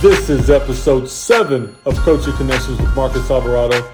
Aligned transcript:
This 0.00 0.30
is 0.30 0.48
episode 0.48 1.10
seven 1.10 1.76
of 1.84 1.94
Coaching 1.98 2.32
Connections 2.32 2.80
with 2.80 2.96
Marcus 2.96 3.30
Alvarado. 3.30 3.86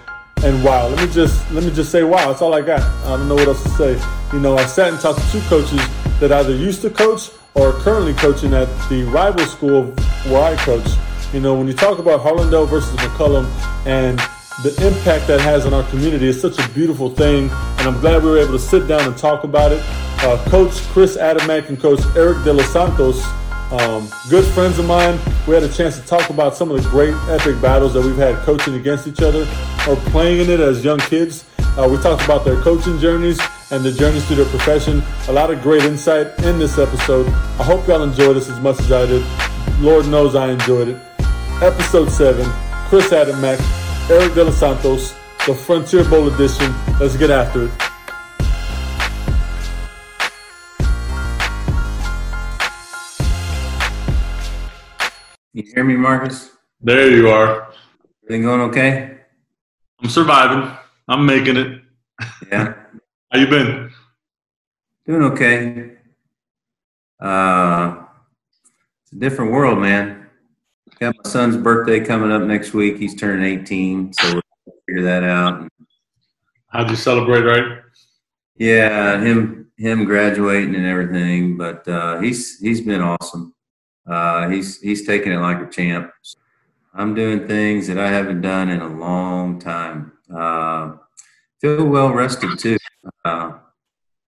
And 0.44 0.62
wow, 0.62 0.86
let 0.86 1.04
me 1.04 1.12
just 1.12 1.50
let 1.50 1.64
me 1.64 1.72
just 1.72 1.90
say 1.90 2.04
wow. 2.04 2.28
That's 2.28 2.40
all 2.40 2.54
I 2.54 2.60
got. 2.60 2.80
I 2.80 3.16
don't 3.16 3.26
know 3.26 3.34
what 3.34 3.48
else 3.48 3.64
to 3.64 3.68
say. 3.70 4.00
You 4.32 4.38
know, 4.38 4.56
I 4.56 4.66
sat 4.66 4.92
and 4.92 5.00
talked 5.00 5.18
to 5.18 5.32
two 5.32 5.40
coaches 5.48 5.80
that 6.20 6.30
either 6.30 6.54
used 6.54 6.82
to 6.82 6.90
coach 6.90 7.30
or 7.54 7.70
are 7.70 7.72
currently 7.80 8.14
coaching 8.14 8.54
at 8.54 8.68
the 8.88 9.02
rival 9.02 9.44
school 9.46 9.86
where 10.26 10.44
I 10.44 10.54
coach. 10.58 10.86
You 11.32 11.40
know, 11.40 11.56
when 11.56 11.66
you 11.66 11.74
talk 11.74 11.98
about 11.98 12.20
Harlandale 12.20 12.68
versus 12.68 12.94
McCollum 12.98 13.46
and 13.84 14.20
the 14.62 14.70
impact 14.86 15.26
that 15.26 15.40
has 15.40 15.66
on 15.66 15.74
our 15.74 15.82
community 15.90 16.28
is 16.28 16.40
such 16.40 16.56
a 16.60 16.68
beautiful 16.68 17.10
thing, 17.10 17.50
and 17.50 17.80
I'm 17.80 18.00
glad 18.00 18.22
we 18.22 18.30
were 18.30 18.38
able 18.38 18.52
to 18.52 18.60
sit 18.60 18.86
down 18.86 19.00
and 19.08 19.18
talk 19.18 19.42
about 19.42 19.72
it. 19.72 19.82
Uh, 20.18 20.40
Coach 20.50 20.74
Chris 20.92 21.16
Adamek 21.16 21.68
and 21.68 21.80
Coach 21.80 22.00
Eric 22.14 22.44
De 22.44 22.52
Los 22.52 22.72
Santos 22.72 23.26
um, 23.72 24.08
good 24.30 24.44
friends 24.54 24.78
of 24.78 24.86
mine. 24.86 25.18
We 25.46 25.54
had 25.54 25.62
a 25.62 25.72
chance 25.72 25.98
to 25.98 26.06
talk 26.06 26.30
about 26.30 26.56
some 26.56 26.70
of 26.70 26.82
the 26.82 26.88
great 26.88 27.14
epic 27.28 27.60
battles 27.60 27.94
that 27.94 28.04
we've 28.04 28.16
had 28.16 28.36
coaching 28.44 28.74
against 28.74 29.06
each 29.06 29.20
other 29.20 29.42
or 29.88 29.96
playing 30.10 30.40
in 30.40 30.50
it 30.50 30.60
as 30.60 30.84
young 30.84 30.98
kids. 30.98 31.44
Uh, 31.58 31.88
we 31.90 31.96
talked 31.98 32.24
about 32.24 32.44
their 32.44 32.60
coaching 32.62 32.98
journeys 32.98 33.40
and 33.70 33.84
the 33.84 33.92
journeys 33.92 34.24
through 34.26 34.36
their 34.36 34.46
profession. 34.46 35.02
A 35.28 35.32
lot 35.32 35.50
of 35.50 35.60
great 35.62 35.82
insight 35.82 36.26
in 36.44 36.58
this 36.58 36.78
episode. 36.78 37.26
I 37.26 37.64
hope 37.64 37.86
y'all 37.88 38.02
enjoyed 38.02 38.36
this 38.36 38.48
as 38.48 38.60
much 38.60 38.78
as 38.80 38.92
I 38.92 39.06
did. 39.06 39.26
Lord 39.80 40.06
knows 40.06 40.34
I 40.34 40.50
enjoyed 40.50 40.88
it. 40.88 40.96
Episode 41.60 42.10
7, 42.10 42.44
Chris 42.88 43.08
Adamek, 43.08 43.58
Eric 44.10 44.34
De 44.34 44.44
Los 44.44 44.58
Santos, 44.58 45.14
the 45.46 45.54
Frontier 45.54 46.04
Bowl 46.04 46.32
edition. 46.32 46.72
Let's 47.00 47.16
get 47.16 47.30
after 47.30 47.64
it. 47.64 47.95
You 55.56 55.62
hear 55.74 55.84
me, 55.84 55.96
Marcus? 55.96 56.50
There 56.82 57.10
you 57.10 57.30
are. 57.30 57.72
Everything 58.22 58.42
going 58.42 58.60
okay? 58.68 59.20
I'm 60.02 60.10
surviving. 60.10 60.70
I'm 61.08 61.24
making 61.24 61.56
it. 61.56 61.80
Yeah. 62.52 62.74
How 63.32 63.38
you 63.38 63.46
been? 63.46 63.90
Doing 65.06 65.22
okay. 65.32 65.92
Uh, 67.18 68.04
it's 69.02 69.12
a 69.14 69.16
different 69.16 69.50
world, 69.50 69.78
man. 69.78 70.26
Got 71.00 71.14
my 71.24 71.30
son's 71.30 71.56
birthday 71.56 72.00
coming 72.00 72.30
up 72.32 72.42
next 72.42 72.74
week. 72.74 72.98
He's 72.98 73.14
turning 73.14 73.42
18, 73.60 74.12
so 74.12 74.34
we'll 74.34 74.74
figure 74.86 75.04
that 75.04 75.24
out. 75.24 75.72
How'd 76.68 76.90
you 76.90 76.96
celebrate, 76.96 77.44
right? 77.44 77.80
Yeah, 78.56 79.22
him 79.22 79.72
him 79.78 80.04
graduating 80.04 80.74
and 80.74 80.84
everything, 80.84 81.56
but 81.56 81.88
uh, 81.88 82.20
he's 82.20 82.58
he's 82.58 82.82
been 82.82 83.00
awesome. 83.00 83.54
Uh, 84.06 84.48
he's 84.48 84.80
he's 84.80 85.06
taking 85.06 85.32
it 85.32 85.38
like 85.38 85.60
a 85.60 85.70
champ. 85.70 86.10
I'm 86.94 87.14
doing 87.14 87.46
things 87.46 87.86
that 87.88 87.98
I 87.98 88.08
haven't 88.08 88.40
done 88.40 88.70
in 88.70 88.80
a 88.80 88.88
long 88.88 89.58
time. 89.58 90.12
Uh, 90.34 90.92
feel 91.60 91.86
well 91.86 92.12
rested 92.12 92.58
too. 92.58 92.78
Uh, 93.24 93.52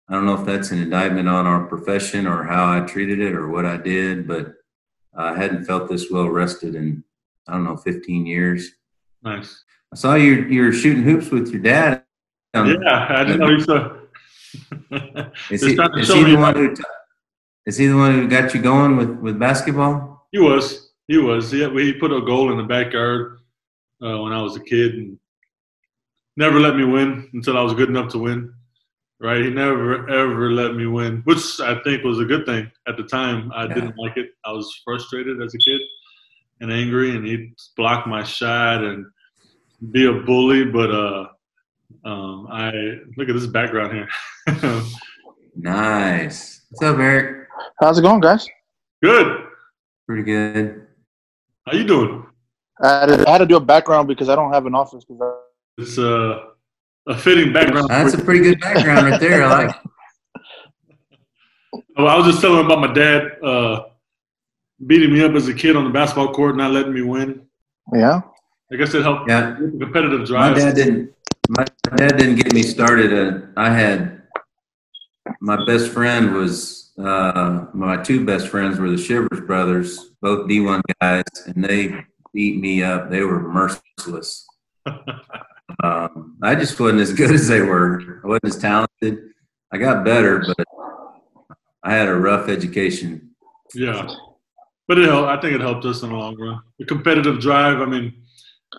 I 0.09 0.13
don't 0.13 0.25
know 0.25 0.35
if 0.35 0.45
that's 0.45 0.71
an 0.71 0.81
indictment 0.81 1.27
on 1.27 1.45
our 1.45 1.65
profession 1.65 2.27
or 2.27 2.43
how 2.43 2.71
I 2.71 2.85
treated 2.85 3.19
it 3.19 3.33
or 3.33 3.49
what 3.49 3.65
I 3.65 3.77
did, 3.77 4.27
but 4.27 4.53
I 5.15 5.35
hadn't 5.35 5.65
felt 5.65 5.89
this 5.89 6.09
well 6.11 6.29
rested 6.29 6.75
in 6.75 7.03
I 7.47 7.53
don't 7.53 7.63
know 7.63 7.77
15 7.77 8.25
years. 8.25 8.71
Nice. 9.23 9.63
I 9.93 9.95
saw 9.95 10.15
you 10.15 10.43
you're 10.45 10.73
shooting 10.73 11.03
hoops 11.03 11.29
with 11.29 11.49
your 11.51 11.61
dad. 11.61 12.03
Um, 12.53 12.67
yeah, 12.81 13.07
I 13.09 13.23
didn't 13.23 13.39
know 13.39 13.49
you 13.49 13.59
saw. 13.61 13.97
is 15.49 15.61
he, 15.61 15.73
is 15.73 16.13
he 16.13 16.23
the 16.23 16.37
one 16.37 16.55
who? 16.55 16.75
Is 17.67 17.75
he 17.75 17.87
the 17.87 17.97
one 17.97 18.13
who 18.13 18.27
got 18.29 18.53
you 18.53 18.61
going 18.61 18.95
with, 18.95 19.09
with 19.19 19.37
basketball? 19.37 20.25
He 20.31 20.39
was. 20.39 20.93
He 21.09 21.17
was. 21.17 21.51
He, 21.51 21.69
he 21.69 21.91
put 21.91 22.13
a 22.13 22.21
goal 22.21 22.49
in 22.49 22.57
the 22.57 22.63
backyard 22.63 23.39
uh, 24.01 24.19
when 24.19 24.31
I 24.31 24.41
was 24.41 24.55
a 24.55 24.61
kid 24.61 24.93
and 24.93 25.19
never 26.37 26.61
let 26.61 26.77
me 26.77 26.85
win 26.85 27.29
until 27.33 27.57
I 27.57 27.61
was 27.61 27.73
good 27.73 27.89
enough 27.89 28.09
to 28.13 28.19
win. 28.19 28.53
Right? 29.19 29.43
He 29.43 29.49
never, 29.49 30.09
ever 30.09 30.51
let 30.51 30.75
me 30.75 30.85
win, 30.85 31.23
which 31.25 31.59
I 31.59 31.81
think 31.83 32.05
was 32.05 32.19
a 32.19 32.25
good 32.25 32.45
thing 32.45 32.71
at 32.87 32.95
the 32.95 33.03
time. 33.03 33.51
I 33.53 33.65
yeah. 33.65 33.73
didn't 33.73 33.97
like 33.97 34.15
it. 34.15 34.29
I 34.45 34.51
was 34.51 34.81
frustrated 34.85 35.41
as 35.41 35.53
a 35.53 35.57
kid 35.57 35.81
and 36.61 36.71
angry, 36.71 37.17
and 37.17 37.25
he'd 37.25 37.53
block 37.75 38.07
my 38.07 38.23
shot 38.23 38.81
and 38.81 39.05
be 39.91 40.05
a 40.05 40.13
bully. 40.13 40.63
But 40.63 40.91
uh, 40.91 41.27
um, 42.05 42.47
I 42.49 42.71
look 43.17 43.27
at 43.27 43.35
this 43.35 43.47
background 43.47 43.93
here. 43.93 44.83
nice. 45.55 46.61
What's 46.69 46.83
up, 46.83 46.99
Eric? 46.99 47.46
How's 47.79 47.99
it 47.99 48.01
going, 48.01 48.21
guys? 48.21 48.47
Good. 49.01 49.45
Pretty 50.07 50.23
good. 50.23 50.87
How 51.65 51.73
you 51.73 51.83
doing? 51.85 52.25
I 52.81 52.99
had, 52.99 53.05
to, 53.07 53.27
I 53.27 53.31
had 53.31 53.37
to 53.39 53.45
do 53.45 53.57
a 53.57 53.59
background 53.59 54.07
because 54.07 54.29
I 54.29 54.35
don't 54.35 54.53
have 54.53 54.65
an 54.65 54.75
office. 54.75 55.03
It's 55.77 55.97
uh, 55.97 56.39
a 57.07 57.17
fitting 57.17 57.51
background. 57.51 57.89
That's 57.89 58.13
a 58.13 58.23
pretty 58.23 58.41
good 58.41 58.59
background 58.59 59.07
right 59.07 59.19
there. 59.19 59.43
I 59.43 59.65
like. 59.65 59.75
Well, 61.97 62.07
I 62.07 62.15
was 62.15 62.27
just 62.27 62.41
telling 62.41 62.63
about 62.65 62.79
my 62.79 62.93
dad 62.93 63.43
uh, 63.43 63.85
beating 64.85 65.11
me 65.11 65.23
up 65.23 65.33
as 65.33 65.47
a 65.47 65.53
kid 65.53 65.75
on 65.75 65.83
the 65.83 65.89
basketball 65.89 66.33
court, 66.33 66.55
not 66.55 66.71
letting 66.71 66.93
me 66.93 67.01
win. 67.01 67.47
Yeah. 67.93 68.21
I 68.71 68.75
guess 68.75 68.93
it 68.93 69.01
helped. 69.01 69.27
Yeah. 69.29 69.55
Competitive 69.55 70.27
drive. 70.27 70.55
My 70.55 70.59
dad 70.59 70.75
didn't. 70.75 71.13
My 71.49 71.65
dad 71.95 72.17
didn't 72.17 72.35
get 72.35 72.53
me 72.53 72.61
started. 72.61 73.13
Uh, 73.13 73.47
I 73.55 73.69
had 73.69 74.23
my 75.41 75.65
best 75.65 75.91
friend 75.91 76.33
was 76.33 76.86
uh, 77.03 77.65
my 77.73 77.97
two 77.97 78.25
best 78.25 78.47
friends 78.47 78.79
were 78.79 78.89
the 78.89 78.97
Shivers 78.97 79.41
brothers, 79.41 80.11
both 80.21 80.49
D1 80.49 80.81
guys, 80.99 81.23
and 81.45 81.63
they 81.63 82.03
beat 82.33 82.59
me 82.59 82.83
up. 82.83 83.09
They 83.09 83.21
were 83.21 83.41
merciless. 83.41 84.45
um, 85.83 86.37
I 86.41 86.55
just 86.55 86.79
wasn't 86.79 87.01
as 87.01 87.13
good 87.13 87.31
as 87.31 87.47
they 87.47 87.61
were. 87.61 88.21
I 88.23 88.27
wasn't 88.27 88.45
as 88.45 88.57
talented. 88.57 89.19
I 89.71 89.77
got 89.77 90.05
better, 90.05 90.43
but 90.45 90.65
I 91.83 91.93
had 91.93 92.07
a 92.07 92.15
rough 92.15 92.49
education. 92.49 93.31
Yeah, 93.75 94.07
but 94.87 94.97
it 94.97 95.05
helped. 95.05 95.29
I 95.29 95.39
think 95.39 95.53
it 95.53 95.61
helped 95.61 95.85
us 95.85 96.01
in 96.01 96.09
the 96.09 96.15
long 96.15 96.35
run. 96.39 96.61
The 96.79 96.85
competitive 96.85 97.39
drive. 97.39 97.79
I 97.79 97.85
mean, 97.85 98.23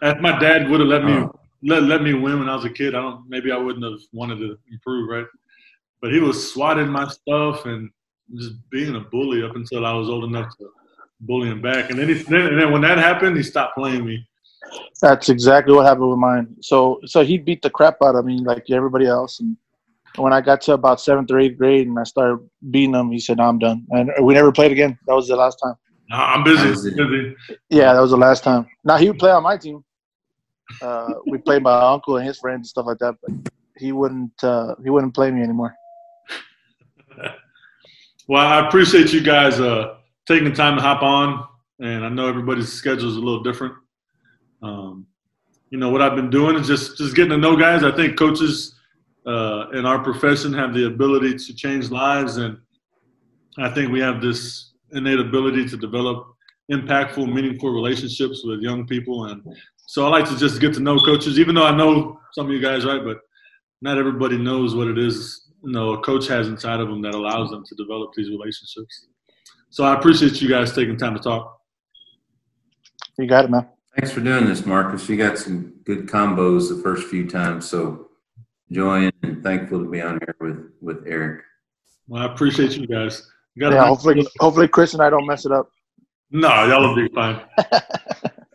if 0.02 0.18
my 0.20 0.38
dad 0.38 0.68
would 0.70 0.80
have 0.80 0.88
let 0.88 1.04
me 1.04 1.12
oh. 1.12 1.38
let 1.62 1.84
let 1.84 2.02
me 2.02 2.14
win 2.14 2.40
when 2.40 2.48
I 2.48 2.56
was 2.56 2.64
a 2.64 2.70
kid, 2.70 2.94
I 2.94 3.02
don't. 3.02 3.28
Maybe 3.28 3.52
I 3.52 3.58
wouldn't 3.58 3.84
have 3.84 4.00
wanted 4.12 4.38
to 4.38 4.58
improve, 4.72 5.08
right? 5.08 5.26
But 6.00 6.12
he 6.12 6.20
was 6.20 6.52
swatting 6.52 6.88
my 6.88 7.06
stuff 7.08 7.66
and 7.66 7.90
just 8.36 8.52
being 8.70 8.94
a 8.96 9.00
bully 9.00 9.42
up 9.42 9.56
until 9.56 9.86
I 9.86 9.92
was 9.92 10.08
old 10.08 10.24
enough 10.24 10.56
to 10.58 10.68
bully 11.20 11.48
him 11.48 11.60
back. 11.60 11.90
And 11.90 11.98
then, 11.98 12.08
he, 12.08 12.14
then, 12.14 12.46
and 12.46 12.60
then 12.60 12.72
when 12.72 12.82
that 12.82 12.98
happened, 12.98 13.36
he 13.36 13.42
stopped 13.42 13.76
playing 13.76 14.04
me. 14.04 14.26
That's 15.00 15.28
exactly 15.28 15.74
what 15.74 15.86
happened 15.86 16.10
with 16.10 16.18
mine. 16.18 16.56
So 16.60 17.00
so 17.06 17.24
he 17.24 17.38
beat 17.38 17.62
the 17.62 17.70
crap 17.70 17.96
out 18.02 18.16
of 18.16 18.24
me 18.24 18.40
like 18.40 18.68
everybody 18.70 19.06
else. 19.06 19.40
And 19.40 19.56
when 20.16 20.32
I 20.32 20.40
got 20.40 20.60
to 20.62 20.72
about 20.72 21.00
seventh 21.00 21.30
or 21.30 21.38
eighth 21.38 21.56
grade 21.56 21.86
and 21.86 21.98
I 21.98 22.04
started 22.04 22.46
beating 22.70 22.94
him, 22.94 23.10
he 23.10 23.20
said, 23.20 23.38
no, 23.38 23.44
"I'm 23.44 23.58
done." 23.58 23.86
And 23.90 24.10
we 24.22 24.34
never 24.34 24.52
played 24.52 24.72
again. 24.72 24.98
That 25.06 25.14
was 25.14 25.28
the 25.28 25.36
last 25.36 25.56
time. 25.62 25.74
No, 26.10 26.16
I'm 26.16 26.42
busy. 26.42 26.90
busy. 26.90 27.36
Yeah, 27.68 27.92
that 27.92 28.00
was 28.00 28.10
the 28.10 28.16
last 28.16 28.42
time. 28.42 28.66
Now 28.84 28.96
he 28.96 29.08
would 29.08 29.18
play 29.18 29.30
on 29.30 29.42
my 29.42 29.56
team. 29.56 29.84
Uh, 30.82 31.14
we 31.26 31.38
played 31.38 31.62
my 31.62 31.80
uncle 31.80 32.16
and 32.16 32.26
his 32.26 32.38
friends 32.38 32.58
and 32.58 32.66
stuff 32.66 32.86
like 32.86 32.98
that, 32.98 33.14
but 33.22 33.52
he 33.76 33.92
wouldn't. 33.92 34.32
Uh, 34.42 34.74
he 34.82 34.90
wouldn't 34.90 35.14
play 35.14 35.30
me 35.30 35.42
anymore. 35.42 35.74
Well, 38.28 38.46
I 38.46 38.66
appreciate 38.66 39.14
you 39.14 39.22
guys 39.22 39.58
uh, 39.58 39.94
taking 40.26 40.44
the 40.44 40.54
time 40.54 40.76
to 40.76 40.82
hop 40.82 41.02
on, 41.02 41.46
and 41.80 42.04
I 42.04 42.10
know 42.10 42.28
everybody's 42.28 42.70
schedule 42.70 43.08
is 43.08 43.16
a 43.16 43.20
little 43.20 43.42
different. 43.42 43.72
Um, 44.62 45.06
you 45.70 45.78
know 45.78 45.88
what 45.88 46.02
I've 46.02 46.14
been 46.14 46.28
doing 46.28 46.56
is 46.56 46.66
just 46.66 46.98
just 46.98 47.16
getting 47.16 47.30
to 47.30 47.38
know 47.38 47.56
guys. 47.56 47.84
I 47.84 47.90
think 47.90 48.18
coaches 48.18 48.74
uh, 49.26 49.70
in 49.72 49.86
our 49.86 50.00
profession 50.00 50.52
have 50.52 50.74
the 50.74 50.88
ability 50.88 51.38
to 51.38 51.54
change 51.54 51.90
lives, 51.90 52.36
and 52.36 52.58
I 53.56 53.70
think 53.70 53.90
we 53.90 54.00
have 54.00 54.20
this 54.20 54.72
innate 54.92 55.20
ability 55.20 55.66
to 55.66 55.78
develop 55.78 56.26
impactful, 56.70 57.32
meaningful 57.32 57.70
relationships 57.70 58.42
with 58.44 58.60
young 58.60 58.86
people. 58.86 59.24
And 59.26 59.42
so 59.86 60.04
I 60.04 60.10
like 60.10 60.28
to 60.28 60.36
just 60.36 60.60
get 60.60 60.74
to 60.74 60.81
know 60.81 60.98
coaches, 60.98 61.38
even 61.38 61.54
though 61.54 61.66
I 61.66 61.74
know 61.74 62.20
some 62.32 62.44
of 62.44 62.52
you 62.52 62.60
guys, 62.60 62.84
right? 62.84 63.02
But 63.02 63.20
not 63.81 63.96
everybody 63.96 64.36
knows 64.36 64.74
what 64.74 64.86
it 64.86 64.98
is 64.98 65.47
you 65.62 65.72
know 65.72 65.93
a 65.93 66.00
coach 66.00 66.26
has 66.28 66.49
inside 66.49 66.81
of 66.81 66.88
them 66.88 67.02
that 67.02 67.14
allows 67.14 67.50
them 67.50 67.64
to 67.64 67.75
develop 67.75 68.10
these 68.16 68.28
relationships. 68.28 69.06
So 69.70 69.84
I 69.84 69.94
appreciate 69.94 70.40
you 70.40 70.49
guys 70.49 70.72
taking 70.75 70.96
time 70.96 71.14
to 71.14 71.20
talk. 71.20 71.60
You 73.19 73.26
got 73.26 73.44
it, 73.44 73.50
man. 73.50 73.69
Thanks 73.96 74.12
for 74.12 74.20
doing 74.20 74.46
this, 74.46 74.64
Marcus. 74.64 75.08
You 75.08 75.16
got 75.16 75.38
some 75.38 75.75
good 75.84 76.06
combos 76.06 76.69
the 76.69 76.81
first 76.82 77.08
few 77.08 77.28
times, 77.28 77.69
so 77.69 78.08
enjoying 78.70 79.12
and 79.22 79.43
thankful 79.43 79.82
to 79.82 79.90
be 79.90 80.00
on 80.00 80.20
here 80.20 80.37
with 80.40 80.70
with 80.81 81.05
Eric. 81.06 81.43
Well, 82.06 82.22
I 82.22 82.32
appreciate 82.32 82.76
you 82.76 82.87
guys. 82.87 83.28
You 83.55 83.69
yeah, 83.69 83.87
hopefully, 83.87 84.25
hopefully 84.38 84.69
Chris 84.69 84.94
and 84.94 85.02
I 85.02 85.10
don't 85.10 85.26
mess 85.26 85.44
it 85.44 85.52
up. 85.52 85.69
No, 86.31 86.49
y'all 86.66 86.88
will 86.88 86.94
be 86.94 87.12
fine. 87.12 87.40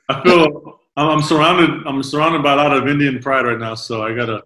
I 0.10 0.24
feel 0.24 0.80
I'm 0.96 1.22
surrounded. 1.22 1.86
I'm 1.86 2.02
surrounded 2.04 2.44
by 2.44 2.54
a 2.54 2.56
lot 2.56 2.72
of 2.72 2.88
Indian 2.88 3.20
pride 3.20 3.46
right 3.46 3.60
now, 3.60 3.76
so 3.76 4.04
I 4.04 4.16
gotta 4.16 4.44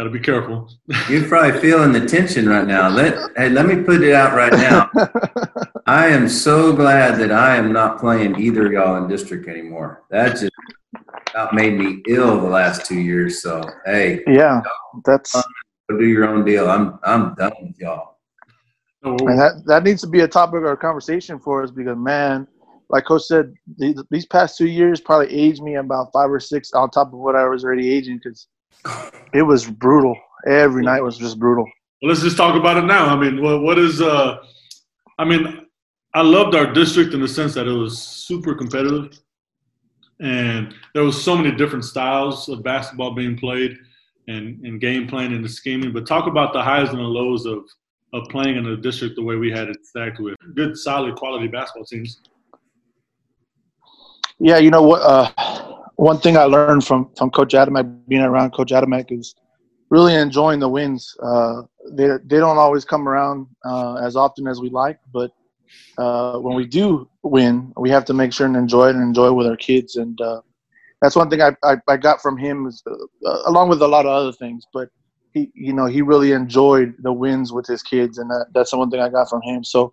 Got 0.00 0.04
to 0.04 0.10
be 0.10 0.18
careful. 0.20 0.66
You're 1.10 1.28
probably 1.28 1.60
feeling 1.60 1.92
the 1.92 2.06
tension 2.06 2.48
right 2.48 2.66
now. 2.66 2.88
Let 2.88 3.36
hey, 3.36 3.50
let 3.50 3.66
me 3.66 3.82
put 3.82 4.02
it 4.02 4.14
out 4.14 4.34
right 4.34 4.50
now. 4.50 4.90
I 5.86 6.06
am 6.06 6.26
so 6.26 6.74
glad 6.74 7.18
that 7.18 7.30
I 7.30 7.56
am 7.56 7.70
not 7.70 8.00
playing 8.00 8.40
either 8.40 8.64
of 8.64 8.72
y'all 8.72 8.96
in 8.96 9.08
district 9.10 9.46
anymore. 9.46 10.04
That 10.08 10.38
just 10.38 10.52
about 11.28 11.52
made 11.52 11.78
me 11.78 12.02
ill 12.08 12.40
the 12.40 12.48
last 12.48 12.86
two 12.86 12.98
years. 12.98 13.42
So 13.42 13.62
hey, 13.84 14.22
yeah, 14.26 14.62
that's 15.04 15.34
go 15.34 15.98
do 15.98 16.06
your 16.06 16.26
own 16.30 16.46
deal. 16.46 16.70
I'm 16.70 16.98
I'm 17.04 17.34
done 17.34 17.52
with 17.60 17.78
y'all. 17.78 18.16
And 19.02 19.38
that 19.38 19.64
that 19.66 19.84
needs 19.84 20.00
to 20.00 20.08
be 20.08 20.20
a 20.20 20.28
topic 20.28 20.64
of 20.64 20.78
conversation 20.78 21.38
for 21.38 21.62
us 21.62 21.70
because 21.70 21.98
man, 21.98 22.48
like 22.88 23.04
Coach 23.04 23.24
said, 23.24 23.52
these 23.76 24.24
past 24.24 24.56
two 24.56 24.68
years 24.68 24.98
probably 24.98 25.30
aged 25.30 25.62
me 25.62 25.74
about 25.74 26.08
five 26.10 26.30
or 26.30 26.40
six 26.40 26.72
on 26.72 26.88
top 26.88 27.08
of 27.08 27.18
what 27.18 27.36
I 27.36 27.46
was 27.46 27.64
already 27.64 27.92
aging 27.92 28.16
because 28.16 28.46
it 29.32 29.42
was 29.42 29.66
brutal. 29.66 30.16
Every 30.46 30.82
night 30.82 31.02
was 31.02 31.18
just 31.18 31.38
brutal. 31.38 31.64
Well, 32.02 32.08
let's 32.08 32.22
just 32.22 32.36
talk 32.36 32.56
about 32.56 32.78
it 32.78 32.86
now. 32.86 33.06
I 33.06 33.16
mean, 33.16 33.42
what 33.42 33.62
what 33.62 33.78
is 33.78 34.00
uh, 34.00 34.38
I 35.18 35.24
mean, 35.24 35.66
I 36.14 36.22
loved 36.22 36.54
our 36.54 36.72
district 36.72 37.12
in 37.12 37.20
the 37.20 37.28
sense 37.28 37.54
that 37.54 37.66
it 37.66 37.72
was 37.72 37.98
super 37.98 38.54
competitive, 38.54 39.18
and 40.20 40.74
there 40.94 41.04
was 41.04 41.22
so 41.22 41.36
many 41.36 41.54
different 41.54 41.84
styles 41.84 42.48
of 42.48 42.62
basketball 42.62 43.14
being 43.14 43.36
played, 43.36 43.76
and 44.28 44.64
and 44.64 44.80
game 44.80 45.06
plan 45.06 45.32
and 45.32 45.44
the 45.44 45.48
scheming. 45.48 45.92
But 45.92 46.06
talk 46.06 46.26
about 46.26 46.52
the 46.52 46.62
highs 46.62 46.88
and 46.88 46.98
the 46.98 47.02
lows 47.02 47.44
of 47.44 47.64
of 48.12 48.26
playing 48.28 48.56
in 48.56 48.64
the 48.64 48.76
district 48.76 49.16
the 49.16 49.22
way 49.22 49.36
we 49.36 49.50
had 49.50 49.68
it 49.68 49.84
stacked 49.84 50.20
with 50.20 50.34
good, 50.54 50.76
solid, 50.76 51.14
quality 51.16 51.46
basketball 51.46 51.84
teams. 51.84 52.20
Yeah, 54.38 54.56
you 54.58 54.70
know 54.70 54.82
what? 54.82 55.02
Uh, 55.02 55.79
one 56.00 56.18
thing 56.18 56.36
I 56.38 56.44
learned 56.44 56.84
from 56.86 57.10
from 57.16 57.30
Coach 57.30 57.52
Adamek, 57.52 58.08
being 58.08 58.22
around 58.22 58.52
Coach 58.52 58.70
Adamek, 58.70 59.06
is 59.12 59.34
really 59.90 60.14
enjoying 60.14 60.58
the 60.60 60.68
wins. 60.68 61.14
Uh, 61.22 61.62
they 61.92 62.08
they 62.24 62.38
don't 62.38 62.56
always 62.58 62.84
come 62.84 63.06
around 63.08 63.46
uh, 63.64 63.96
as 63.96 64.16
often 64.16 64.46
as 64.48 64.60
we 64.60 64.70
like, 64.70 64.98
but 65.12 65.30
uh, 65.98 66.38
when 66.38 66.56
we 66.56 66.66
do 66.66 67.08
win, 67.22 67.72
we 67.76 67.90
have 67.90 68.04
to 68.06 68.14
make 68.14 68.32
sure 68.32 68.46
and 68.46 68.56
enjoy 68.56 68.88
it 68.88 68.94
and 68.94 69.02
enjoy 69.02 69.26
it 69.28 69.34
with 69.34 69.46
our 69.46 69.56
kids. 69.56 69.96
And 69.96 70.18
uh, 70.20 70.40
that's 71.02 71.16
one 71.16 71.28
thing 71.28 71.42
I, 71.42 71.52
I, 71.62 71.76
I 71.88 71.96
got 71.98 72.22
from 72.22 72.38
him, 72.38 72.66
is, 72.66 72.82
uh, 72.86 73.42
along 73.46 73.68
with 73.68 73.82
a 73.82 73.88
lot 73.88 74.06
of 74.06 74.12
other 74.12 74.32
things. 74.32 74.64
But 74.72 74.88
he 75.34 75.50
you 75.54 75.74
know 75.74 75.86
he 75.86 76.00
really 76.00 76.32
enjoyed 76.32 76.94
the 77.02 77.12
wins 77.12 77.52
with 77.52 77.66
his 77.66 77.82
kids, 77.82 78.16
and 78.18 78.30
that, 78.30 78.46
that's 78.54 78.70
the 78.70 78.78
one 78.78 78.90
thing 78.90 79.00
I 79.00 79.10
got 79.10 79.28
from 79.28 79.42
him. 79.42 79.64
So 79.64 79.92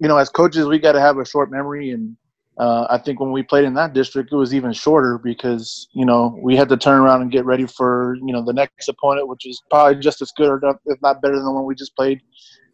you 0.00 0.08
know, 0.08 0.16
as 0.16 0.30
coaches, 0.30 0.66
we 0.66 0.78
got 0.78 0.92
to 0.92 1.00
have 1.00 1.18
a 1.18 1.26
short 1.26 1.50
memory 1.50 1.90
and 1.90 2.16
uh, 2.58 2.86
I 2.90 2.98
think 2.98 3.20
when 3.20 3.30
we 3.30 3.42
played 3.42 3.64
in 3.64 3.74
that 3.74 3.92
district, 3.92 4.32
it 4.32 4.36
was 4.36 4.52
even 4.52 4.72
shorter 4.72 5.16
because 5.16 5.88
you 5.92 6.04
know 6.04 6.36
we 6.42 6.56
had 6.56 6.68
to 6.70 6.76
turn 6.76 7.00
around 7.00 7.22
and 7.22 7.30
get 7.30 7.44
ready 7.44 7.66
for 7.66 8.16
you 8.16 8.32
know 8.32 8.44
the 8.44 8.52
next 8.52 8.88
opponent, 8.88 9.28
which 9.28 9.46
is 9.46 9.62
probably 9.70 10.00
just 10.00 10.20
as 10.22 10.32
good 10.36 10.48
or 10.48 10.58
not, 10.60 10.76
if 10.86 11.00
not 11.00 11.22
better 11.22 11.36
than 11.36 11.44
the 11.44 11.52
one 11.52 11.64
we 11.64 11.76
just 11.76 11.94
played 11.94 12.20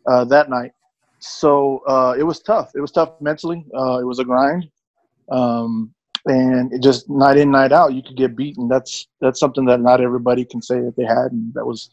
uh, 0.06 0.24
that 0.24 0.48
night. 0.48 0.72
So 1.18 1.82
uh, 1.86 2.14
it 2.18 2.22
was 2.22 2.40
tough. 2.40 2.70
It 2.74 2.80
was 2.80 2.92
tough 2.92 3.20
mentally. 3.20 3.64
Uh, 3.76 3.98
it 3.98 4.04
was 4.04 4.18
a 4.18 4.24
grind, 4.24 4.70
um, 5.30 5.92
and 6.26 6.72
it 6.72 6.82
just 6.82 7.10
night 7.10 7.36
in, 7.36 7.50
night 7.50 7.72
out, 7.72 7.92
you 7.92 8.02
could 8.02 8.16
get 8.16 8.36
beaten. 8.36 8.68
That's 8.68 9.06
that's 9.20 9.38
something 9.38 9.66
that 9.66 9.80
not 9.80 10.00
everybody 10.00 10.46
can 10.46 10.62
say 10.62 10.80
that 10.80 10.94
they 10.96 11.04
had, 11.04 11.32
and 11.32 11.52
that 11.52 11.66
was 11.66 11.90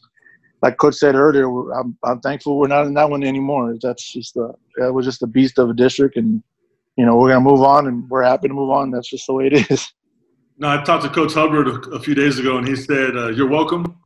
like 0.62 0.78
Coach 0.78 0.94
said 0.94 1.14
earlier. 1.14 1.46
I'm, 1.72 1.98
I'm 2.04 2.20
thankful 2.20 2.58
we're 2.58 2.68
not 2.68 2.86
in 2.86 2.94
that 2.94 3.10
one 3.10 3.22
anymore. 3.22 3.76
That's 3.82 4.12
just 4.14 4.32
the 4.32 4.54
it 4.78 4.94
was 4.94 5.04
just 5.04 5.22
a 5.22 5.26
beast 5.26 5.58
of 5.58 5.68
a 5.68 5.74
district 5.74 6.16
and 6.16 6.42
you 6.96 7.06
know, 7.06 7.16
we're 7.16 7.30
going 7.30 7.42
to 7.42 7.50
move 7.50 7.62
on 7.62 7.86
and 7.86 8.08
we're 8.08 8.22
happy 8.22 8.48
to 8.48 8.54
move 8.54 8.70
on. 8.70 8.90
That's 8.90 9.08
just 9.08 9.26
the 9.26 9.32
way 9.34 9.46
it 9.46 9.70
is. 9.70 9.92
No, 10.58 10.68
I 10.68 10.84
talked 10.84 11.02
to 11.02 11.10
Coach 11.10 11.32
Hubbard 11.32 11.66
a, 11.66 11.90
a 11.90 11.98
few 11.98 12.14
days 12.14 12.38
ago, 12.38 12.58
and 12.58 12.68
he 12.68 12.76
said, 12.76 13.16
uh, 13.16 13.28
"You're 13.28 13.48
welcome 13.48 13.96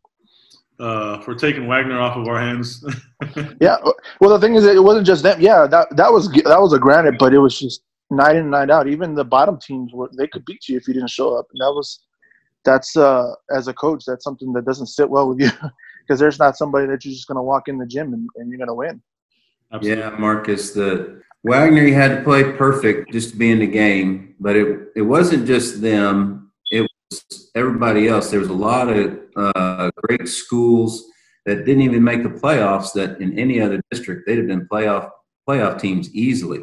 uh, 0.78 1.20
for 1.20 1.34
taking 1.34 1.66
Wagner 1.66 2.00
off 2.00 2.16
of 2.16 2.28
our 2.28 2.40
hands." 2.40 2.82
yeah, 3.60 3.76
well, 4.20 4.30
the 4.30 4.38
thing 4.40 4.54
is, 4.54 4.64
it 4.64 4.82
wasn't 4.82 5.06
just 5.06 5.22
them. 5.22 5.38
Yeah, 5.38 5.66
that 5.66 5.94
that 5.96 6.10
was 6.10 6.30
that 6.30 6.60
was 6.60 6.72
a 6.72 6.78
granted, 6.78 7.16
but 7.18 7.34
it 7.34 7.38
was 7.40 7.58
just 7.58 7.82
night 8.10 8.36
in 8.36 8.42
and 8.42 8.50
night 8.52 8.70
out. 8.70 8.88
Even 8.88 9.14
the 9.14 9.24
bottom 9.24 9.58
teams 9.58 9.92
were 9.92 10.08
they 10.16 10.28
could 10.28 10.46
beat 10.46 10.66
you 10.68 10.78
if 10.78 10.88
you 10.88 10.94
didn't 10.94 11.10
show 11.10 11.36
up, 11.36 11.46
and 11.52 11.60
that 11.60 11.72
was 11.72 12.06
that's 12.66 12.96
uh, 12.96 13.32
as 13.54 13.68
a 13.68 13.74
coach, 13.74 14.04
that's 14.06 14.24
something 14.24 14.52
that 14.52 14.64
doesn't 14.64 14.86
sit 14.86 15.10
well 15.10 15.28
with 15.28 15.40
you 15.40 15.50
because 16.06 16.20
there's 16.20 16.38
not 16.38 16.56
somebody 16.56 16.86
that 16.86 17.04
you're 17.04 17.14
just 17.14 17.28
going 17.28 17.36
to 17.36 17.42
walk 17.42 17.68
in 17.68 17.78
the 17.78 17.86
gym 17.86 18.12
and, 18.12 18.28
and 18.36 18.50
you're 18.50 18.58
going 18.58 18.68
to 18.68 18.74
win. 18.74 19.02
Absolutely. 19.72 20.02
Yeah, 20.02 20.10
Marcus, 20.10 20.72
the 20.72 21.22
Wagner, 21.44 21.82
you 21.82 21.94
had 21.94 22.16
to 22.16 22.22
play 22.24 22.52
perfect 22.52 23.12
just 23.12 23.30
to 23.30 23.36
be 23.36 23.50
in 23.50 23.60
the 23.60 23.66
game, 23.66 24.34
but 24.40 24.56
it 24.56 24.88
it 24.96 25.02
wasn't 25.02 25.46
just 25.46 25.80
them; 25.80 26.50
it 26.70 26.82
was 27.10 27.50
everybody 27.54 28.08
else. 28.08 28.30
There 28.30 28.40
was 28.40 28.48
a 28.48 28.52
lot 28.52 28.88
of 28.88 29.18
uh, 29.36 29.90
great 29.96 30.28
schools 30.28 31.04
that 31.44 31.64
didn't 31.64 31.82
even 31.82 32.02
make 32.02 32.22
the 32.22 32.28
playoffs. 32.28 32.92
That 32.94 33.20
in 33.20 33.38
any 33.38 33.60
other 33.60 33.80
district, 33.90 34.26
they'd 34.26 34.38
have 34.38 34.48
been 34.48 34.66
playoff 34.66 35.10
playoff 35.48 35.80
teams 35.80 36.12
easily. 36.14 36.60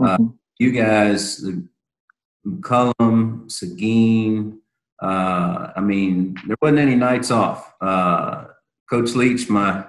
Uh, 0.00 0.16
mm-hmm. 0.16 0.26
You 0.58 0.72
guys, 0.72 1.44
McCollum, 2.46 3.50
Seguin. 3.50 4.58
Uh, 5.02 5.72
I 5.76 5.80
mean, 5.80 6.36
there 6.46 6.56
wasn't 6.62 6.78
any 6.78 6.94
nights 6.94 7.30
off. 7.30 7.74
Uh, 7.80 8.44
Coach 8.88 9.14
Leach, 9.14 9.48
my 9.48 9.84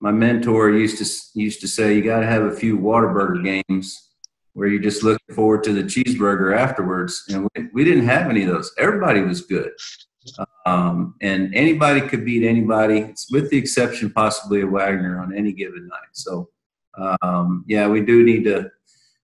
my 0.00 0.10
mentor 0.10 0.70
used 0.70 0.98
to 0.98 1.38
used 1.38 1.60
to 1.60 1.68
say 1.68 1.94
you 1.94 2.02
got 2.02 2.20
to 2.20 2.26
have 2.26 2.42
a 2.42 2.56
few 2.56 2.78
Whataburger 2.78 3.44
games 3.44 4.08
where 4.54 4.66
you're 4.66 4.82
just 4.82 5.02
looking 5.02 5.34
forward 5.34 5.62
to 5.64 5.72
the 5.72 5.82
cheeseburger 5.82 6.56
afterwards. 6.56 7.24
And 7.28 7.48
we, 7.54 7.68
we 7.72 7.84
didn't 7.84 8.06
have 8.06 8.28
any 8.28 8.42
of 8.42 8.48
those. 8.48 8.72
Everybody 8.78 9.20
was 9.20 9.42
good, 9.42 9.70
um, 10.66 11.14
and 11.20 11.54
anybody 11.54 12.00
could 12.00 12.24
beat 12.24 12.46
anybody, 12.46 13.14
with 13.30 13.50
the 13.50 13.58
exception 13.58 14.10
possibly 14.10 14.62
of 14.62 14.70
Wagner 14.70 15.20
on 15.20 15.36
any 15.36 15.52
given 15.52 15.86
night. 15.86 16.08
So, 16.12 16.48
um, 17.22 17.64
yeah, 17.68 17.86
we 17.86 18.00
do 18.00 18.24
need 18.24 18.44
to. 18.44 18.70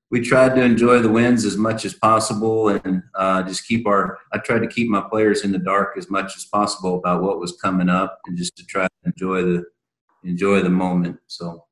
We 0.09 0.21
tried 0.21 0.55
to 0.55 0.63
enjoy 0.63 1.01
the 1.01 1.09
wins 1.09 1.45
as 1.45 1.57
much 1.57 1.85
as 1.85 1.95
possible, 1.95 2.69
and 2.69 3.03
uh, 3.17 3.43
just 3.43 3.67
keep 3.67 3.87
our. 3.89 4.19
I 4.33 4.39
tried 4.39 4.61
to 4.61 4.69
keep 4.69 4.89
my 4.89 5.01
players 5.01 5.43
in 5.43 5.51
the 5.53 5.59
dark 5.59 5.97
as 5.97 6.11
much 6.11 6.37
as 6.37 6.45
possible 6.45 6.99
about 6.99 7.23
what 7.23 7.41
was 7.41 7.59
coming 7.61 7.89
up, 7.89 8.21
and 8.27 8.37
just 8.37 8.57
to 8.59 8.65
try 8.67 8.85
to 8.85 8.91
enjoy 9.05 9.43
the 9.43 9.65
enjoy 10.27 10.61
the 10.61 10.69
moment. 10.69 11.19
So. 11.27 11.65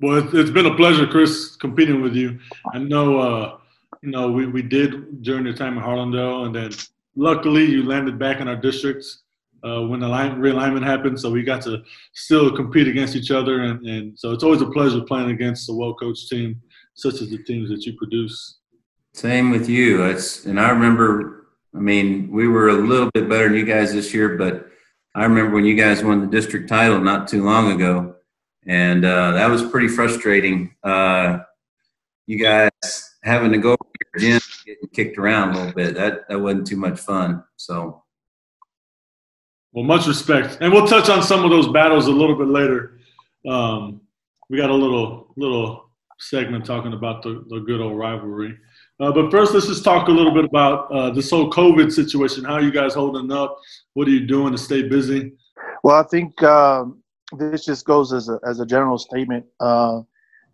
Well, 0.00 0.28
it's 0.34 0.50
been 0.50 0.66
a 0.66 0.74
pleasure, 0.74 1.06
Chris, 1.06 1.54
competing 1.56 2.02
with 2.02 2.14
you. 2.16 2.38
I 2.74 2.78
know, 2.78 3.20
uh, 3.20 3.58
you 4.02 4.10
know, 4.10 4.32
we, 4.32 4.46
we 4.46 4.60
did 4.60 5.22
during 5.22 5.44
your 5.44 5.54
time 5.54 5.76
in 5.78 5.82
Harlandale, 5.84 6.46
and 6.46 6.54
then 6.54 6.70
luckily 7.14 7.64
you 7.64 7.84
landed 7.84 8.18
back 8.18 8.40
in 8.40 8.48
our 8.48 8.56
districts 8.56 9.22
uh, 9.62 9.82
when 9.82 10.00
the 10.00 10.08
line, 10.08 10.40
realignment 10.40 10.82
happened. 10.82 11.20
So 11.20 11.30
we 11.30 11.44
got 11.44 11.62
to 11.62 11.84
still 12.14 12.50
compete 12.50 12.88
against 12.88 13.14
each 13.14 13.30
other, 13.30 13.62
and, 13.62 13.86
and 13.86 14.18
so 14.18 14.32
it's 14.32 14.42
always 14.42 14.60
a 14.60 14.70
pleasure 14.70 15.02
playing 15.02 15.30
against 15.30 15.70
a 15.70 15.72
well-coached 15.72 16.28
team 16.28 16.60
such 16.94 17.22
as 17.22 17.30
the 17.30 17.42
teams 17.44 17.70
that 17.70 17.86
you 17.86 17.92
produce. 17.96 18.58
Same 19.14 19.50
with 19.50 19.68
you. 19.68 20.02
It's, 20.02 20.46
and 20.46 20.58
I 20.58 20.70
remember, 20.70 21.46
I 21.76 21.78
mean, 21.78 22.28
we 22.32 22.48
were 22.48 22.70
a 22.70 22.74
little 22.74 23.10
bit 23.14 23.28
better 23.28 23.48
than 23.48 23.56
you 23.56 23.64
guys 23.64 23.92
this 23.92 24.12
year, 24.12 24.36
but 24.36 24.71
I 25.14 25.24
remember 25.24 25.54
when 25.54 25.64
you 25.64 25.76
guys 25.76 26.02
won 26.02 26.20
the 26.20 26.26
district 26.26 26.68
title 26.68 27.00
not 27.00 27.28
too 27.28 27.44
long 27.44 27.72
ago, 27.72 28.16
and 28.66 29.04
uh, 29.04 29.32
that 29.32 29.50
was 29.50 29.62
pretty 29.62 29.88
frustrating. 29.88 30.74
Uh, 30.82 31.40
you 32.26 32.38
guys 32.38 32.70
having 33.22 33.52
to 33.52 33.58
go 33.58 33.76
to 33.76 33.84
your 34.14 34.20
gym, 34.20 34.40
getting 34.64 34.88
kicked 34.88 35.18
around 35.18 35.50
a 35.50 35.58
little 35.58 35.72
bit. 35.74 35.94
That 35.94 36.28
that 36.28 36.40
wasn't 36.40 36.66
too 36.66 36.76
much 36.76 36.98
fun. 36.98 37.44
So, 37.56 38.02
well, 39.72 39.84
much 39.84 40.06
respect, 40.06 40.58
and 40.60 40.72
we'll 40.72 40.86
touch 40.86 41.10
on 41.10 41.22
some 41.22 41.44
of 41.44 41.50
those 41.50 41.68
battles 41.68 42.06
a 42.06 42.12
little 42.12 42.36
bit 42.36 42.48
later. 42.48 42.98
Um, 43.46 44.00
we 44.48 44.56
got 44.56 44.70
a 44.70 44.74
little 44.74 45.32
little 45.36 45.90
segment 46.18 46.64
talking 46.64 46.94
about 46.94 47.22
the, 47.22 47.44
the 47.48 47.60
good 47.60 47.80
old 47.80 47.98
rivalry. 47.98 48.56
Uh, 49.02 49.10
but 49.10 49.32
first, 49.32 49.52
let's 49.52 49.66
just 49.66 49.82
talk 49.82 50.06
a 50.06 50.10
little 50.12 50.32
bit 50.32 50.44
about 50.44 50.88
uh, 50.92 51.10
this 51.10 51.28
whole 51.28 51.50
COVID 51.50 51.90
situation. 51.90 52.44
How 52.44 52.52
are 52.52 52.62
you 52.62 52.70
guys 52.70 52.94
holding 52.94 53.32
up? 53.32 53.58
What 53.94 54.06
are 54.06 54.12
you 54.12 54.24
doing 54.24 54.52
to 54.52 54.58
stay 54.58 54.88
busy? 54.88 55.32
Well, 55.82 55.96
I 55.96 56.04
think 56.04 56.40
um, 56.44 57.02
this 57.36 57.64
just 57.64 57.84
goes 57.84 58.12
as 58.12 58.28
a 58.28 58.38
as 58.46 58.60
a 58.60 58.66
general 58.66 58.98
statement. 58.98 59.44
Uh, 59.58 60.02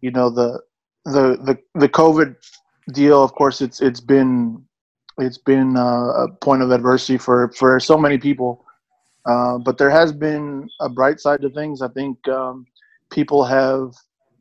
you 0.01 0.11
know, 0.13 0.31
the 0.31 0.63
the 1.05 1.37
the 1.45 1.59
the 1.79 1.91
COVID 1.91 2.37
deal. 2.95 3.23
Of 3.23 3.35
course, 3.35 3.61
it's 3.61 3.83
it's 3.83 4.01
been 4.01 4.65
it's 5.19 5.37
been 5.37 5.77
uh, 5.77 6.25
a 6.25 6.29
point 6.41 6.63
of 6.63 6.71
adversity 6.71 7.19
for 7.19 7.53
for 7.53 7.79
so 7.79 7.99
many 7.99 8.17
people. 8.17 8.65
Uh, 9.27 9.59
but 9.59 9.77
there 9.77 9.91
has 9.91 10.11
been 10.11 10.71
a 10.81 10.89
bright 10.89 11.21
side 11.21 11.43
to 11.43 11.51
things. 11.51 11.83
I 11.83 11.89
think 11.89 12.27
um, 12.29 12.65
people 13.11 13.45
have 13.45 13.93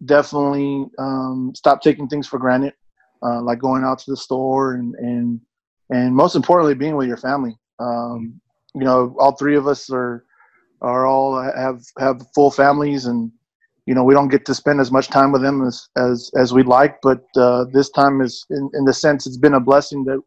definitely 0.06 0.86
um, 0.98 1.52
stopped 1.56 1.84
taking 1.84 2.08
things 2.08 2.26
for 2.26 2.40
granted 2.40 2.72
uh, 3.24 3.42
like 3.42 3.60
going 3.60 3.84
out 3.84 4.00
to 4.00 4.12
the 4.12 4.18
store 4.18 4.74
and 4.74 4.96
and 4.96 5.40
and 5.90 6.16
most 6.16 6.36
importantly 6.36 6.74
being 6.74 6.96
with 6.96 7.08
your 7.08 7.18
family 7.18 7.56
um, 7.80 8.40
you 8.76 8.84
know 8.84 9.16
all 9.20 9.36
three 9.36 9.56
of 9.56 9.68
us 9.68 9.90
are 9.90 10.26
are 10.82 11.06
all 11.06 11.42
have 11.42 11.82
have 12.00 12.22
full 12.36 12.52
families 12.52 13.06
and 13.06 13.32
you 13.86 13.96
know 13.96 14.04
we 14.04 14.14
don't 14.14 14.30
get 14.30 14.46
to 14.46 14.54
spend 14.54 14.80
as 14.80 14.92
much 14.92 15.08
time 15.08 15.32
with 15.32 15.42
them 15.42 15.66
as 15.66 15.88
as 15.98 16.30
as 16.36 16.54
we'd 16.54 16.68
like 16.68 16.98
but 17.02 17.24
uh, 17.38 17.66
this 17.72 17.90
time 17.92 18.22
is 18.22 18.46
in, 18.50 18.70
in 18.74 18.86
the 18.86 18.94
sense 18.94 19.26
it's 19.26 19.38
been 19.38 19.56
a 19.56 19.60
blessing 19.60 20.04
that 20.04 20.22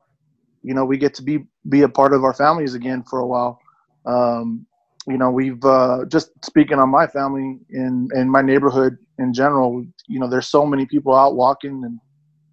you 0.63 0.75
know 0.75 0.85
we 0.85 0.97
get 0.99 1.15
to 1.15 1.23
be 1.23 1.45
be 1.69 1.83
a 1.83 1.89
part 1.89 2.13
of 2.13 2.25
our 2.25 2.35
families 2.35 2.75
again 2.75 3.03
for 3.09 3.21
a 3.21 3.27
while 3.27 3.61
um, 4.07 4.67
you 5.07 5.19
know, 5.19 5.31
we've 5.31 5.65
uh, 5.65 6.05
just 6.09 6.31
speaking 6.45 6.79
on 6.79 6.91
my 6.91 7.07
family 7.07 7.59
in 7.71 8.09
in 8.15 8.29
my 8.29 8.43
neighborhood 8.43 8.99
in 9.19 9.33
general. 9.33 9.85
You 10.07 10.21
know, 10.21 10.29
there's 10.29 10.49
so 10.49 10.67
many 10.67 10.87
people 10.87 11.15
out 11.15 11.37
walking 11.37 11.83
and 11.85 11.99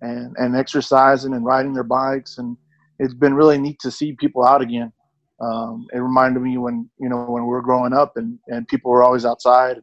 and 0.02 0.36
and 0.38 0.56
exercising 0.56 1.34
and 1.34 1.46
riding 1.46 1.74
their 1.74 1.84
bikes, 1.84 2.38
and 2.38 2.58
it's 3.00 3.14
been 3.14 3.34
really 3.34 3.58
neat 3.58 3.80
to 3.80 3.92
see 3.92 4.14
people 4.14 4.44
out 4.44 4.62
again. 4.62 4.92
Um, 5.40 5.88
it 5.94 6.00
reminded 6.00 6.42
me 6.42 6.58
when 6.58 6.90
you 7.00 7.10
know 7.10 7.26
when 7.26 7.44
we 7.44 7.50
were 7.50 7.62
growing 7.62 7.94
up 7.94 8.18
and 8.18 8.40
and 8.48 8.68
people 8.68 8.92
were 8.92 9.04
always 9.04 9.26
outside 9.26 9.78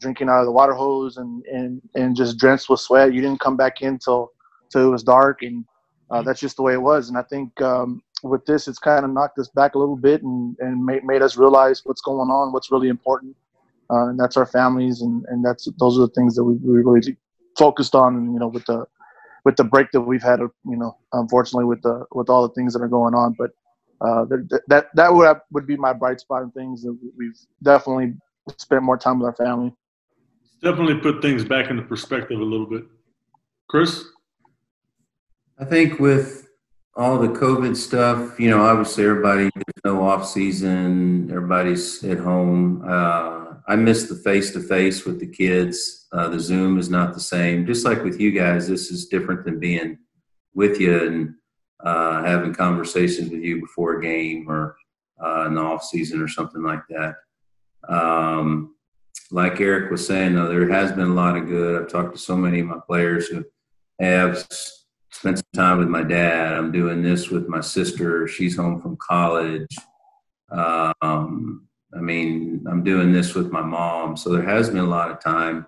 drinking 0.00 0.28
out 0.28 0.40
of 0.40 0.46
the 0.46 0.52
water 0.52 0.72
hose 0.72 1.16
and 1.16 1.44
and 1.46 1.82
and 1.94 2.16
just 2.16 2.38
drenched 2.38 2.68
with 2.68 2.80
sweat. 2.80 3.12
You 3.12 3.20
didn't 3.20 3.40
come 3.40 3.56
back 3.56 3.82
in 3.82 3.98
till 3.98 4.30
till 4.70 4.86
it 4.86 4.90
was 4.90 5.02
dark, 5.02 5.42
and 5.42 5.64
uh, 6.10 6.22
that's 6.22 6.40
just 6.40 6.56
the 6.56 6.62
way 6.62 6.74
it 6.74 6.82
was. 6.82 7.08
And 7.08 7.18
I 7.18 7.22
think 7.22 7.60
um, 7.60 8.02
with 8.22 8.44
this, 8.46 8.68
it's 8.68 8.78
kind 8.78 9.04
of 9.04 9.10
knocked 9.10 9.38
us 9.38 9.48
back 9.48 9.74
a 9.74 9.78
little 9.78 9.96
bit 9.96 10.22
and, 10.22 10.56
and 10.58 10.84
made, 10.84 11.04
made 11.04 11.22
us 11.22 11.36
realize 11.36 11.82
what's 11.84 12.00
going 12.00 12.30
on, 12.30 12.52
what's 12.52 12.70
really 12.70 12.88
important. 12.88 13.36
Uh, 13.90 14.08
and 14.08 14.18
that's 14.18 14.36
our 14.36 14.46
families. 14.46 15.00
And, 15.02 15.24
and 15.28 15.44
that's, 15.44 15.68
those 15.78 15.98
are 15.98 16.02
the 16.02 16.12
things 16.14 16.34
that 16.36 16.44
we, 16.44 16.54
we 16.54 16.82
really 16.82 17.16
focused 17.58 17.94
on, 17.94 18.32
you 18.32 18.38
know, 18.38 18.48
with 18.48 18.64
the, 18.66 18.86
with 19.44 19.56
the 19.56 19.64
break 19.64 19.90
that 19.92 20.00
we've 20.00 20.22
had, 20.22 20.40
you 20.40 20.76
know, 20.76 20.96
unfortunately 21.12 21.64
with 21.64 21.82
the, 21.82 22.04
with 22.12 22.28
all 22.28 22.46
the 22.46 22.54
things 22.54 22.72
that 22.72 22.82
are 22.82 22.88
going 22.88 23.14
on, 23.14 23.34
but 23.38 23.50
uh, 24.00 24.24
that, 24.26 24.60
that, 24.68 24.86
that 24.94 25.12
would, 25.12 25.26
have, 25.26 25.40
would 25.52 25.66
be 25.66 25.76
my 25.76 25.92
bright 25.92 26.20
spot 26.20 26.42
in 26.42 26.50
things 26.52 26.82
that 26.82 26.96
we've 27.16 27.38
definitely 27.62 28.14
spent 28.56 28.82
more 28.82 28.96
time 28.96 29.18
with 29.18 29.26
our 29.26 29.36
family. 29.36 29.74
Definitely 30.62 30.96
put 30.96 31.22
things 31.22 31.44
back 31.44 31.70
into 31.70 31.82
perspective 31.82 32.38
a 32.40 32.44
little 32.44 32.66
bit. 32.66 32.84
Chris? 33.68 34.04
I 35.58 35.64
think 35.64 35.98
with 36.00 36.48
all 36.96 37.18
the 37.18 37.28
COVID 37.28 37.76
stuff, 37.76 38.38
you 38.40 38.50
know, 38.50 38.62
obviously 38.62 39.04
everybody, 39.04 39.50
there's 39.54 39.84
no 39.84 40.02
off 40.02 40.26
season, 40.26 41.30
everybody's 41.30 42.02
at 42.04 42.18
home. 42.18 42.82
Uh, 42.86 43.39
I 43.70 43.76
miss 43.76 44.08
the 44.08 44.16
face 44.16 44.50
to 44.54 44.60
face 44.60 45.04
with 45.04 45.20
the 45.20 45.28
kids. 45.28 46.08
Uh, 46.12 46.28
the 46.28 46.40
Zoom 46.40 46.76
is 46.76 46.90
not 46.90 47.14
the 47.14 47.20
same. 47.20 47.64
Just 47.64 47.86
like 47.86 48.02
with 48.02 48.20
you 48.20 48.32
guys, 48.32 48.66
this 48.66 48.90
is 48.90 49.06
different 49.06 49.44
than 49.44 49.60
being 49.60 49.96
with 50.54 50.80
you 50.80 51.06
and 51.06 51.34
uh, 51.84 52.24
having 52.24 52.52
conversations 52.52 53.30
with 53.30 53.42
you 53.42 53.60
before 53.60 53.98
a 53.98 54.02
game 54.02 54.50
or 54.50 54.74
uh, 55.24 55.44
in 55.46 55.54
the 55.54 55.60
off 55.60 55.84
season 55.84 56.20
or 56.20 56.26
something 56.26 56.64
like 56.64 56.82
that. 56.88 57.14
Um, 57.88 58.74
like 59.30 59.60
Eric 59.60 59.92
was 59.92 60.04
saying, 60.04 60.34
though, 60.34 60.48
there 60.48 60.68
has 60.68 60.90
been 60.90 61.10
a 61.12 61.14
lot 61.14 61.36
of 61.36 61.46
good. 61.46 61.80
I've 61.80 61.88
talked 61.88 62.12
to 62.14 62.20
so 62.20 62.36
many 62.36 62.58
of 62.58 62.66
my 62.66 62.80
players 62.84 63.28
who 63.28 63.44
have 64.00 64.48
spent 65.12 65.38
some 65.38 65.44
time 65.54 65.78
with 65.78 65.88
my 65.88 66.02
dad. 66.02 66.54
I'm 66.54 66.72
doing 66.72 67.04
this 67.04 67.30
with 67.30 67.46
my 67.46 67.60
sister. 67.60 68.26
She's 68.26 68.56
home 68.56 68.82
from 68.82 68.96
college. 68.96 69.76
Um, 70.50 71.68
I 71.94 72.00
mean, 72.00 72.64
I'm 72.70 72.84
doing 72.84 73.12
this 73.12 73.34
with 73.34 73.50
my 73.50 73.62
mom. 73.62 74.16
So 74.16 74.30
there 74.30 74.42
has 74.42 74.68
been 74.70 74.78
a 74.78 74.84
lot 74.84 75.10
of 75.10 75.20
time. 75.20 75.66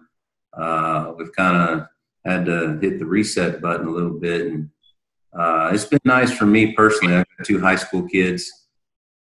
Uh, 0.52 1.12
we've 1.16 1.34
kind 1.34 1.56
of 1.56 1.88
had 2.24 2.46
to 2.46 2.78
hit 2.80 2.98
the 2.98 3.06
reset 3.06 3.60
button 3.60 3.86
a 3.86 3.90
little 3.90 4.18
bit. 4.18 4.46
And 4.46 4.70
uh, 5.36 5.70
it's 5.72 5.84
been 5.84 6.00
nice 6.04 6.32
for 6.32 6.46
me 6.46 6.72
personally. 6.72 7.14
I've 7.14 7.26
got 7.36 7.46
two 7.46 7.60
high 7.60 7.76
school 7.76 8.08
kids, 8.08 8.50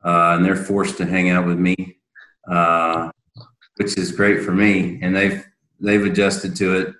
uh, 0.04 0.34
and 0.36 0.44
they're 0.44 0.56
forced 0.56 0.96
to 0.98 1.06
hang 1.06 1.30
out 1.30 1.46
with 1.46 1.58
me, 1.58 1.98
uh, 2.50 3.10
which 3.76 3.96
is 3.96 4.10
great 4.12 4.42
for 4.42 4.52
me. 4.52 4.98
And 5.02 5.14
they've 5.14 5.44
they've 5.80 6.04
adjusted 6.04 6.56
to 6.56 6.76
it. 6.76 6.94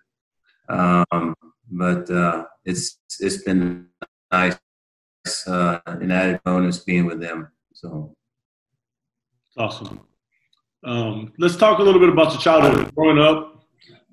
Um, 0.69 1.35
but 1.71 2.11
uh, 2.11 2.45
it's 2.65 2.99
it's 3.19 3.43
been 3.43 3.89
nice, 4.31 4.59
uh, 5.47 5.81
an 5.87 6.11
added 6.11 6.41
bonus 6.45 6.79
being 6.81 7.07
with 7.07 7.21
them. 7.21 7.49
So 7.73 8.15
awesome. 9.59 10.01
Um, 10.85 11.33
let's 11.39 11.57
talk 11.57 11.81
a 11.81 11.83
little 11.83 12.01
bit 12.01 12.09
about 12.09 12.33
your 12.33 12.41
childhood, 12.41 12.95
growing 12.95 13.19
up. 13.19 13.65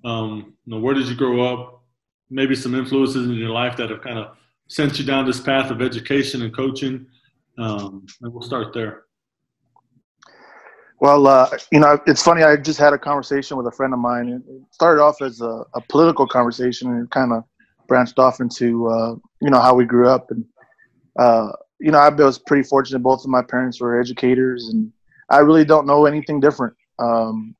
Um, 0.03 0.53
you 0.65 0.73
know, 0.73 0.79
where 0.79 0.93
did 0.93 1.07
you 1.07 1.15
grow 1.15 1.41
up? 1.41 1.83
Maybe 2.29 2.55
some 2.55 2.75
influences 2.75 3.27
in 3.27 3.35
your 3.35 3.51
life 3.51 3.77
that 3.77 3.89
have 3.91 4.01
kind 4.01 4.17
of 4.17 4.35
sent 4.67 4.97
you 4.97 5.05
down 5.05 5.25
this 5.25 5.39
path 5.39 5.69
of 5.69 5.81
education 5.81 6.41
and 6.41 6.53
coaching. 6.55 7.05
Um, 7.57 8.05
and 8.21 8.33
we'll 8.33 8.41
start 8.41 8.73
there. 8.73 9.03
Well, 10.99 11.27
uh, 11.27 11.49
you 11.71 11.79
know, 11.79 11.99
it's 12.07 12.23
funny. 12.23 12.43
I 12.43 12.55
just 12.55 12.79
had 12.79 12.93
a 12.93 12.97
conversation 12.97 13.57
with 13.57 13.67
a 13.67 13.71
friend 13.71 13.93
of 13.93 13.99
mine. 13.99 14.29
It 14.29 14.41
started 14.71 15.01
off 15.01 15.21
as 15.21 15.41
a, 15.41 15.63
a 15.73 15.81
political 15.89 16.25
conversation, 16.25 16.89
and 16.89 17.03
it 17.03 17.11
kind 17.11 17.31
of 17.31 17.43
branched 17.87 18.17
off 18.17 18.39
into 18.39 18.87
uh, 18.87 19.15
you 19.41 19.49
know 19.49 19.59
how 19.59 19.75
we 19.75 19.85
grew 19.85 20.07
up. 20.07 20.31
And 20.31 20.45
uh, 21.19 21.51
you 21.79 21.91
know, 21.91 21.99
I 21.99 22.09
was 22.09 22.39
pretty 22.39 22.63
fortunate. 22.63 22.99
Both 22.99 23.23
of 23.23 23.29
my 23.29 23.41
parents 23.43 23.79
were 23.79 23.99
educators, 23.99 24.69
and 24.69 24.91
I 25.29 25.39
really 25.39 25.65
don't 25.65 25.87
know 25.87 26.05
anything 26.05 26.39
different. 26.39 26.75
Um, 26.99 27.55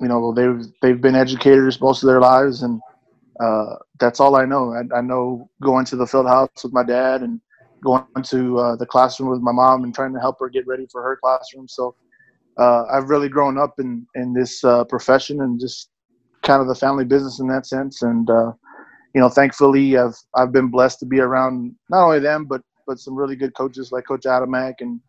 you 0.00 0.08
know, 0.08 0.32
they've 0.32 0.66
they've 0.82 1.00
been 1.00 1.16
educators 1.16 1.80
most 1.80 2.02
of 2.02 2.08
their 2.08 2.20
lives, 2.20 2.62
and 2.62 2.80
uh, 3.40 3.76
that's 3.98 4.20
all 4.20 4.36
I 4.36 4.44
know. 4.44 4.74
I, 4.74 4.98
I, 4.98 5.00
know 5.00 5.48
going 5.62 5.84
to 5.86 5.96
the 5.96 6.06
field 6.06 6.26
house 6.26 6.48
with 6.62 6.72
my 6.72 6.82
dad 6.82 7.22
and 7.22 7.40
going 7.82 8.04
to 8.24 8.58
uh, 8.58 8.76
the 8.76 8.86
classroom 8.86 9.30
with 9.30 9.40
my 9.40 9.52
mom 9.52 9.84
and 9.84 9.94
trying 9.94 10.14
to 10.14 10.20
help 10.20 10.38
her 10.40 10.48
get 10.48 10.66
ready 10.66 10.86
for 10.90 11.02
her 11.02 11.18
classroom. 11.22 11.68
So 11.68 11.94
uh, 12.58 12.84
I've 12.90 13.08
really 13.08 13.28
grown 13.28 13.58
up 13.58 13.74
in 13.78 14.06
in 14.14 14.32
this 14.32 14.62
uh, 14.64 14.84
profession 14.84 15.40
and 15.42 15.58
just 15.60 15.90
kind 16.42 16.60
of 16.60 16.68
the 16.68 16.74
family 16.74 17.04
business 17.04 17.40
in 17.40 17.48
that 17.48 17.66
sense. 17.66 18.02
And 18.02 18.28
uh, 18.28 18.52
you 19.14 19.20
know, 19.20 19.28
thankfully, 19.28 19.96
I've 19.96 20.16
I've 20.34 20.52
been 20.52 20.68
blessed 20.70 21.00
to 21.00 21.06
be 21.06 21.20
around 21.20 21.74
not 21.90 22.04
only 22.04 22.20
them 22.20 22.44
but 22.44 22.62
but 22.86 22.98
some 22.98 23.16
really 23.16 23.36
good 23.36 23.54
coaches 23.54 23.92
like 23.92 24.06
Coach 24.06 24.22
Adamek 24.22 24.74
and 24.80 25.00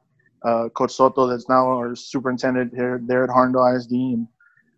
uh, 0.43 0.69
Coach 0.69 0.93
Soto, 0.93 1.27
that's 1.27 1.49
now 1.49 1.67
our 1.67 1.95
superintendent 1.95 2.73
here 2.73 3.01
there 3.05 3.23
at 3.23 3.29
Harlandale 3.29 3.75
ISD. 3.75 3.91
And, 3.91 4.27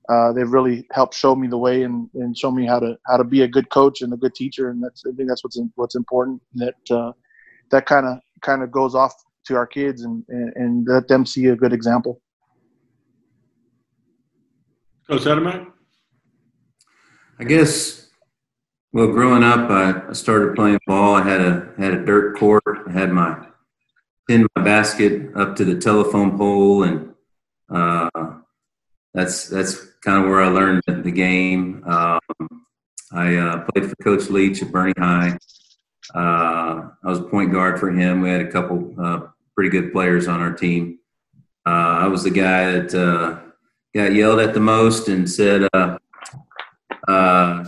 uh, 0.10 0.34
they've 0.34 0.52
really 0.52 0.88
helped 0.92 1.14
show 1.14 1.36
me 1.36 1.48
the 1.48 1.58
way 1.58 1.84
and, 1.84 2.10
and 2.16 2.36
show 2.36 2.50
me 2.50 2.66
how 2.66 2.80
to 2.80 2.98
how 3.06 3.16
to 3.16 3.24
be 3.24 3.44
a 3.44 3.48
good 3.48 3.70
coach 3.70 4.02
and 4.02 4.12
a 4.12 4.18
good 4.18 4.34
teacher, 4.34 4.72
and 4.72 4.84
that's 4.84 5.04
I 5.06 5.12
think 5.16 5.30
that's 5.30 5.44
what's 5.44 5.58
in, 5.58 5.72
what's 5.76 5.96
important. 5.96 6.42
That 6.56 6.76
uh, 6.90 7.12
that 7.70 7.86
kind 7.86 8.08
of 8.08 8.18
kind 8.42 8.64
of 8.64 8.72
goes 8.72 8.96
off 8.96 9.14
to 9.46 9.56
our 9.56 9.68
kids 9.68 10.04
and, 10.04 10.24
and, 10.30 10.54
and 10.56 10.88
let 10.88 11.08
them 11.08 11.26
see 11.26 11.48
a 11.48 11.56
good 11.56 11.74
example. 11.74 12.22
Coach 15.10 15.22
Adamek? 15.22 15.68
I 17.40 17.44
guess, 17.44 18.10
well, 18.92 19.08
growing 19.08 19.44
up, 19.44 19.70
I, 19.70 20.14
started 20.14 20.56
playing 20.56 20.80
ball. 20.86 21.16
I 21.16 21.24
had 21.24 21.42
a 21.42 21.74
had 21.78 21.94
a 21.94 22.06
dirt 22.06 22.38
court. 22.38 22.64
I 22.88 22.92
had 22.92 23.12
my 23.12 23.48
pin 24.30 24.46
my 24.56 24.62
basket 24.62 25.36
up 25.36 25.56
to 25.56 25.66
the 25.66 25.80
telephone 25.80 26.38
pole, 26.38 26.84
and 26.84 27.16
uh, 27.68 28.10
that's 29.12 29.50
that's 29.50 29.76
kind 30.02 30.24
of 30.24 30.30
where 30.30 30.44
I 30.44 30.50
learned 30.50 30.84
the 30.86 31.12
game. 31.12 31.84
Um, 31.88 32.20
I 33.12 33.36
uh, 33.38 33.66
played 33.72 33.90
for 33.90 33.96
Coach 33.96 34.30
Leach 34.30 34.62
at 34.62 34.68
Boerne 34.68 34.94
High. 35.00 35.36
Uh, 36.14 36.90
I 37.04 37.10
was 37.10 37.22
point 37.22 37.52
guard 37.52 37.80
for 37.80 37.90
him. 37.90 38.22
We 38.22 38.30
had 38.30 38.42
a 38.42 38.52
couple 38.52 38.94
uh, 39.04 39.22
pretty 39.56 39.72
good 39.72 39.92
players 39.92 40.28
on 40.28 40.42
our 40.42 40.54
team. 40.54 41.00
Uh, 41.66 41.98
I 42.04 42.08
was 42.08 42.24
the 42.24 42.30
guy 42.30 42.72
that 42.72 42.94
uh, 42.94 43.40
got 43.96 44.14
yelled 44.14 44.42
at 44.42 44.54
the 44.54 44.60
most 44.60 45.08
and 45.08 45.28
said 45.28 45.68
uh, 45.74 47.66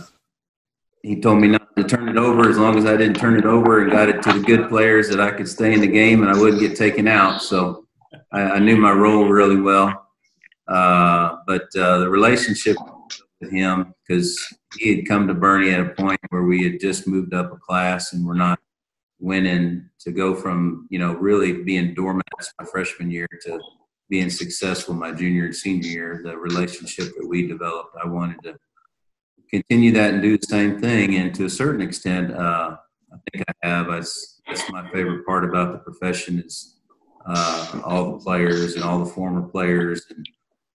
he 1.02 1.20
told 1.20 1.40
me 1.40 1.48
not 1.48 1.61
to 1.82 1.96
turn 1.96 2.08
it 2.08 2.16
over 2.16 2.48
as 2.48 2.58
long 2.58 2.76
as 2.78 2.86
I 2.86 2.96
didn't 2.96 3.16
turn 3.16 3.38
it 3.38 3.44
over 3.44 3.82
and 3.82 3.90
got 3.90 4.08
it 4.08 4.22
to 4.22 4.32
the 4.32 4.40
good 4.40 4.68
players 4.68 5.08
that 5.08 5.20
I 5.20 5.30
could 5.30 5.48
stay 5.48 5.72
in 5.72 5.80
the 5.80 5.86
game 5.86 6.22
and 6.22 6.30
I 6.30 6.38
wouldn't 6.38 6.60
get 6.60 6.76
taken 6.76 7.08
out. 7.08 7.42
So 7.42 7.86
I, 8.32 8.42
I 8.42 8.58
knew 8.58 8.76
my 8.76 8.92
role 8.92 9.26
really 9.26 9.60
well. 9.60 10.06
Uh, 10.68 11.36
but 11.46 11.64
uh, 11.76 11.98
the 11.98 12.08
relationship 12.08 12.76
with 13.40 13.50
him, 13.50 13.94
because 14.06 14.38
he 14.78 14.96
had 14.96 15.06
come 15.06 15.26
to 15.26 15.34
Boerne 15.34 15.72
at 15.72 15.80
a 15.80 15.90
point 15.90 16.20
where 16.30 16.44
we 16.44 16.64
had 16.64 16.80
just 16.80 17.06
moved 17.06 17.34
up 17.34 17.52
a 17.52 17.56
class 17.56 18.12
and 18.12 18.26
we're 18.26 18.34
not 18.34 18.58
winning 19.18 19.88
to 20.00 20.10
go 20.10 20.34
from, 20.34 20.86
you 20.90 20.98
know, 20.98 21.12
really 21.14 21.62
being 21.62 21.94
doormats 21.94 22.52
my 22.58 22.66
freshman 22.66 23.10
year 23.10 23.28
to 23.44 23.60
being 24.08 24.30
successful 24.30 24.94
my 24.94 25.10
junior 25.10 25.46
and 25.46 25.56
senior 25.56 25.88
year, 25.88 26.20
the 26.22 26.36
relationship 26.36 27.14
that 27.16 27.26
we 27.26 27.46
developed, 27.46 27.96
I 28.02 28.06
wanted 28.06 28.42
to 28.42 28.56
continue 29.52 29.92
that 29.92 30.14
and 30.14 30.22
do 30.22 30.38
the 30.38 30.46
same 30.46 30.80
thing. 30.80 31.16
And 31.16 31.34
to 31.34 31.44
a 31.44 31.50
certain 31.50 31.82
extent, 31.82 32.32
uh, 32.32 32.76
I 33.12 33.16
think 33.30 33.44
I 33.48 33.68
have. 33.68 33.88
That's, 33.88 34.40
that's 34.46 34.70
my 34.70 34.90
favorite 34.90 35.26
part 35.26 35.44
about 35.44 35.72
the 35.72 35.78
profession 35.78 36.38
is 36.38 36.76
uh, 37.26 37.80
all 37.84 38.12
the 38.12 38.18
players 38.18 38.74
and 38.74 38.84
all 38.84 38.98
the 38.98 39.10
former 39.10 39.42
players 39.42 40.06
and 40.10 40.26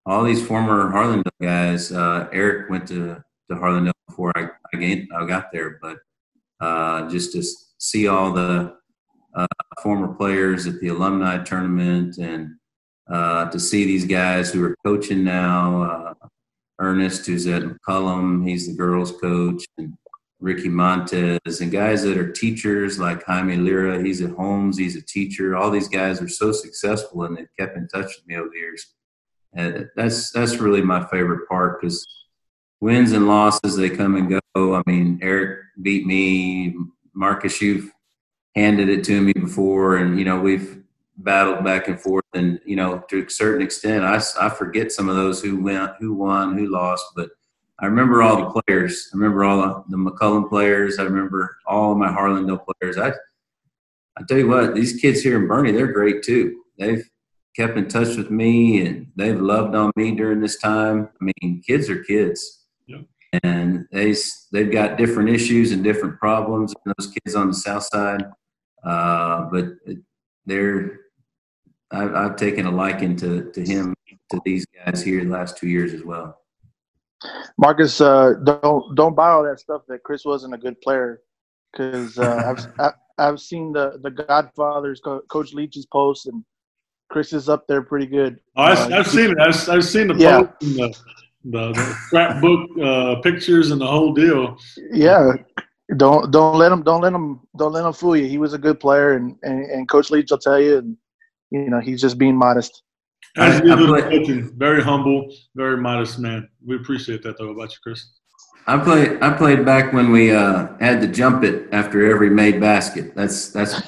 all 0.06 0.24
these 0.24 0.46
former 0.46 0.92
Harlandale 0.92 1.30
guys. 1.42 1.92
Uh, 1.92 2.28
Eric 2.32 2.70
went 2.70 2.88
to, 2.88 3.16
to 3.50 3.56
Harlandale 3.56 3.92
before 4.08 4.32
I, 4.36 4.50
I, 4.74 4.78
gained, 4.78 5.10
I 5.16 5.26
got 5.26 5.52
there, 5.52 5.80
but 5.82 5.98
uh, 6.62 7.10
just 7.10 7.34
to 7.34 7.44
see 7.80 8.08
all 8.08 8.32
the 8.32 8.76
uh, 9.36 9.48
former 9.82 10.14
players 10.14 10.68
at 10.68 10.80
the 10.80 10.88
alumni 10.88 11.44
tournament 11.44 12.18
and 12.18 12.56
uh, 13.12 13.50
to 13.50 13.60
see 13.60 13.86
these 13.86 14.06
guys 14.06 14.52
who 14.52 14.64
are 14.64 14.76
coaching 14.86 15.24
now. 15.24 16.07
Ernest, 16.80 17.26
who's 17.26 17.48
at 17.48 17.64
McCollum, 17.64 18.48
he's 18.48 18.68
the 18.68 18.74
girls' 18.74 19.12
coach, 19.20 19.66
and 19.78 19.98
Ricky 20.40 20.70
Montez, 20.70 21.62
and 21.62 21.72
guys 21.72 22.04
that 22.04 22.18
are 22.18 22.32
teachers 22.32 23.00
like 23.00 23.24
Jaime 23.24 23.56
Lira, 23.56 24.04
he's 24.04 24.22
at 24.22 24.32
Holmes, 24.32 24.78
he's 24.78 24.96
a 24.96 25.02
teacher. 25.02 25.56
All 25.56 25.72
these 25.72 25.88
guys 25.88 26.22
are 26.22 26.28
so 26.28 26.52
successful 26.52 27.24
and 27.24 27.36
they've 27.36 27.48
kept 27.60 27.76
in 27.76 27.88
touch 27.88 28.06
with 28.06 28.28
me 28.28 28.36
over 28.36 28.50
the 28.50 28.58
years. 28.58 28.86
And 29.54 29.90
that's 29.96 30.32
that's 30.32 30.58
really 30.58 30.84
my 30.84 31.08
favorite 31.08 31.48
part 31.50 31.82
because 31.82 32.06
wins 32.80 33.14
and 33.14 33.28
losses 33.28 33.76
they 33.76 33.90
come 33.90 34.16
and 34.16 34.30
go. 34.30 34.76
I 34.76 34.84
mean, 34.86 35.20
Eric 35.24 35.62
beat 35.82 36.06
me. 36.06 36.76
Marcus, 37.16 37.60
you've 37.60 37.92
handed 38.56 38.90
it 38.90 39.04
to 39.06 39.20
me 39.20 39.34
before, 39.34 39.98
and 39.98 40.20
you 40.20 40.26
know 40.26 40.40
we've 40.40 40.84
battled 41.18 41.64
back 41.64 41.88
and 41.88 42.00
forth. 42.00 42.26
And 42.34 42.60
you 42.66 42.76
know, 42.76 43.04
to 43.10 43.26
a 43.26 43.30
certain 43.30 43.62
extent, 43.62 44.04
I, 44.04 44.22
I 44.40 44.50
forget 44.50 44.92
some 44.92 45.10
of 45.10 45.16
those 45.16 45.42
who 45.42 45.62
went, 45.62 45.92
who 46.00 46.14
won, 46.14 46.58
who 46.58 46.68
lost, 46.68 47.06
but 47.16 47.30
I 47.80 47.86
remember 47.86 48.24
all 48.24 48.38
the 48.38 48.62
players. 48.62 49.10
I 49.14 49.18
remember 49.18 49.44
all 49.44 49.86
the 49.88 49.98
McCollum 49.98 50.50
players. 50.50 50.98
I 50.98 51.04
remember 51.04 51.58
all 51.68 51.94
my 51.96 52.08
Harlandale 52.08 52.66
players. 52.66 52.98
I 52.98 53.12
I 54.18 54.24
tell 54.28 54.40
you 54.40 54.48
what, 54.48 54.74
these 54.74 55.00
kids 55.00 55.22
here 55.22 55.38
in 55.38 55.48
Boerne, 55.48 55.76
they're 55.76 55.92
great 55.92 56.24
too. 56.24 56.64
They've 56.80 57.08
kept 57.56 57.78
in 57.78 57.88
touch 57.88 58.18
with 58.18 58.32
me 58.32 58.86
and 58.86 59.08
they've 59.16 59.40
loved 59.40 59.76
on 59.76 59.92
me 59.96 60.16
during 60.16 60.40
this 60.40 60.58
time. 60.58 61.10
I 61.22 61.32
mean, 61.42 61.62
kids 61.66 61.90
are 61.90 62.04
kids. 62.04 62.64
And 63.44 63.86
they 63.92 64.16
they've 64.54 64.72
got 64.72 64.98
different 64.98 65.30
issues 65.30 65.72
and 65.72 65.84
different 65.84 66.18
problems. 66.18 66.74
Those 66.86 67.12
kids 67.12 67.36
on 67.36 67.50
the 67.50 67.54
south 67.54 67.84
side, 67.84 68.24
uh, 68.84 69.50
but 69.52 69.66
they're 70.46 71.02
I've, 71.92 72.14
I've 72.14 72.36
taken 72.36 72.66
a 72.66 72.72
liking 72.72 73.16
to 73.18 73.52
to 73.52 73.62
him 73.64 73.96
to 74.32 74.42
these 74.44 74.66
guys 74.66 75.02
here 75.02 75.24
the 75.24 75.30
last 75.30 75.58
two 75.58 75.68
years 75.68 75.94
as 75.94 76.04
well. 76.04 76.42
Marcus, 77.58 78.02
uh, 78.02 78.34
don't 78.44 78.96
don't 78.96 79.16
buy 79.16 79.30
all 79.30 79.44
that 79.44 79.60
stuff 79.60 79.84
that 79.88 80.04
Chris 80.04 80.26
wasn't 80.26 80.54
a 80.54 80.58
good 80.58 80.80
player, 80.82 81.22
because 81.72 82.18
uh, 82.20 82.54
I've 82.80 82.94
I, 83.18 83.26
have 83.26 83.40
seen 83.40 83.72
the 83.72 84.00
the 84.04 84.12
Godfathers, 84.12 85.02
Coach 85.02 85.54
Leach's 85.54 85.86
post, 85.86 86.28
and 86.28 86.44
Chris 87.10 87.34
is 87.34 87.50
up 87.50 87.68
there 87.68 87.82
pretty 87.82 88.06
good. 88.06 88.40
Oh, 88.56 88.64
I've, 88.64 88.92
uh, 88.92 88.98
I've 88.98 89.08
seen 89.08 89.32
it. 89.32 89.40
I've, 89.40 89.70
I've 89.70 89.86
seen 89.86 90.08
the 90.08 90.16
yeah. 90.16 90.42
post 90.42 90.54
and 90.62 90.76
the 90.76 90.98
the, 91.46 91.72
the 91.72 91.98
scrapbook 92.08 92.70
uh, 92.84 93.16
pictures 93.22 93.72
and 93.72 93.80
the 93.80 93.88
whole 93.88 94.14
deal. 94.14 94.58
Yeah, 94.92 95.34
don't 95.96 96.32
don't 96.32 96.58
let 96.58 96.72
him 96.72 96.84
don't 96.84 97.02
let 97.02 97.14
him 97.14 97.40
don't 97.58 97.72
let 97.72 97.86
him 97.86 97.94
fool 97.94 98.18
you. 98.18 98.26
He 98.26 98.38
was 98.38 98.54
a 98.54 98.58
good 98.58 98.80
player, 98.80 99.14
and 99.14 99.36
and, 99.44 99.64
and 99.66 99.90
Coach 99.90 100.10
Leach 100.10 100.30
will 100.30 100.38
tell 100.38 100.60
you, 100.60 100.80
and 100.80 100.98
you 101.52 101.70
know 101.70 101.80
he's 101.80 102.02
just 102.02 102.18
being 102.18 102.36
modest. 102.36 102.84
As 103.36 103.62
coaching, 103.62 104.52
very 104.58 104.82
humble, 104.82 105.32
very 105.56 105.78
modest 105.78 106.20
man. 106.20 106.50
We 106.66 106.76
appreciate 106.76 107.22
that 107.24 107.38
though 107.38 107.50
about 107.50 107.72
you, 107.72 107.78
Chris. 107.84 108.10
I 108.68 108.78
played. 108.78 109.22
I 109.22 109.32
played 109.32 109.66
back 109.66 109.94
when 109.94 110.12
we 110.12 110.32
uh, 110.32 110.68
had 110.80 111.00
to 111.02 111.08
jump 111.08 111.44
it 111.46 111.70
after 111.72 112.12
every 112.12 112.30
made 112.30 112.60
basket. 112.60 113.16
That's 113.16 113.50
that's. 113.50 113.82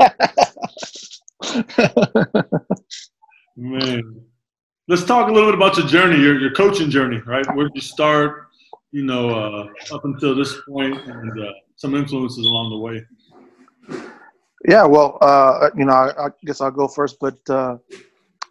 man, 3.56 4.22
let's 4.86 5.04
talk 5.04 5.28
a 5.28 5.32
little 5.32 5.48
bit 5.50 5.56
about 5.56 5.76
your 5.76 5.88
journey, 5.88 6.22
your 6.22 6.38
your 6.38 6.52
coaching 6.52 6.90
journey. 6.90 7.20
Right, 7.26 7.44
where 7.56 7.66
did 7.66 7.74
you 7.74 7.80
start? 7.80 8.46
You 8.92 9.04
know, 9.04 9.30
uh, 9.30 9.66
up 9.94 10.04
until 10.04 10.36
this 10.36 10.56
point, 10.68 10.96
and 10.96 11.40
uh, 11.42 11.52
some 11.74 11.96
influences 11.96 12.46
along 12.46 12.70
the 12.70 12.78
way. 12.78 13.04
Yeah, 14.68 14.84
well, 14.84 15.16
uh, 15.22 15.70
you 15.76 15.84
know, 15.84 15.92
I, 15.92 16.26
I, 16.26 16.28
guess 16.44 16.60
I'll 16.60 16.70
go 16.70 16.86
first, 16.86 17.16
but 17.18 17.38
uh, 17.48 17.78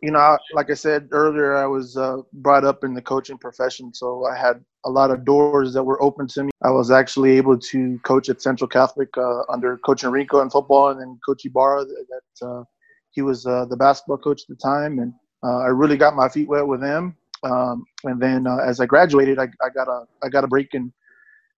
you 0.02 0.12
know, 0.12 0.38
like 0.54 0.72
I 0.72 0.74
said 0.74 1.10
earlier, 1.12 1.56
I 1.56 1.68
was 1.68 1.98
uh, 1.98 2.18
brought 2.34 2.64
up 2.64 2.84
in 2.84 2.94
the 2.96 3.02
coaching 3.02 3.38
profession, 3.38 3.94
so 3.94 4.26
I 4.26 4.36
had 4.36 4.64
a 4.86 4.90
lot 4.90 5.12
of 5.12 5.24
doors 5.24 5.74
that 5.74 5.84
were 5.84 6.02
open 6.02 6.28
to 6.30 6.46
me. 6.46 6.52
I 6.64 6.72
was 6.72 6.90
actually 6.90 7.38
able 7.38 7.60
to 7.60 8.00
coach 8.00 8.30
at 8.30 8.42
Central 8.42 8.68
Catholic 8.68 9.10
uh, 9.18 9.44
under 9.50 9.78
Coach 9.78 10.04
Enrico 10.04 10.42
in 10.42 10.50
football, 10.50 10.90
and 10.90 11.00
then 11.00 11.20
Coach 11.24 11.46
Ibarra. 11.46 11.86
That 11.86 12.48
uh, 12.48 12.64
he 13.12 13.22
was 13.22 13.46
uh, 13.46 13.66
the 13.66 13.78
basketball 13.78 14.18
coach 14.18 14.42
at 14.42 14.48
the 14.48 14.56
time, 14.56 15.00
and 15.00 15.14
I 15.44 15.68
really 15.68 15.98
got 15.98 16.16
my 16.16 16.28
feet 16.28 16.48
wet 16.48 16.66
with 16.66 16.82
him. 16.82 17.16
Um, 17.44 17.86
and 18.04 18.20
then 18.20 18.48
as 18.48 18.80
I 18.80 18.86
graduated, 18.86 19.38
I, 19.38 19.48
I, 19.64 19.70
got 19.70 19.88
a 19.88 20.06
I 20.24 20.30
got 20.30 20.44
a 20.44 20.48
break 20.48 20.74
and 20.74 20.92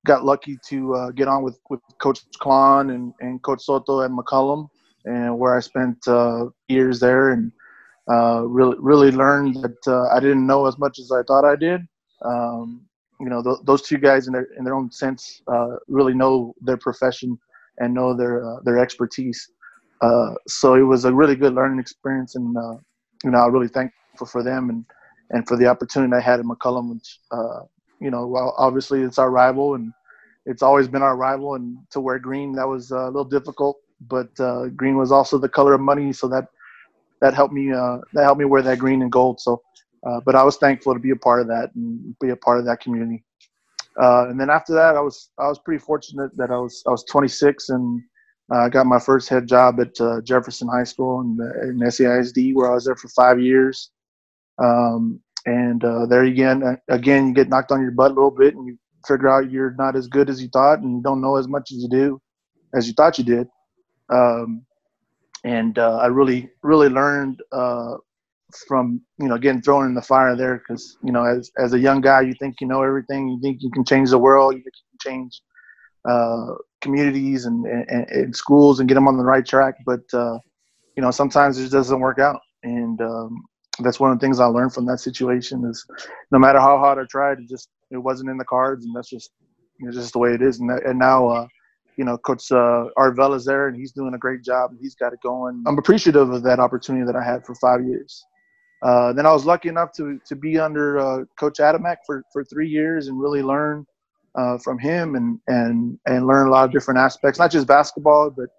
got 0.06 0.26
lucky 0.26 0.58
to 0.68 1.12
get 1.16 1.28
on 1.28 1.44
with, 1.44 1.60
with 1.70 1.80
Coach 2.00 2.22
Klon 2.42 2.94
and, 2.94 3.14
and 3.20 3.42
Coach 3.44 3.62
Soto 3.64 4.02
at 4.02 4.12
McCollum, 4.12 4.68
and 5.06 5.38
where 5.38 5.56
I 5.56 5.60
spent 5.60 5.98
years 6.68 7.00
there 7.00 7.32
and 7.32 7.52
uh, 8.10 8.44
really 8.48 8.76
really 8.80 9.12
learned 9.12 9.56
that 9.56 9.78
uh, 9.88 10.08
I 10.10 10.20
didn't 10.20 10.46
know 10.46 10.66
as 10.66 10.78
much 10.78 11.00
as 11.00 11.12
I 11.12 11.24
thought 11.24 11.46
I 11.46 11.56
did. 11.56 11.82
Um, 12.24 12.82
you 13.20 13.30
know, 13.30 13.44
th- 13.44 13.60
those 13.64 13.84
two 13.84 13.98
guys 13.98 14.28
in 14.28 14.34
their 14.34 14.48
in 14.58 14.64
their 14.64 14.76
own 14.76 14.92
sense 14.92 15.42
uh, 15.48 15.76
really 15.88 16.14
know 16.14 16.54
their 16.62 16.78
profession 16.78 17.38
and 17.78 17.94
know 17.94 18.16
their 18.16 18.44
uh, 18.44 18.60
their 18.64 18.80
expertise. 18.80 19.52
Uh, 20.02 20.34
so 20.48 20.74
it 20.74 20.82
was 20.82 21.06
a 21.06 21.14
really 21.14 21.36
good 21.36 21.54
learning 21.54 21.80
experience, 21.80 22.36
and 22.36 22.58
uh, 22.58 22.76
you 23.24 23.30
know, 23.30 23.38
I'm 23.38 23.52
really 23.52 23.68
thankful 23.68 24.28
for 24.28 24.44
them 24.44 24.70
and 24.70 24.86
and 25.30 25.48
for 25.48 25.56
the 25.56 25.68
opportunity 25.68 26.14
I 26.14 26.20
had 26.20 26.40
at 26.40 26.46
McCollum, 26.46 26.94
which 26.94 27.20
you 28.02 28.12
know, 28.12 28.54
obviously 28.58 29.02
it's 29.02 29.20
our 29.20 29.32
rival 29.32 29.76
and 29.76 29.94
it's 30.46 30.64
always 30.64 30.88
been 30.88 31.04
our 31.04 31.16
rival, 31.16 31.56
and 31.56 31.78
to 31.92 32.02
wear 32.02 32.18
green 32.20 32.52
that 32.54 32.68
was 32.68 32.92
a 32.92 33.06
little 33.06 33.24
difficult. 33.24 33.78
But 34.08 34.34
green 34.76 34.98
was 34.98 35.12
also 35.12 35.38
the 35.38 35.50
color 35.50 35.74
of 35.74 35.82
money, 35.82 36.12
so 36.12 36.28
that 36.30 36.48
that 37.22 37.34
helped 37.34 37.54
me 37.54 37.72
uh, 37.72 38.00
that 38.14 38.24
helped 38.24 38.40
me 38.40 38.46
wear 38.46 38.62
that 38.64 38.80
green 38.80 39.02
and 39.02 39.12
gold. 39.12 39.40
So, 39.40 39.62
uh, 40.06 40.20
but 40.26 40.36
I 40.36 40.44
was 40.44 40.58
thankful 40.58 40.94
to 40.94 41.00
be 41.00 41.12
a 41.12 41.16
part 41.16 41.42
of 41.42 41.48
that 41.48 41.74
and 41.76 42.18
be 42.20 42.30
a 42.30 42.36
part 42.36 42.60
of 42.60 42.66
that 42.66 42.82
community. 42.82 43.24
Uh, 44.02 44.30
and 44.30 44.40
then 44.40 44.50
after 44.50 44.74
that, 44.74 44.96
I 44.96 45.02
was 45.02 45.30
I 45.38 45.48
was 45.48 45.60
pretty 45.60 45.80
fortunate 45.80 46.36
that 46.38 46.50
I 46.50 46.58
was 46.58 46.84
I 46.88 46.92
was 46.92 47.04
26 47.06 47.70
and 47.70 48.02
I 48.52 48.68
got 48.68 48.86
my 48.86 49.00
first 49.00 49.30
head 49.30 49.48
job 49.48 49.80
at 49.80 50.00
uh, 50.02 50.20
Jefferson 50.22 50.68
High 50.68 50.84
School 50.84 51.22
in, 51.22 51.38
in 51.64 51.80
SAISD, 51.80 52.54
where 52.54 52.70
I 52.70 52.74
was 52.74 52.84
there 52.84 52.96
for 52.96 53.08
five 53.10 53.40
years. 53.40 53.92
Um, 54.58 55.22
and 55.46 55.84
uh, 55.84 56.06
there 56.06 56.24
again, 56.24 56.64
uh, 56.64 56.76
again, 56.90 57.28
you 57.28 57.34
get 57.34 57.50
knocked 57.50 57.72
on 57.72 57.82
your 57.82 57.92
butt 57.92 58.12
a 58.12 58.14
little 58.14 58.32
bit, 58.32 58.56
and 58.56 58.66
you 58.68 58.78
figure 59.08 59.30
out 59.30 59.50
you're 59.50 59.76
not 59.78 59.96
as 59.96 60.08
good 60.08 60.30
as 60.30 60.42
you 60.42 60.50
thought, 60.50 60.80
and 60.80 60.98
you 60.98 61.02
don't 61.02 61.22
know 61.22 61.38
as 61.38 61.48
much 61.48 61.72
as 61.72 61.82
you 61.82 61.90
do, 61.90 62.22
as 62.76 62.88
you 62.88 62.94
thought 62.94 63.18
you 63.18 63.24
did. 63.24 63.48
Um, 64.10 64.66
and 65.44 65.78
uh, 65.80 65.98
I 65.98 66.08
really 66.08 66.50
really 66.62 66.90
learned 66.90 67.42
uh, 67.52 67.96
from 68.68 69.02
you 69.18 69.28
know 69.28 69.38
getting 69.38 69.62
thrown 69.62 69.86
in 69.86 69.96
the 69.96 70.02
fire 70.02 70.36
there 70.36 70.58
because 70.58 70.98
you 71.04 71.12
know 71.12 71.24
as 71.24 71.52
as 71.58 71.74
a 71.74 71.80
young 71.80 72.02
guy 72.02 72.22
you 72.22 72.34
think 72.40 72.62
you 72.62 72.68
know 72.68 72.84
everything 72.84 73.30
you 73.30 73.40
think 73.42 73.62
you 73.62 73.72
can 73.72 73.86
change 73.86 74.10
the 74.10 74.18
world 74.18 74.56
you 74.56 74.62
can 74.62 74.72
change 75.02 75.42
uh, 76.10 76.56
communities 76.82 77.46
and, 77.46 77.66
and, 77.66 78.10
and, 78.10 78.36
schools 78.36 78.80
and 78.80 78.90
get 78.90 78.96
them 78.96 79.08
on 79.08 79.18
the 79.18 79.24
right 79.24 79.46
track 79.46 79.76
but 79.86 80.02
uh, 80.14 80.38
you 80.96 81.02
know 81.02 81.12
sometimes 81.12 81.58
it 81.58 81.62
just 81.62 81.74
doesn't 81.74 82.00
work 82.00 82.20
out 82.20 82.40
and 82.64 83.02
um, 83.02 83.44
that's 83.80 84.00
one 84.00 84.12
of 84.12 84.20
the 84.20 84.26
things 84.26 84.40
I 84.40 84.46
learned 84.46 84.74
from 84.74 84.86
that 84.88 85.00
situation 85.00 85.66
is 85.66 85.86
no 86.32 86.40
matter 86.40 86.60
how 86.60 86.78
hard 86.78 87.00
I 87.00 87.06
tried 87.10 87.40
it 87.40 87.50
just 87.50 87.70
it 87.90 87.98
wasn't 87.98 88.30
in 88.30 88.38
the 88.38 88.46
cards 88.46 88.86
and 88.86 88.96
that's 88.96 89.10
just 89.10 89.32
it's 89.80 89.96
just 89.96 90.14
the 90.14 90.20
way 90.20 90.34
it 90.34 90.42
is 90.42 90.60
and, 90.60 90.70
and 90.70 91.00
now 91.00 91.28
uh, 91.28 91.48
you 91.98 92.06
know, 92.06 92.18
Coach 92.18 92.52
uh, 92.52 92.86
is 93.34 93.46
there, 93.46 93.68
and 93.68 93.76
he's 93.76 93.92
doing 93.92 94.14
a 94.14 94.18
great 94.18 94.44
job. 94.44 94.72
And 94.72 94.80
he's 94.82 94.96
got 94.96 95.14
it 95.14 95.20
going. 95.22 95.64
I'm 95.68 95.78
appreciative 95.78 96.32
of 96.32 96.44
that 96.44 96.60
opportunity 96.60 97.06
that 97.06 97.16
I 97.16 97.24
had 97.24 97.46
for 97.46 97.56
five 97.56 97.84
years. 97.86 98.26
Uh, 98.82 99.14
then 99.14 99.26
I 99.26 99.32
was 99.32 99.46
lucky 99.46 99.70
enough 99.70 99.92
to 99.98 100.20
to 100.26 100.36
be 100.36 100.58
under 100.58 101.00
uh, 101.00 101.26
Coach 101.40 101.60
Adamek 101.60 101.98
for, 102.06 102.24
for 102.34 102.44
three 102.44 102.68
years 102.68 103.08
and 103.08 103.20
really 103.20 103.44
learn 103.44 103.86
uh, 104.36 104.58
from 104.58 104.80
him 104.80 105.16
and 105.16 105.40
and 105.48 106.00
and 106.08 106.26
learn 106.26 106.48
a 106.48 106.50
lot 106.50 106.66
of 106.66 106.72
different 106.72 107.00
aspects, 107.00 107.38
not 107.38 107.52
just 107.52 107.68
basketball, 107.68 108.32
but 108.32 108.50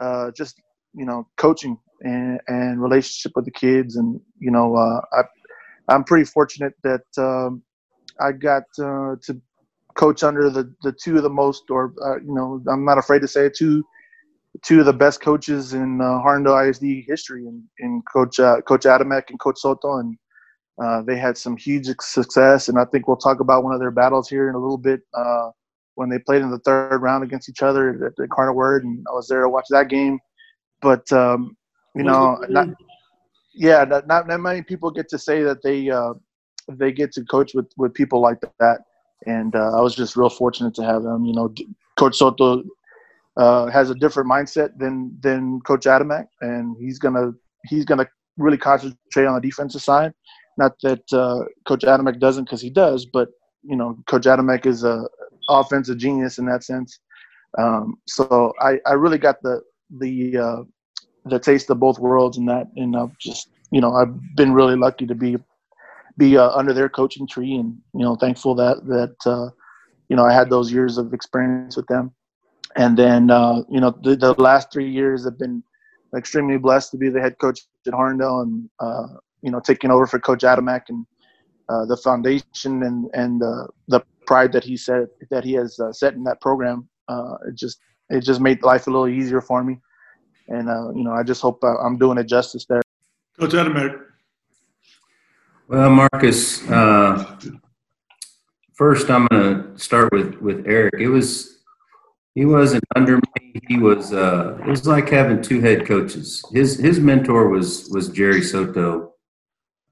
uh, 0.00 0.30
just 0.30 0.56
you 0.94 1.04
know 1.04 1.26
coaching 1.36 1.78
and, 2.00 2.40
and 2.48 2.82
relationship 2.82 3.32
with 3.34 3.44
the 3.44 3.50
kids. 3.50 3.96
And 3.96 4.20
you 4.38 4.50
know, 4.50 4.76
uh, 4.76 5.00
I 5.12 5.22
I'm 5.88 6.04
pretty 6.04 6.24
fortunate 6.24 6.74
that 6.84 7.02
um, 7.16 7.62
I 8.20 8.32
got 8.32 8.64
uh, 8.78 9.16
to 9.22 9.40
coach 9.94 10.22
under 10.22 10.48
the, 10.50 10.72
the 10.82 10.92
two 10.92 11.16
of 11.16 11.22
the 11.22 11.30
most, 11.30 11.64
or 11.70 11.92
uh, 12.04 12.16
you 12.16 12.34
know, 12.34 12.62
I'm 12.70 12.84
not 12.84 12.98
afraid 12.98 13.20
to 13.22 13.28
say 13.28 13.46
it, 13.46 13.54
two 13.54 13.84
two 14.62 14.80
of 14.80 14.86
the 14.86 14.92
best 14.92 15.20
coaches 15.20 15.74
in 15.74 16.00
uh, 16.00 16.20
Harlandale 16.24 16.70
ISD 16.70 17.04
history, 17.06 17.46
in, 17.46 17.62
in 17.78 18.02
Coach 18.12 18.40
uh, 18.40 18.60
Coach 18.62 18.84
Adamek 18.84 19.30
and 19.30 19.38
Coach 19.40 19.58
Soto, 19.58 19.98
and 19.98 20.16
uh, 20.82 21.02
they 21.02 21.16
had 21.16 21.36
some 21.36 21.56
huge 21.56 21.88
success. 22.00 22.68
And 22.68 22.78
I 22.78 22.84
think 22.86 23.08
we'll 23.08 23.16
talk 23.16 23.40
about 23.40 23.64
one 23.64 23.74
of 23.74 23.80
their 23.80 23.90
battles 23.90 24.28
here 24.28 24.48
in 24.48 24.54
a 24.54 24.58
little 24.58 24.78
bit 24.78 25.00
uh, 25.14 25.50
when 25.94 26.08
they 26.08 26.18
played 26.18 26.42
in 26.42 26.50
the 26.50 26.60
third 26.60 26.98
round 26.98 27.24
against 27.24 27.48
each 27.48 27.62
other 27.62 28.06
at 28.06 28.16
the 28.16 28.28
Carter 28.28 28.52
Word, 28.52 28.84
and 28.84 29.04
I 29.10 29.14
was 29.14 29.28
there 29.28 29.42
to 29.42 29.48
watch 29.48 29.66
that 29.70 29.88
game. 29.88 30.18
But 30.80 31.10
um, 31.12 31.56
you 31.94 32.04
know, 32.04 32.38
not, 32.48 32.68
yeah, 33.54 33.84
not, 33.84 34.06
not, 34.06 34.40
many 34.40 34.62
people 34.62 34.90
get 34.90 35.08
to 35.08 35.18
say 35.18 35.42
that 35.42 35.62
they 35.62 35.90
uh, 35.90 36.14
they 36.68 36.92
get 36.92 37.12
to 37.12 37.24
coach 37.24 37.54
with 37.54 37.70
with 37.76 37.94
people 37.94 38.20
like 38.20 38.38
that 38.60 38.80
and 39.26 39.54
uh, 39.54 39.76
I 39.76 39.80
was 39.80 39.94
just 39.94 40.16
real 40.16 40.30
fortunate 40.30 40.74
to 40.76 40.84
have 40.84 41.02
them. 41.02 41.24
You 41.24 41.34
know, 41.34 41.54
Coach 41.96 42.16
Soto 42.16 42.62
uh, 43.36 43.66
has 43.66 43.90
a 43.90 43.94
different 43.94 44.30
mindset 44.30 44.78
than 44.78 45.16
than 45.20 45.60
Coach 45.60 45.84
Adamek, 45.84 46.26
and 46.40 46.76
he's 46.78 46.98
gonna 46.98 47.32
he's 47.66 47.84
gonna 47.84 48.06
really 48.36 48.58
concentrate 48.58 49.26
on 49.26 49.34
the 49.34 49.40
defensive 49.40 49.82
side. 49.82 50.12
Not 50.56 50.72
that 50.82 51.02
uh, 51.12 51.44
Coach 51.66 51.82
Adamek 51.82 52.18
doesn't, 52.18 52.44
because 52.44 52.60
he 52.60 52.70
does, 52.70 53.06
but 53.06 53.28
you 53.62 53.76
know, 53.76 53.98
Coach 54.06 54.24
Adamek 54.24 54.66
is 54.66 54.84
a 54.84 55.06
offensive 55.48 55.98
genius 55.98 56.38
in 56.38 56.46
that 56.46 56.64
sense. 56.64 57.00
Um, 57.58 57.96
so 58.06 58.52
I, 58.60 58.78
I 58.86 58.92
really 58.92 59.18
got 59.18 59.42
the 59.42 59.62
the 59.98 60.36
uh, 60.36 60.62
the 61.28 61.38
taste 61.38 61.70
of 61.70 61.80
both 61.80 61.98
worlds 61.98 62.38
and 62.38 62.48
that, 62.48 62.68
and 62.76 62.96
I've 62.96 63.16
just 63.18 63.48
you 63.70 63.80
know 63.80 63.94
I've 63.94 64.14
been 64.36 64.52
really 64.52 64.76
lucky 64.76 65.06
to 65.06 65.14
be 65.14 65.36
be 66.18 66.36
uh, 66.36 66.50
under 66.50 66.74
their 66.74 66.88
coaching 66.88 67.26
tree, 67.26 67.54
and 67.54 67.78
you 67.94 68.02
know, 68.02 68.16
thankful 68.16 68.54
that 68.56 68.84
that 68.86 69.16
uh, 69.24 69.50
you 70.08 70.16
know 70.16 70.24
I 70.24 70.32
had 70.32 70.50
those 70.50 70.70
years 70.70 70.98
of 70.98 71.14
experience 71.14 71.76
with 71.76 71.86
them. 71.86 72.12
And 72.76 72.96
then 72.98 73.30
uh, 73.30 73.62
you 73.70 73.80
know, 73.80 73.96
the, 74.02 74.16
the 74.16 74.34
last 74.34 74.72
three 74.72 74.90
years 74.90 75.24
have 75.24 75.38
been 75.38 75.62
extremely 76.16 76.58
blessed 76.58 76.90
to 76.90 76.98
be 76.98 77.08
the 77.08 77.20
head 77.20 77.38
coach 77.38 77.60
at 77.86 77.92
Harlandale, 77.92 78.42
and 78.42 78.68
uh, 78.80 79.06
you 79.42 79.50
know, 79.50 79.60
taking 79.60 79.90
over 79.90 80.06
for 80.06 80.18
Coach 80.18 80.42
Adamek 80.42 80.82
and 80.88 81.06
uh, 81.68 81.86
the 81.86 81.96
foundation 81.96 82.82
and 82.82 83.08
and 83.14 83.40
the 83.40 84.02
pride 84.26 84.52
that 84.52 84.64
he 84.64 84.76
said 84.76 85.06
that 85.30 85.44
he 85.44 85.52
has 85.54 85.78
uh, 85.78 85.92
set 85.92 86.14
in 86.14 86.24
that 86.24 86.40
program. 86.40 86.88
it 87.46 87.54
just 87.54 87.78
it 88.10 88.20
just 88.20 88.40
made 88.40 88.62
life 88.62 88.86
a 88.86 88.90
little 88.90 89.08
easier 89.08 89.40
for 89.40 89.62
me, 89.62 89.78
and 90.48 90.68
you 90.96 91.04
know, 91.04 91.12
I 91.12 91.22
just 91.22 91.40
hope 91.40 91.62
I'm 91.62 91.98
doing 91.98 92.18
it 92.18 92.24
justice 92.24 92.66
there. 92.68 92.82
Coach 93.38 93.52
Adamek. 93.52 94.00
Well, 95.68 95.90
Marcus, 95.90 96.68
uh, 96.70 97.38
first 98.74 99.10
I'm 99.10 99.26
going 99.26 99.74
to 99.74 99.78
start 99.78 100.10
with, 100.12 100.36
with 100.36 100.66
Eric. 100.66 100.94
It 100.98 101.08
was 101.08 101.58
he 102.34 102.44
wasn't 102.44 102.84
under 102.94 103.16
me. 103.16 103.60
He 103.66 103.78
was 103.78 104.12
uh, 104.12 104.56
it 104.60 104.66
was 104.66 104.86
like 104.86 105.08
having 105.08 105.42
two 105.42 105.60
head 105.60 105.86
coaches. 105.86 106.42
His 106.52 106.78
his 106.78 107.00
mentor 107.00 107.48
was 107.48 107.88
was 107.90 108.08
Jerry 108.08 108.42
Soto, 108.42 109.14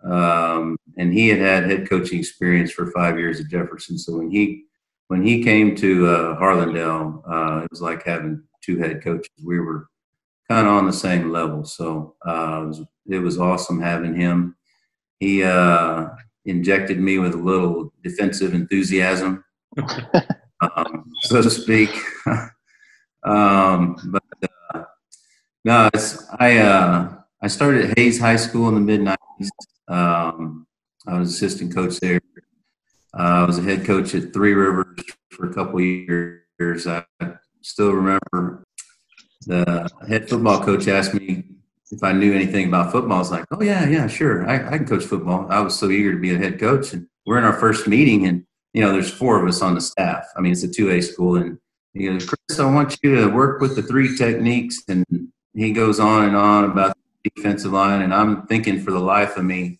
um, 0.05 0.77
and 0.97 1.13
he 1.13 1.29
had 1.29 1.41
had 1.41 1.71
head 1.71 1.89
coaching 1.89 2.21
experience 2.21 2.71
for 2.71 2.91
five 2.93 3.19
years 3.19 3.41
at 3.41 3.49
Jefferson. 3.49 3.99
So 3.99 4.17
when 4.19 4.31
he 4.31 4.65
when 5.09 5.23
he 5.23 5.43
came 5.43 5.75
to 5.77 6.07
uh, 6.07 6.41
Harlandale, 6.41 7.21
uh, 7.29 7.65
it 7.65 7.71
was 7.71 7.83
like 7.83 8.05
having 8.05 8.45
two 8.63 8.79
head 8.79 9.03
coaches. 9.03 9.31
We 9.45 9.59
were 9.61 9.89
kind 10.49 10.67
of 10.67 10.75
on 10.75 10.87
the 10.87 10.93
same 10.93 11.31
level. 11.31 11.65
So 11.65 12.15
uh, 12.27 12.63
it 12.63 12.67
was 12.67 12.83
it 13.09 13.19
was 13.19 13.39
awesome 13.39 13.81
having 13.81 14.15
him 14.15 14.57
he 15.21 15.43
uh, 15.43 16.09
injected 16.45 17.01
me 17.01 17.19
with 17.19 17.35
a 17.35 17.39
little 17.39 17.93
defensive 18.03 18.55
enthusiasm, 18.55 19.45
um, 20.61 21.11
so 21.23 21.43
to 21.43 21.51
speak. 21.51 21.91
um, 23.25 23.97
but 24.07 24.23
uh, 24.75 24.83
no, 25.65 25.89
I 26.39 26.59
uh, 26.59 27.15
I 27.43 27.47
started 27.47 27.91
at 27.91 27.99
Hays 27.99 28.21
High 28.21 28.37
School 28.37 28.69
in 28.69 28.75
the 28.75 28.81
mid 28.81 29.01
'90s. 29.01 29.49
Um, 29.89 30.67
I 31.07 31.19
was 31.19 31.35
assistant 31.35 31.75
coach 31.75 31.99
there. 32.01 32.21
Uh, 33.19 33.23
I 33.23 33.45
was 33.45 33.59
a 33.59 33.63
head 33.63 33.87
coach 33.87 34.15
at 34.15 34.33
Three 34.35 34.53
Rivers 34.53 35.01
for 35.31 35.49
a 35.49 35.55
couple 35.55 35.81
years. 35.81 36.87
I 36.87 37.05
still 37.63 37.93
remember 37.93 38.66
Uh, 39.51 39.89
the 40.01 40.07
head 40.09 40.29
football 40.29 40.63
coach 40.63 40.89
asked 40.89 41.15
me 41.15 41.45
if 41.91 42.03
I 42.03 42.13
knew 42.13 42.35
anything 42.35 42.67
about 42.67 42.91
football, 42.91 43.17
I 43.17 43.21
was 43.21 43.31
like, 43.31 43.45
oh 43.53 43.63
yeah, 43.63 43.89
yeah, 43.89 44.07
sure, 44.07 44.49
I, 44.49 44.75
I 44.75 44.79
can 44.79 44.87
coach 44.87 45.05
football. 45.05 45.47
I 45.51 45.61
was 45.61 45.79
so 45.79 45.89
eager 45.89 46.13
to 46.13 46.19
be 46.19 46.35
a 46.35 46.39
head 46.39 46.59
coach, 46.59 46.93
and 46.93 47.07
we're 47.27 47.39
in 47.39 47.45
our 47.45 47.53
first 47.53 47.87
meeting, 47.87 48.27
and 48.27 48.45
you 48.73 48.83
know, 48.83 48.93
there's 48.93 49.11
four 49.11 49.41
of 49.41 49.49
us 49.49 49.63
on 49.63 49.75
the 49.75 49.81
staff. 49.81 50.27
I 50.37 50.41
mean, 50.41 50.53
it's 50.53 50.65
a 50.65 50.69
two 50.69 50.91
A 50.91 51.01
school, 51.01 51.37
and 51.37 51.59
he 51.95 52.07
goes, 52.07 52.27
Chris, 52.27 52.59
I 52.59 52.65
want 52.67 52.99
you 53.03 53.15
to 53.17 53.29
work 53.29 53.61
with 53.61 53.77
the 53.77 53.83
three 53.83 54.17
techniques, 54.17 54.83
and 54.89 55.05
he 55.55 55.73
goes 55.73 56.01
on 56.01 56.25
and 56.25 56.37
on 56.37 56.65
about 56.65 56.97
the 57.23 57.31
defensive 57.35 57.73
line, 57.73 58.03
and 58.03 58.13
I'm 58.13 58.47
thinking 58.47 58.83
for 58.83 58.91
the 58.91 58.99
life 58.99 59.37
of 59.37 59.45
me, 59.45 59.79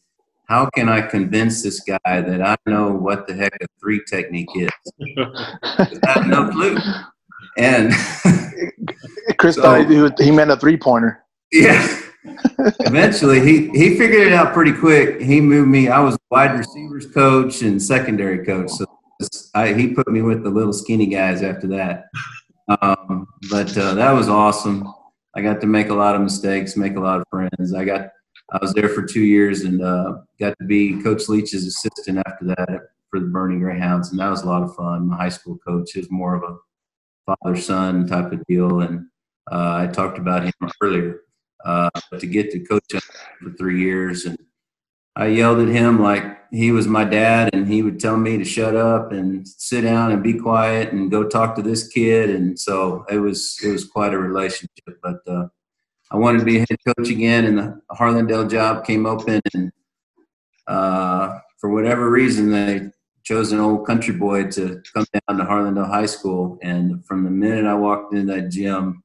how 0.49 0.71
can 0.71 0.89
I 0.89 1.03
convince 1.03 1.63
this 1.63 1.81
guy 1.81 1.99
that 2.05 2.41
I 2.41 2.57
know 2.67 2.93
what 2.93 3.27
the 3.27 3.35
heck 3.35 3.53
a 3.61 3.67
three 3.81 4.01
technique 4.09 4.49
is? 4.55 4.71
I 5.65 5.99
have 6.05 6.27
no 6.29 6.49
clue. 6.51 6.79
And 7.57 7.93
Chris 9.39 9.57
so, 9.57 9.63
thought 9.63 10.21
he 10.21 10.31
meant 10.31 10.51
a 10.51 10.57
three 10.57 10.77
pointer. 10.77 11.25
Yeah. 11.53 12.03
Eventually, 12.81 13.41
he 13.41 13.69
he 13.71 13.97
figured 13.97 14.27
it 14.27 14.33
out 14.33 14.53
pretty 14.53 14.73
quick. 14.73 15.21
He 15.21 15.41
moved 15.41 15.69
me. 15.69 15.89
I 15.89 16.01
was 16.01 16.19
wide 16.31 16.59
receivers 16.59 17.07
coach 17.07 17.63
and 17.63 17.81
secondary 17.81 18.45
coach, 18.45 18.71
so 18.71 18.85
I, 19.55 19.73
he 19.73 19.95
put 19.95 20.09
me 20.09 20.23
with 20.23 20.43
the 20.43 20.51
little 20.51 20.73
skinny 20.73 21.07
guys 21.07 21.43
after 21.43 21.67
that. 21.69 22.07
Um, 22.69 23.27
but 23.51 23.77
uh, 23.79 23.95
that 23.95 24.11
was 24.11 24.29
awesome. 24.29 24.93
I 25.37 25.43
got 25.43 25.61
to 25.61 25.67
make 25.67 25.91
a 25.91 25.95
lot 25.95 26.15
of 26.15 26.21
mistakes, 26.21 26.77
make 26.77 26.97
a 26.97 27.01
lot 27.01 27.21
of 27.21 27.27
friends. 27.31 27.75
I 27.75 27.85
got 27.85 28.09
I 28.51 28.59
was 28.61 28.73
there 28.75 28.89
for 28.89 29.03
two 29.03 29.25
years 29.25 29.63
and 29.63 29.83
uh, 29.83 30.19
got 30.39 30.57
to 30.59 30.67
be 30.67 31.01
Coach 31.03 31.29
Leach's 31.29 31.67
assistant 31.67 32.19
after 32.27 32.47
that 32.47 32.81
for 33.11 33.21
the 33.21 33.27
Boerne 33.27 33.61
Greyhounds, 33.61 34.11
and 34.11 34.21
that 34.21 34.31
was 34.31 34.43
a 34.43 34.47
lot 34.47 34.63
of 34.63 34.75
fun. 34.75 35.09
My 35.09 35.17
high 35.17 35.29
school 35.29 35.59
coach 35.59 35.97
is 35.97 36.11
more 36.11 36.35
of 36.35 36.43
a 36.43 36.57
father 37.27 37.57
son 37.57 38.07
type 38.07 38.33
of 38.33 38.45
deal, 38.47 38.81
and 38.81 39.07
uh, 39.51 39.75
I 39.83 39.87
talked 39.89 40.19
about 40.19 40.45
him 40.45 40.53
earlier 40.81 41.21
uh, 41.65 41.91
to 42.19 42.27
get 42.27 42.51
to 42.53 42.61
coach 42.61 42.85
him 42.93 43.01
for 43.43 43.51
three 43.53 43.81
years. 43.81 44.25
And 44.25 44.39
I 45.17 45.27
yelled 45.27 45.61
at 45.61 45.69
him 45.69 46.01
like 46.01 46.39
he 46.53 46.73
was 46.73 46.87
my 46.87 47.05
dad, 47.05 47.51
and 47.53 47.67
he 47.67 47.83
would 47.83 48.01
tell 48.01 48.17
me 48.17 48.39
to 48.39 48.45
shut 48.45 48.77
up 48.77 49.13
and 49.13 49.47
sit 49.47 49.83
down 49.83 50.13
and 50.13 50.23
be 50.23 50.35
quiet 50.35 50.93
and 50.93 51.11
go 51.11 51.29
talk 51.29 51.57
to 51.57 51.63
this 51.63 51.89
kid. 51.89 52.31
And 52.31 52.59
so 52.59 53.05
it 53.11 53.19
was 53.19 53.59
it 53.63 53.71
was 53.71 53.85
quite 53.85 54.15
a 54.15 54.19
relationship. 54.19 54.99
But 55.03 55.21
uh, 55.27 55.49
I 56.11 56.17
wanted 56.17 56.39
to 56.39 56.45
be 56.45 56.59
a 56.59 56.61
head 56.61 56.79
coach 56.87 57.11
again, 57.11 57.45
and 57.45 57.59
the 57.59 57.81
Harlandale 57.91 58.51
job 58.51 58.85
came 58.85 59.07
open, 59.07 59.41
and 59.55 59.73
uh, 60.67 61.39
for 61.59 61.71
whatever 61.71 62.11
reason, 62.11 62.51
they 62.51 62.91
chose 63.27 63.51
an 63.51 63.59
old 63.59 63.85
country 63.85 64.15
boy 64.15 64.45
to 64.45 64.81
come 64.95 65.05
down 65.13 65.39
to 65.39 65.45
Harlandale 65.45 65.89
High 65.89 66.07
School. 66.07 66.59
And 66.63 67.05
from 67.05 67.25
the 67.25 67.31
minute 67.31 67.67
I 67.67 67.75
walked 67.75 68.15
into 68.15 68.33
that 68.33 68.51
gym, 68.51 69.03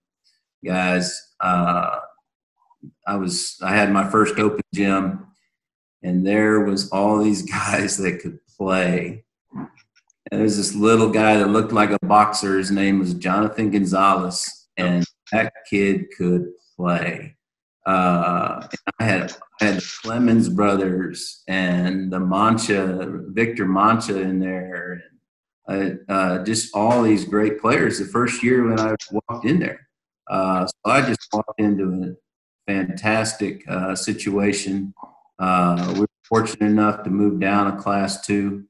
guys, 0.64 1.34
uh, 1.40 1.98
I 3.08 3.16
was 3.16 3.58
I 3.64 3.76
had 3.76 3.92
my 3.92 4.08
first 4.10 4.38
open 4.38 4.62
gym, 4.74 5.26
and 6.04 6.26
there 6.26 6.62
was 6.62 6.90
all 6.92 7.22
these 7.22 7.42
guys 7.52 7.98
that 7.98 8.20
could 8.22 8.40
play. 8.58 9.26
And 10.32 10.40
there's 10.40 10.56
this 10.56 10.76
little 10.76 11.10
guy 11.10 11.38
that 11.38 11.50
looked 11.50 11.74
like 11.74 11.90
a 11.90 12.06
boxer. 12.06 12.60
His 12.60 12.72
name 12.72 13.00
was 13.00 13.16
Jonathan 13.16 13.72
Gonzalez, 13.72 14.68
and 14.78 15.04
that 15.32 15.52
kid 15.70 16.06
could 16.16 16.52
play. 16.78 17.36
Uh, 17.86 18.68
I 19.00 19.04
had 19.04 19.36
I 19.60 19.66
had 19.66 19.84
Clemens 20.04 20.50
brothers 20.50 21.44
and 21.48 22.12
the 22.12 22.20
Mancha, 22.20 23.10
Victor 23.30 23.66
Mancha 23.66 24.20
in 24.20 24.40
there, 24.40 25.04
and 25.68 26.00
uh, 26.08 26.12
uh, 26.12 26.44
just 26.44 26.76
all 26.76 27.02
these 27.02 27.26
great 27.26 27.60
players. 27.60 27.98
The 27.98 28.06
first 28.06 28.44
year 28.44 28.68
when 28.68 28.80
I 28.80 28.96
walked 29.12 29.46
in 29.46 29.60
there, 29.60 29.88
uh, 30.30 30.68
so 30.68 30.92
I 30.92 31.02
just 31.02 31.28
walked 31.34 31.60
into 31.60 32.16
a 32.68 32.72
fantastic 32.72 33.68
uh, 33.68 33.96
situation. 33.96 34.94
Uh, 35.40 35.92
we 35.94 36.02
were 36.02 36.08
fortunate 36.24 36.68
enough 36.68 37.04
to 37.04 37.10
move 37.10 37.40
down 37.40 37.68
a 37.68 37.82
class 37.82 38.26
two, 38.26 38.66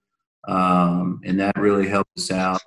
um, 0.48 1.20
and 1.26 1.40
that 1.40 1.58
really 1.60 1.88
helped 1.88 2.18
us 2.18 2.32
out. 2.32 2.62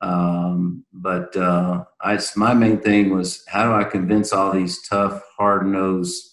Um, 0.00 0.84
but 0.92 1.36
uh, 1.36 1.84
I, 2.00 2.18
my 2.36 2.54
main 2.54 2.80
thing 2.80 3.10
was 3.10 3.44
how 3.48 3.64
do 3.64 3.74
I 3.74 3.84
convince 3.84 4.32
all 4.32 4.52
these 4.52 4.86
tough, 4.88 5.22
hard 5.36 5.66
nosed 5.66 6.30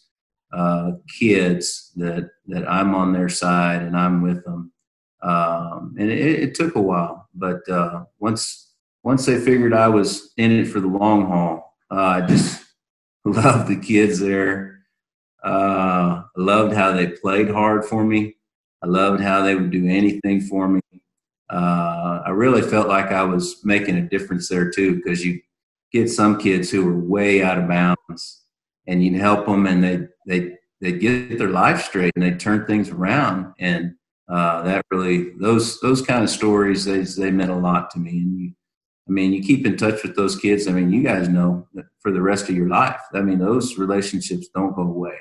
uh, 0.54 0.92
kids 1.20 1.92
that 1.96 2.30
that 2.48 2.70
I'm 2.70 2.96
on 2.96 3.14
their 3.14 3.30
side 3.30 3.82
and 3.82 3.98
I'm 3.98 4.22
with 4.22 4.44
them. 4.46 4.72
Um, 5.22 5.96
and 6.00 6.10
it, 6.10 6.40
it, 6.44 6.56
took 6.56 6.76
a 6.76 6.82
while, 6.82 7.28
but 7.34 7.68
uh, 7.68 8.06
once 8.20 8.72
once 9.04 9.26
they 9.26 9.40
figured 9.40 9.74
I 9.74 9.88
was 9.88 10.32
in 10.38 10.52
it 10.52 10.66
for 10.66 10.80
the 10.80 10.88
long 10.88 11.26
haul, 11.26 11.76
uh, 11.92 11.96
I 11.96 12.22
just 12.22 12.64
loved 13.26 13.68
the 13.68 13.76
kids 13.76 14.20
there. 14.20 14.80
Uh, 15.44 16.24
loved 16.36 16.74
how 16.76 16.92
they 16.92 17.08
played 17.08 17.50
hard 17.50 17.86
for 17.86 18.04
me. 18.04 18.36
I 18.84 18.88
loved 18.88 19.22
how 19.22 19.42
they 19.42 19.56
would 19.56 19.72
do 19.72 19.88
anything 19.88 20.42
for 20.42 20.68
me. 20.68 20.82
Uh, 21.50 22.22
I 22.26 22.30
really 22.32 22.62
felt 22.62 22.88
like 22.88 23.12
I 23.12 23.24
was 23.24 23.64
making 23.64 23.98
a 23.98 24.10
difference 24.10 24.50
there 24.50 24.70
too, 24.70 24.96
because 24.96 25.26
you 25.26 25.42
get 25.92 26.10
some 26.10 26.38
kids 26.38 26.70
who 26.70 26.88
are 26.88 27.00
way 27.00 27.44
out 27.44 27.58
of 27.58 27.68
bounds, 27.68 28.44
and 28.88 29.04
you 29.04 29.20
help 29.20 29.46
them, 29.46 29.66
and 29.66 29.84
they 29.84 30.08
they 30.28 30.58
they 30.82 30.92
get 30.92 31.38
their 31.38 31.50
life 31.50 31.84
straight, 31.84 32.14
and 32.16 32.24
they 32.24 32.32
turn 32.32 32.66
things 32.66 32.90
around, 32.90 33.54
and 33.60 33.96
uh, 34.30 34.62
that 34.64 34.86
really 34.92 35.32
those 35.40 35.80
those 35.80 36.02
kind 36.02 36.24
of 36.24 36.30
stories 36.30 36.86
they 36.86 37.02
they 37.02 37.32
meant 37.32 37.52
a 37.52 37.56
lot 37.56 37.90
to 37.92 38.00
me, 38.00 38.12
and 38.20 38.40
you 38.40 38.52
I 39.08 39.12
mean, 39.12 39.32
you 39.32 39.42
keep 39.42 39.66
in 39.66 39.78
touch 39.78 40.04
with 40.04 40.16
those 40.16 40.36
kids. 40.36 40.68
I 40.68 40.72
mean, 40.74 40.92
you 40.92 41.02
guys 41.02 41.30
know 41.30 41.68
for 42.02 42.12
the 42.12 42.22
rest 42.22 42.50
of 42.50 42.56
your 42.56 42.68
life. 42.68 43.00
I 43.14 43.22
mean, 43.22 43.40
those 43.40 43.78
relationships 43.78 44.50
don't 44.54 44.76
go 44.76 44.82
away. 44.82 45.18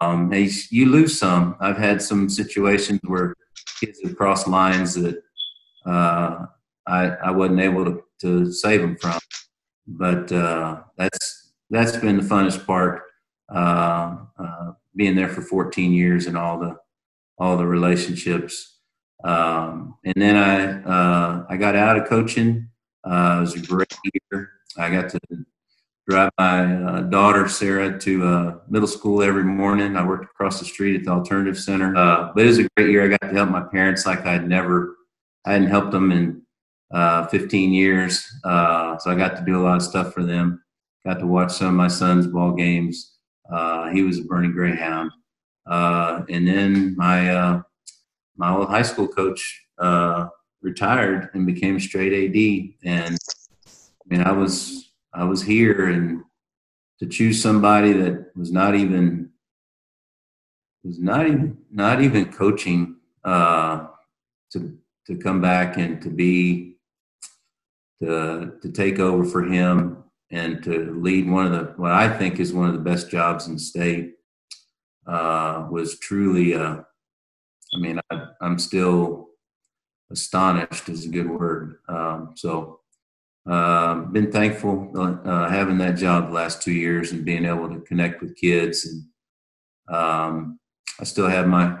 Um, 0.00 0.32
you 0.70 0.86
lose 0.86 1.18
some. 1.18 1.56
I've 1.60 1.76
had 1.76 2.02
some 2.02 2.28
situations 2.28 3.00
where 3.04 3.34
kids 3.80 4.00
have 4.02 4.16
crossed 4.16 4.48
lines 4.48 4.94
that 4.94 5.22
uh, 5.84 6.46
I, 6.86 7.08
I 7.08 7.30
wasn't 7.30 7.60
able 7.60 7.84
to, 7.84 8.02
to 8.22 8.52
save 8.52 8.80
them 8.80 8.96
from. 8.96 9.18
But 9.86 10.32
uh, 10.32 10.82
that's 10.96 11.52
that's 11.70 11.96
been 11.96 12.16
the 12.16 12.22
funnest 12.22 12.66
part. 12.66 13.02
Uh, 13.52 14.16
uh 14.38 14.72
being 14.96 15.14
there 15.14 15.28
for 15.28 15.42
14 15.42 15.92
years 15.92 16.26
and 16.26 16.36
all 16.36 16.58
the 16.58 16.76
all 17.38 17.56
the 17.56 17.66
relationships 17.66 18.76
um, 19.24 19.96
and 20.04 20.14
then 20.16 20.36
I 20.36 20.82
uh, 20.82 21.46
I 21.48 21.56
got 21.56 21.76
out 21.76 21.98
of 21.98 22.08
coaching. 22.08 22.68
Uh, 23.04 23.36
it 23.38 23.40
was 23.40 23.54
a 23.54 23.60
great 23.60 23.92
year. 24.32 24.50
I 24.76 24.90
got 24.90 25.10
to 25.10 25.20
drive 26.08 26.30
my 26.38 26.74
uh, 26.74 27.00
daughter 27.02 27.48
Sarah 27.48 27.98
to 27.98 28.24
uh, 28.24 28.58
middle 28.68 28.86
school 28.86 29.22
every 29.22 29.42
morning. 29.42 29.96
I 29.96 30.06
worked 30.06 30.24
across 30.24 30.60
the 30.60 30.64
street 30.64 30.96
at 30.96 31.04
the 31.04 31.10
Alternative 31.10 31.58
Center. 31.58 31.96
Uh, 31.96 32.32
but 32.34 32.44
it 32.44 32.46
was 32.46 32.58
a 32.58 32.68
great 32.76 32.90
year. 32.90 33.04
I 33.04 33.08
got 33.08 33.28
to 33.28 33.34
help 33.34 33.50
my 33.50 33.62
parents 33.62 34.06
like 34.06 34.24
I'd 34.24 34.48
never, 34.48 34.96
I 35.44 35.54
hadn't 35.54 35.68
helped 35.68 35.90
them 35.90 36.12
in 36.12 36.42
uh, 36.92 37.26
15 37.26 37.72
years. 37.72 38.24
Uh, 38.44 38.96
so 38.98 39.10
I 39.10 39.16
got 39.16 39.36
to 39.36 39.44
do 39.44 39.60
a 39.60 39.62
lot 39.62 39.76
of 39.76 39.82
stuff 39.82 40.14
for 40.14 40.22
them. 40.22 40.62
Got 41.04 41.18
to 41.18 41.26
watch 41.26 41.52
some 41.52 41.68
of 41.68 41.74
my 41.74 41.88
son's 41.88 42.26
ball 42.26 42.52
games. 42.52 43.16
Uh, 43.52 43.90
he 43.90 44.02
was 44.02 44.18
a 44.18 44.22
Boerne 44.22 44.52
Greyhound. 44.52 45.10
and 45.66 46.46
then 46.46 46.96
my 46.96 47.62
my 48.38 48.54
old 48.54 48.68
high 48.68 48.82
school 48.82 49.08
coach 49.08 49.66
retired 50.62 51.30
and 51.34 51.46
became 51.46 51.80
straight 51.80 52.12
AD. 52.12 52.88
And 52.88 53.16
I 53.66 54.04
mean, 54.08 54.20
I 54.20 54.32
was 54.32 54.86
I 55.16 55.24
was 55.24 55.42
here 55.42 55.88
and 55.88 56.22
to 57.00 57.06
choose 57.06 57.42
somebody 57.42 57.92
that 57.94 58.32
was 58.36 58.52
not 58.52 58.74
even 58.74 59.30
was 60.84 60.98
not 60.98 61.26
even 61.26 61.56
not 61.70 62.02
even 62.02 62.32
coaching 62.32 62.96
uh, 63.24 63.86
to 64.52 64.78
to 65.06 65.16
come 65.16 65.40
back 65.40 65.78
and 65.78 66.02
to 66.02 66.10
be 66.10 66.76
to 68.02 68.52
to 68.60 68.70
take 68.70 68.98
over 68.98 69.24
for 69.24 69.42
him 69.42 70.04
and 70.30 70.62
to 70.64 70.94
lead 71.00 71.28
one 71.30 71.46
of 71.46 71.52
the 71.52 71.72
what 71.80 71.92
I 71.92 72.08
think 72.08 72.38
is 72.38 72.52
one 72.52 72.68
of 72.68 72.74
the 72.74 72.90
best 72.90 73.10
jobs 73.10 73.46
in 73.46 73.54
the 73.54 73.60
state 73.60 74.14
uh, 75.06 75.66
was 75.70 75.98
truly. 75.98 76.54
Uh, 76.54 76.82
I 77.74 77.78
mean, 77.78 78.00
I, 78.10 78.26
am 78.42 78.58
still 78.58 79.28
astonished 80.10 80.88
is 80.88 81.04
a 81.04 81.08
good 81.08 81.28
word. 81.28 81.78
Um, 81.88 82.32
so 82.36 82.80
uh, 83.48 83.94
been 84.06 84.32
thankful 84.32 84.90
uh, 85.24 85.48
having 85.48 85.78
that 85.78 85.96
job 85.96 86.28
the 86.28 86.34
last 86.34 86.62
two 86.62 86.72
years 86.72 87.12
and 87.12 87.24
being 87.24 87.44
able 87.44 87.68
to 87.68 87.80
connect 87.80 88.20
with 88.20 88.36
kids. 88.36 88.86
And 88.86 89.96
um, 89.96 90.58
I 91.00 91.04
still 91.04 91.28
have 91.28 91.46
my 91.46 91.78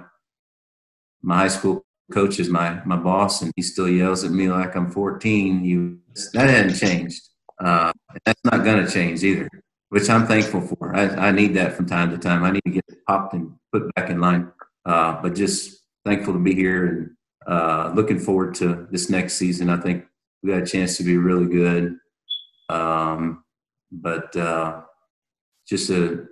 my 1.22 1.38
high 1.38 1.48
school 1.48 1.84
coach 2.12 2.38
is 2.38 2.48
my 2.48 2.80
my 2.84 2.96
boss, 2.96 3.42
and 3.42 3.52
he 3.56 3.62
still 3.62 3.88
yells 3.88 4.22
at 4.22 4.30
me 4.30 4.48
like 4.48 4.76
I'm 4.76 4.90
14. 4.90 5.64
You 5.64 5.98
that 6.34 6.48
hasn't 6.48 6.78
changed. 6.78 7.22
Uh, 7.62 7.92
that's 8.24 8.44
not 8.44 8.64
going 8.64 8.84
to 8.84 8.90
change 8.90 9.24
either, 9.24 9.48
which 9.88 10.10
I'm 10.10 10.26
thankful 10.26 10.60
for. 10.60 10.94
I, 10.94 11.28
I, 11.28 11.30
need 11.30 11.54
that 11.54 11.72
from 11.72 11.86
time 11.86 12.10
to 12.10 12.18
time. 12.18 12.44
I 12.44 12.50
need 12.50 12.64
to 12.66 12.70
get 12.70 12.84
popped 13.08 13.32
and 13.32 13.54
put 13.72 13.94
back 13.94 14.10
in 14.10 14.20
line. 14.20 14.52
Uh, 14.84 15.20
but 15.22 15.34
just 15.34 15.80
thankful 16.04 16.34
to 16.34 16.38
be 16.38 16.54
here 16.54 16.86
and 16.86 17.10
uh, 17.46 17.92
looking 17.94 18.18
forward 18.18 18.54
to 18.56 18.86
this 18.90 19.08
next 19.08 19.34
season. 19.34 19.70
I 19.70 19.78
think 19.78 20.04
we 20.42 20.50
got 20.50 20.62
a 20.62 20.66
chance 20.66 20.96
to 20.96 21.04
be 21.04 21.16
really 21.16 21.46
good. 21.46 21.96
Um, 22.68 23.44
but 23.90 24.34
uh, 24.36 24.82
just 25.68 25.90
a 25.90 26.26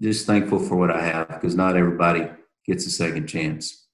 just 0.00 0.26
thankful 0.26 0.58
for 0.58 0.76
what 0.76 0.90
I 0.90 1.02
have 1.02 1.28
because 1.28 1.54
not 1.54 1.76
everybody 1.76 2.28
gets 2.66 2.86
a 2.86 2.90
second 2.90 3.26
chance. 3.26 3.86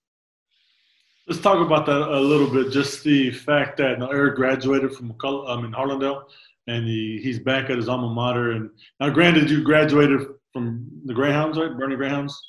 Let's 1.29 1.43
talk 1.43 1.65
about 1.65 1.87
that 1.87 2.03
a 2.03 2.21
little 2.21 2.49
bit. 2.49 2.73
Just 2.73 3.03
the 3.03 3.33
fact 3.33 3.79
that 3.79 3.99
now 3.99 4.11
Eric 4.11 4.37
graduated 4.37 4.93
from 4.95 5.11
um, 5.25 5.65
in 5.65 5.73
Harlandale, 5.73 6.23
and 6.69 6.87
he, 6.87 7.21
he's 7.21 7.41
back 7.41 7.69
at 7.69 7.77
his 7.77 7.89
alma 7.89 8.09
mater. 8.09 8.53
And 8.53 8.71
now, 9.01 9.11
granted, 9.11 9.51
you 9.51 9.65
graduated 9.65 10.21
from 10.53 10.87
the 11.05 11.13
Greyhounds, 11.13 11.59
right? 11.59 11.71
Boerne 11.71 11.97
Greyhounds. 11.97 12.41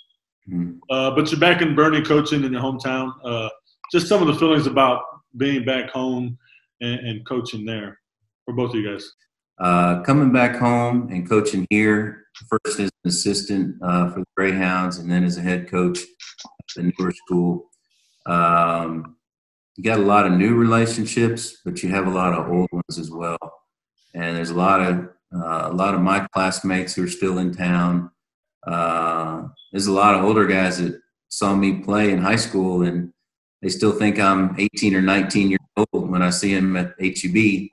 Mm-hmm. 0.47 0.77
Uh, 0.91 1.11
but 1.11 1.31
you're 1.31 1.39
back 1.39 1.63
in 1.63 1.75
Boerne 1.75 2.05
coaching 2.05 2.43
in 2.43 2.53
your 2.53 2.61
hometown. 2.61 3.13
Uh, 3.23 3.49
just 3.91 4.07
some 4.07 4.21
of 4.21 4.27
the 4.27 4.35
feelings 4.35 4.67
about 4.67 5.01
being 5.37 5.65
back 5.65 5.89
home 5.89 6.37
and, 6.81 6.99
and 6.99 7.25
coaching 7.25 7.65
there 7.65 7.99
for 8.45 8.53
both 8.53 8.71
of 8.71 8.75
you 8.75 8.89
guys? 8.89 9.11
Uh, 9.59 10.01
coming 10.01 10.31
back 10.31 10.55
home 10.55 11.09
and 11.11 11.27
coaching 11.27 11.65
here, 11.69 12.25
first 12.47 12.79
as 12.79 12.91
an 13.03 13.09
assistant 13.09 13.75
uh, 13.81 14.11
for 14.11 14.19
the 14.19 14.25
Greyhounds, 14.35 14.97
and 14.97 15.09
then 15.09 15.23
as 15.23 15.37
a 15.37 15.41
head 15.41 15.67
coach 15.69 15.99
at 15.99 16.65
the 16.75 16.93
newer 16.99 17.11
school. 17.11 17.69
Um, 18.25 19.15
you 19.75 19.83
got 19.83 19.99
a 19.99 20.03
lot 20.03 20.25
of 20.25 20.33
new 20.33 20.55
relationships, 20.55 21.57
but 21.63 21.81
you 21.81 21.89
have 21.89 22.07
a 22.07 22.11
lot 22.11 22.33
of 22.33 22.49
old 22.49 22.69
ones 22.71 22.99
as 22.99 23.09
well. 23.09 23.37
And 24.13 24.37
there's 24.37 24.49
a 24.49 24.55
lot 24.55 24.81
of 24.81 25.09
uh, 25.35 25.69
a 25.71 25.73
lot 25.73 25.93
of 25.93 26.01
my 26.01 26.25
classmates 26.33 26.95
who 26.95 27.03
are 27.03 27.09
still 27.09 27.37
in 27.37 27.53
town. 27.53 28.11
Uh, 28.65 29.43
there's 29.71 29.87
a 29.87 29.91
lot 29.91 30.15
of 30.15 30.23
older 30.23 30.47
guys 30.47 30.77
that 30.79 30.99
saw 31.29 31.53
me 31.55 31.81
play 31.81 32.11
in 32.11 32.19
high 32.19 32.37
school, 32.37 32.83
and 32.83 33.11
they 33.67 33.71
still 33.71 33.91
think 33.91 34.17
I'm 34.17 34.55
18 34.57 34.95
or 34.95 35.01
19 35.01 35.49
years 35.49 35.59
old 35.75 36.09
when 36.09 36.21
I 36.21 36.29
see 36.29 36.53
him 36.53 36.77
at 36.77 36.93
HEB. 37.01 37.67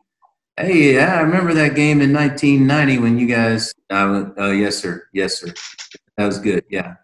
Hey, 0.56 0.94
yeah, 0.94 1.14
I 1.14 1.20
remember 1.20 1.54
that 1.54 1.76
game 1.76 2.02
in 2.02 2.12
1990 2.12 2.98
when 2.98 3.16
you 3.16 3.28
guys. 3.28 3.72
I 3.90 4.04
went, 4.04 4.34
oh 4.36 4.50
yes, 4.50 4.76
sir, 4.76 5.06
yes, 5.12 5.38
sir. 5.38 5.54
That 6.16 6.26
was 6.26 6.40
good. 6.40 6.64
Yeah, 6.68 6.94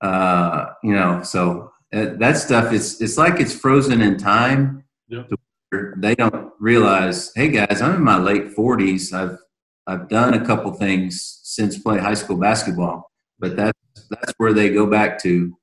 uh, 0.00 0.66
you 0.84 0.92
know, 0.92 1.24
so 1.24 1.72
uh, 1.92 2.10
that 2.20 2.36
stuff 2.36 2.72
is 2.72 3.00
it's 3.00 3.18
like 3.18 3.40
it's 3.40 3.52
frozen 3.52 4.00
in 4.00 4.16
time. 4.18 4.84
Yep. 5.08 5.30
They 5.96 6.14
don't 6.14 6.52
realize, 6.60 7.32
hey 7.34 7.48
guys, 7.48 7.82
I'm 7.82 7.96
in 7.96 8.04
my 8.04 8.18
late 8.18 8.54
40s. 8.54 9.12
I've 9.12 9.38
I've 9.88 10.08
done 10.08 10.34
a 10.34 10.46
couple 10.46 10.72
things 10.74 11.40
since 11.42 11.76
playing 11.76 12.04
high 12.04 12.14
school 12.14 12.36
basketball, 12.36 13.10
but 13.40 13.56
that's 13.56 13.80
that's 14.10 14.32
where 14.36 14.52
they 14.52 14.70
go 14.70 14.86
back 14.86 15.20
to. 15.22 15.57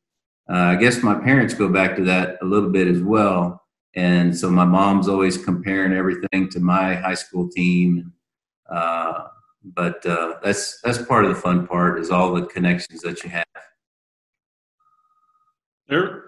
Uh, 0.49 0.53
I 0.53 0.75
guess 0.75 1.01
my 1.01 1.15
parents 1.15 1.53
go 1.53 1.69
back 1.69 1.95
to 1.95 2.03
that 2.05 2.37
a 2.41 2.45
little 2.45 2.69
bit 2.69 2.87
as 2.87 3.01
well. 3.01 3.63
And 3.95 4.37
so 4.37 4.49
my 4.49 4.65
mom's 4.65 5.07
always 5.07 5.37
comparing 5.37 5.93
everything 5.93 6.49
to 6.49 6.59
my 6.59 6.95
high 6.95 7.15
school 7.15 7.49
team. 7.49 8.13
Uh, 8.69 9.27
but 9.63 10.05
uh, 10.05 10.35
that's 10.43 10.79
that's 10.81 11.01
part 11.01 11.25
of 11.25 11.33
the 11.33 11.41
fun 11.41 11.65
part 11.65 11.99
is 11.99 12.11
all 12.11 12.33
the 12.33 12.45
connections 12.45 13.01
that 13.01 13.23
you 13.23 13.29
have. 13.29 13.45
Eric? 15.89 16.23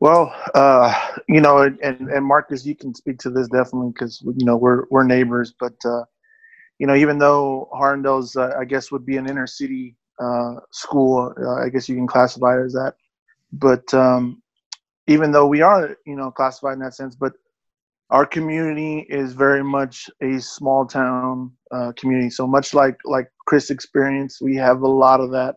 Well, 0.00 0.34
uh, 0.54 0.94
you 1.28 1.40
know, 1.40 1.62
and, 1.62 1.78
and 1.80 2.24
Marcus, 2.24 2.66
you 2.66 2.76
can 2.76 2.94
speak 2.94 3.18
to 3.20 3.30
this 3.30 3.48
definitely 3.48 3.92
because 3.92 4.20
you 4.22 4.44
know 4.44 4.56
we're 4.56 4.84
we're 4.90 5.04
neighbors. 5.04 5.54
But 5.58 5.74
uh, 5.84 6.04
you 6.78 6.86
know, 6.86 6.94
even 6.94 7.18
though 7.18 7.70
Harlandale's, 7.72 8.36
uh, 8.36 8.54
I 8.58 8.64
guess, 8.64 8.92
would 8.92 9.06
be 9.06 9.16
an 9.16 9.28
inner 9.28 9.46
city 9.46 9.96
uh, 10.20 10.56
school, 10.70 11.32
uh, 11.40 11.64
I 11.64 11.70
guess 11.70 11.88
you 11.88 11.94
can 11.94 12.06
classify 12.06 12.60
it 12.60 12.64
as 12.64 12.72
that. 12.74 12.94
But 13.52 13.92
um, 13.94 14.42
even 15.06 15.32
though 15.32 15.46
we 15.46 15.62
are, 15.62 15.96
you 16.04 16.16
know, 16.16 16.30
classified 16.30 16.74
in 16.74 16.80
that 16.80 16.94
sense, 16.94 17.14
but 17.14 17.32
our 18.10 18.26
community 18.26 19.06
is 19.08 19.32
very 19.32 19.64
much 19.64 20.08
a 20.22 20.38
small 20.38 20.86
town 20.86 21.52
uh, 21.72 21.92
community. 21.96 22.30
So 22.30 22.46
much 22.46 22.72
like 22.74 22.96
like 23.04 23.28
Chris 23.46 23.70
experienced, 23.70 24.40
we 24.40 24.56
have 24.56 24.82
a 24.82 24.88
lot 24.88 25.20
of 25.20 25.30
that, 25.32 25.56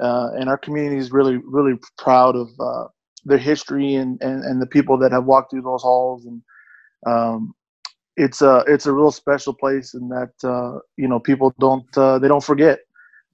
uh, 0.00 0.30
and 0.38 0.48
our 0.48 0.56
community 0.58 0.96
is 0.96 1.12
really 1.12 1.36
really 1.36 1.78
proud 1.98 2.34
of 2.34 2.48
uh, 2.58 2.86
their 3.24 3.38
history 3.38 3.96
and, 3.96 4.20
and 4.22 4.42
and 4.44 4.60
the 4.60 4.66
people 4.66 4.96
that 4.98 5.12
have 5.12 5.24
walked 5.24 5.50
through 5.50 5.62
those 5.62 5.82
halls. 5.82 6.24
And 6.24 6.42
um, 7.06 7.54
it's 8.16 8.40
a 8.40 8.64
it's 8.66 8.86
a 8.86 8.92
real 8.92 9.12
special 9.12 9.52
place, 9.52 9.92
and 9.94 10.10
that 10.10 10.32
uh, 10.44 10.78
you 10.96 11.08
know 11.08 11.20
people 11.20 11.54
don't 11.58 11.86
uh, 11.96 12.18
they 12.18 12.28
don't 12.28 12.44
forget. 12.44 12.80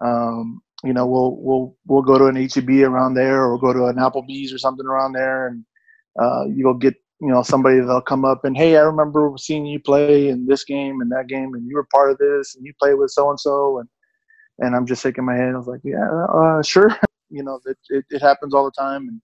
Um, 0.01 0.63
you 0.85 0.93
know, 0.93 1.07
we'll 1.07 1.37
we'll 1.37 1.77
we'll 1.87 2.03
go 2.03 2.19
to 2.19 2.27
an 2.27 2.37
HEB 2.37 2.89
around 2.89 3.15
there, 3.15 3.45
or 3.45 3.59
go 3.59 3.73
to 3.73 3.87
an 3.87 3.97
Applebee's 3.97 4.53
or 4.53 4.59
something 4.59 4.87
around 4.87 5.13
there, 5.13 5.49
and 5.49 5.65
uh, 6.21 6.45
you'll 6.47 6.75
get 6.75 6.95
you 7.21 7.29
know 7.29 7.43
somebody 7.43 7.81
that'll 7.81 8.01
come 8.01 8.25
up 8.25 8.45
and 8.45 8.57
hey, 8.57 8.77
I 8.77 8.83
remember 8.83 9.33
seeing 9.39 9.67
you 9.67 9.81
play 9.81 10.29
in 10.29 10.47
this 10.47 10.65
game 10.65 11.01
and 11.01 11.11
that 11.11 11.27
game, 11.27 11.55
and 11.55 11.67
you 11.69 11.75
were 11.75 11.87
part 11.93 12.11
of 12.11 12.19
this, 12.19 12.55
and 12.55 12.65
you 12.65 12.73
played 12.81 12.95
with 12.95 13.11
so 13.11 13.29
and 13.31 13.41
so, 13.41 13.79
and 13.79 13.89
and 14.61 14.77
I'm 14.77 14.87
just 14.87 15.03
shaking 15.03 15.25
my 15.25 15.35
head. 15.35 15.55
I 15.55 15.59
was 15.59 15.67
like, 15.67 15.81
yeah, 15.85 16.09
uh, 16.33 16.63
sure. 16.63 16.97
you 17.31 17.43
know, 17.43 17.61
it, 17.67 17.77
it, 17.91 18.05
it 18.11 18.23
happens 18.23 18.55
all 18.55 18.65
the 18.65 18.71
time, 18.71 19.09
and 19.09 19.21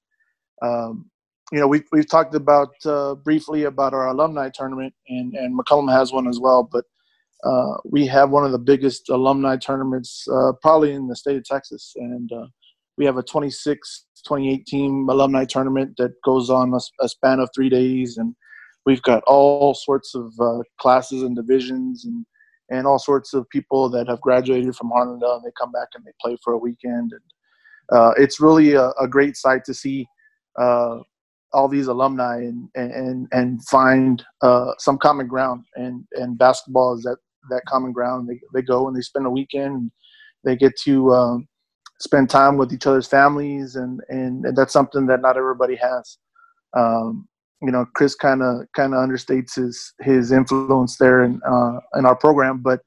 um, 0.62 1.10
you 1.52 1.60
know, 1.60 1.68
we've 1.68 1.86
we've 1.92 2.08
talked 2.08 2.34
about 2.34 2.74
uh, 2.84 3.14
briefly 3.14 3.64
about 3.64 3.94
our 3.94 4.08
alumni 4.08 4.50
tournament, 4.52 4.92
and 5.08 5.34
and 5.34 5.56
McCollum 5.56 5.92
has 5.92 6.12
one 6.12 6.26
as 6.26 6.40
well, 6.40 6.68
but 6.70 6.84
uh, 7.44 7.76
we 7.84 8.06
have 8.06 8.30
one 8.30 8.44
of 8.44 8.52
the 8.52 8.58
biggest 8.58 9.10
alumni 9.10 9.56
tournaments 9.56 10.26
uh, 10.32 10.52
probably 10.62 10.92
in 10.92 11.08
the 11.08 11.16
state 11.16 11.36
of 11.36 11.44
Texas. 11.44 11.92
And 11.96 12.32
uh, 12.32 12.46
we 12.96 13.04
have 13.04 13.18
a 13.18 13.22
26, 13.22 14.06
28 14.26 14.66
team 14.66 15.08
alumni 15.08 15.44
tournament 15.44 15.94
that 15.98 16.12
goes 16.24 16.48
on 16.48 16.72
a, 16.72 16.80
a 17.04 17.08
span 17.08 17.40
of 17.40 17.50
three 17.54 17.68
days. 17.68 18.16
And 18.16 18.34
we've 18.86 19.02
got 19.02 19.22
all 19.26 19.74
sorts 19.74 20.14
of 20.14 20.32
uh, 20.40 20.60
classes 20.80 21.22
and 21.22 21.36
divisions 21.36 22.06
and, 22.06 22.24
and 22.70 22.86
all 22.86 22.98
sorts 22.98 23.34
of 23.34 23.48
people 23.50 23.90
that 23.90 24.08
have 24.08 24.22
graduated 24.22 24.74
from 24.74 24.90
Harlandale 24.90 25.36
and 25.36 25.44
they 25.44 25.52
come 25.58 25.70
back 25.70 25.88
and 25.94 26.04
they 26.04 26.12
play 26.22 26.38
for 26.42 26.54
a 26.54 26.58
weekend. 26.58 27.12
And 27.12 27.98
uh, 27.98 28.12
it's 28.16 28.40
really 28.40 28.72
a, 28.72 28.88
a, 28.98 29.06
great 29.06 29.36
sight 29.36 29.62
to 29.66 29.74
see 29.74 30.06
all 30.56 31.68
these 31.68 31.86
alumni 31.86 32.38
and 32.38 32.68
and 32.74 33.28
and 33.30 33.64
find 33.68 34.24
uh, 34.42 34.72
some 34.78 34.98
common 34.98 35.28
ground 35.28 35.64
and 35.76 36.04
and 36.14 36.36
basketball 36.36 36.96
is 36.96 37.02
that 37.04 37.18
that 37.50 37.62
common 37.66 37.92
ground. 37.92 38.28
They 38.28 38.40
they 38.52 38.62
go 38.62 38.88
and 38.88 38.96
they 38.96 39.00
spend 39.00 39.26
a 39.26 39.30
weekend. 39.30 39.90
they 40.44 40.56
get 40.56 40.72
to 40.84 41.12
um, 41.12 41.48
spend 42.00 42.30
time 42.30 42.56
with 42.56 42.72
each 42.72 42.86
other's 42.86 43.06
families, 43.06 43.76
and, 43.76 44.00
and, 44.08 44.44
that's 44.56 44.72
something 44.72 45.06
that 45.06 45.20
not 45.20 45.36
everybody 45.36 45.76
has. 45.76 46.18
Um, 46.76 47.28
you 47.62 47.70
know, 47.70 47.86
Chris 47.94 48.14
kind 48.14 48.42
of 48.42 48.66
kind 48.76 48.94
of 48.94 48.98
understates 48.98 49.54
his 49.54 49.94
his 50.00 50.32
influence 50.32 50.98
there 50.98 51.22
in 51.22 51.40
uh, 51.46 51.78
in 51.94 52.04
our 52.04 52.16
program, 52.16 52.58
but 52.62 52.80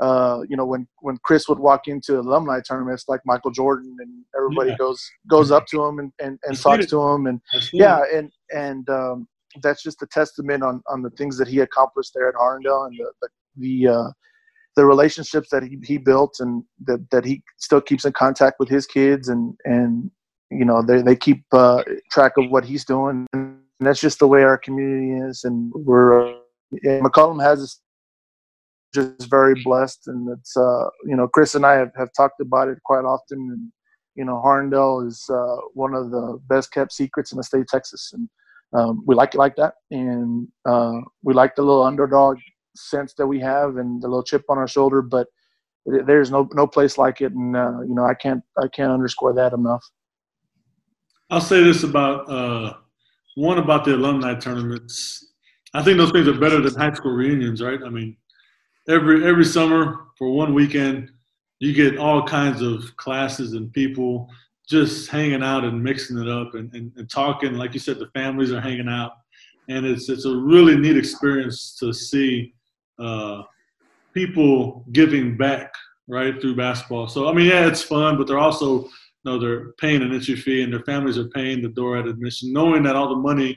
uh, 0.00 0.40
you 0.48 0.56
know, 0.56 0.64
when 0.64 0.88
when 1.00 1.18
Chris 1.22 1.48
would 1.48 1.58
walk 1.58 1.86
into 1.86 2.18
alumni 2.18 2.60
tournaments 2.66 3.04
like 3.06 3.20
Michael 3.26 3.50
Jordan, 3.50 3.94
and 4.00 4.24
everybody 4.36 4.70
yeah. 4.70 4.76
goes 4.78 5.10
goes 5.28 5.50
up 5.50 5.66
to 5.66 5.84
him 5.84 5.98
and 5.98 6.12
and, 6.18 6.38
and 6.44 6.58
talks 6.58 6.86
to 6.86 7.00
him, 7.02 7.26
and 7.26 7.40
yeah, 7.72 8.00
and 8.12 8.32
and 8.50 8.88
um, 8.88 9.28
that's 9.62 9.82
just 9.82 10.02
a 10.02 10.06
testament 10.06 10.62
on 10.62 10.82
on 10.88 11.02
the 11.02 11.10
things 11.10 11.36
that 11.36 11.48
he 11.48 11.60
accomplished 11.60 12.12
there 12.14 12.28
at 12.28 12.34
Harlandale 12.34 12.86
and 12.86 12.98
the 12.98 13.12
the, 13.20 13.28
the 13.56 13.88
uh, 13.88 14.10
the 14.76 14.84
relationships 14.84 15.48
that 15.50 15.62
he, 15.62 15.78
he 15.84 15.98
built 15.98 16.36
and 16.40 16.62
that, 16.84 17.04
that 17.10 17.24
he 17.24 17.42
still 17.58 17.80
keeps 17.80 18.04
in 18.04 18.12
contact 18.12 18.56
with 18.58 18.68
his 18.68 18.86
kids 18.86 19.28
and 19.28 19.54
and 19.64 20.10
you 20.50 20.64
know 20.64 20.82
they, 20.82 21.02
they 21.02 21.16
keep 21.16 21.42
uh, 21.52 21.82
track 22.10 22.32
of 22.38 22.50
what 22.50 22.64
he's 22.64 22.84
doing. 22.84 23.26
And 23.32 23.58
that's 23.80 24.00
just 24.00 24.18
the 24.18 24.28
way 24.28 24.42
our 24.42 24.58
community 24.58 25.12
is. 25.28 25.44
And 25.44 25.72
we're 25.74 26.28
uh, 26.28 26.34
McCollum 26.84 27.42
has 27.42 27.80
just 28.92 29.30
very 29.30 29.54
blessed 29.62 30.08
and 30.08 30.28
it's 30.36 30.56
uh 30.56 30.88
you 31.04 31.14
know 31.14 31.28
Chris 31.28 31.54
and 31.54 31.64
I 31.64 31.74
have, 31.74 31.92
have 31.96 32.08
talked 32.16 32.40
about 32.40 32.68
it 32.68 32.78
quite 32.84 33.04
often. 33.04 33.38
And 33.38 33.72
you 34.14 34.24
know 34.24 34.40
Harlandale 34.44 35.06
is 35.06 35.24
uh, 35.28 35.56
one 35.74 35.94
of 35.94 36.10
the 36.10 36.40
best 36.48 36.72
kept 36.72 36.92
secrets 36.92 37.32
in 37.32 37.38
the 37.38 37.44
state 37.44 37.62
of 37.62 37.68
Texas. 37.68 38.12
And 38.12 38.28
um, 38.72 39.02
we 39.06 39.14
like 39.14 39.34
it 39.34 39.38
like 39.38 39.56
that. 39.56 39.74
And 39.90 40.48
uh, 40.64 41.00
we 41.22 41.34
like 41.34 41.54
the 41.56 41.62
little 41.62 41.82
underdog 41.82 42.38
sense 42.76 43.14
that 43.14 43.26
we 43.26 43.40
have 43.40 43.76
and 43.76 44.02
the 44.02 44.08
little 44.08 44.22
chip 44.22 44.44
on 44.48 44.58
our 44.58 44.68
shoulder. 44.68 45.02
But 45.02 45.28
there's 45.86 46.30
no 46.30 46.48
no 46.54 46.66
place 46.66 46.98
like 46.98 47.20
it, 47.20 47.32
and 47.32 47.56
uh, 47.56 47.80
you 47.82 47.94
know 47.94 48.04
I 48.04 48.14
can't 48.14 48.42
I 48.58 48.68
can't 48.68 48.92
underscore 48.92 49.32
that 49.34 49.52
enough. 49.52 49.84
I'll 51.30 51.40
say 51.40 51.62
this 51.62 51.84
about 51.84 52.28
uh, 52.28 52.74
one 53.36 53.58
about 53.58 53.84
the 53.84 53.94
alumni 53.94 54.34
tournaments. 54.34 55.32
I 55.72 55.82
think 55.82 55.98
those 55.98 56.10
things 56.10 56.26
are 56.26 56.38
better 56.38 56.60
than 56.60 56.74
high 56.74 56.92
school 56.92 57.12
reunions, 57.12 57.62
right? 57.62 57.80
I 57.84 57.88
mean, 57.88 58.16
every 58.88 59.26
every 59.26 59.44
summer 59.44 60.06
for 60.18 60.30
one 60.30 60.54
weekend, 60.54 61.10
you 61.60 61.72
get 61.72 61.98
all 61.98 62.26
kinds 62.26 62.62
of 62.62 62.96
classes 62.96 63.52
and 63.52 63.72
people 63.72 64.28
just 64.68 65.10
hanging 65.10 65.42
out 65.42 65.64
and 65.64 65.82
mixing 65.82 66.16
it 66.18 66.28
up 66.28 66.54
and, 66.54 66.72
and, 66.74 66.92
and 66.96 67.10
talking. 67.10 67.54
Like 67.54 67.74
you 67.74 67.80
said, 67.80 67.98
the 67.98 68.08
families 68.14 68.52
are 68.52 68.60
hanging 68.60 68.88
out, 68.88 69.12
and 69.68 69.86
it's 69.86 70.08
it's 70.08 70.26
a 70.26 70.34
really 70.34 70.76
neat 70.76 70.96
experience 70.96 71.76
to 71.80 71.92
see 71.92 72.54
uh, 73.00 73.42
people 74.14 74.84
giving 74.92 75.36
back 75.36 75.72
right 76.08 76.40
through 76.40 76.56
basketball. 76.56 77.08
So 77.08 77.28
I 77.28 77.32
mean, 77.32 77.46
yeah, 77.46 77.66
it's 77.66 77.82
fun, 77.82 78.16
but 78.16 78.26
they're 78.26 78.38
also 78.38 78.82
you 78.82 78.90
know 79.24 79.38
they're 79.38 79.72
paying 79.72 80.02
an 80.02 80.12
entry 80.12 80.36
fee 80.36 80.62
and 80.62 80.72
their 80.72 80.84
families 80.84 81.18
are 81.18 81.28
paying 81.28 81.62
the 81.62 81.68
door 81.68 81.96
at 81.96 82.06
admission, 82.06 82.52
knowing 82.52 82.82
that 82.84 82.96
all 82.96 83.08
the 83.08 83.16
money 83.16 83.56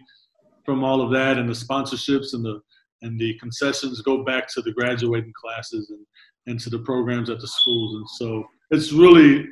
from 0.66 0.84
all 0.84 1.02
of 1.02 1.12
that 1.12 1.38
and 1.38 1.50
the 1.50 1.54
sponsorships 1.54 2.34
and 2.34 2.46
the 2.46 2.62
and 3.02 3.20
the 3.20 3.38
concessions 3.40 4.02
go 4.02 4.24
back 4.24 4.48
to 4.48 4.62
the 4.62 4.72
graduating 4.72 5.34
classes 5.34 5.90
and 5.90 6.06
and 6.48 6.60
to 6.60 6.70
the 6.70 6.80
programs 6.80 7.30
at 7.30 7.40
the 7.40 7.48
schools. 7.48 7.96
And 7.96 8.10
so 8.10 8.46
it's 8.72 8.92
really 8.92 9.46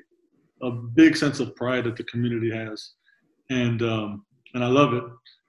a 0.61 0.71
big 0.71 1.15
sense 1.15 1.39
of 1.39 1.55
pride 1.55 1.85
that 1.85 1.95
the 1.95 2.03
community 2.05 2.51
has, 2.51 2.93
and 3.49 3.81
um, 3.81 4.25
and 4.53 4.63
I 4.63 4.67
love 4.67 4.93
it. 4.93 5.03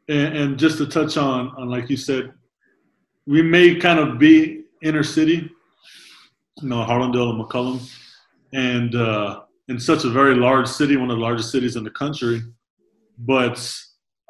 And, 0.09 0.37
and 0.37 0.59
just 0.59 0.79
to 0.79 0.87
touch 0.87 1.17
on 1.17 1.53
on 1.57 1.69
like 1.69 1.91
you 1.91 1.97
said, 1.97 2.33
we 3.27 3.43
may 3.43 3.77
kind 3.77 3.99
of 3.99 4.19
be 4.19 4.65
inner 4.83 5.03
city, 5.03 5.51
you 6.61 6.69
know, 6.69 6.85
Harlandale 6.85 7.31
and 7.31 7.43
McCollum, 7.43 7.91
and 8.53 8.95
uh, 8.95 9.41
in 9.69 9.79
such 9.79 10.05
a 10.05 10.11
very 10.11 10.35
large 10.35 10.67
city, 10.67 10.97
one 10.97 11.11
of 11.11 11.17
the 11.17 11.23
largest 11.23 11.51
cities 11.51 11.77
in 11.77 11.85
the 11.85 11.91
country. 11.91 12.43
But 13.19 13.65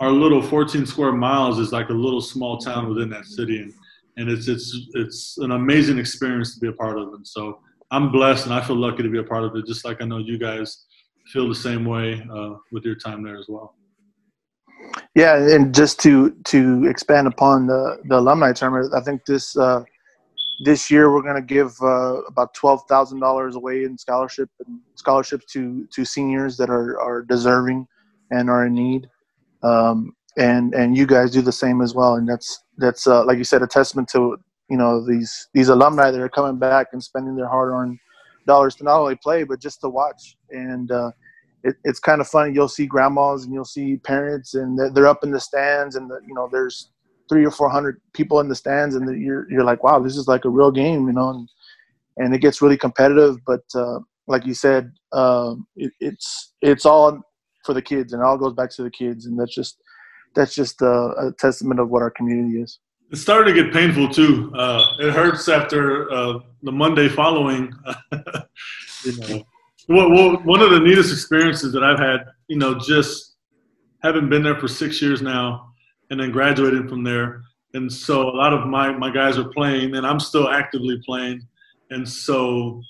our 0.00 0.10
little 0.10 0.42
14 0.42 0.84
square 0.86 1.12
miles 1.12 1.58
is 1.58 1.72
like 1.72 1.88
a 1.88 1.94
little 1.94 2.20
small 2.20 2.58
town 2.58 2.88
within 2.88 3.08
that 3.10 3.26
city, 3.26 3.58
and, 3.58 3.72
and 4.16 4.28
it's 4.28 4.48
it's 4.48 4.88
it's 4.94 5.38
an 5.38 5.52
amazing 5.52 5.98
experience 5.98 6.54
to 6.54 6.60
be 6.60 6.68
a 6.68 6.72
part 6.72 6.98
of. 6.98 7.14
And 7.14 7.26
so 7.26 7.60
I'm 7.90 8.12
blessed, 8.12 8.46
and 8.46 8.54
I 8.54 8.60
feel 8.60 8.76
lucky 8.76 9.02
to 9.02 9.10
be 9.10 9.18
a 9.18 9.24
part 9.24 9.44
of 9.44 9.56
it. 9.56 9.66
Just 9.66 9.84
like 9.84 10.02
I 10.02 10.04
know 10.04 10.18
you 10.18 10.38
guys 10.38 10.84
feel 11.32 11.48
the 11.48 11.54
same 11.54 11.84
way 11.84 12.22
uh, 12.34 12.54
with 12.72 12.84
your 12.84 12.96
time 12.96 13.22
there 13.22 13.38
as 13.38 13.46
well. 13.48 13.74
Yeah, 15.14 15.36
and 15.36 15.74
just 15.74 16.00
to 16.00 16.30
to 16.46 16.86
expand 16.86 17.26
upon 17.26 17.66
the 17.66 17.98
the 18.04 18.18
alumni 18.18 18.52
tournament, 18.52 18.94
I 18.94 19.00
think 19.00 19.24
this 19.26 19.56
uh, 19.56 19.82
this 20.64 20.90
year 20.90 21.12
we're 21.12 21.22
going 21.22 21.36
to 21.36 21.42
give 21.42 21.72
uh, 21.82 22.22
about 22.22 22.54
twelve 22.54 22.82
thousand 22.88 23.20
dollars 23.20 23.56
away 23.56 23.84
in 23.84 23.98
scholarship 23.98 24.48
and 24.66 24.80
scholarships 24.94 25.44
to 25.52 25.86
to 25.94 26.04
seniors 26.04 26.56
that 26.56 26.70
are 26.70 26.98
are 27.00 27.22
deserving 27.22 27.86
and 28.30 28.48
are 28.48 28.66
in 28.66 28.74
need. 28.74 29.08
Um, 29.62 30.14
and 30.38 30.74
and 30.74 30.96
you 30.96 31.06
guys 31.06 31.30
do 31.30 31.42
the 31.42 31.52
same 31.52 31.82
as 31.82 31.94
well, 31.94 32.14
and 32.14 32.28
that's 32.28 32.62
that's 32.78 33.06
uh, 33.06 33.24
like 33.24 33.38
you 33.38 33.44
said, 33.44 33.62
a 33.62 33.66
testament 33.66 34.08
to 34.12 34.38
you 34.70 34.76
know 34.78 35.04
these 35.04 35.48
these 35.52 35.68
alumni 35.68 36.10
that 36.10 36.20
are 36.20 36.28
coming 36.28 36.58
back 36.58 36.88
and 36.92 37.02
spending 37.02 37.36
their 37.36 37.48
hard 37.48 37.70
earned 37.70 37.98
dollars 38.46 38.74
to 38.74 38.84
not 38.84 38.98
only 38.98 39.14
play 39.22 39.44
but 39.44 39.60
just 39.60 39.80
to 39.80 39.88
watch 39.88 40.36
and 40.50 40.90
uh, 40.90 41.10
it, 41.64 41.76
it's 41.84 42.00
kind 42.00 42.20
of 42.20 42.28
funny. 42.28 42.52
You'll 42.52 42.68
see 42.68 42.86
grandmas 42.86 43.44
and 43.44 43.52
you'll 43.52 43.64
see 43.64 43.96
parents, 43.96 44.54
and 44.54 44.78
they're, 44.78 44.90
they're 44.90 45.06
up 45.06 45.24
in 45.24 45.30
the 45.30 45.40
stands, 45.40 45.96
and 45.96 46.10
the, 46.10 46.20
you 46.26 46.34
know 46.34 46.48
there's 46.50 46.90
three 47.28 47.44
or 47.44 47.50
four 47.50 47.70
hundred 47.70 48.00
people 48.12 48.40
in 48.40 48.48
the 48.48 48.54
stands, 48.54 48.94
and 48.94 49.08
the, 49.08 49.16
you're 49.16 49.50
you're 49.50 49.64
like, 49.64 49.82
wow, 49.82 49.98
this 49.98 50.16
is 50.16 50.28
like 50.28 50.44
a 50.44 50.50
real 50.50 50.70
game, 50.70 51.06
you 51.06 51.12
know, 51.12 51.30
and, 51.30 51.48
and 52.18 52.34
it 52.34 52.40
gets 52.40 52.62
really 52.62 52.76
competitive. 52.76 53.36
But 53.46 53.62
uh, 53.74 54.00
like 54.26 54.46
you 54.46 54.54
said, 54.54 54.92
um, 55.12 55.66
it, 55.76 55.92
it's 56.00 56.52
it's 56.60 56.86
all 56.86 57.20
for 57.64 57.74
the 57.74 57.82
kids, 57.82 58.12
and 58.12 58.22
it 58.22 58.24
all 58.24 58.38
goes 58.38 58.54
back 58.54 58.70
to 58.70 58.82
the 58.82 58.90
kids, 58.90 59.26
and 59.26 59.38
that's 59.38 59.54
just 59.54 59.78
that's 60.34 60.54
just 60.54 60.82
a, 60.82 61.14
a 61.18 61.32
testament 61.38 61.80
of 61.80 61.90
what 61.90 62.02
our 62.02 62.10
community 62.10 62.60
is. 62.60 62.78
It 63.10 63.16
started 63.16 63.54
to 63.54 63.62
get 63.62 63.74
painful 63.74 64.08
too. 64.08 64.50
Uh, 64.56 64.82
it 64.98 65.12
hurts 65.12 65.48
after 65.48 66.10
uh, 66.10 66.38
the 66.62 66.72
Monday 66.72 67.08
following. 67.08 67.72
you 69.04 69.16
know, 69.18 69.44
well, 69.88 70.10
well, 70.10 70.36
one 70.44 70.60
of 70.60 70.70
the 70.70 70.80
neatest 70.80 71.12
experiences 71.12 71.72
that 71.72 71.82
I've 71.82 71.98
had, 71.98 72.26
you 72.48 72.56
know, 72.56 72.78
just 72.78 73.36
having 74.02 74.28
been 74.28 74.42
there 74.42 74.58
for 74.58 74.68
six 74.68 75.00
years 75.00 75.22
now, 75.22 75.72
and 76.10 76.20
then 76.20 76.30
graduating 76.30 76.88
from 76.88 77.04
there, 77.04 77.42
and 77.74 77.92
so 77.92 78.28
a 78.28 78.34
lot 78.36 78.52
of 78.52 78.66
my 78.66 78.92
my 78.92 79.10
guys 79.10 79.38
are 79.38 79.48
playing, 79.48 79.96
and 79.96 80.06
I'm 80.06 80.20
still 80.20 80.48
actively 80.48 81.00
playing, 81.04 81.46
and 81.90 82.08
so 82.08 82.82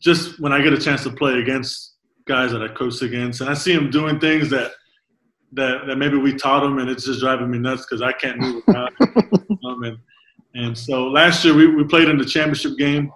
just 0.00 0.40
when 0.40 0.52
I 0.52 0.62
get 0.62 0.72
a 0.72 0.80
chance 0.80 1.02
to 1.04 1.10
play 1.10 1.34
against 1.34 1.94
guys 2.26 2.52
that 2.52 2.62
I 2.62 2.68
coach 2.68 3.02
against, 3.02 3.40
and 3.40 3.50
I 3.50 3.54
see 3.54 3.74
them 3.74 3.90
doing 3.90 4.18
things 4.18 4.50
that 4.50 4.72
that, 5.52 5.86
that 5.86 5.96
maybe 5.96 6.16
we 6.16 6.34
taught 6.34 6.60
them, 6.60 6.78
and 6.78 6.88
it's 6.88 7.04
just 7.04 7.20
driving 7.20 7.50
me 7.50 7.58
nuts 7.58 7.84
because 7.84 8.02
I 8.02 8.12
can't 8.12 8.38
move 8.38 8.62
around. 8.68 8.94
um, 9.64 9.82
and, 9.84 9.98
and 10.54 10.78
so 10.78 11.08
last 11.08 11.44
year 11.44 11.54
we, 11.54 11.66
we 11.66 11.84
played 11.84 12.08
in 12.08 12.18
the 12.18 12.24
championship 12.24 12.78
game 12.78 13.12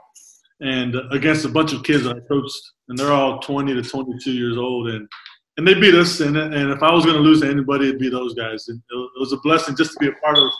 and 0.60 0.96
against 1.12 1.44
a 1.44 1.48
bunch 1.48 1.72
of 1.72 1.82
kids 1.82 2.04
that 2.04 2.16
I 2.16 2.20
coached, 2.20 2.60
and 2.88 2.98
they're 2.98 3.12
all 3.12 3.38
20 3.40 3.74
to 3.74 3.82
22 3.82 4.32
years 4.32 4.56
old, 4.56 4.88
and 4.88 5.08
and 5.56 5.66
they 5.66 5.74
beat 5.74 5.94
us. 5.94 6.20
And 6.20 6.36
and 6.36 6.70
if 6.70 6.82
I 6.82 6.92
was 6.92 7.04
going 7.04 7.16
to 7.16 7.22
lose 7.22 7.40
to 7.42 7.50
anybody, 7.50 7.88
it'd 7.88 8.00
be 8.00 8.08
those 8.08 8.34
guys. 8.34 8.68
And 8.68 8.80
it 8.90 9.20
was 9.20 9.32
a 9.32 9.38
blessing 9.38 9.76
just 9.76 9.92
to 9.92 9.98
be 9.98 10.08
a 10.08 10.24
part 10.24 10.38
of 10.38 10.50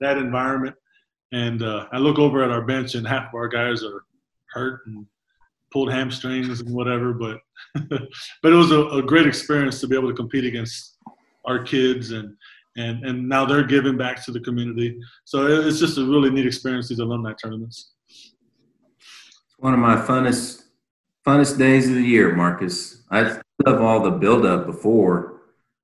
that 0.00 0.18
environment. 0.18 0.76
And 1.32 1.62
uh, 1.62 1.86
I 1.92 1.98
look 1.98 2.18
over 2.18 2.42
at 2.42 2.50
our 2.50 2.62
bench, 2.62 2.94
and 2.94 3.06
half 3.06 3.28
of 3.28 3.34
our 3.34 3.48
guys 3.48 3.82
are 3.82 4.04
hurt 4.52 4.80
and 4.86 5.06
pulled 5.72 5.92
hamstrings 5.92 6.60
and 6.60 6.74
whatever. 6.74 7.12
But 7.12 7.38
but 7.88 8.52
it 8.52 8.56
was 8.56 8.70
a, 8.70 8.80
a 8.88 9.02
great 9.02 9.26
experience 9.26 9.80
to 9.80 9.86
be 9.86 9.96
able 9.96 10.08
to 10.08 10.16
compete 10.16 10.44
against 10.44 10.96
our 11.46 11.62
kids 11.62 12.12
and 12.12 12.34
and 12.76 13.04
and 13.04 13.28
now 13.28 13.46
they're 13.46 13.64
giving 13.64 13.96
back 13.96 14.24
to 14.24 14.32
the 14.32 14.40
community. 14.40 14.98
So 15.24 15.46
it's 15.46 15.78
just 15.78 15.98
a 15.98 16.04
really 16.04 16.30
neat 16.30 16.46
experience 16.46 16.88
these 16.88 16.98
alumni 16.98 17.32
tournaments 17.42 17.92
one 19.58 19.74
of 19.74 19.80
my 19.80 19.96
funnest 19.96 20.62
funnest 21.26 21.58
days 21.58 21.88
of 21.88 21.94
the 21.94 22.02
year, 22.02 22.34
Marcus. 22.34 23.02
I 23.10 23.38
love 23.66 23.80
all 23.80 24.00
the 24.00 24.10
build 24.10 24.46
up 24.46 24.66
before. 24.66 25.40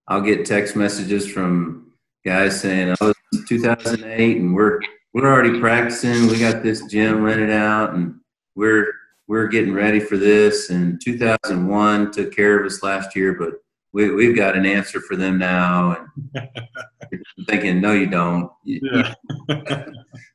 I'll 0.09 0.21
get 0.21 0.47
text 0.47 0.77
messages 0.77 1.31
from 1.31 1.93
guys 2.25 2.61
saying, 2.61 2.95
"Oh, 3.01 3.13
it's 3.33 3.49
2008, 3.49 4.39
and 4.39 4.55
we're 4.55 4.81
we're 5.13 5.31
already 5.31 5.61
practicing. 5.61 6.29
We 6.29 6.39
got 6.39 6.63
this 6.63 6.85
gym 6.87 7.23
rented 7.23 7.51
out, 7.51 7.95
and 7.95 8.21
we're 8.55 8.93
we're 9.27 9.49
getting 9.49 9.75
ready 9.75 10.01
for 10.01 10.17
this." 10.17 10.71
And 10.71 11.01
2001 11.05 12.13
took 12.13 12.35
care 12.35 12.59
of 12.59 12.67
us 12.67 12.83
last 12.83 13.17
year, 13.17 13.35
but 13.35 13.55
we, 13.95 14.11
we've 14.11 14.37
got 14.37 14.57
an 14.57 14.67
answer 14.67 15.01
for 15.01 15.17
them 15.17 15.39
now. 15.39 16.09
And 16.35 17.25
thinking, 17.49 17.81
no, 17.81 17.93
you 17.93 18.07
don't. 18.07 18.51
Yeah. 18.65 19.15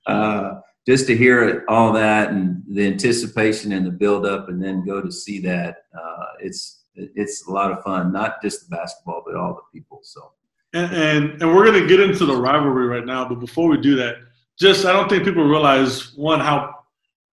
uh, 0.08 0.62
just 0.90 1.06
to 1.08 1.16
hear 1.16 1.64
all 1.68 1.94
that 1.94 2.30
and 2.30 2.64
the 2.68 2.88
anticipation 2.88 3.74
and 3.74 3.86
the 3.86 3.92
build 3.92 4.26
up 4.26 4.50
and 4.50 4.62
then 4.64 4.84
go 4.86 5.02
to 5.02 5.12
see 5.12 5.40
that 5.40 5.84
uh, 5.94 6.26
it's 6.40 6.84
it's 6.96 7.48
a 7.48 7.52
lot 7.52 7.72
of 7.72 7.84
fun 7.84 8.12
not 8.12 8.42
just 8.42 8.68
the 8.68 8.76
basketball 8.76 9.22
but 9.26 9.36
all 9.36 9.54
the 9.54 9.80
people 9.80 10.00
so. 10.02 10.32
And 10.74 10.92
and, 10.94 11.42
and 11.42 11.56
we're 11.56 11.66
going 11.66 11.82
to 11.82 11.88
get 11.88 12.00
into 12.00 12.26
the 12.26 12.36
rivalry 12.36 12.88
right 12.88 13.06
now 13.06 13.28
but 13.28 13.40
before 13.40 13.70
we 13.70 13.78
do 13.78 13.96
that 13.98 14.16
just 14.60 14.86
i 14.86 14.92
don't 14.92 15.10
think 15.10 15.24
people 15.24 15.44
realize 15.44 16.14
one 16.16 16.40
how 16.40 16.74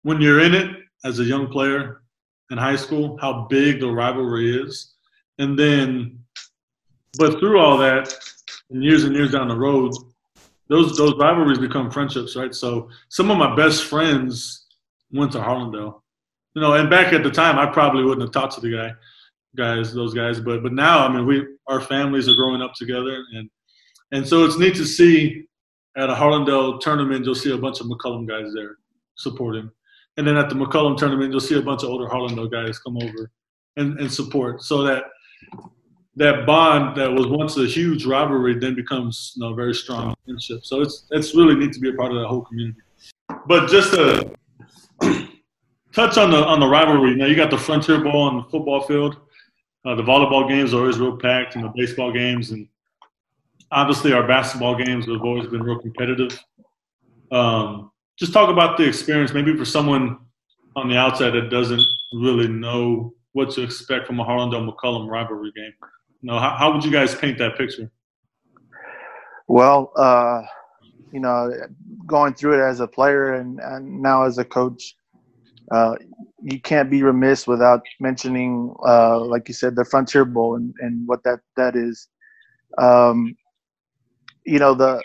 when 0.03 0.21
you're 0.21 0.41
in 0.41 0.53
it 0.53 0.75
as 1.05 1.19
a 1.19 1.23
young 1.23 1.47
player 1.47 2.01
in 2.51 2.57
high 2.57 2.75
school 2.75 3.17
how 3.21 3.47
big 3.49 3.79
the 3.79 3.87
rivalry 3.87 4.61
is. 4.61 4.93
And 5.39 5.57
then 5.57 6.19
but 7.17 7.39
through 7.39 7.59
all 7.59 7.77
that 7.77 8.13
and 8.69 8.83
years 8.83 9.03
and 9.03 9.15
years 9.15 9.31
down 9.31 9.47
the 9.47 9.55
road 9.55 9.93
those 10.67 10.97
those 10.97 11.15
rivalries 11.17 11.59
become 11.59 11.91
friendships, 11.91 12.35
right? 12.35 12.53
So 12.53 12.89
some 13.09 13.31
of 13.31 13.37
my 13.37 13.55
best 13.55 13.85
friends 13.85 14.65
went 15.11 15.31
to 15.33 15.39
Harlandale. 15.39 16.01
You 16.53 16.61
know, 16.61 16.73
and 16.73 16.89
back 16.89 17.11
at 17.13 17.23
the 17.23 17.31
time, 17.31 17.59
I 17.59 17.65
probably 17.65 18.03
wouldn't 18.03 18.21
have 18.21 18.31
talked 18.31 18.55
to 18.55 18.61
the 18.61 18.71
guy, 18.71 18.91
guys, 19.57 19.93
those 19.93 20.13
guys. 20.13 20.39
But 20.39 20.63
but 20.63 20.73
now, 20.73 21.05
I 21.05 21.13
mean, 21.13 21.25
we 21.25 21.45
our 21.67 21.81
families 21.81 22.29
are 22.29 22.35
growing 22.35 22.61
up 22.61 22.73
together, 22.73 23.23
and 23.33 23.49
and 24.11 24.27
so 24.27 24.45
it's 24.45 24.57
neat 24.57 24.75
to 24.75 24.85
see 24.85 25.45
at 25.97 26.09
a 26.09 26.13
Harlandale 26.13 26.79
tournament, 26.79 27.25
you'll 27.25 27.35
see 27.35 27.53
a 27.53 27.57
bunch 27.57 27.79
of 27.79 27.87
McCollum 27.87 28.27
guys 28.27 28.53
there 28.53 28.77
supporting. 29.15 29.69
And 30.17 30.27
then 30.27 30.37
at 30.37 30.49
the 30.49 30.55
McCollum 30.55 30.97
tournament, 30.97 31.31
you'll 31.31 31.39
see 31.39 31.57
a 31.57 31.61
bunch 31.61 31.83
of 31.83 31.89
older 31.89 32.07
Harlandale 32.07 32.51
guys 32.51 32.79
come 32.79 32.97
over 32.97 33.31
and, 33.77 33.99
and 33.99 34.11
support. 34.11 34.61
So 34.61 34.83
that 34.83 35.05
that 36.17 36.45
bond 36.45 36.95
that 36.97 37.11
was 37.11 37.27
once 37.27 37.57
a 37.57 37.65
huge 37.65 38.05
rivalry 38.05 38.57
then 38.57 38.73
becomes 38.73 39.33
you 39.35 39.43
know, 39.43 39.53
very 39.53 39.73
strong 39.73 40.15
friendship. 40.25 40.65
So 40.65 40.81
it's 40.81 41.05
it's 41.11 41.35
really 41.35 41.55
neat 41.55 41.73
to 41.73 41.79
be 41.79 41.89
a 41.89 41.93
part 41.93 42.11
of 42.11 42.19
that 42.19 42.27
whole 42.27 42.41
community. 42.41 42.79
But 43.47 43.69
just 43.69 43.93
to 43.93 44.31
touch 45.93 46.17
on 46.17 46.31
the 46.31 46.43
on 46.45 46.59
the 46.59 46.67
rivalry, 46.67 47.15
now 47.15 47.25
you 47.25 47.35
got 47.35 47.51
the 47.51 47.57
Frontier 47.57 48.01
Bowl 48.01 48.21
on 48.21 48.37
the 48.37 48.43
football 48.43 48.81
field. 48.81 49.17
Uh, 49.85 49.93
the 49.93 50.03
volleyball 50.03 50.47
games 50.47 50.73
are 50.73 50.79
always 50.79 50.97
real 50.97 51.17
packed, 51.17 51.55
and 51.55 51.63
the 51.63 51.71
baseball 51.75 52.11
games, 52.11 52.51
and 52.51 52.67
obviously 53.71 54.13
our 54.13 54.25
basketball 54.25 54.75
games 54.75 55.05
have 55.05 55.21
always 55.21 55.47
been 55.47 55.61
real 55.61 55.79
competitive. 55.79 56.39
Um, 57.31 57.91
just 58.17 58.33
talk 58.33 58.49
about 58.49 58.77
the 58.77 58.87
experience, 58.87 59.33
maybe 59.33 59.55
for 59.55 59.65
someone 59.65 60.17
on 60.75 60.89
the 60.89 60.97
outside 60.97 61.31
that 61.31 61.49
doesn't 61.49 61.83
really 62.13 62.47
know 62.47 63.13
what 63.33 63.51
to 63.51 63.61
expect 63.61 64.07
from 64.07 64.19
a 64.19 64.25
Harlandale 64.25 64.67
McCollum 64.67 65.09
rivalry 65.09 65.51
game. 65.55 65.73
Know, 66.25 66.39
how, 66.39 66.55
how 66.57 66.73
would 66.73 66.83
you 66.83 66.89
guys 66.91 67.13
paint 67.13 67.37
that 67.37 67.55
picture? 67.55 67.91
Well, 69.47 69.91
uh, 69.95 70.41
you 71.13 71.19
know, 71.19 71.51
going 72.07 72.33
through 72.33 72.59
it 72.59 72.67
as 72.67 72.79
a 72.79 72.87
player 72.87 73.35
and, 73.35 73.59
and 73.59 74.01
now 74.01 74.23
as 74.23 74.39
a 74.39 74.43
coach, 74.43 74.95
uh, 75.71 75.93
you 76.41 76.59
can't 76.59 76.89
be 76.89 77.03
remiss 77.03 77.45
without 77.45 77.83
mentioning, 77.99 78.73
uh, 78.87 79.19
like 79.19 79.47
you 79.47 79.53
said, 79.53 79.75
the 79.75 79.85
Frontier 79.85 80.25
Bowl 80.25 80.55
and, 80.55 80.73
and 80.79 81.07
what 81.07 81.23
that 81.25 81.41
that 81.57 81.75
is. 81.75 82.07
Um, 82.79 83.35
you 84.47 84.57
know 84.57 84.73
the, 84.73 85.03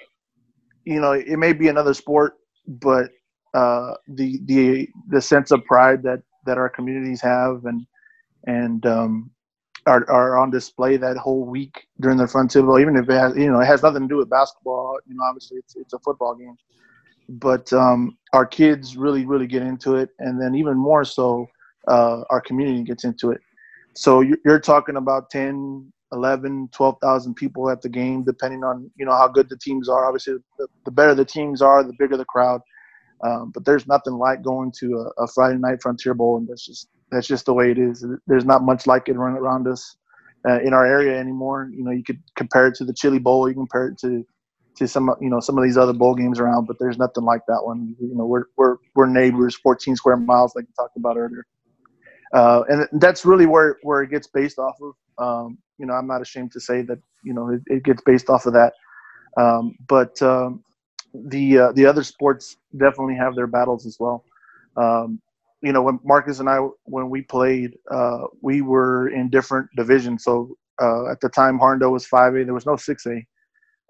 you 0.87 1.01
know, 1.01 1.13
it 1.13 1.39
may 1.39 1.53
be 1.53 1.69
another 1.69 1.93
sport, 1.93 2.39
but 2.67 3.11
uh, 3.53 3.93
the 4.09 4.41
the 4.47 4.89
the 5.11 5.21
sense 5.21 5.51
of 5.51 5.67
pride 5.67 6.03
that 6.03 6.23
that 6.47 6.57
our 6.57 6.71
communities 6.71 7.21
have 7.21 7.67
and 7.67 7.87
and 8.47 8.87
um, 8.87 9.31
are, 9.91 10.09
are 10.09 10.39
on 10.39 10.51
display 10.51 10.97
that 10.97 11.17
whole 11.17 11.45
week 11.45 11.89
during 12.01 12.17
the 12.17 12.27
Frontier 12.27 12.63
Bowl. 12.63 12.79
Even 12.79 12.97
if 12.97 13.09
it 13.09 13.15
has, 13.15 13.37
you 13.37 13.51
know, 13.51 13.61
it 13.61 13.67
has 13.67 13.83
nothing 13.83 14.03
to 14.03 14.09
do 14.09 14.17
with 14.17 14.31
basketball. 14.31 14.99
You 15.07 15.17
know, 15.17 15.25
obviously 15.25 15.59
it's 15.59 15.75
it's 15.75 15.93
a 15.93 15.99
football 15.99 16.37
game, 16.37 16.57
but 17.29 17.73
um, 17.73 18.17
our 18.33 18.47
kids 18.47 18.97
really 18.97 19.27
really 19.27 19.49
get 19.49 19.63
into 19.63 19.97
it, 19.97 20.11
and 20.21 20.41
then 20.41 20.55
even 20.55 20.77
more 20.77 21.05
so, 21.05 21.47
uh, 21.89 22.23
our 22.31 22.41
community 22.41 22.83
gets 22.85 23.05
into 23.05 23.33
it. 23.33 23.41
So 23.95 24.21
you're 24.45 24.61
talking 24.61 24.97
about 24.97 25.31
10, 25.31 25.93
11, 26.13 26.69
12,000 26.73 27.35
people 27.35 27.69
at 27.69 27.83
the 27.83 27.89
game, 27.89 28.23
depending 28.23 28.63
on 28.63 28.89
you 28.97 29.05
know 29.05 29.17
how 29.17 29.27
good 29.27 29.49
the 29.49 29.59
teams 29.59 29.89
are. 29.89 30.07
Obviously, 30.07 30.35
the, 30.59 30.69
the 30.85 30.93
better 30.93 31.17
the 31.17 31.25
teams 31.25 31.61
are, 31.61 31.83
the 31.83 31.95
bigger 31.99 32.17
the 32.17 32.25
crowd. 32.25 32.61
Um, 33.23 33.51
but 33.53 33.65
there's 33.67 33.87
nothing 33.87 34.15
like 34.15 34.41
going 34.43 34.73
to 34.79 34.87
a, 35.19 35.25
a, 35.25 35.27
Friday 35.27 35.59
night 35.59 35.83
Frontier 35.83 36.15
Bowl, 36.15 36.39
and 36.39 36.49
that's 36.49 36.65
just 36.65 36.89
that's 37.11 37.27
just 37.27 37.47
the 37.47 37.55
way 37.55 37.71
it 37.71 37.79
is. 37.79 38.05
There's 38.27 38.45
not 38.45 38.63
much 38.63 38.87
like 38.87 39.09
it 39.09 39.17
around 39.17 39.67
us 39.67 39.97
uh, 40.49 40.61
in 40.61 40.73
our 40.73 40.87
area 40.87 41.19
anymore. 41.19 41.71
You 41.73 41.85
know, 41.85 41.91
you 41.91 42.05
could 42.05 42.23
compare 42.37 42.69
it 42.69 42.75
to 42.77 42.85
the 42.85 42.95
Chili 42.95 43.19
Bowl, 43.19 43.49
you 43.49 43.55
compare 43.55 43.89
it 43.89 43.99
to 44.01 44.25
to 44.77 44.89
some 44.89 45.15
you 45.21 45.29
know 45.29 45.41
some 45.41 45.59
of 45.59 45.65
these 45.65 45.77
other 45.77 45.93
bowl 45.93 46.15
games 46.15 46.39
around, 46.39 46.67
but 46.67 46.77
there's 46.79 46.99
nothing 46.99 47.25
like 47.25 47.43
that 47.49 47.61
one. 47.63 47.95
You 48.01 48.15
know, 48.15 48.25
we're 48.25 48.45
we're 48.57 48.77
we're 48.95 49.07
neighbors, 49.07 49.57
14 49.57 49.97
square 49.97 50.17
miles, 50.17 50.55
like 50.55 50.65
you 50.67 50.75
talked 50.77 50.97
about 50.97 51.17
earlier, 51.17 51.47
uh, 52.35 52.63
and 52.69 53.01
that's 53.01 53.25
really 53.25 53.47
where 53.47 53.77
where 53.83 54.03
it 54.03 54.11
gets 54.11 54.27
based 54.27 54.59
off 54.59 54.77
of. 54.81 54.95
Um, 55.19 55.59
you 55.79 55.87
know, 55.87 55.95
I'm 55.95 56.07
not 56.07 56.23
ashamed 56.23 56.53
to 56.53 56.61
say 56.61 56.83
that 56.83 56.99
you 57.25 57.35
know 57.35 57.51
it, 57.51 57.61
it 57.67 57.83
gets 57.85 58.03
based 58.03 58.31
off 58.31 58.47
of 58.47 58.55
that. 58.55 58.73
Um, 59.37 59.77
but 59.87 60.21
um, 60.23 60.65
the 61.15 61.59
uh, 61.59 61.73
the 61.73 61.87
other 61.87 62.03
sports 62.03 62.57
definitely 62.77 63.17
have 63.17 63.35
their 63.35 63.47
battles 63.47 63.87
as 63.87 63.97
well. 63.99 64.25
Um, 64.77 65.21
you 65.63 65.73
know, 65.73 65.83
when 65.83 66.01
Marcus 66.05 66.41
and 66.41 66.49
I, 66.49 66.59
when 66.85 67.11
we 67.11 67.23
played, 67.23 67.75
uh, 67.91 68.25
we 68.43 68.63
were 68.63 69.09
in 69.09 69.29
different 69.29 69.69
divisions. 69.77 70.25
So 70.25 70.57
uh, 70.81 71.11
at 71.11 71.21
the 71.21 71.29
time, 71.29 71.59
Harlandale 71.59 71.93
was 71.93 72.07
5A. 72.07 72.45
There 72.45 72.55
was 72.55 72.67
no 72.67 72.73
6A, 72.73 73.25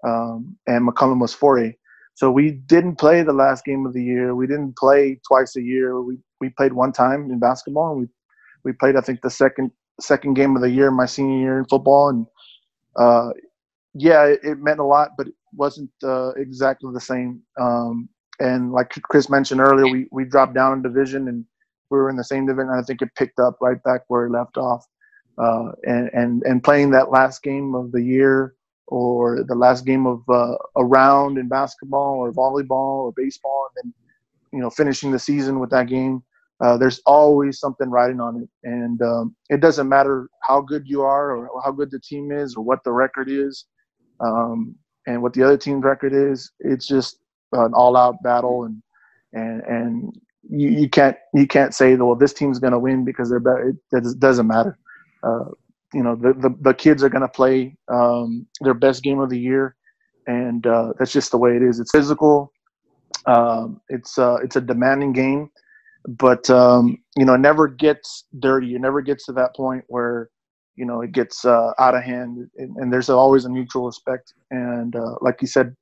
um, 0.05 0.57
and 0.67 0.87
McCollum 0.87 1.21
was 1.21 1.35
4A. 1.35 1.73
So 2.13 2.29
we 2.29 2.51
didn't 2.51 2.97
play 2.97 3.23
the 3.23 3.33
last 3.33 3.63
game 3.63 3.85
of 3.85 3.93
the 3.93 4.03
year. 4.03 4.35
We 4.35 4.47
didn't 4.47 4.77
play 4.77 5.19
twice 5.27 5.55
a 5.55 5.61
year. 5.61 6.01
We 6.01 6.17
we 6.41 6.49
played 6.49 6.73
one 6.73 6.91
time 6.91 7.31
in 7.31 7.39
basketball, 7.39 7.93
and 7.93 8.01
we 8.01 8.07
we 8.65 8.73
played 8.73 8.97
I 8.97 9.01
think 9.01 9.21
the 9.21 9.29
second 9.29 9.71
second 9.99 10.33
game 10.33 10.55
of 10.55 10.61
the 10.61 10.69
year 10.69 10.91
my 10.91 11.05
senior 11.05 11.39
year 11.39 11.59
in 11.59 11.65
football, 11.65 12.09
and 12.09 12.25
uh, 12.97 13.29
yeah, 13.93 14.25
it, 14.25 14.39
it, 14.43 14.59
meant 14.59 14.79
a 14.79 14.83
lot, 14.83 15.11
but 15.17 15.27
it 15.27 15.33
wasn't 15.53 15.89
uh, 16.03 16.31
exactly 16.31 16.91
the 16.93 16.99
same. 16.99 17.41
Um, 17.59 18.09
and 18.39 18.71
like 18.71 18.89
Chris 19.03 19.29
mentioned 19.29 19.61
earlier, 19.61 19.91
we 19.91 20.07
we 20.11 20.25
dropped 20.25 20.53
down 20.53 20.73
in 20.73 20.81
division 20.81 21.27
and 21.29 21.45
we 21.91 21.97
were 21.97 22.09
in 22.09 22.15
the 22.15 22.23
same 22.23 22.45
division. 22.47 22.71
I 22.71 22.81
think 22.81 23.01
it 23.01 23.09
picked 23.15 23.39
up 23.39 23.57
right 23.61 23.81
back 23.83 24.01
where 24.07 24.25
it 24.25 24.31
left 24.31 24.57
off. 24.57 24.85
Uh, 25.37 25.71
and, 25.83 26.09
and, 26.13 26.43
and 26.43 26.63
playing 26.63 26.91
that 26.91 27.11
last 27.11 27.41
game 27.41 27.73
of 27.73 27.91
the 27.91 28.01
year 28.01 28.55
or 28.87 29.43
the 29.43 29.55
last 29.55 29.85
game 29.85 30.05
of 30.05 30.21
uh, 30.29 30.55
a 30.75 30.83
round 30.83 31.37
in 31.37 31.47
basketball 31.47 32.17
or 32.17 32.33
volleyball 32.33 33.05
or 33.05 33.13
baseball, 33.15 33.67
and 33.75 33.91
then, 33.91 33.93
you 34.51 34.59
know, 34.59 34.69
finishing 34.69 35.11
the 35.11 35.17
season 35.19 35.59
with 35.59 35.69
that 35.69 35.87
game, 35.87 36.21
uh, 36.61 36.77
there's 36.77 36.99
always 37.05 37.59
something 37.59 37.89
riding 37.89 38.19
on 38.19 38.43
it. 38.43 38.49
And 38.63 39.01
um, 39.01 39.35
it 39.49 39.61
doesn't 39.61 39.89
matter 39.89 40.27
how 40.43 40.61
good 40.61 40.83
you 40.85 41.01
are 41.01 41.35
or 41.35 41.61
how 41.63 41.71
good 41.71 41.89
the 41.89 41.99
team 41.99 42.31
is 42.31 42.55
or 42.55 42.63
what 42.63 42.83
the 42.83 42.91
record 42.91 43.29
is 43.29 43.65
um, 44.19 44.75
and 45.07 45.21
what 45.21 45.33
the 45.33 45.43
other 45.43 45.57
team's 45.57 45.83
record 45.83 46.13
is. 46.13 46.51
It's 46.59 46.85
just 46.85 47.17
an 47.53 47.73
all-out 47.73 48.21
battle 48.23 48.65
and 48.65 48.81
and 49.33 49.61
and 49.61 50.21
you, 50.49 50.69
you 50.69 50.89
can't 50.89 51.17
you 51.33 51.47
can't 51.47 51.73
say 51.73 51.95
well 51.95 52.15
this 52.15 52.33
team's 52.33 52.59
going 52.59 52.73
to 52.73 52.79
win 52.79 53.05
because 53.05 53.29
they're 53.29 53.39
better. 53.39 53.75
It, 53.91 54.19
doesn't 54.19 54.47
matter. 54.47 54.77
Uh, 55.23 55.45
you 55.93 56.03
know 56.03 56.15
the, 56.15 56.33
the, 56.33 56.55
the 56.61 56.73
kids 56.73 57.03
are 57.03 57.09
going 57.09 57.21
to 57.21 57.27
play 57.27 57.75
um, 57.89 58.47
their 58.61 58.73
best 58.73 59.03
game 59.03 59.19
of 59.19 59.29
the 59.29 59.39
year, 59.39 59.75
and 60.27 60.65
uh, 60.65 60.93
that's 60.97 61.11
just 61.11 61.31
the 61.31 61.37
way 61.37 61.55
it 61.55 61.61
is. 61.61 61.79
It's 61.79 61.91
physical. 61.91 62.51
Um, 63.25 63.81
it's 63.89 64.17
uh, 64.17 64.37
it's 64.43 64.55
a 64.55 64.61
demanding 64.61 65.13
game, 65.13 65.49
but 66.07 66.49
um, 66.49 66.97
you 67.17 67.25
know 67.25 67.33
it 67.35 67.39
never 67.39 67.67
gets 67.67 68.25
dirty. 68.39 68.75
It 68.75 68.81
never 68.81 69.01
gets 69.01 69.25
to 69.25 69.33
that 69.33 69.55
point 69.55 69.83
where 69.87 70.29
you 70.75 70.85
know 70.85 71.01
it 71.01 71.11
gets 71.11 71.45
uh, 71.45 71.71
out 71.77 71.95
of 71.95 72.03
hand, 72.03 72.49
and, 72.57 72.75
and, 72.77 72.91
there's 72.91 73.09
always 73.09 73.45
a 73.45 73.49
mutual 73.49 73.85
respect. 73.85 74.33
And 74.49 74.95
uh, 74.95 75.15
like 75.21 75.41
you 75.41 75.47
said, 75.47 75.75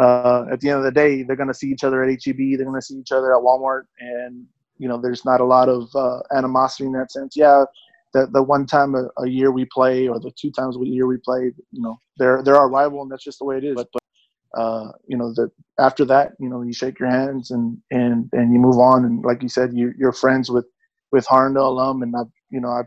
uh, 0.00 0.44
at 0.50 0.60
the 0.60 0.70
end 0.70 0.78
of 0.78 0.84
the 0.84 0.92
day, 0.92 1.22
they're 1.22 1.36
going 1.36 1.48
to 1.48 1.54
see 1.54 1.68
each 1.68 1.84
other 1.84 2.02
at 2.02 2.10
HEB. 2.10 2.36
They're 2.36 2.66
going 2.66 2.80
to 2.80 2.82
see 2.82 2.96
each 2.96 3.12
other 3.12 3.34
at 3.34 3.42
Walmart, 3.42 3.84
and 3.98 4.46
you 4.78 4.88
know, 4.88 5.00
there's 5.00 5.24
not 5.24 5.40
a 5.40 5.44
lot 5.44 5.68
of 5.68 5.88
uh, 5.94 6.20
animosity 6.36 6.84
in 6.84 6.92
that 6.92 7.10
sense. 7.10 7.36
Yeah, 7.36 7.64
the 8.12 8.28
the 8.32 8.42
one 8.42 8.66
time 8.66 8.94
a, 8.94 9.08
a, 9.18 9.28
year 9.28 9.50
we 9.50 9.66
play, 9.66 10.08
or 10.08 10.20
the 10.20 10.30
two 10.40 10.50
times 10.50 10.76
a 10.76 10.86
year 10.86 11.06
we 11.06 11.16
play, 11.18 11.52
you 11.72 11.82
know, 11.82 12.00
they're 12.16 12.42
they're 12.42 12.56
our 12.56 12.70
rival, 12.70 13.02
and 13.02 13.10
that's 13.10 13.24
just 13.24 13.38
the 13.40 13.44
way 13.44 13.58
it 13.58 13.64
is. 13.64 13.74
But, 13.74 13.88
but 13.92 14.60
uh, 14.60 14.92
you 15.06 15.16
know, 15.16 15.32
the 15.34 15.50
after 15.78 16.04
that, 16.06 16.32
you 16.38 16.48
know, 16.48 16.62
you 16.62 16.72
shake 16.72 16.98
your 17.00 17.10
hands 17.10 17.50
and 17.50 17.76
and 17.90 18.28
and 18.32 18.52
you 18.52 18.60
move 18.60 18.78
on, 18.78 19.04
and 19.04 19.24
like 19.24 19.42
you 19.42 19.48
said, 19.48 19.74
you 19.74 19.92
you're 19.98 20.12
friends 20.12 20.50
with 20.50 20.66
with 21.10 21.26
Harlandale 21.26 21.68
alum, 21.68 22.02
and 22.02 22.14
I, 22.16 22.22
you 22.50 22.60
know, 22.60 22.68
I 22.68 22.82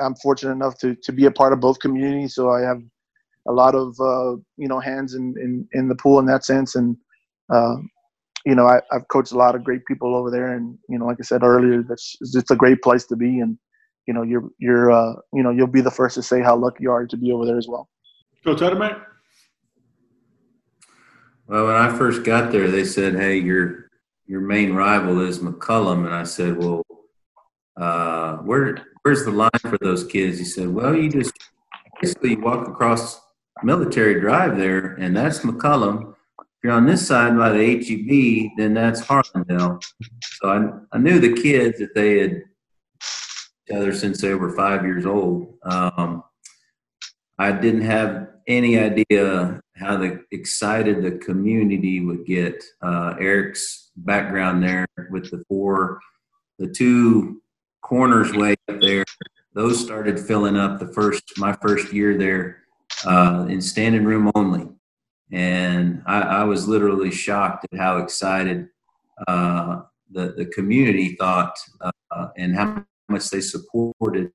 I'm 0.00 0.16
fortunate 0.16 0.52
enough 0.52 0.76
to 0.78 0.96
to 0.96 1.12
be 1.12 1.26
a 1.26 1.30
part 1.30 1.52
of 1.52 1.60
both 1.60 1.78
communities, 1.78 2.34
so 2.34 2.50
I 2.50 2.62
have 2.62 2.82
a 3.48 3.52
lot 3.52 3.74
of 3.74 3.98
uh, 4.00 4.36
you 4.56 4.68
know 4.68 4.78
hands 4.78 5.14
in, 5.14 5.34
in 5.38 5.68
in 5.72 5.88
the 5.88 5.96
pool 5.96 6.18
in 6.18 6.26
that 6.26 6.44
sense, 6.44 6.76
and 6.76 6.96
uh, 7.52 7.76
you 8.44 8.54
know 8.54 8.66
I, 8.66 8.80
have 8.92 9.08
coached 9.08 9.32
a 9.32 9.38
lot 9.38 9.54
of 9.54 9.64
great 9.64 9.84
people 9.86 10.14
over 10.14 10.30
there, 10.30 10.52
and 10.54 10.78
you 10.88 10.98
know 10.98 11.06
like 11.06 11.16
I 11.18 11.24
said 11.24 11.42
earlier, 11.42 11.82
that's 11.82 12.16
it's 12.20 12.50
a 12.50 12.56
great 12.56 12.82
place 12.82 13.06
to 13.06 13.16
be, 13.16 13.40
and 13.40 13.58
you 14.06 14.14
know 14.14 14.22
you're 14.22 14.48
you're 14.58 14.92
uh, 14.92 15.14
you 15.32 15.42
know 15.42 15.50
you'll 15.50 15.66
be 15.66 15.80
the 15.80 15.90
first 15.90 16.14
to 16.16 16.22
say 16.22 16.42
how 16.42 16.56
lucky 16.56 16.84
you 16.84 16.92
are 16.92 17.06
to 17.06 17.16
be 17.16 17.32
over 17.32 17.46
there 17.46 17.58
as 17.58 17.66
well. 17.66 17.88
Coach 18.44 18.60
Adamek. 18.60 19.02
Well, 21.46 21.66
when 21.66 21.76
I 21.76 21.96
first 21.96 22.24
got 22.24 22.52
there, 22.52 22.70
they 22.70 22.84
said, 22.84 23.14
"Hey, 23.14 23.38
your 23.38 23.88
your 24.26 24.42
main 24.42 24.74
rival 24.74 25.20
is 25.26 25.38
McCollum," 25.38 26.04
and 26.04 26.14
I 26.14 26.24
said, 26.24 26.58
"Well, 26.58 26.82
uh, 27.80 28.36
where 28.38 28.76
where's 29.02 29.24
the 29.24 29.30
line 29.30 29.50
for 29.60 29.78
those 29.78 30.04
kids?" 30.04 30.38
He 30.38 30.44
said, 30.44 30.68
"Well, 30.68 30.94
you 30.94 31.08
just 31.08 31.32
basically 32.02 32.36
walk 32.36 32.68
across 32.68 33.18
military 33.62 34.20
drive 34.20 34.56
there, 34.56 34.94
and 34.94 35.16
that's 35.16 35.40
McCollum. 35.40 36.14
If 36.40 36.64
you're 36.64 36.72
on 36.72 36.86
this 36.86 37.06
side 37.06 37.36
by 37.36 37.50
the 37.50 37.76
HEB, 37.76 38.50
then 38.56 38.74
that's 38.74 39.00
Harlandale. 39.00 39.82
So 40.40 40.48
I, 40.48 40.96
I 40.96 40.98
knew 40.98 41.20
the 41.20 41.40
kids 41.40 41.78
that 41.78 41.94
they 41.94 42.18
had 42.18 42.32
each 42.32 43.76
other 43.76 43.92
since 43.92 44.20
they 44.20 44.34
were 44.34 44.56
five 44.56 44.82
years 44.84 45.06
old. 45.06 45.54
Um, 45.62 46.24
I 47.38 47.52
didn't 47.52 47.82
have 47.82 48.28
any 48.46 48.78
idea 48.78 49.60
how 49.76 49.96
the 49.96 50.24
excited 50.32 51.02
the 51.02 51.18
community 51.18 52.00
would 52.00 52.26
get. 52.26 52.64
Uh, 52.82 53.14
Eric's 53.20 53.90
background 53.96 54.62
there 54.62 54.86
with 55.10 55.30
the 55.30 55.44
four 55.48 56.00
the 56.58 56.66
two 56.66 57.40
corners 57.82 58.32
way 58.32 58.56
up 58.68 58.80
there, 58.80 59.04
those 59.54 59.80
started 59.80 60.18
filling 60.18 60.56
up 60.56 60.78
the 60.78 60.92
first 60.92 61.22
my 61.38 61.56
first 61.62 61.92
year 61.92 62.18
there 62.18 62.62
uh, 63.04 63.46
in 63.48 63.60
standing 63.60 64.04
room 64.04 64.30
only, 64.34 64.68
and 65.32 66.02
I, 66.06 66.20
I, 66.20 66.44
was 66.44 66.66
literally 66.66 67.10
shocked 67.10 67.66
at 67.70 67.78
how 67.78 67.98
excited 67.98 68.68
uh, 69.26 69.82
the 70.10 70.34
the 70.36 70.46
community 70.46 71.16
thought 71.16 71.56
uh, 71.80 72.28
and 72.36 72.54
how 72.54 72.84
much 73.08 73.30
they 73.30 73.40
supported 73.40 74.32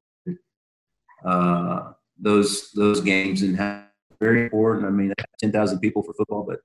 uh, 1.26 1.92
those 2.20 2.72
those 2.72 3.02
games 3.02 3.42
and 3.42 3.58
how 3.58 3.86
very 4.20 4.44
important. 4.44 4.86
I 4.86 4.90
mean, 4.90 5.14
ten 5.40 5.52
thousand 5.52 5.80
people 5.80 6.04
for 6.04 6.14
football, 6.14 6.46
but 6.48 6.60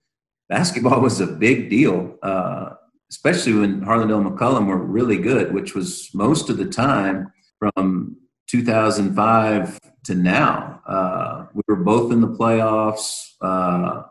basketball 0.49 1.01
was 1.09 1.21
a 1.21 1.27
big 1.27 1.71
deal, 1.71 2.17
uh, 2.23 2.71
especially 3.11 3.55
when 3.55 3.81
Harlandale 3.81 4.27
McCollum 4.27 4.67
were 4.67 4.79
really 4.79 5.19
good, 5.19 5.53
which 5.53 5.75
was 5.75 6.11
most 6.15 6.51
of 6.51 6.57
the 6.57 6.67
time 6.67 7.33
from 7.59 8.17
2005 8.49 9.79
to 10.05 10.15
now. 10.15 10.81
Uh, 10.87 11.47
we 11.55 11.63
were 11.69 11.77
both 11.77 12.13
in 12.13 12.21
the 12.21 12.29
playoffs 12.29 13.33
uh, 13.41 14.03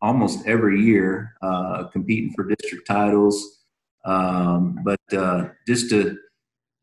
almost 0.00 0.46
every 0.46 0.80
year, 0.80 1.34
uh, 1.42 1.84
competing 1.84 2.30
for 2.32 2.44
district 2.44 2.86
titles. 2.86 3.62
Um, 4.04 4.78
but 4.84 5.00
uh, 5.16 5.48
just 5.66 5.88
to 5.90 6.18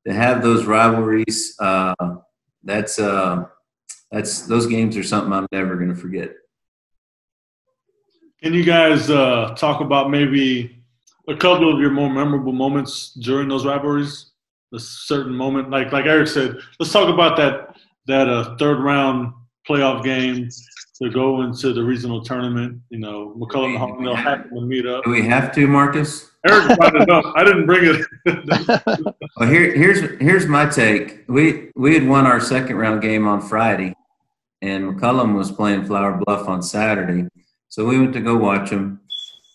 to 0.08 0.14
have 0.14 0.42
those 0.42 0.66
rivalries, 0.66 1.56
uh, 1.60 1.94
that's 2.64 2.98
uh, 2.98 3.46
that's 4.12 4.48
those 4.48 4.66
games 4.66 4.98
are 4.98 5.04
something 5.04 5.32
I'm 5.32 5.48
never 5.52 5.76
going 5.76 5.90
to 5.90 5.96
forget. 5.96 6.32
Can 8.42 8.56
you 8.56 8.64
guys 8.64 9.06
talk 9.06 9.82
about 9.82 10.10
maybe 10.10 10.84
a 11.28 11.36
couple 11.36 11.72
of 11.72 11.80
your 11.80 11.92
more 11.92 12.10
memorable 12.10 12.54
moments 12.54 13.14
during 13.14 13.48
those 13.48 13.68
rivalries? 13.68 14.31
A 14.74 14.80
certain 14.80 15.36
moment, 15.36 15.70
like 15.70 15.92
like 15.92 16.06
Eric 16.06 16.28
said, 16.28 16.58
let's 16.80 16.92
talk 16.92 17.10
about 17.10 17.36
that 17.38 17.76
that 18.08 18.30
uh, 18.30 18.56
third 18.58 18.80
round 18.80 19.34
playoff 19.68 20.04
game 20.04 20.50
to 21.02 21.10
go 21.10 21.42
into 21.42 21.74
the 21.74 21.84
regional 21.84 22.24
tournament. 22.24 22.82
You 22.90 23.00
know, 23.00 23.36
McCollum 23.38 23.76
and 23.76 23.78
Harlandale 23.80 24.16
happened 24.16 24.52
to 24.56 24.62
meet 24.62 24.86
up. 24.86 25.04
Do 25.04 25.12
we 25.12 25.24
have 25.24 25.54
to, 25.56 25.68
Marcus? 25.68 26.32
Eric 26.48 26.78
brought 26.78 26.96
it 26.96 27.10
up. 27.10 27.26
I 27.36 27.44
didn't 27.44 27.66
bring 27.66 27.84
it. 27.86 29.16
well, 29.38 29.50
here, 29.50 29.74
here's 29.76 30.00
here's 30.20 30.48
my 30.48 30.66
take. 30.66 31.24
We 31.28 31.72
we 31.76 31.94
had 31.94 32.08
won 32.08 32.26
our 32.26 32.40
second 32.40 32.78
round 32.78 33.02
game 33.02 33.28
on 33.28 33.42
Friday, 33.42 33.94
and 34.62 34.86
McCollum 34.86 35.36
was 35.36 35.52
playing 35.52 35.86
Flour 35.86 36.20
Bluff 36.24 36.48
on 36.48 36.62
Saturday. 36.62 37.28
So 37.70 37.86
we 37.86 38.00
went 38.00 38.14
to 38.14 38.22
go 38.22 38.36
watch 38.36 38.70
him, 38.70 39.00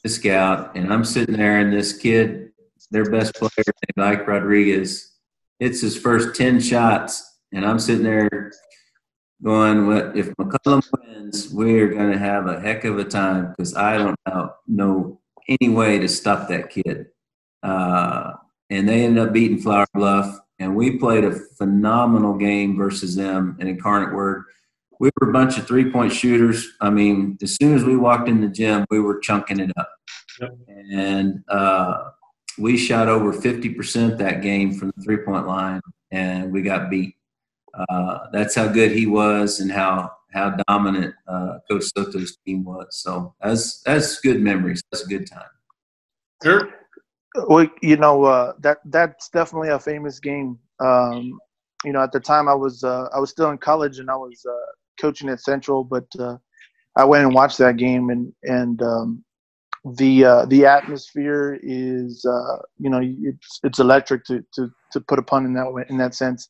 the 0.03 0.09
scout, 0.09 0.77
and 0.77 0.93
I'm 0.93 1.05
sitting 1.05 1.37
there, 1.37 1.59
and 1.59 1.73
this 1.73 1.93
kid, 1.93 2.53
their 2.91 3.11
best 3.11 3.34
player, 3.34 3.51
named 3.97 4.09
Ike 4.09 4.26
Rodriguez, 4.26 5.12
hits 5.59 5.80
his 5.80 5.97
first 5.97 6.34
10 6.34 6.61
shots, 6.61 7.39
and 7.53 7.64
I'm 7.64 7.78
sitting 7.78 8.05
there 8.05 8.53
going, 9.43 9.87
"What 9.87 10.16
if 10.16 10.28
McCollum 10.37 10.82
wins? 10.93 11.53
We're 11.53 11.89
going 11.89 12.12
to 12.12 12.18
have 12.18 12.47
a 12.47 12.61
heck 12.61 12.84
of 12.84 12.99
a 12.99 13.05
time 13.05 13.51
because 13.51 13.74
I 13.74 13.99
don't 13.99 14.16
know, 14.26 14.55
know 14.66 15.20
any 15.49 15.68
way 15.68 15.99
to 15.99 16.09
stop 16.09 16.49
that 16.49 16.70
kid." 16.70 17.07
Uh, 17.62 18.32
and 18.70 18.89
they 18.89 19.05
ended 19.05 19.26
up 19.26 19.32
beating 19.32 19.59
Flour 19.59 19.87
Bluff, 19.95 20.39
and 20.59 20.74
we 20.74 20.99
played 20.99 21.24
a 21.24 21.32
phenomenal 21.59 22.34
game 22.34 22.76
versus 22.76 23.16
them 23.16 23.57
in 23.61 23.68
Incarnate 23.68 24.14
Word 24.14 24.45
we 24.99 25.11
were 25.20 25.30
a 25.30 25.32
bunch 25.32 25.59
of 25.59 25.66
three 25.66 25.91
point 25.91 26.12
shooters. 26.12 26.66
I 26.80 26.91
mean, 26.91 27.39
as 27.43 27.57
soon 27.57 27.74
as 27.74 27.84
we 27.84 27.97
walked 27.97 28.28
in 28.28 28.41
the 28.41 28.49
gym, 28.49 28.84
we 28.91 29.01
were 29.01 29.18
chunking 29.18 29.61
it 29.61 29.72
up. 29.76 29.91
Yep. 30.41 30.51
And 30.68 31.45
uh, 31.49 32.11
we 32.59 32.77
shot 32.77 33.09
over 33.09 33.33
50% 33.33 34.19
that 34.19 34.43
game 34.43 34.73
from 34.73 34.93
the 34.97 35.03
three 35.03 35.19
point 35.19 35.47
line, 35.47 35.81
and 36.11 36.53
we 36.53 36.63
got 36.63 36.91
beat. 36.91 37.17
Uh, 37.75 38.27
that's 38.33 38.55
how 38.55 38.67
good 38.67 38.93
he 38.93 39.07
was 39.07 39.61
and 39.61 39.71
how 39.71 40.11
how 40.33 40.57
dominant 40.69 41.15
uh, 41.29 41.59
Coach 41.71 41.85
Soto's 41.97 42.37
team 42.47 42.65
was. 42.65 42.87
So 42.91 43.35
that's 43.43 43.83
that's 43.83 44.21
good 44.21 44.41
memories. 44.41 44.83
That's 44.91 45.05
a 45.05 45.09
good 45.09 45.29
time. 45.29 45.49
Sure. 46.43 46.69
Well, 47.49 47.69
you 47.83 47.97
know 47.97 48.25
uh, 48.25 48.53
that 48.61 48.79
that's 48.87 49.29
definitely 49.29 49.69
a 49.69 49.79
famous 49.79 50.21
game. 50.21 50.59
Um, 50.81 51.39
you 51.85 51.93
know, 51.93 52.03
at 52.03 52.13
the 52.13 52.21
time 52.21 52.49
I 52.49 52.55
was 52.55 52.83
uh, 52.85 53.09
I 53.15 53.19
was 53.19 53.31
still 53.31 53.51
in 53.51 53.59
college 53.59 53.99
and 53.99 54.11
I 54.11 54.17
was 54.17 54.45
uh, 54.49 54.73
coaching 55.01 55.29
at 55.29 55.41
Central, 55.41 55.85
but 55.85 56.07
uh, 56.19 56.37
I 56.97 57.05
went 57.05 57.25
and 57.25 57.35
watched 57.35 57.59
that 57.59 57.77
game, 57.77 58.11
and 58.11 58.33
and 58.45 58.83
um, 58.83 59.25
the 59.95 60.24
uh, 60.24 60.47
the 60.47 60.66
atmosphere 60.66 61.59
is 61.62 62.24
uh, 62.24 62.57
you 62.78 62.91
know 62.91 63.01
it's 63.03 63.61
it's 63.62 63.78
electric 63.78 64.24
to 64.24 64.45
to 64.55 64.68
to 64.93 65.01
put 65.01 65.18
a 65.18 65.22
pun 65.22 65.45
in 65.45 65.55
that 65.55 65.72
way, 65.72 65.84
in 65.89 65.99
that 65.99 66.14
sense. 66.14 66.49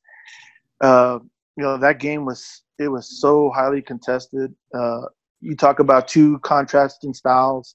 Uh, 0.81 1.19
you 1.57 1.65
know 1.65 1.77
that 1.77 2.01
game 2.01 2.25
was 2.25 2.63
it 2.79 2.89
was 2.89 3.21
so 3.21 3.51
highly 3.55 3.83
contested. 3.83 4.55
Uh, 4.75 5.03
you 5.41 5.55
talk 5.55 5.81
about 5.81 6.09
two 6.09 6.39
contrasting 6.41 7.13
styles. 7.13 7.75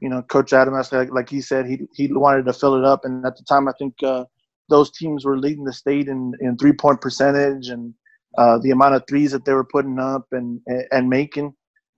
You 0.00 0.08
know, 0.08 0.22
Coach 0.22 0.52
Adamek, 0.52 0.92
like, 0.92 1.10
like 1.10 1.30
he 1.30 1.40
said, 1.40 1.66
he 1.66 1.80
he 1.94 2.12
wanted 2.12 2.44
to 2.44 2.52
fill 2.52 2.74
it 2.76 2.84
up, 2.84 3.04
and 3.04 3.24
at 3.24 3.36
the 3.36 3.44
time, 3.44 3.66
I 3.66 3.72
think 3.78 3.94
uh, 4.02 4.24
those 4.68 4.90
teams 4.90 5.24
were 5.24 5.38
leading 5.38 5.64
the 5.64 5.72
state 5.72 6.08
in 6.08 6.34
in 6.40 6.58
three 6.58 6.72
point 6.72 7.00
percentage 7.00 7.68
and 7.68 7.94
uh, 8.36 8.58
the 8.58 8.72
amount 8.72 8.94
of 8.94 9.04
threes 9.08 9.32
that 9.32 9.44
they 9.46 9.54
were 9.54 9.64
putting 9.64 9.98
up 9.98 10.26
and 10.32 10.60
and 10.92 11.08
making, 11.08 11.54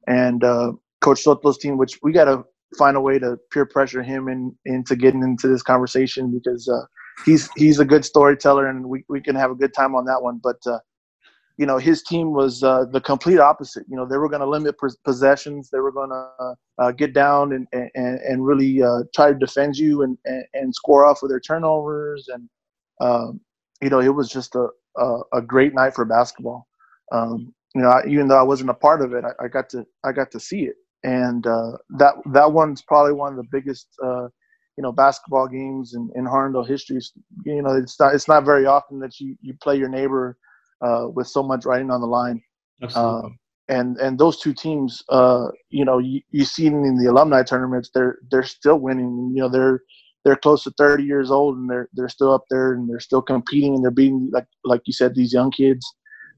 and 0.07 0.43
Coach 1.01 1.23
Soto's 1.23 1.59
team, 1.59 1.77
which 1.77 1.99
we 2.03 2.13
got 2.13 2.27
to 2.27 2.45
find 2.77 2.97
a 2.97 3.01
way 3.01 3.19
to 3.19 3.39
peer 3.53 3.67
pressure 3.67 4.03
him 4.03 4.29
in, 4.29 4.55
into 4.65 4.97
getting 4.97 5.23
into 5.23 5.49
this 5.49 5.63
conversation 5.63 6.31
because 6.31 6.69
uh, 6.69 6.85
he's 7.25 7.49
he's 7.57 7.79
a 7.79 7.85
good 7.85 8.05
storyteller 8.05 8.69
and 8.69 8.85
we, 8.89 9.05
we 9.09 9.21
can 9.21 9.35
have 9.37 9.51
a 9.51 9.55
good 9.55 9.75
time 9.75 9.95
on 9.95 10.05
that 10.05 10.23
one. 10.23 10.41
But 10.43 10.59
uh, 10.67 10.79
you 11.59 11.67
know 11.67 11.79
his 11.79 12.03
team 12.03 12.33
was 12.33 12.63
uh, 12.63 12.87
the 12.91 13.01
complete 13.01 13.39
opposite. 13.39 13.85
You 13.89 13.97
know 13.97 14.07
they 14.07 14.17
were 14.17 14.29
going 14.29 14.41
to 14.41 14.49
limit 14.49 14.77
possessions. 15.05 15.69
They 15.71 15.81
were 15.81 15.93
going 15.93 16.11
to 16.11 16.55
uh, 16.79 16.93
get 16.93 17.13
down 17.13 17.53
and 17.53 17.67
and, 17.73 18.19
and 18.21 18.47
really 18.47 18.83
uh, 18.83 19.03
try 19.15 19.33
to 19.33 19.39
defend 19.39 19.77
you 19.77 20.03
and, 20.03 20.17
and, 20.25 20.45
and 20.55 20.75
score 20.75 21.05
off 21.05 21.21
with 21.23 21.31
their 21.31 21.41
turnovers. 21.41 22.29
And 22.29 22.49
um, 23.01 23.41
you 23.83 23.91
know 23.91 24.01
it 24.01 24.15
was 24.15 24.31
just 24.31 24.55
a, 24.55 24.69
a, 24.97 25.19
a 25.35 25.43
great 25.43 25.75
night 25.75 25.95
for 25.95 26.05
basketball. 26.05 26.67
Um, 27.13 27.53
you 27.75 27.83
know, 27.83 27.89
I, 27.89 28.07
even 28.09 28.29
though 28.29 28.39
I 28.39 28.43
wasn't 28.43 28.71
a 28.71 28.75
part 28.75 29.03
of 29.03 29.13
it, 29.13 29.25
I, 29.25 29.45
I, 29.45 29.49
got 29.49 29.69
to 29.71 29.85
I 30.05 30.13
got 30.13 30.31
to 30.33 30.41
see 30.41 30.63
it, 30.63 30.77
and 31.05 31.47
uh, 31.47 31.73
that 31.99 32.15
that 32.33 32.53
one's 32.53 32.83
probably 32.83 33.13
one 33.13 33.33
of 33.33 33.37
the 33.37 33.49
biggest 33.51 33.89
uh, 34.03 34.29
you 34.77 34.83
know 34.83 34.93
basketball 34.93 35.49
games 35.49 35.95
in, 35.95 36.11
in 36.15 36.25
Harlandale 36.25 36.67
history. 36.67 37.01
You 37.45 37.63
know, 37.63 37.77
it's 37.77 37.99
not 37.99 38.15
it's 38.15 38.29
not 38.29 38.45
very 38.45 38.67
often 38.67 38.99
that 39.01 39.19
you 39.21 39.37
you 39.41 39.55
play 39.63 39.77
your 39.77 39.89
neighbor 39.89 40.37
uh, 40.83 41.07
with 41.13 41.27
so 41.27 41.43
much 41.43 41.65
writing 41.65 41.91
on 41.91 42.01
the 42.01 42.07
line. 42.07 42.43
Absolutely. 42.83 43.31
Um, 43.31 43.39
and 43.69 43.97
and 43.99 44.19
those 44.19 44.41
two 44.41 44.53
teams, 44.53 45.03
uh, 45.11 45.47
you 45.71 45.85
know, 45.85 45.99
you, 45.99 46.21
you 46.31 46.45
see 46.45 46.67
in 46.67 46.99
the 46.99 47.11
alumni 47.11 47.43
tournaments, 47.43 47.91
they're 47.95 48.19
they're 48.31 48.43
still 48.43 48.79
winning. 48.79 49.33
You 49.35 49.43
know, 49.43 49.49
they're 49.49 49.81
they're 50.25 50.37
close 50.37 50.65
to 50.65 50.73
30 50.77 51.05
years 51.05 51.31
old 51.31 51.57
and 51.57 51.71
they're 51.71 51.89
they're 51.95 52.09
still 52.09 52.33
up 52.33 52.45
there 52.51 52.73
and 52.73 52.89
they're 52.89 53.01
still 53.01 53.23
competing 53.23 53.75
and 53.75 53.85
they're 53.85 53.91
beating 53.91 54.29
like 54.33 54.47
like 54.65 54.83
you 54.85 54.93
said 54.93 55.15
these 55.15 55.33
young 55.33 55.51
kids 55.51 55.87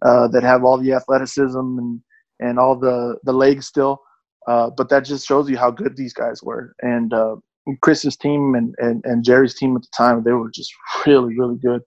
uh, 0.04 0.28
that 0.28 0.42
have 0.42 0.62
all 0.62 0.78
the 0.78 0.92
athleticism 0.92 1.58
and 1.58 2.00
and 2.40 2.58
all 2.58 2.78
the 2.78 3.16
the 3.24 3.32
legs 3.32 3.66
still. 3.66 4.00
Uh, 4.48 4.70
but 4.70 4.88
that 4.88 5.04
just 5.04 5.26
shows 5.26 5.48
you 5.48 5.56
how 5.56 5.70
good 5.70 5.96
these 5.96 6.12
guys 6.12 6.42
were. 6.42 6.74
And 6.80 7.12
uh, 7.12 7.36
Chris's 7.80 8.16
team 8.16 8.54
and, 8.54 8.74
and 8.78 9.04
and 9.04 9.24
Jerry's 9.24 9.54
team 9.54 9.76
at 9.76 9.82
the 9.82 9.88
time 9.96 10.22
they 10.24 10.32
were 10.32 10.50
just 10.50 10.72
really 11.06 11.38
really 11.38 11.56
good 11.56 11.82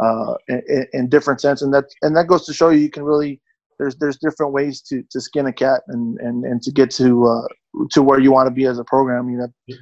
uh, 0.00 0.34
in, 0.48 0.86
in 0.92 1.08
different 1.08 1.40
sense. 1.40 1.62
And 1.62 1.72
that 1.74 1.86
and 2.02 2.16
that 2.16 2.26
goes 2.26 2.46
to 2.46 2.54
show 2.54 2.68
you 2.68 2.78
you 2.78 2.90
can 2.90 3.02
really 3.02 3.40
there's 3.78 3.96
there's 3.96 4.18
different 4.18 4.52
ways 4.52 4.80
to, 4.82 5.02
to 5.10 5.20
skin 5.20 5.46
a 5.46 5.52
cat 5.52 5.82
and, 5.88 6.18
and, 6.20 6.44
and 6.44 6.62
to 6.62 6.72
get 6.72 6.90
to 6.92 7.26
uh, 7.26 7.46
to 7.90 8.02
where 8.02 8.18
you 8.20 8.32
want 8.32 8.46
to 8.46 8.54
be 8.54 8.66
as 8.66 8.78
a 8.78 8.84
program. 8.84 9.28
You 9.28 9.38
know, 9.38 9.76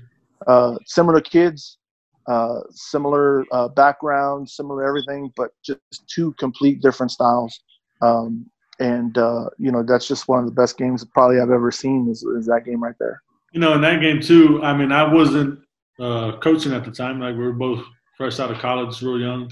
uh, 0.47 0.77
similar 0.87 1.20
kids, 1.20 1.79
uh, 2.27 2.61
similar 2.70 3.45
uh, 3.53 3.68
background, 3.68 4.49
similar 4.49 4.85
everything, 4.85 5.31
but 5.37 5.51
just 5.64 5.81
two 6.09 6.33
complete 6.39 6.81
different 6.81 7.12
styles. 7.12 7.59
Um, 8.03 8.47
and 8.81 9.16
uh, 9.18 9.49
you 9.59 9.70
know 9.70 9.83
that's 9.83 10.09
just 10.09 10.29
one 10.29 10.41
of 10.41 10.47
the 10.47 10.53
best 10.53 10.77
games 10.79 11.05
probably 11.05 11.41
I've 11.41 11.51
ever 11.51 11.70
seen 11.70 12.09
is, 12.09 12.22
is 12.22 12.47
that 12.47 12.64
game 12.64 12.83
right 12.83 12.97
there. 12.99 13.22
You 13.53 13.61
know, 13.61 13.75
in 13.75 13.81
that 13.83 14.01
game 14.01 14.20
too. 14.20 14.62
I 14.62 14.77
mean, 14.77 14.93
I 14.93 15.12
wasn't 15.12 15.61
uh, 16.01 16.39
coaching 16.39 16.72
at 16.72 16.85
the 16.85 16.91
time. 16.91 17.20
Like 17.20 17.37
we 17.37 17.45
were 17.45 17.53
both 17.53 17.85
fresh 18.16 18.41
out 18.41 18.51
of 18.51 18.59
college, 18.59 19.01
real 19.03 19.20
young. 19.20 19.51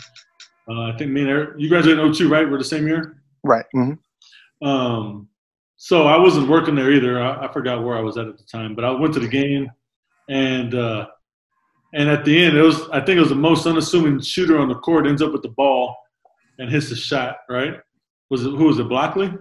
Uh, 0.68 0.92
I 0.92 0.96
think 0.96 1.10
me 1.10 1.22
and 1.22 1.30
Eric, 1.30 1.50
you 1.58 1.68
graduated 1.68 2.04
in 2.04 2.12
02, 2.12 2.28
right? 2.28 2.48
We're 2.48 2.58
the 2.58 2.64
same 2.64 2.86
year. 2.86 3.22
Right. 3.42 3.64
Mm-hmm. 3.74 4.66
Um, 4.66 5.28
so 5.76 6.06
I 6.06 6.16
wasn't 6.16 6.48
working 6.48 6.76
there 6.76 6.92
either. 6.92 7.20
I, 7.20 7.46
I, 7.46 7.52
forgot 7.52 7.82
where 7.82 7.96
I 7.96 8.00
was 8.00 8.16
at 8.16 8.28
at 8.28 8.38
the 8.38 8.44
time, 8.44 8.76
but 8.76 8.84
I 8.84 8.90
went 8.92 9.12
to 9.14 9.20
the 9.20 9.26
game 9.26 9.68
and 10.28 10.74
uh, 10.74 11.06
and 11.94 12.08
at 12.08 12.24
the 12.24 12.44
end, 12.44 12.56
it 12.56 12.62
was 12.62 12.88
I 12.90 13.00
think 13.00 13.16
it 13.16 13.20
was 13.20 13.28
the 13.28 13.34
most 13.34 13.66
unassuming 13.66 14.20
shooter 14.20 14.58
on 14.58 14.68
the 14.68 14.76
court 14.76 15.06
ends 15.06 15.22
up 15.22 15.32
with 15.32 15.42
the 15.42 15.48
ball 15.48 15.96
and 16.58 16.70
hits 16.70 16.88
the 16.88 16.96
shot. 16.96 17.38
Right? 17.48 17.80
Was 18.32 18.46
it 18.46 18.50
who 18.52 18.64
was 18.64 18.78
it? 18.78 18.88
Blockley? 18.88 19.38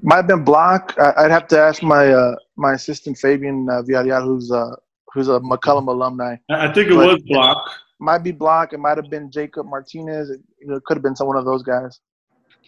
Might 0.00 0.16
have 0.18 0.26
been 0.28 0.44
Block. 0.44 0.94
I'd 0.96 1.32
have 1.32 1.48
to 1.48 1.58
ask 1.58 1.82
my 1.82 2.12
uh, 2.12 2.36
my 2.56 2.74
assistant 2.74 3.18
Fabian 3.18 3.68
uh, 3.68 3.82
Villarreal, 3.82 4.22
who's 4.22 4.52
uh, 4.52 4.76
who's 5.12 5.26
a 5.26 5.40
McCollum 5.40 5.88
alumni. 5.88 6.36
I 6.48 6.72
think 6.72 6.92
it 6.92 6.94
but, 6.94 7.14
was 7.14 7.22
Block. 7.24 7.66
It 7.66 8.04
might 8.04 8.22
be 8.22 8.30
Block. 8.30 8.74
It 8.74 8.78
might 8.78 8.96
have 8.96 9.10
been 9.10 9.28
Jacob 9.28 9.66
Martinez. 9.66 10.30
It, 10.30 10.40
you 10.60 10.68
know, 10.68 10.76
it 10.76 10.84
could 10.84 10.96
have 10.96 11.02
been 11.02 11.16
some 11.16 11.26
one 11.26 11.36
of 11.36 11.44
those 11.44 11.64
guys. 11.64 11.98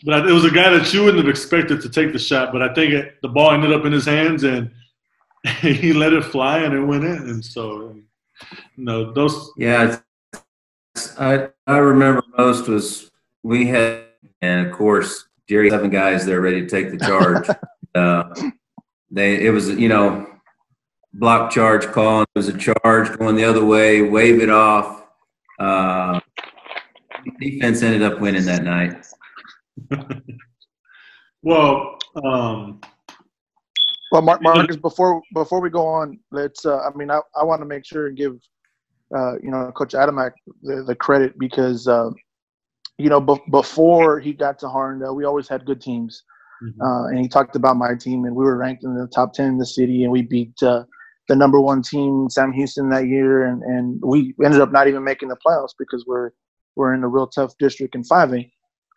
But 0.05 0.29
it 0.29 0.33
was 0.33 0.45
a 0.45 0.51
guy 0.51 0.71
that 0.71 0.93
you 0.93 1.05
wouldn't 1.05 1.23
have 1.25 1.31
expected 1.31 1.81
to 1.83 1.89
take 1.89 2.13
the 2.13 2.19
shot. 2.19 2.53
But 2.53 2.61
I 2.61 2.75
think 2.75 2.93
it, 2.93 3.23
the 3.23 3.29
ball 3.29 3.53
ended 3.53 3.73
up 3.73 3.85
in 3.85 3.93
his 3.93 4.07
hands, 4.07 4.43
and 4.43 4.73
he 5.61 5.93
let 5.93 6.13
it 6.13 6.25
fly, 6.25 6.59
and 6.59 6.75
it 6.75 6.81
went 6.81 7.05
in. 7.05 7.31
And 7.31 7.45
so, 7.45 7.95
you 8.77 8.85
know, 8.85 9.13
those. 9.13 9.53
Yeah, 9.57 9.99
I 11.17 11.49
I 11.69 11.77
remember 11.77 12.25
most 12.37 12.67
was 12.67 13.09
we 13.45 13.69
had, 13.69 14.03
and 14.43 14.67
of 14.67 14.73
course 14.73 15.29
Jerry 15.49 15.71
seven 15.71 15.91
guys 15.91 16.25
there 16.25 16.41
ready 16.41 16.63
to 16.63 16.67
take 16.67 16.91
the 16.91 16.99
charge. 16.99 17.49
uh, 17.95 18.35
they 19.11 19.45
it 19.45 19.51
was 19.51 19.69
you 19.71 19.89
know 19.89 20.27
block 21.13 21.51
charge 21.51 21.87
call. 21.87 22.23
It 22.23 22.29
was 22.35 22.49
a 22.49 22.59
charge 22.59 23.17
going 23.19 23.37
the 23.37 23.45
other 23.45 23.65
way, 23.65 24.03
wave 24.03 24.41
it 24.41 24.51
off. 24.51 25.05
Uh, 25.59 26.21
defense 27.41 27.83
ended 27.83 28.03
up 28.03 28.21
winning 28.21 28.45
that 28.47 28.65
night. 28.65 29.07
well, 31.43 31.99
um, 32.25 32.81
well, 34.15 34.23
Mark, 34.23 34.43
Marcus, 34.43 34.77
before 34.77 35.21
before 35.33 35.61
we 35.61 35.71
go 35.71 35.87
on, 35.87 36.19
let's. 36.31 36.65
Uh, 36.65 36.79
I 36.79 36.97
mean, 36.97 37.11
I, 37.11 37.21
I 37.35 37.45
want 37.45 37.61
to 37.63 37.67
make 37.67 37.85
sure 37.85 38.07
and 38.07 38.17
give, 38.17 38.39
uh, 39.13 39.35
you 39.43 39.51
know, 39.51 39.73
Coach 39.73 39.93
Adamek 39.93 40.33
the, 40.63 40.85
the 40.85 40.95
credit 40.95 41.39
because, 41.39 41.89
uh, 41.89 42.11
you 42.99 43.09
know, 43.09 43.21
before 43.21 44.21
he 44.21 44.33
got 44.33 44.59
to 44.61 44.67
Harlandale, 44.67 45.15
we 45.15 45.25
always 45.25 45.49
had 45.49 45.65
good 45.65 45.81
teams, 45.81 46.23
mm-hmm. 46.63 46.81
Uh, 46.81 47.09
and 47.09 47.19
he 47.19 47.29
talked 47.29 47.57
about 47.57 47.77
my 47.77 47.95
team, 47.95 48.25
and 48.25 48.35
we 48.35 48.45
were 48.45 48.57
ranked 48.57 48.85
in 48.85 48.95
the 48.95 49.09
top 49.09 49.33
ten 49.33 49.47
in 49.47 49.59
the 49.59 49.67
city, 49.67 50.05
and 50.05 50.13
we 50.13 50.23
beat 50.23 50.55
uh, 50.63 50.85
the 51.29 51.37
number 51.37 51.61
one 51.61 51.83
team, 51.83 52.29
Sam 52.31 52.53
Houston, 52.53 52.89
that 52.91 53.09
year, 53.09 53.47
and 53.47 53.63
and 53.63 54.01
we 54.05 54.35
ended 54.45 54.61
up 54.61 54.73
not 54.73 54.89
even 54.89 55.03
making 55.03 55.29
the 55.29 55.39
playoffs 55.45 55.75
because 55.79 56.05
we're 56.07 56.31
we're 56.77 56.95
in 56.95 57.05
a 57.05 57.09
real 57.09 57.27
tough 57.27 57.57
district 57.59 57.95
in 57.95 58.03
5A. 58.03 58.51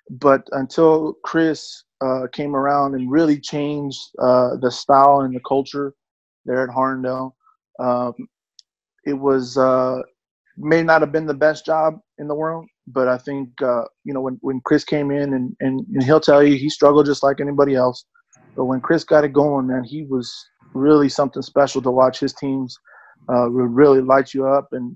But 0.09 0.47
until 0.51 1.13
Chris 1.23 1.83
uh, 2.01 2.27
came 2.31 2.55
around 2.55 2.95
and 2.95 3.11
really 3.11 3.39
changed 3.39 3.99
uh, 4.19 4.55
the 4.57 4.71
style 4.71 5.21
and 5.21 5.35
the 5.35 5.41
culture 5.47 5.93
there 6.45 6.63
at 6.63 6.69
Harlandale, 6.69 7.33
um, 7.79 8.13
it 9.05 9.13
was 9.13 9.57
uh, 9.57 10.01
may 10.57 10.83
not 10.83 11.01
have 11.01 11.11
been 11.11 11.25
the 11.25 11.33
best 11.33 11.65
job 11.65 11.99
in 12.17 12.27
the 12.27 12.35
world, 12.35 12.67
but 12.87 13.07
I 13.07 13.17
think 13.17 13.49
uh, 13.61 13.83
you 14.03 14.13
know 14.13 14.21
when 14.21 14.37
when 14.41 14.61
Chris 14.65 14.83
came 14.83 15.11
in 15.11 15.33
and, 15.33 15.55
and 15.59 15.85
and 15.93 16.03
he'll 16.03 16.19
tell 16.19 16.43
you 16.43 16.57
he 16.57 16.69
struggled 16.69 17.05
just 17.05 17.23
like 17.23 17.39
anybody 17.39 17.75
else, 17.75 18.05
but 18.55 18.65
when 18.65 18.81
Chris 18.81 19.03
got 19.03 19.23
it 19.23 19.33
going, 19.33 19.67
man, 19.67 19.83
he 19.83 20.03
was 20.03 20.33
really 20.73 21.09
something 21.09 21.41
special 21.41 21.81
to 21.81 21.91
watch. 21.91 22.19
His 22.19 22.33
teams 22.33 22.77
uh, 23.29 23.47
would 23.49 23.73
really 23.73 24.01
light 24.01 24.33
you 24.33 24.47
up 24.47 24.69
and 24.71 24.95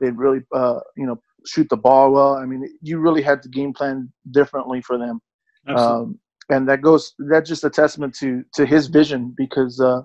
they'd 0.00 0.16
really 0.16 0.40
uh, 0.54 0.80
you 0.96 1.06
know 1.06 1.20
shoot 1.46 1.68
the 1.70 1.76
ball 1.76 2.12
well. 2.12 2.34
I 2.34 2.44
mean, 2.44 2.68
you 2.82 2.98
really 2.98 3.22
had 3.22 3.42
to 3.42 3.48
game 3.48 3.72
plan 3.72 4.12
differently 4.32 4.82
for 4.82 4.98
them. 4.98 5.20
Um, 5.68 6.18
and 6.50 6.68
that 6.68 6.82
goes 6.82 7.14
that's 7.30 7.48
just 7.48 7.64
a 7.64 7.70
testament 7.70 8.14
to 8.16 8.42
to 8.54 8.64
his 8.64 8.86
vision 8.86 9.34
because 9.36 9.80
uh, 9.80 10.02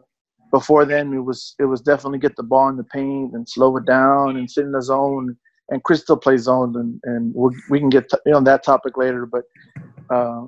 before 0.52 0.86
then 0.86 1.14
it 1.14 1.20
was 1.20 1.56
it 1.60 1.66
was 1.66 1.82
definitely 1.82 2.20
get 2.20 2.36
the 2.36 2.44
ball 2.44 2.70
in 2.70 2.78
the 2.78 2.84
paint 2.84 3.34
and 3.34 3.48
slow 3.48 3.76
it 3.78 3.86
down 3.86 4.38
and 4.38 4.50
sit 4.50 4.66
in 4.66 4.72
the 4.72 4.82
zone. 4.82 5.38
And 5.70 5.84
Chris 5.84 6.02
still 6.02 6.18
plays 6.18 6.42
zone, 6.44 6.76
and 6.76 7.00
and 7.04 7.34
we 7.36 7.56
we 7.70 7.80
can 7.80 7.90
get 7.90 8.12
on 8.34 8.44
that 8.44 8.64
topic 8.64 8.98
later. 8.98 9.26
But 9.26 9.44
uh, 10.10 10.48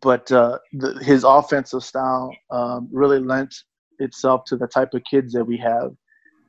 but 0.00 0.30
uh, 0.30 0.58
the, 0.72 0.98
his 1.02 1.24
offensive 1.24 1.82
style 1.82 2.34
um, 2.50 2.88
really 2.92 3.18
lent 3.18 3.54
itself 3.98 4.44
to 4.46 4.56
the 4.56 4.66
type 4.66 4.94
of 4.94 5.02
kids 5.10 5.32
that 5.32 5.44
we 5.44 5.56
have 5.58 5.92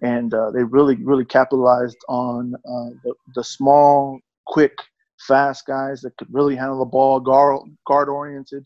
and 0.01 0.33
uh, 0.33 0.51
they 0.51 0.63
really 0.63 0.95
really 0.95 1.25
capitalized 1.25 1.97
on 2.07 2.53
uh, 2.55 2.89
the, 3.03 3.13
the 3.35 3.43
small, 3.43 4.19
quick, 4.45 4.73
fast 5.19 5.65
guys 5.65 6.01
that 6.01 6.15
could 6.17 6.27
really 6.31 6.55
handle 6.55 6.79
the 6.79 6.85
ball, 6.85 7.19
guard 7.19 7.61
guard 7.87 8.09
oriented, 8.09 8.65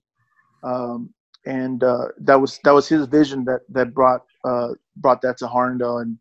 um, 0.63 1.13
and 1.45 1.83
uh, 1.83 2.07
that 2.19 2.39
was 2.39 2.59
that 2.63 2.71
was 2.71 2.87
his 2.87 3.05
vision 3.07 3.45
that 3.45 3.61
that 3.69 3.93
brought 3.93 4.23
uh, 4.43 4.69
brought 4.97 5.21
that 5.21 5.37
to 5.37 5.45
Harlandale, 5.45 6.01
and 6.01 6.17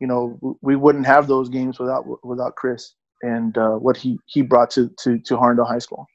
you 0.00 0.06
know 0.06 0.38
we 0.62 0.76
wouldn't 0.76 1.06
have 1.06 1.26
those 1.26 1.48
games 1.48 1.78
without 1.78 2.04
without 2.24 2.56
Chris 2.56 2.94
and 3.22 3.56
uh, 3.58 3.72
what 3.72 3.96
he 3.96 4.18
he 4.26 4.42
brought 4.42 4.70
to 4.70 4.90
to 5.00 5.18
to 5.20 5.36
Harlandale 5.36 5.68
High 5.68 5.78
School. 5.78 6.06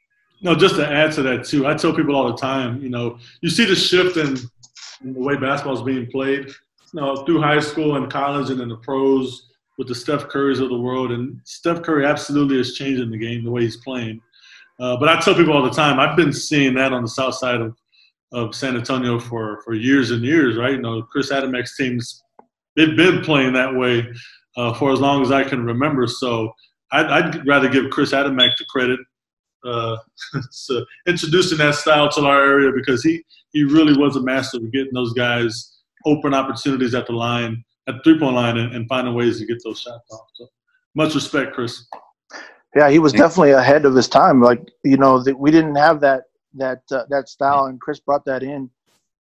No, 0.42 0.54
just 0.54 0.76
to 0.76 0.88
add 0.88 1.12
to 1.14 1.22
that 1.24 1.46
too, 1.46 1.66
I 1.66 1.76
tell 1.76 1.94
people 1.94 2.16
all 2.16 2.28
the 2.28 2.38
time, 2.38 2.82
you 2.82 2.90
know, 2.90 3.18
you 3.42 3.50
see 3.50 3.66
the 3.66 3.76
shift 3.76 4.18
in, 4.18 4.38
in 5.02 5.14
the 5.14 5.20
way 5.20 5.38
basketball 5.38 5.76
is 5.76 5.82
being 5.82 6.08
played 6.08 6.52
you 6.96 7.02
know, 7.02 7.16
through 7.26 7.42
high 7.42 7.60
school 7.60 7.98
and 7.98 8.12
college 8.12 8.50
and 8.50 8.62
in 8.62 8.70
the 8.70 8.78
pros 8.78 9.50
with 9.78 9.88
the 9.88 9.96
Steph 9.96 10.28
Currys 10.28 10.62
of 10.62 10.70
the 10.70 10.80
world. 10.80 11.12
And 11.12 11.40
Steph 11.44 11.82
Curry 11.82 12.06
absolutely 12.06 12.60
is 12.60 12.76
changing 12.76 13.12
the 13.12 13.18
game, 13.18 13.44
the 13.44 13.52
way 13.52 13.64
he's 13.64 13.78
playing. 13.78 14.22
Uh, 14.80 14.96
but 14.98 15.10
I 15.10 15.20
tell 15.20 15.36
people 15.36 15.54
all 15.54 15.64
the 15.64 15.70
time, 15.70 16.00
I've 16.00 16.16
been 16.16 16.32
seeing 16.32 16.74
that 16.76 16.94
on 16.94 17.02
the 17.02 17.10
south 17.10 17.36
side 17.36 17.62
of, 17.62 17.76
of 18.32 18.56
San 18.56 18.76
Antonio 18.76 19.20
for, 19.20 19.62
for 19.64 19.74
years 19.74 20.12
and 20.12 20.24
years, 20.24 20.58
right? 20.58 20.74
You 20.74 20.82
know, 20.82 21.02
Chris 21.02 21.32
Adamek's 21.32 21.76
teams, 21.76 22.24
they've 22.76 22.96
been 22.96 23.22
playing 23.22 23.54
that 23.54 23.74
way 23.74 24.08
uh, 24.58 24.74
for 24.74 24.92
as 24.92 25.00
long 25.00 25.22
as 25.22 25.32
I 25.32 25.44
can 25.44 25.66
remember. 25.66 26.08
So 26.08 26.54
I'd, 26.92 27.06
I'd 27.06 27.48
rather 27.48 27.70
give 27.70 27.90
Chris 27.90 28.12
Adamek 28.12 28.52
the 28.58 28.66
credit 28.70 29.00
uh, 29.66 29.98
so 30.52 30.86
introducing 31.08 31.58
that 31.58 31.76
style 31.76 32.10
to 32.12 32.22
our 32.22 32.44
area 32.44 32.72
because 32.76 33.04
he, 33.04 33.24
he 33.52 33.64
really 33.64 33.98
was 33.98 34.16
a 34.16 34.22
master 34.22 34.58
of 34.58 34.72
getting 34.72 34.94
those 34.94 35.14
guys– 35.14 35.72
open 36.06 36.34
opportunities 36.34 36.94
at 36.94 37.08
the 37.08 37.14
line, 37.14 37.64
at 37.88 37.96
the 37.96 38.02
three 38.04 38.20
point 38.20 38.36
line, 38.36 38.58
and, 38.58 38.74
and 38.74 38.88
finding 38.88 39.14
ways 39.14 39.40
to 39.40 39.46
get 39.46 39.58
those 39.64 39.82
shots 39.82 40.12
off. 40.12 40.28
So 40.36 40.48
much 40.96 41.16
respect, 41.16 41.54
Chris. 41.54 41.86
Yeah, 42.76 42.90
he 42.90 43.00
was 43.00 43.14
definitely 43.14 43.52
ahead 43.52 43.86
of 43.86 43.96
his 43.96 44.08
time. 44.08 44.42
Like 44.42 44.62
you 44.84 44.98
know, 44.98 45.22
the, 45.22 45.36
we 45.36 45.52
didn't 45.52 45.76
have 45.76 46.02
that 46.02 46.24
that 46.54 46.82
uh, 46.92 47.04
that 47.10 47.30
style, 47.30 47.66
and 47.66 47.80
Chris 47.80 48.00
brought 48.00 48.26
that 48.26 48.44
in, 48.44 48.70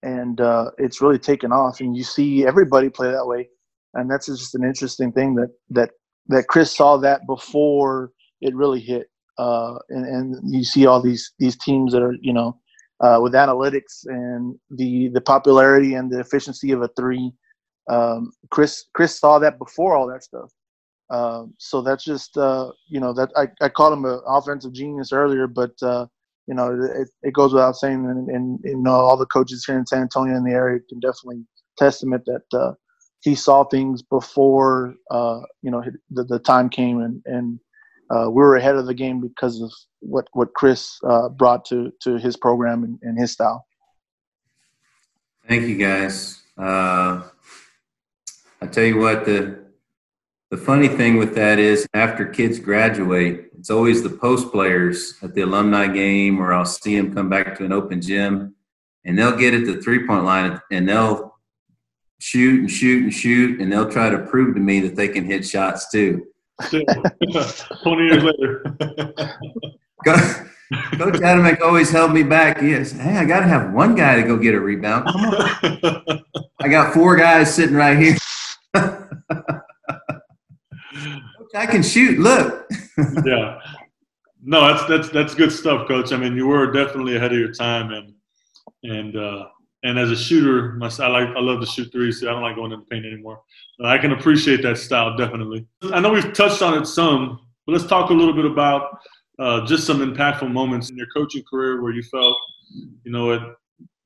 and 0.03 0.41
uh, 0.41 0.71
it's 0.77 1.01
really 1.01 1.17
taken 1.17 1.51
off. 1.51 1.79
And 1.79 1.95
you 1.95 2.03
see 2.03 2.45
everybody 2.45 2.89
play 2.89 3.11
that 3.11 3.25
way, 3.25 3.49
and 3.93 4.09
that's 4.09 4.27
just 4.27 4.55
an 4.55 4.63
interesting 4.63 5.11
thing 5.11 5.35
that 5.35 5.49
that 5.71 5.91
that 6.27 6.47
Chris 6.47 6.75
saw 6.75 6.97
that 6.97 7.25
before 7.25 8.11
it 8.41 8.55
really 8.55 8.79
hit. 8.79 9.07
Uh, 9.39 9.79
and, 9.89 10.05
and 10.05 10.53
you 10.53 10.63
see 10.63 10.85
all 10.85 11.01
these 11.01 11.33
these 11.39 11.57
teams 11.57 11.93
that 11.93 12.03
are 12.03 12.15
you 12.21 12.33
know 12.33 12.59
uh, 13.01 13.19
with 13.21 13.33
analytics 13.33 14.05
and 14.05 14.55
the 14.69 15.09
the 15.09 15.21
popularity 15.21 15.95
and 15.95 16.11
the 16.11 16.19
efficiency 16.19 16.71
of 16.71 16.81
a 16.81 16.89
three. 16.97 17.31
Um, 17.89 18.31
Chris 18.51 18.85
Chris 18.93 19.19
saw 19.19 19.39
that 19.39 19.57
before 19.57 19.95
all 19.95 20.07
that 20.07 20.23
stuff. 20.23 20.51
Um, 21.09 21.53
so 21.57 21.81
that's 21.81 22.03
just 22.03 22.37
uh, 22.37 22.71
you 22.87 22.99
know 22.99 23.13
that 23.13 23.29
I, 23.35 23.47
I 23.63 23.69
called 23.69 23.93
him 23.93 24.05
an 24.05 24.21
offensive 24.27 24.73
genius 24.73 25.11
earlier, 25.11 25.47
but 25.47 25.71
uh, 25.81 26.07
you 26.47 26.53
know 26.53 26.73
it, 26.73 27.09
it 27.21 27.33
goes 27.33 27.53
without 27.53 27.75
saying, 27.75 28.05
and, 28.05 28.29
and, 28.29 28.59
you 28.63 28.77
know 28.77 28.91
all 28.91 29.17
the 29.17 29.25
coaches 29.25 29.63
here 29.65 29.77
in 29.77 29.85
San 29.85 30.01
Antonio 30.01 30.35
in 30.35 30.43
the 30.43 30.51
area 30.51 30.79
can 30.89 30.99
definitely 30.99 31.43
testament 31.77 32.23
that 32.25 32.57
uh, 32.57 32.73
he 33.21 33.35
saw 33.35 33.63
things 33.63 34.01
before 34.01 34.95
uh, 35.11 35.39
you 35.61 35.71
know 35.71 35.83
the, 36.11 36.23
the 36.23 36.39
time 36.39 36.69
came, 36.69 37.01
and 37.01 37.21
and 37.25 37.59
uh, 38.09 38.29
we 38.29 38.41
were 38.41 38.57
ahead 38.57 38.75
of 38.75 38.85
the 38.85 38.93
game 38.93 39.21
because 39.21 39.61
of 39.61 39.71
what 39.99 40.27
what 40.33 40.53
Chris 40.53 40.99
uh, 41.07 41.29
brought 41.29 41.65
to 41.65 41.91
to 42.01 42.17
his 42.17 42.35
program 42.35 42.83
and, 42.83 42.99
and, 43.01 43.17
his 43.17 43.31
style. 43.31 43.65
Thank 45.47 45.63
you, 45.63 45.77
guys. 45.77 46.41
Uh, 46.57 47.23
I 48.61 48.67
tell 48.67 48.83
you 48.83 48.97
what 48.97 49.25
the 49.25 49.62
the 50.53 50.57
funny 50.57 50.87
thing 50.87 51.17
with 51.17 51.33
that 51.33 51.57
is 51.57 51.87
after 51.95 52.25
kids 52.25 52.59
graduate, 52.59 53.49
it's 53.57 53.71
always 53.71 54.03
the 54.03 54.09
post 54.11 54.51
players 54.51 55.15
at 55.23 55.33
the 55.33 55.41
alumni 55.41 55.87
game, 55.87 56.39
or 56.39 56.53
I'll 56.53 56.63
see 56.63 56.95
them 56.95 57.11
come 57.11 57.27
back 57.27 57.57
to 57.57 57.65
an 57.65 57.71
open 57.71 57.99
gym, 57.99 58.53
and 59.03 59.17
they'll 59.17 59.35
get 59.35 59.55
at 59.55 59.65
the 59.65 59.81
three 59.81 60.05
point 60.05 60.25
line 60.25 60.61
and 60.69 60.87
they'll 60.87 61.39
shoot 62.19 62.59
and 62.59 62.69
shoot 62.69 63.01
and 63.01 63.11
shoot, 63.11 63.59
and 63.59 63.71
they'll 63.71 63.89
try 63.89 64.11
to 64.11 64.19
prove 64.19 64.53
to 64.53 64.61
me 64.61 64.79
that 64.81 64.95
they 64.95 65.07
can 65.07 65.25
hit 65.25 65.43
shots 65.43 65.89
too. 65.89 66.27
20 66.69 66.83
years 68.03 68.23
later. 68.23 68.77
Coach 70.05 71.15
Adamek 71.15 71.61
always 71.61 71.89
held 71.89 72.13
me 72.13 72.21
back. 72.21 72.61
Yes, 72.61 72.91
hey, 72.91 73.17
I 73.17 73.25
got 73.25 73.39
to 73.39 73.47
have 73.47 73.73
one 73.73 73.95
guy 73.95 74.17
to 74.17 74.21
go 74.21 74.37
get 74.37 74.53
a 74.53 74.59
rebound. 74.59 75.07
Come 75.07 75.25
on. 75.25 76.23
I 76.61 76.67
got 76.67 76.93
four 76.93 77.15
guys 77.15 77.51
sitting 77.55 77.75
right 77.75 77.97
here. 77.97 78.17
I 81.53 81.65
can 81.65 81.83
shoot. 81.83 82.19
Look. 82.19 82.67
yeah. 83.25 83.59
No, 84.43 84.67
that's 84.67 84.85
that's 84.87 85.09
that's 85.09 85.35
good 85.35 85.51
stuff, 85.51 85.87
Coach. 85.87 86.11
I 86.11 86.17
mean, 86.17 86.35
you 86.35 86.47
were 86.47 86.71
definitely 86.71 87.15
ahead 87.15 87.31
of 87.31 87.39
your 87.39 87.53
time, 87.53 87.91
and 87.91 88.13
and 88.83 89.15
uh, 89.15 89.45
and 89.83 89.99
as 89.99 90.11
a 90.11 90.15
shooter, 90.15 90.73
my, 90.73 90.91
I 90.99 91.07
like 91.07 91.29
I 91.29 91.39
love 91.39 91.59
to 91.61 91.65
shoot 91.65 91.91
threes. 91.91 92.19
So 92.19 92.29
I 92.29 92.31
don't 92.33 92.41
like 92.41 92.55
going 92.55 92.71
in 92.71 92.79
the 92.79 92.85
paint 92.85 93.05
anymore. 93.05 93.41
I 93.83 93.97
can 93.97 94.11
appreciate 94.11 94.61
that 94.63 94.77
style 94.77 95.15
definitely. 95.15 95.65
I 95.83 95.99
know 95.99 96.11
we've 96.11 96.33
touched 96.33 96.61
on 96.61 96.81
it 96.81 96.85
some, 96.85 97.39
but 97.65 97.73
let's 97.73 97.85
talk 97.85 98.09
a 98.09 98.13
little 98.13 98.33
bit 98.33 98.45
about 98.45 98.97
uh, 99.39 99.65
just 99.65 99.85
some 99.85 99.99
impactful 99.99 100.51
moments 100.51 100.89
in 100.89 100.97
your 100.97 101.07
coaching 101.13 101.43
career 101.49 101.81
where 101.81 101.91
you 101.91 102.03
felt, 102.03 102.37
you 103.03 103.11
know, 103.11 103.31
it, 103.31 103.41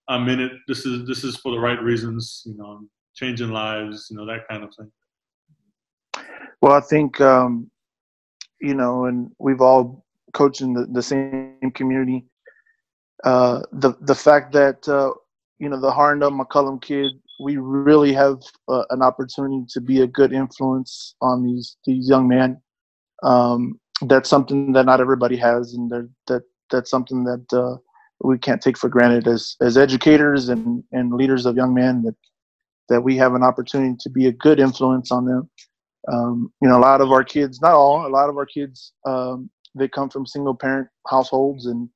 I'm 0.08 0.28
in 0.30 0.40
it. 0.40 0.52
This 0.68 0.86
is 0.86 1.08
this 1.08 1.24
is 1.24 1.38
for 1.38 1.52
the 1.52 1.60
right 1.60 1.82
reasons. 1.82 2.44
You 2.46 2.58
know, 2.58 2.82
changing 3.16 3.50
lives. 3.50 4.08
You 4.10 4.18
know, 4.18 4.26
that 4.26 4.48
kind 4.48 4.64
of 4.64 4.74
thing. 4.76 4.92
Well, 6.62 6.74
I 6.74 6.82
think 6.82 7.22
um, 7.22 7.70
you 8.62 8.74
know, 8.74 9.06
and 9.06 9.32
we've 9.40 9.62
all 9.62 10.06
coached 10.34 10.62
in 10.62 10.74
the, 10.74 10.88
the 10.92 11.02
same 11.02 11.72
community. 11.74 12.26
Uh, 13.24 13.62
the 13.72 13.94
the 14.02 14.16
fact 14.16 14.54
that 14.54 14.88
uh, 14.88 15.12
you 15.60 15.70
know 15.70 15.80
the 15.80 15.92
Harlandale 15.92 16.40
McCollum 16.40 16.82
kid, 16.82 17.12
we 17.40 17.58
really 17.58 18.14
have 18.14 18.38
uh, 18.68 18.84
an 18.90 19.02
opportunity 19.02 19.66
to 19.70 19.82
be 19.82 20.02
a 20.02 20.08
good 20.08 20.34
influence 20.34 21.16
on 21.22 21.44
these 21.44 21.78
these 21.86 22.08
young 22.10 22.28
men. 22.28 22.62
Um, 23.24 23.80
that's 24.02 24.30
something 24.30 24.74
that 24.74 24.86
not 24.86 25.02
everybody 25.02 25.38
has, 25.38 25.74
and 25.74 25.92
that 26.28 26.44
that's 26.70 26.90
something 26.90 27.24
that 27.24 27.46
uh, 27.54 27.78
we 28.24 28.38
can't 28.38 28.62
take 28.62 28.78
for 28.78 28.90
granted 28.90 29.28
as 29.28 29.56
as 29.62 29.78
educators 29.78 30.50
and 30.50 30.84
and 30.92 31.14
leaders 31.14 31.46
of 31.46 31.56
young 31.56 31.74
men 31.74 32.04
that 32.04 32.16
that 32.90 33.02
we 33.02 33.18
have 33.18 33.34
an 33.34 33.44
opportunity 33.44 33.96
to 34.00 34.10
be 34.10 34.28
a 34.28 34.32
good 34.32 34.60
influence 34.60 35.12
on 35.12 35.26
them. 35.26 35.50
Um, 36.12 36.52
you 36.62 36.70
know, 36.70 36.78
a 36.78 36.80
lot 36.80 37.02
of 37.02 37.12
our 37.12 37.24
kids, 37.24 37.62
not 37.62 37.74
all, 37.74 38.06
a 38.06 38.10
lot 38.10 38.30
of 38.30 38.38
our 38.38 38.46
kids, 38.46 38.94
um, 39.06 39.50
they 39.76 39.88
come 39.88 40.10
from 40.10 40.26
single 40.26 40.56
parent 40.56 40.88
households 41.08 41.66
and 41.66 41.90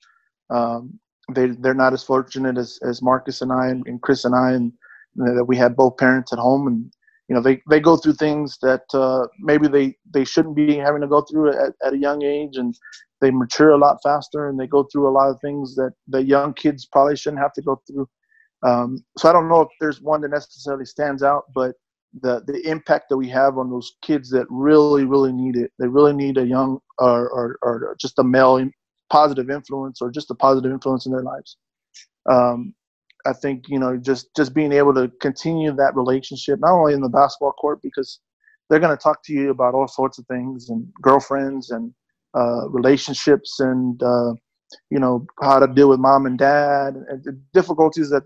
um, 0.50 1.00
they 1.34 1.48
they're 1.48 1.74
not 1.74 1.94
as 1.94 2.04
fortunate 2.04 2.58
as, 2.58 2.78
as 2.84 3.02
Marcus 3.02 3.42
and 3.42 3.52
I 3.52 3.68
and, 3.68 3.86
and 3.88 4.02
Chris 4.02 4.26
and 4.26 4.36
I 4.36 4.52
and 4.52 4.72
you 5.16 5.26
know, 5.26 5.36
that 5.36 5.46
we 5.46 5.58
have 5.58 5.76
both 5.76 5.98
parents 5.98 6.34
at 6.34 6.40
home 6.40 6.68
and 6.68 6.92
you 7.28 7.36
know 7.36 7.42
they, 7.42 7.62
they 7.70 7.80
go 7.80 7.96
through 7.96 8.14
things 8.14 8.58
that 8.62 8.84
uh, 8.94 9.26
maybe 9.40 9.68
they, 9.68 9.96
they 10.14 10.26
shouldn't 10.26 10.56
be 10.56 10.76
having 10.76 11.02
to 11.02 11.08
go 11.08 11.22
through 11.22 11.50
at, 11.52 11.74
at 11.86 11.94
a 11.94 11.98
young 11.98 12.24
age 12.24 12.58
and 12.58 12.76
they 13.22 13.32
mature 13.32 13.72
a 13.72 13.78
lot 13.78 13.98
faster 14.04 14.50
and 14.50 14.60
they 14.60 14.68
go 14.68 14.86
through 14.92 15.08
a 15.08 15.12
lot 15.12 15.30
of 15.30 15.40
things 15.40 15.76
that 15.76 15.94
the 16.08 16.24
young 16.24 16.54
kids 16.54 16.88
probably 16.92 17.16
shouldn't 17.16 17.42
have 17.42 17.54
to 17.54 17.62
go 17.62 17.82
through. 17.88 18.10
Um, 18.64 19.04
so 19.18 19.30
I 19.30 19.34
don't 19.34 19.48
know 19.48 19.62
if 19.62 19.70
there's 19.80 20.02
one 20.02 20.22
that 20.22 20.30
necessarily 20.30 20.86
stands 20.86 21.24
out, 21.24 21.44
but 21.56 21.76
the 22.22 22.42
the 22.46 22.62
impact 22.70 23.06
that 23.10 23.18
we 23.18 23.30
have 23.30 23.58
on 23.58 23.70
those 23.70 23.96
kids 24.02 24.30
that 24.32 24.46
really 24.50 25.06
really 25.06 25.32
need 25.32 25.56
it, 25.56 25.72
they 25.80 25.88
really 25.88 26.14
need 26.14 26.38
a 26.38 26.46
young 26.46 26.80
or 27.00 27.30
or, 27.30 27.58
or 27.62 27.96
just 28.00 28.20
a 28.20 28.24
male 28.24 28.70
positive 29.10 29.50
influence 29.50 30.02
or 30.02 30.10
just 30.10 30.32
a 30.32 30.36
positive 30.36 30.72
influence 30.72 31.06
in 31.06 31.12
their 31.12 31.24
lives. 31.24 31.58
Um, 32.30 32.74
I 33.26 33.34
think 33.34 33.66
you 33.68 33.80
know 33.80 33.98
just 33.98 34.36
just 34.36 34.54
being 34.54 34.72
able 34.72 34.94
to 34.96 35.10
continue 35.22 35.72
that 35.74 35.96
relationship 35.96 36.60
not 36.60 36.74
only 36.74 36.94
in 36.94 37.02
the 37.02 37.10
basketball 37.10 37.54
court 37.54 37.80
because 37.82 38.20
they're 38.70 38.80
going 38.80 38.96
to 38.96 39.02
talk 39.02 39.24
to 39.26 39.34
you 39.34 39.52
about 39.52 39.74
all 39.74 39.88
sorts 39.88 40.18
of 40.18 40.26
things 40.28 40.70
and 40.70 40.88
girlfriends 41.02 41.72
and 41.72 41.94
uh, 42.36 42.70
relationships 42.70 43.60
and 43.60 44.02
uh, 44.02 44.34
you 44.90 45.00
know 45.00 45.26
how 45.42 45.60
to 45.60 45.68
deal 45.68 45.90
with 45.90 46.00
mom 46.00 46.26
and 46.26 46.38
dad 46.38 46.96
and 46.96 47.24
the 47.24 47.40
difficulties 47.54 48.10
that 48.10 48.24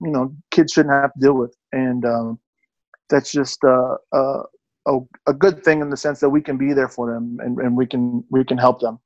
you 0.00 0.10
know 0.10 0.34
kids 0.50 0.72
shouldn't 0.72 0.94
have 0.94 1.12
to 1.12 1.20
deal 1.20 1.34
with 1.34 1.54
and 1.72 2.04
um, 2.04 2.38
that's 3.10 3.32
just 3.32 3.62
uh, 3.64 3.96
uh, 4.12 4.42
a, 4.86 4.98
a 5.26 5.34
good 5.34 5.64
thing 5.64 5.80
in 5.80 5.90
the 5.90 5.96
sense 5.96 6.20
that 6.20 6.30
we 6.30 6.40
can 6.40 6.56
be 6.56 6.72
there 6.72 6.88
for 6.88 7.12
them 7.12 7.38
and, 7.40 7.58
and 7.58 7.76
we 7.76 7.86
can 7.86 8.24
we 8.30 8.44
can 8.44 8.58
help 8.58 8.80
them. 8.80 8.98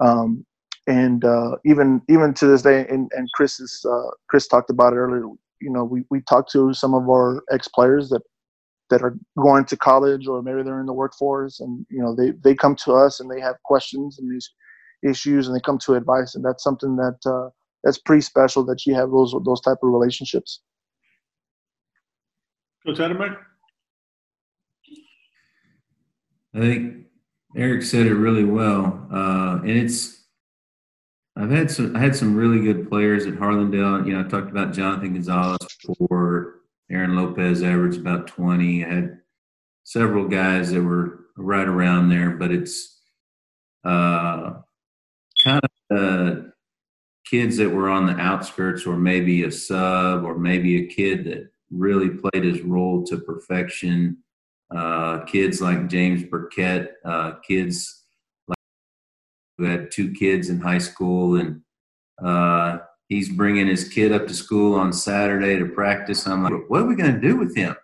Um, 0.00 0.44
and 0.86 1.24
uh, 1.24 1.56
even 1.64 2.02
even 2.08 2.34
to 2.34 2.46
this 2.46 2.62
day 2.62 2.86
and, 2.88 3.10
and 3.14 3.28
chris 3.34 3.58
is 3.58 3.84
uh, 3.88 4.10
chris 4.28 4.46
talked 4.46 4.70
about 4.70 4.92
it 4.92 4.96
earlier. 4.96 5.26
You 5.60 5.70
know 5.70 5.84
we, 5.84 6.04
we 6.10 6.20
talked 6.20 6.52
to 6.52 6.72
some 6.74 6.94
of 6.94 7.08
our 7.08 7.42
ex 7.50 7.66
players 7.68 8.08
that 8.10 8.22
that 8.90 9.02
are 9.02 9.16
going 9.36 9.64
to 9.64 9.76
college 9.76 10.28
or 10.28 10.42
maybe 10.42 10.62
they're 10.62 10.80
in 10.80 10.86
the 10.86 10.92
workforce 10.92 11.58
and 11.60 11.84
you 11.90 12.00
know 12.00 12.14
they 12.14 12.32
they 12.44 12.54
come 12.54 12.76
to 12.76 12.92
us 12.92 13.18
and 13.20 13.30
they 13.30 13.40
have 13.40 13.56
questions 13.64 14.18
and 14.18 14.30
these 14.30 14.48
issues 15.02 15.46
and 15.46 15.56
they 15.56 15.60
come 15.60 15.78
to 15.78 15.94
advice. 15.94 16.34
And 16.34 16.44
that's 16.44 16.62
something 16.62 16.96
that 16.96 17.18
uh, 17.26 17.50
that's 17.84 17.98
pretty 17.98 18.22
special 18.22 18.64
that 18.66 18.86
you 18.86 18.94
have 18.94 19.10
those 19.10 19.34
those 19.44 19.60
type 19.60 19.78
of 19.82 19.90
relationships 19.90 20.60
Adamek? 22.94 23.36
i 26.54 26.58
think 26.58 27.06
eric 27.56 27.82
said 27.82 28.06
it 28.06 28.14
really 28.14 28.44
well 28.44 29.06
uh, 29.12 29.58
and 29.62 29.70
it's 29.70 30.16
I've 31.36 31.50
had 31.50 31.70
some. 31.70 31.94
I 31.94 32.00
had 32.00 32.16
some 32.16 32.34
really 32.34 32.60
good 32.60 32.88
players 32.88 33.26
at 33.26 33.34
Harlandale. 33.34 34.06
You 34.06 34.14
know, 34.14 34.20
I 34.20 34.28
talked 34.28 34.50
about 34.50 34.72
Jonathan 34.72 35.12
Gonzalez 35.12 35.58
before. 35.86 36.60
Aaron 36.90 37.16
Lopez 37.16 37.62
averaged 37.62 38.00
about 38.00 38.28
20. 38.28 38.84
I 38.84 38.88
had 38.88 39.18
several 39.84 40.28
guys 40.28 40.70
that 40.70 40.82
were 40.82 41.26
right 41.36 41.66
around 41.66 42.08
there, 42.08 42.30
but 42.30 42.52
it's 42.52 43.00
uh, 43.84 44.54
kind 45.44 45.60
of 45.62 45.98
uh, 45.98 46.34
kids 47.26 47.58
that 47.58 47.68
were 47.68 47.90
on 47.90 48.06
the 48.06 48.16
outskirts, 48.16 48.86
or 48.86 48.96
maybe 48.96 49.44
a 49.44 49.50
sub, 49.50 50.24
or 50.24 50.38
maybe 50.38 50.84
a 50.84 50.86
kid 50.86 51.24
that 51.24 51.50
really 51.70 52.10
played 52.10 52.44
his 52.44 52.62
role 52.62 53.04
to 53.04 53.18
perfection. 53.18 54.18
Uh, 54.74 55.20
kids 55.24 55.60
like 55.60 55.88
James 55.88 56.24
Burkett, 56.24 56.94
uh, 57.04 57.34
kids 57.46 58.04
like 58.48 58.58
who 59.58 59.64
had 59.64 59.90
two 59.90 60.12
kids 60.12 60.48
in 60.48 60.60
high 60.60 60.78
school, 60.78 61.36
and 61.36 61.62
uh, 62.24 62.78
he's 63.08 63.28
bringing 63.28 63.66
his 63.66 63.88
kid 63.88 64.12
up 64.12 64.26
to 64.26 64.34
school 64.34 64.74
on 64.74 64.92
Saturday 64.92 65.58
to 65.58 65.66
practice. 65.66 66.26
I'm 66.26 66.42
like, 66.42 66.68
what 66.68 66.82
are 66.82 66.86
we 66.86 66.96
going 66.96 67.14
to 67.14 67.20
do 67.20 67.36
with 67.36 67.56
him? 67.56 67.76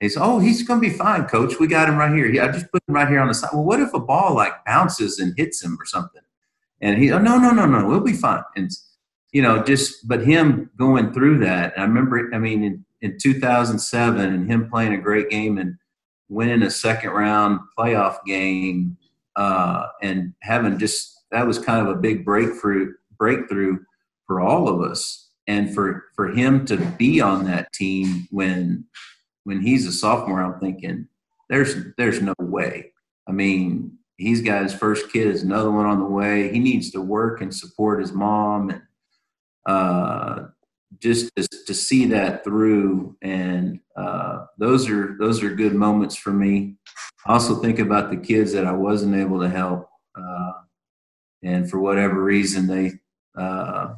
He 0.00 0.08
says, 0.08 0.22
oh, 0.22 0.38
he's 0.38 0.66
going 0.66 0.80
to 0.80 0.88
be 0.88 0.96
fine, 0.96 1.26
coach. 1.26 1.58
We 1.60 1.66
got 1.66 1.90
him 1.90 1.98
right 1.98 2.14
here. 2.14 2.42
I 2.42 2.50
just 2.50 2.72
put 2.72 2.82
him 2.88 2.94
right 2.94 3.06
here 3.06 3.20
on 3.20 3.28
the 3.28 3.34
side. 3.34 3.50
Well, 3.52 3.64
what 3.64 3.80
if 3.80 3.92
a 3.92 4.00
ball 4.00 4.34
like 4.34 4.64
bounces 4.64 5.18
and 5.18 5.34
hits 5.36 5.62
him 5.62 5.76
or 5.78 5.84
something? 5.84 6.22
And 6.80 6.96
he, 6.96 7.12
oh, 7.12 7.18
no, 7.18 7.36
no, 7.36 7.50
no, 7.50 7.66
no, 7.66 7.86
we'll 7.86 8.00
be 8.00 8.14
fine. 8.14 8.42
And, 8.56 8.70
you 9.32 9.42
know, 9.42 9.62
just, 9.62 10.08
but 10.08 10.24
him 10.24 10.70
going 10.78 11.12
through 11.12 11.40
that, 11.40 11.74
I 11.76 11.82
remember, 11.82 12.30
I 12.32 12.38
mean, 12.38 12.82
in, 13.00 13.12
in 13.12 13.18
2007 13.18 14.20
and 14.20 14.50
him 14.50 14.68
playing 14.68 14.94
a 14.94 15.00
great 15.00 15.30
game 15.30 15.58
and 15.58 15.76
winning 16.28 16.62
a 16.62 16.70
second 16.70 17.10
round 17.10 17.60
playoff 17.78 18.18
game 18.24 18.96
uh, 19.36 19.86
and 20.02 20.32
having 20.42 20.78
just, 20.78 21.24
that 21.30 21.46
was 21.46 21.58
kind 21.58 21.86
of 21.86 21.94
a 21.94 22.00
big 22.00 22.24
breakthrough, 22.24 22.92
breakthrough 23.18 23.78
for 24.26 24.40
all 24.40 24.68
of 24.68 24.80
us 24.88 25.28
and 25.46 25.74
for 25.74 26.04
for 26.14 26.28
him 26.28 26.64
to 26.66 26.76
be 26.76 27.20
on 27.20 27.44
that 27.44 27.72
team 27.72 28.28
when 28.30 28.84
when 29.44 29.60
he's 29.60 29.86
a 29.86 29.90
sophomore 29.90 30.40
i'm 30.40 30.60
thinking 30.60 31.08
there's 31.50 31.74
there's 31.98 32.22
no 32.22 32.34
way. 32.38 32.92
I 33.28 33.32
mean 33.32 33.98
he's 34.16 34.40
got 34.40 34.62
his 34.62 34.72
first 34.72 35.12
kid 35.12 35.26
is 35.26 35.42
another 35.42 35.70
one 35.70 35.84
on 35.84 35.98
the 35.98 36.06
way. 36.06 36.50
He 36.50 36.58
needs 36.58 36.90
to 36.92 37.00
work 37.00 37.42
and 37.42 37.54
support 37.54 38.00
his 38.00 38.12
mom 38.12 38.70
and 38.70 38.82
uh, 39.66 40.46
just 40.98 41.30
to, 41.36 41.46
to, 41.66 41.72
see 41.72 42.04
that 42.06 42.42
through 42.42 43.16
and 43.22 43.78
uh, 43.96 44.46
those 44.58 44.88
are 44.90 45.16
those 45.20 45.42
are 45.42 45.54
good 45.54 45.74
moments 45.74 46.16
for 46.16 46.32
me 46.32 46.74
i 47.26 47.32
also 47.32 47.54
think 47.54 47.78
about 47.78 48.10
the 48.10 48.16
kids 48.16 48.52
that 48.52 48.66
i 48.66 48.72
wasn't 48.72 49.14
able 49.14 49.40
to 49.40 49.48
help 49.48 49.88
uh, 50.16 50.52
and 51.44 51.70
for 51.70 51.78
whatever 51.78 52.22
reason 52.22 52.66
they 52.66 52.92
uh, 53.38 53.94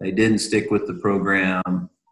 they 0.00 0.10
didn't 0.10 0.38
stick 0.38 0.70
with 0.70 0.86
the 0.86 0.94
program. 0.94 1.62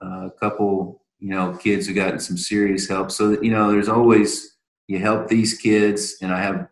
Uh, 0.02 0.26
a 0.26 0.32
couple, 0.38 1.02
you 1.18 1.30
know, 1.30 1.56
kids 1.56 1.86
who 1.86 1.94
gotten 1.94 2.20
some 2.20 2.36
serious 2.36 2.88
help. 2.88 3.10
So 3.10 3.30
that 3.30 3.42
you 3.42 3.50
know, 3.50 3.72
there's 3.72 3.88
always 3.88 4.56
you 4.86 4.98
help 4.98 5.28
these 5.28 5.54
kids, 5.54 6.16
and 6.22 6.32
I 6.32 6.40
have 6.40 6.68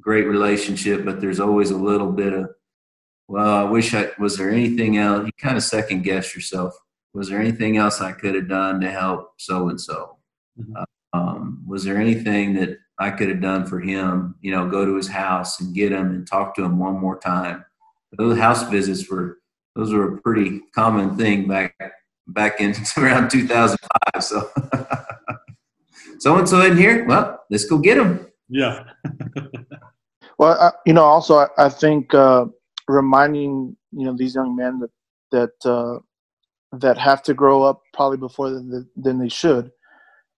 great 0.00 0.26
relationship, 0.26 1.04
but 1.04 1.20
there's 1.20 1.40
always 1.40 1.70
a 1.70 1.76
little 1.76 2.10
bit 2.10 2.32
of, 2.32 2.50
well, 3.28 3.66
I 3.66 3.70
wish 3.70 3.94
I 3.94 4.10
was 4.18 4.36
there 4.36 4.50
anything 4.50 4.98
else. 4.98 5.26
You 5.26 5.32
kind 5.38 5.56
of 5.56 5.62
second 5.62 6.02
guess 6.02 6.34
yourself. 6.34 6.74
Was 7.12 7.28
there 7.28 7.40
anything 7.40 7.76
else 7.76 8.00
I 8.00 8.12
could 8.12 8.34
have 8.34 8.48
done 8.48 8.80
to 8.80 8.90
help 8.90 9.34
so 9.38 9.68
and 9.68 9.80
so? 9.80 10.18
Was 11.74 11.82
there 11.82 11.96
anything 11.96 12.54
that 12.54 12.78
I 13.00 13.10
could 13.10 13.28
have 13.28 13.40
done 13.40 13.66
for 13.66 13.80
him? 13.80 14.36
You 14.40 14.52
know, 14.52 14.70
go 14.70 14.84
to 14.84 14.94
his 14.94 15.08
house 15.08 15.60
and 15.60 15.74
get 15.74 15.90
him 15.90 16.10
and 16.10 16.24
talk 16.24 16.54
to 16.54 16.62
him 16.62 16.78
one 16.78 17.00
more 17.00 17.18
time. 17.18 17.64
Those 18.16 18.38
house 18.38 18.62
visits 18.70 19.10
were 19.10 19.38
those 19.74 19.92
were 19.92 20.14
a 20.14 20.20
pretty 20.20 20.60
common 20.72 21.16
thing 21.16 21.48
back 21.48 21.74
back 22.28 22.60
in 22.60 22.76
around 22.96 23.28
2005. 23.28 24.22
So, 24.22 24.48
so 26.20 26.38
and 26.38 26.48
so 26.48 26.60
in 26.60 26.76
here. 26.76 27.04
Well, 27.06 27.44
let's 27.50 27.64
go 27.64 27.78
get 27.78 27.98
him. 27.98 28.28
Yeah. 28.48 28.84
well, 30.38 30.56
I, 30.60 30.70
you 30.86 30.92
know, 30.92 31.02
also 31.02 31.38
I, 31.38 31.48
I 31.58 31.68
think 31.70 32.14
uh, 32.14 32.44
reminding 32.88 33.76
you 33.92 34.04
know 34.04 34.16
these 34.16 34.34
young 34.34 34.54
men 34.56 34.80
that 34.80 34.90
that 35.32 35.70
uh, 35.70 35.98
that 36.78 36.98
have 36.98 37.22
to 37.22 37.34
grow 37.34 37.62
up 37.62 37.82
probably 37.92 38.18
before 38.18 38.50
the, 38.50 38.86
than 38.96 39.18
they 39.18 39.28
should 39.28 39.70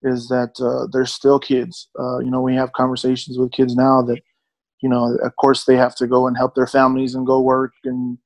is 0.02 0.28
that 0.28 0.52
uh, 0.60 0.86
they're 0.92 1.06
still 1.06 1.38
kids. 1.38 1.88
Uh, 1.98 2.18
you 2.18 2.30
know, 2.30 2.40
we 2.40 2.54
have 2.54 2.72
conversations 2.72 3.38
with 3.38 3.52
kids 3.52 3.74
now 3.74 4.02
that 4.02 4.20
you 4.82 4.88
know, 4.88 5.16
of 5.22 5.34
course, 5.36 5.64
they 5.64 5.76
have 5.76 5.96
to 5.96 6.06
go 6.06 6.26
and 6.26 6.36
help 6.36 6.54
their 6.54 6.66
families 6.66 7.14
and 7.14 7.26
go 7.26 7.40
work 7.40 7.72
and 7.84 8.18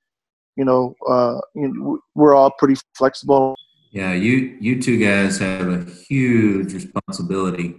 you 0.57 0.64
know, 0.64 0.95
uh, 1.09 1.41
you 1.55 1.68
know, 1.68 1.99
we're 2.14 2.35
all 2.35 2.51
pretty 2.51 2.79
flexible. 2.95 3.55
Yeah, 3.93 4.12
you 4.12 4.57
you 4.61 4.81
two 4.83 4.99
guys 4.99 5.39
have 5.39 5.68
a 5.68 5.85
huge 6.09 6.75
responsibility 6.75 7.77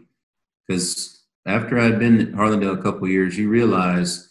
because 0.68 1.24
after 1.46 1.80
I'd 1.80 2.00
been 2.00 2.22
at 2.22 2.32
Harlandale 2.32 2.80
a 2.80 2.82
couple 2.82 3.08
years, 3.08 3.38
you 3.38 3.50
realize 3.50 4.31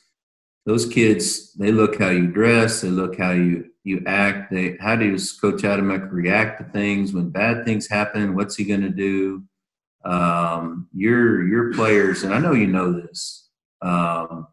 those 0.66 0.86
kids 0.86 1.52
they 1.54 1.72
look 1.72 1.98
how 1.98 2.10
you 2.10 2.26
dress, 2.26 2.80
they 2.80 2.88
look 2.88 3.18
how 3.18 3.32
you 3.32 3.70
you 3.84 4.02
act. 4.06 4.50
They 4.50 4.76
how 4.80 4.96
does 4.96 5.32
Coach 5.32 5.62
Adamek 5.62 6.10
react 6.12 6.58
to 6.58 6.64
things 6.70 7.12
when 7.12 7.30
bad 7.30 7.64
things 7.64 7.88
happen? 7.88 8.34
What's 8.34 8.56
he 8.56 8.64
going 8.64 8.82
to 8.82 8.90
do? 8.90 9.44
Um, 10.04 10.88
your 10.94 11.46
your 11.46 11.72
players, 11.72 12.22
and 12.22 12.34
I 12.34 12.38
know 12.38 12.52
you 12.52 12.66
know 12.66 12.92
this. 12.92 13.48
Um, 13.82 14.48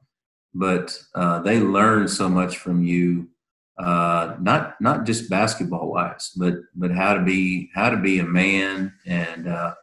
but 0.53 0.97
uh, 1.13 1.39
they 1.39 1.59
learn 1.59 2.07
so 2.07 2.27
much 2.29 2.57
from 2.57 2.83
you. 2.83 3.29
Uh, 3.77 4.35
not 4.41 4.79
not 4.81 5.05
just 5.05 5.29
basketball 5.29 5.91
wise, 5.91 6.31
but 6.35 6.55
but 6.75 6.91
how 6.91 7.13
to 7.13 7.23
be 7.23 7.69
how 7.75 7.89
to 7.89 7.97
be 7.97 8.19
a 8.19 8.25
man 8.25 8.93
and 9.05 9.47
uh, 9.47 9.73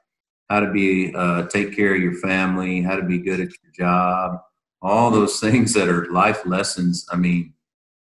how 0.49 0.61
to 0.61 0.73
be 0.73 1.15
uh, 1.15 1.47
take 1.47 1.77
care 1.77 1.95
of 1.95 2.03
your 2.03 2.15
family, 2.15 2.83
how 2.83 2.97
to 2.97 3.05
be 3.05 3.19
good 3.19 3.41
at 3.41 3.51
your 3.63 3.73
job, 3.75 4.41
all 4.85 5.11
those 5.11 5.41
things 5.41 5.73
that 5.73 5.89
are 5.89 6.13
life 6.13 6.45
lessons. 6.45 7.07
I 7.11 7.17
mean, 7.17 7.55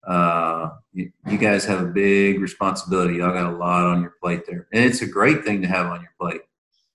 uh, 0.06 0.70
you, 0.92 1.12
you, 1.26 1.36
guys 1.36 1.64
have 1.66 1.82
a 1.82 1.86
big 1.86 2.40
responsibility. 2.40 3.16
Y'all 3.16 3.34
got 3.34 3.52
a 3.52 3.56
lot 3.56 3.84
on 3.84 4.00
your 4.00 4.14
plate 4.22 4.44
there, 4.46 4.66
and 4.72 4.84
it's 4.84 5.02
a 5.02 5.06
great 5.06 5.44
thing 5.44 5.60
to 5.60 5.68
have 5.68 5.86
on 5.86 6.00
your 6.00 6.12
plate. 6.18 6.40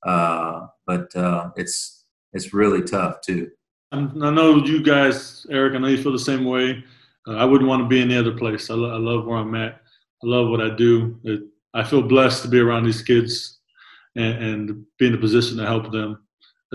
Uh, 0.03 0.67
but 0.88 1.15
uh, 1.15 1.51
it's 1.55 2.05
it's 2.34 2.53
really 2.53 2.82
tough 2.82 3.21
too. 3.21 3.51
I 3.91 4.01
know 4.01 4.57
you 4.57 4.84
guys, 4.84 5.45
Eric. 5.51 5.76
I 5.76 5.78
know 5.78 5.88
you 5.88 6.01
feel 6.01 6.11
the 6.11 6.19
same 6.19 6.45
way. 6.45 6.84
Uh, 7.28 7.36
I 7.36 7.45
wouldn't 7.45 7.69
want 7.69 7.84
to 7.84 7.88
be 7.88 8.01
in 8.01 8.11
any 8.11 8.19
other 8.19 8.36
place. 8.36 8.69
I, 8.69 8.73
lo- 8.73 8.93
I 8.93 8.97
love 8.97 9.26
where 9.26 9.38
I'm 9.38 9.55
at. 9.55 9.82
I 10.23 10.28
love 10.28 10.49
what 10.49 10.61
I 10.61 10.76
do. 10.76 11.19
It, 11.23 11.41
I 11.73 11.84
feel 11.84 12.01
blessed 12.01 12.41
to 12.43 12.49
be 12.49 12.59
around 12.59 12.84
these 12.86 13.01
kids 13.01 13.59
and, 14.15 14.43
and 14.43 14.86
be 14.97 15.07
in 15.07 15.13
a 15.13 15.17
position 15.17 15.57
to 15.57 15.65
help 15.65 15.91
them 15.91 16.24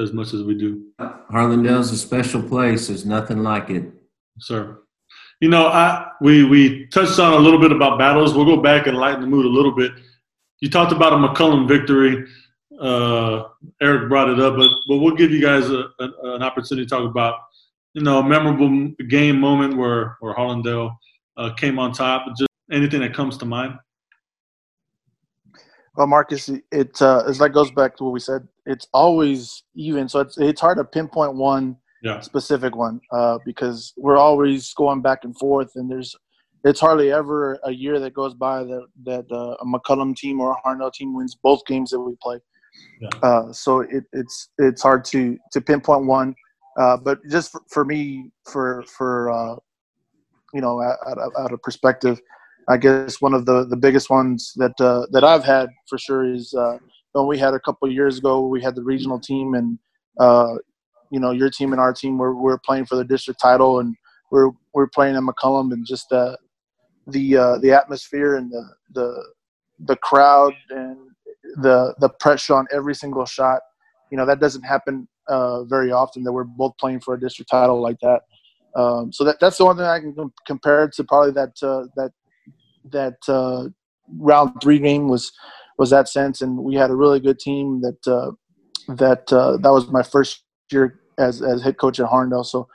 as 0.00 0.12
much 0.12 0.34
as 0.34 0.42
we 0.42 0.54
do. 0.54 0.86
Harlandale's 1.30 1.92
a 1.92 1.96
special 1.96 2.42
place. 2.42 2.88
There's 2.88 3.06
nothing 3.06 3.42
like 3.42 3.70
it. 3.70 3.84
Sir. 4.38 4.78
You 5.40 5.48
know, 5.48 5.66
I 5.66 6.10
we 6.20 6.44
we 6.44 6.86
touched 6.86 7.18
on 7.18 7.32
a 7.32 7.38
little 7.38 7.60
bit 7.60 7.72
about 7.72 7.98
battles. 7.98 8.34
We'll 8.34 8.44
go 8.44 8.60
back 8.60 8.86
and 8.86 8.96
lighten 8.96 9.20
the 9.20 9.26
mood 9.26 9.46
a 9.46 9.48
little 9.48 9.72
bit. 9.72 9.92
You 10.60 10.68
talked 10.68 10.92
about 10.92 11.12
a 11.12 11.16
McCollum 11.16 11.66
victory. 11.66 12.26
Uh, 12.78 13.44
Eric 13.80 14.08
brought 14.08 14.28
it 14.28 14.40
up, 14.40 14.56
but 14.56 14.68
but 14.88 14.98
we'll 14.98 15.16
give 15.16 15.30
you 15.30 15.40
guys 15.40 15.70
a, 15.70 15.88
a, 15.98 16.34
an 16.34 16.42
opportunity 16.42 16.86
to 16.86 16.90
talk 16.90 17.08
about 17.08 17.36
you 17.94 18.02
know 18.02 18.18
a 18.18 18.24
memorable 18.24 18.88
game 19.08 19.38
moment 19.40 19.76
where 19.76 20.16
where 20.20 20.34
Harlandale 20.34 20.94
uh, 21.36 21.50
came 21.54 21.78
on 21.78 21.92
top. 21.92 22.26
Just 22.38 22.50
anything 22.70 23.00
that 23.00 23.14
comes 23.14 23.36
to 23.38 23.46
mind. 23.46 23.78
Well, 25.96 26.06
Marcus, 26.06 26.48
it 26.48 27.02
uh, 27.02 27.24
it's 27.26 27.40
like 27.40 27.52
goes 27.52 27.70
back 27.72 27.96
to 27.96 28.04
what 28.04 28.12
we 28.12 28.20
said. 28.20 28.46
It's 28.66 28.86
always 28.92 29.64
even, 29.74 30.08
so 30.08 30.20
it's 30.20 30.38
it's 30.38 30.60
hard 30.60 30.78
to 30.78 30.84
pinpoint 30.84 31.34
one 31.34 31.76
yeah. 32.02 32.20
specific 32.20 32.76
one 32.76 33.00
uh, 33.12 33.38
because 33.44 33.92
we're 33.96 34.16
always 34.16 34.72
going 34.74 35.02
back 35.02 35.24
and 35.24 35.36
forth, 35.36 35.72
and 35.74 35.90
there's 35.90 36.14
it's 36.64 36.80
hardly 36.80 37.10
ever 37.10 37.58
a 37.64 37.72
year 37.72 37.98
that 37.98 38.14
goes 38.14 38.34
by 38.34 38.62
that 38.62 38.86
that 39.04 39.26
uh, 39.32 39.56
a 39.60 39.64
McCollum 39.64 40.14
team 40.16 40.40
or 40.40 40.52
a 40.52 40.68
Harlandale 40.68 40.92
team 40.92 41.14
wins 41.14 41.36
both 41.42 41.64
games 41.66 41.90
that 41.90 42.00
we 42.00 42.14
play. 42.22 42.38
Yeah. 43.00 43.08
Uh, 43.22 43.52
so 43.52 43.80
it, 43.80 44.04
it's 44.12 44.50
it's 44.58 44.82
hard 44.82 45.04
to 45.06 45.36
to 45.52 45.60
pinpoint 45.60 46.06
one, 46.06 46.34
uh, 46.78 46.98
but 46.98 47.18
just 47.28 47.50
for, 47.50 47.62
for, 47.68 47.84
me, 47.84 48.30
for 48.44 48.84
for 48.96 49.30
uh, 49.30 49.56
you 50.54 50.60
know, 50.60 50.80
out, 50.80 50.96
out 51.38 51.52
of 51.52 51.62
perspective, 51.62 52.20
I 52.70 52.76
guess 52.76 53.20
one 53.20 53.34
of 53.34 53.46
the, 53.46 53.66
the 53.66 53.76
biggest 53.76 54.10
ones 54.10 54.52
that 54.56 54.80
uh, 54.80 55.06
that 55.10 55.24
I've 55.24 55.42
had 55.42 55.70
for 55.88 55.98
sure 55.98 56.32
is 56.32 56.54
uh, 56.54 56.78
when 57.12 57.26
we 57.26 57.36
had 57.36 57.52
a 57.52 57.60
couple 57.60 57.90
years 57.90 58.18
ago. 58.18 58.46
We 58.46 58.62
had 58.62 58.76
the 58.76 58.82
regional 58.84 59.18
team, 59.18 59.54
and 59.54 59.76
uh, 60.20 60.54
you 61.10 61.18
know 61.18 61.32
your 61.32 61.50
team 61.50 61.72
and 61.72 61.80
our 61.80 61.92
team 61.92 62.16
were 62.16 62.34
we're 62.34 62.58
playing 62.58 62.86
for 62.86 62.94
the 62.94 63.04
district 63.04 63.40
title, 63.40 63.80
and 63.80 63.96
we're 64.30 64.50
we're 64.72 64.86
playing 64.86 65.16
in 65.16 65.26
McCollum, 65.26 65.72
and 65.72 65.84
just 65.84 66.10
the 66.10 66.38
the 67.08 67.36
uh, 67.36 67.58
the 67.58 67.72
atmosphere 67.72 68.36
and 68.36 68.52
the 68.52 68.64
the 68.94 69.24
the 69.80 69.96
crowd 69.96 70.54
and 70.70 70.96
the 71.56 71.92
the 71.98 72.08
pressure 72.20 72.54
on 72.54 72.68
every 72.72 72.94
single 72.94 73.26
shot. 73.26 73.62
You 74.12 74.16
know 74.16 74.26
that 74.26 74.38
doesn't 74.38 74.62
happen 74.62 75.08
uh, 75.26 75.64
very 75.64 75.90
often 75.90 76.22
that 76.22 76.32
we're 76.32 76.44
both 76.44 76.76
playing 76.78 77.00
for 77.00 77.14
a 77.14 77.20
district 77.20 77.50
title 77.50 77.82
like 77.82 77.98
that. 78.00 78.22
Um, 78.76 79.12
so 79.12 79.24
that 79.24 79.40
that's 79.40 79.58
the 79.58 79.64
one 79.64 79.76
thing 79.76 79.86
I 79.86 79.98
can 79.98 80.14
compare 80.46 80.88
to 80.88 81.02
probably 81.02 81.32
that 81.32 81.60
uh, 81.62 81.86
that 81.96 82.12
that 82.84 83.16
uh, 83.28 83.68
round 84.18 84.60
three 84.62 84.78
game 84.78 85.08
was 85.08 85.32
was 85.78 85.90
that 85.90 86.08
sense, 86.08 86.42
and 86.42 86.58
we 86.58 86.74
had 86.74 86.90
a 86.90 86.96
really 86.96 87.20
good 87.20 87.38
team. 87.38 87.80
That 87.80 88.06
uh, 88.06 88.30
that 88.94 89.32
uh, 89.32 89.56
that 89.58 89.70
was 89.70 89.88
my 89.88 90.02
first 90.02 90.42
year 90.70 91.00
as 91.18 91.42
as 91.42 91.62
head 91.62 91.78
coach 91.78 92.00
at 92.00 92.06
Harlandale, 92.06 92.46
so 92.46 92.68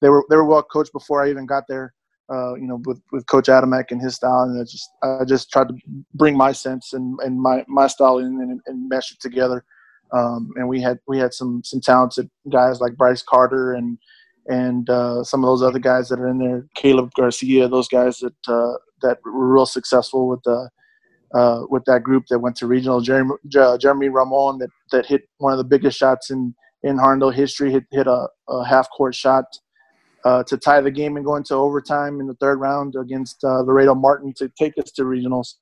they 0.00 0.08
were 0.08 0.24
they 0.28 0.36
were 0.36 0.44
well 0.44 0.62
coached 0.62 0.92
before 0.92 1.22
I 1.22 1.30
even 1.30 1.46
got 1.46 1.64
there. 1.68 1.94
Uh, 2.32 2.54
you 2.54 2.66
know, 2.66 2.80
with, 2.86 3.02
with 3.10 3.26
Coach 3.26 3.48
Adamek 3.48 3.90
and 3.90 4.00
his 4.00 4.14
style, 4.14 4.42
and 4.42 4.58
I 4.58 4.64
just 4.64 4.90
I 5.02 5.24
just 5.26 5.50
tried 5.50 5.68
to 5.68 5.74
bring 6.14 6.36
my 6.36 6.52
sense 6.52 6.94
and, 6.94 7.18
and 7.20 7.38
my, 7.38 7.62
my 7.68 7.88
style 7.88 8.18
in 8.18 8.26
and, 8.40 8.60
and 8.66 8.88
mesh 8.88 9.12
it 9.12 9.20
together. 9.20 9.64
Um, 10.12 10.50
and 10.56 10.66
we 10.66 10.80
had 10.80 10.98
we 11.06 11.18
had 11.18 11.34
some 11.34 11.62
some 11.64 11.80
talented 11.80 12.30
guys 12.50 12.80
like 12.80 12.96
Bryce 12.96 13.22
Carter 13.22 13.74
and 13.74 13.98
and 14.46 14.88
uh, 14.88 15.22
some 15.24 15.44
of 15.44 15.48
those 15.48 15.62
other 15.62 15.78
guys 15.78 16.08
that 16.08 16.20
are 16.20 16.28
in 16.28 16.38
there, 16.38 16.66
Caleb 16.74 17.12
Garcia, 17.14 17.68
those 17.68 17.88
guys 17.88 18.18
that 18.18 18.34
uh, 18.48 18.74
that 19.02 19.18
were 19.24 19.52
real 19.52 19.66
successful 19.66 20.28
with 20.28 20.42
the 20.44 20.70
uh, 21.34 21.62
with 21.70 21.84
that 21.86 22.02
group 22.02 22.24
that 22.28 22.38
went 22.38 22.56
to 22.56 22.66
regional. 22.66 23.00
Jeremy, 23.00 23.34
Jeremy 23.48 24.08
Ramon 24.08 24.58
that, 24.58 24.70
that 24.90 25.06
hit 25.06 25.22
one 25.38 25.52
of 25.52 25.58
the 25.58 25.64
biggest 25.64 25.98
shots 25.98 26.30
in 26.30 26.54
in 26.82 26.96
Harlandale 26.96 27.34
history. 27.34 27.72
Hit 27.72 27.84
hit 27.90 28.06
a, 28.06 28.28
a 28.48 28.64
half 28.64 28.88
court 28.90 29.14
shot 29.14 29.44
uh, 30.24 30.42
to 30.44 30.56
tie 30.56 30.80
the 30.80 30.90
game 30.90 31.16
and 31.16 31.24
go 31.24 31.36
into 31.36 31.54
overtime 31.54 32.20
in 32.20 32.26
the 32.26 32.34
third 32.34 32.60
round 32.60 32.94
against 32.96 33.42
uh, 33.44 33.60
Laredo 33.60 33.94
Martin 33.94 34.32
to 34.36 34.50
take 34.58 34.76
us 34.78 34.90
to 34.92 35.04
regionals. 35.04 35.54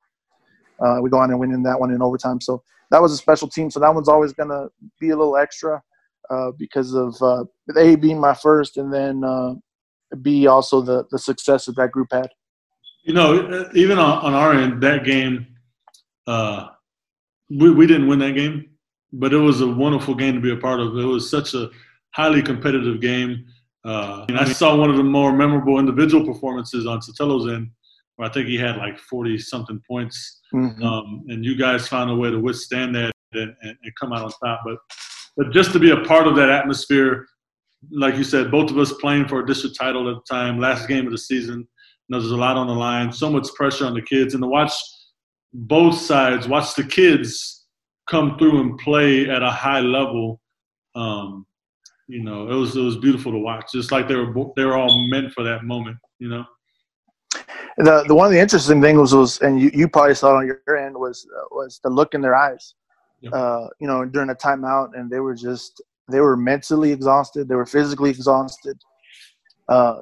Uh, 0.80 0.98
we 1.02 1.10
go 1.10 1.18
on 1.18 1.30
and 1.30 1.38
win 1.38 1.52
in 1.52 1.62
that 1.62 1.78
one 1.78 1.92
in 1.92 2.02
overtime. 2.02 2.40
So 2.40 2.62
that 2.90 3.02
was 3.02 3.12
a 3.12 3.16
special 3.16 3.48
team. 3.48 3.70
So 3.70 3.80
that 3.80 3.94
one's 3.94 4.08
always 4.08 4.32
going 4.32 4.48
to 4.48 4.68
be 4.98 5.10
a 5.10 5.16
little 5.16 5.36
extra 5.36 5.82
uh, 6.30 6.52
because 6.58 6.94
of 6.94 7.20
uh, 7.22 7.44
A 7.76 7.96
being 7.96 8.18
my 8.18 8.34
first, 8.34 8.76
and 8.76 8.92
then 8.92 9.22
B 10.22 10.46
also 10.46 10.80
the 10.80 11.04
the 11.10 11.18
success 11.18 11.66
that 11.66 11.76
that 11.76 11.92
group 11.92 12.08
had. 12.10 12.28
You 13.02 13.14
know, 13.14 13.70
even 13.74 13.98
on, 13.98 14.18
on 14.18 14.34
our 14.34 14.52
end, 14.54 14.82
that 14.82 15.04
game, 15.04 15.46
uh, 16.26 16.68
we, 17.48 17.70
we 17.70 17.86
didn't 17.86 18.08
win 18.08 18.18
that 18.20 18.34
game, 18.34 18.70
but 19.12 19.32
it 19.32 19.38
was 19.38 19.60
a 19.60 19.66
wonderful 19.66 20.14
game 20.14 20.34
to 20.34 20.40
be 20.40 20.52
a 20.52 20.56
part 20.56 20.80
of. 20.80 20.96
It 20.96 21.04
was 21.04 21.30
such 21.30 21.54
a 21.54 21.70
highly 22.14 22.42
competitive 22.42 23.00
game. 23.00 23.46
Uh, 23.84 24.26
and 24.28 24.38
I 24.38 24.44
saw 24.44 24.76
one 24.76 24.90
of 24.90 24.96
the 24.96 25.02
more 25.02 25.32
memorable 25.32 25.78
individual 25.78 26.24
performances 26.26 26.86
on 26.86 27.00
Sotelo's 27.00 27.50
end, 27.50 27.70
where 28.16 28.28
I 28.28 28.32
think 28.32 28.46
he 28.46 28.58
had 28.58 28.76
like 28.76 28.98
40 28.98 29.38
something 29.38 29.80
points. 29.88 30.40
Mm-hmm. 30.54 30.82
Um, 30.82 31.24
and 31.28 31.44
you 31.44 31.56
guys 31.56 31.88
found 31.88 32.10
a 32.10 32.14
way 32.14 32.30
to 32.30 32.38
withstand 32.38 32.94
that 32.96 33.12
and, 33.32 33.54
and, 33.62 33.76
and, 33.82 33.92
come 33.98 34.12
out 34.12 34.24
on 34.24 34.30
top. 34.44 34.60
But, 34.64 34.78
but 35.36 35.52
just 35.52 35.72
to 35.72 35.78
be 35.78 35.92
a 35.92 36.00
part 36.00 36.26
of 36.26 36.36
that 36.36 36.50
atmosphere, 36.50 37.26
like 37.90 38.16
you 38.16 38.24
said, 38.24 38.50
both 38.50 38.70
of 38.70 38.78
us 38.78 38.92
playing 38.94 39.28
for 39.28 39.40
a 39.40 39.46
district 39.46 39.76
title 39.76 40.08
at 40.10 40.16
the 40.16 40.34
time, 40.34 40.58
last 40.58 40.88
game 40.88 41.06
of 41.06 41.12
the 41.12 41.18
season, 41.18 41.66
know, 42.10 42.20
there's 42.20 42.32
a 42.32 42.36
lot 42.36 42.56
on 42.56 42.66
the 42.66 42.74
line, 42.74 43.12
so 43.12 43.30
much 43.30 43.48
pressure 43.54 43.86
on 43.86 43.94
the 43.94 44.02
kids, 44.02 44.34
and 44.34 44.42
to 44.42 44.48
watch 44.48 44.72
both 45.52 45.96
sides, 45.96 46.48
watch 46.48 46.74
the 46.74 46.84
kids 46.84 47.66
come 48.08 48.38
through 48.38 48.60
and 48.60 48.78
play 48.78 49.28
at 49.28 49.42
a 49.42 49.50
high 49.50 49.80
level. 49.80 50.40
Um, 50.94 51.46
you 52.08 52.22
know, 52.22 52.50
it 52.50 52.54
was 52.54 52.76
it 52.76 52.80
was 52.80 52.96
beautiful 52.96 53.30
to 53.32 53.38
watch. 53.38 53.72
Just 53.72 53.92
like 53.92 54.08
they 54.08 54.16
were 54.16 54.32
they 54.56 54.64
were 54.64 54.76
all 54.76 55.08
meant 55.08 55.32
for 55.32 55.44
that 55.44 55.64
moment. 55.64 55.96
You 56.18 56.28
know. 56.28 56.44
The 57.78 58.04
the 58.08 58.14
one 58.14 58.26
of 58.26 58.32
the 58.32 58.40
interesting 58.40 58.82
things 58.82 58.98
was, 58.98 59.14
was 59.14 59.40
and 59.40 59.60
you, 59.60 59.70
you 59.72 59.88
probably 59.88 60.14
saw 60.14 60.34
it 60.34 60.38
on 60.38 60.46
your 60.46 60.76
end 60.76 60.96
was 60.96 61.26
uh, 61.36 61.44
was 61.52 61.80
the 61.84 61.90
look 61.90 62.14
in 62.14 62.20
their 62.20 62.34
eyes. 62.34 62.74
Yep. 63.20 63.32
Uh, 63.32 63.68
you 63.78 63.86
know, 63.86 64.04
during 64.04 64.30
a 64.30 64.34
timeout, 64.34 64.90
and 64.94 65.10
they 65.10 65.20
were 65.20 65.34
just 65.34 65.80
they 66.08 66.20
were 66.20 66.36
mentally 66.36 66.90
exhausted. 66.90 67.48
They 67.48 67.54
were 67.54 67.66
physically 67.66 68.10
exhausted. 68.10 68.76
Uh, 69.68 69.98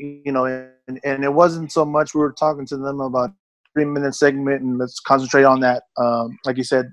you 0.00 0.32
know, 0.32 0.46
and, 0.88 1.00
and 1.04 1.24
it 1.24 1.32
wasn't 1.32 1.70
so 1.70 1.84
much 1.84 2.14
we 2.14 2.20
were 2.20 2.32
talking 2.32 2.66
to 2.66 2.76
them 2.76 3.00
about 3.00 3.30
three 3.74 3.84
minute 3.84 4.14
segment 4.14 4.62
and 4.62 4.78
let's 4.78 4.98
concentrate 4.98 5.44
on 5.44 5.60
that. 5.60 5.82
Um, 5.98 6.38
like 6.44 6.56
you 6.56 6.64
said, 6.64 6.90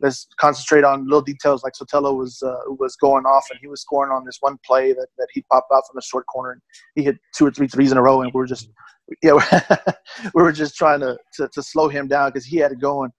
let's 0.00 0.26
concentrate 0.40 0.84
on 0.84 1.04
little 1.04 1.22
details. 1.22 1.62
Like 1.62 1.74
Sotelo 1.74 2.16
was 2.16 2.42
uh, 2.42 2.56
was 2.78 2.96
going 2.96 3.24
off 3.24 3.46
and 3.50 3.58
he 3.60 3.68
was 3.68 3.82
scoring 3.82 4.12
on 4.12 4.24
this 4.24 4.38
one 4.40 4.58
play 4.66 4.92
that, 4.92 5.06
that 5.18 5.28
he 5.32 5.42
popped 5.42 5.70
out 5.72 5.84
from 5.86 5.94
the 5.94 6.02
short 6.02 6.26
corner 6.26 6.52
and 6.52 6.60
he 6.96 7.04
hit 7.04 7.18
two 7.34 7.46
or 7.46 7.50
three 7.50 7.68
threes 7.68 7.92
in 7.92 7.98
a 7.98 8.02
row 8.02 8.22
and 8.22 8.32
we 8.34 8.38
were 8.38 8.46
just 8.46 8.68
yeah 9.22 9.38
we 10.34 10.42
were 10.42 10.52
just 10.52 10.74
trying 10.74 11.00
to 11.00 11.16
to, 11.34 11.48
to 11.48 11.62
slow 11.62 11.88
him 11.88 12.08
down 12.08 12.30
because 12.30 12.44
he 12.44 12.56
had 12.56 12.72
it 12.72 12.80
going. 12.80 13.12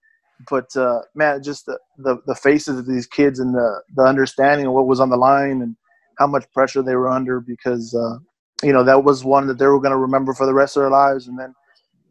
But 0.48 0.74
uh, 0.76 1.00
man, 1.14 1.42
just 1.42 1.66
the, 1.66 1.78
the 1.98 2.18
the 2.26 2.34
faces 2.34 2.78
of 2.78 2.86
these 2.86 3.06
kids 3.06 3.40
and 3.40 3.54
the 3.54 3.82
the 3.96 4.02
understanding 4.02 4.66
of 4.66 4.74
what 4.74 4.86
was 4.86 5.00
on 5.00 5.08
the 5.08 5.16
line 5.16 5.62
and 5.62 5.76
how 6.18 6.26
much 6.26 6.44
pressure 6.52 6.82
they 6.82 6.94
were 6.94 7.08
under 7.08 7.40
because 7.40 7.94
uh, 7.94 8.18
you 8.62 8.72
know 8.72 8.84
that 8.84 9.04
was 9.04 9.24
one 9.24 9.46
that 9.46 9.58
they 9.58 9.66
were 9.66 9.80
going 9.80 9.92
to 9.92 9.98
remember 9.98 10.34
for 10.34 10.46
the 10.46 10.54
rest 10.54 10.76
of 10.76 10.82
their 10.82 10.90
lives. 10.90 11.28
And 11.28 11.38
then 11.38 11.54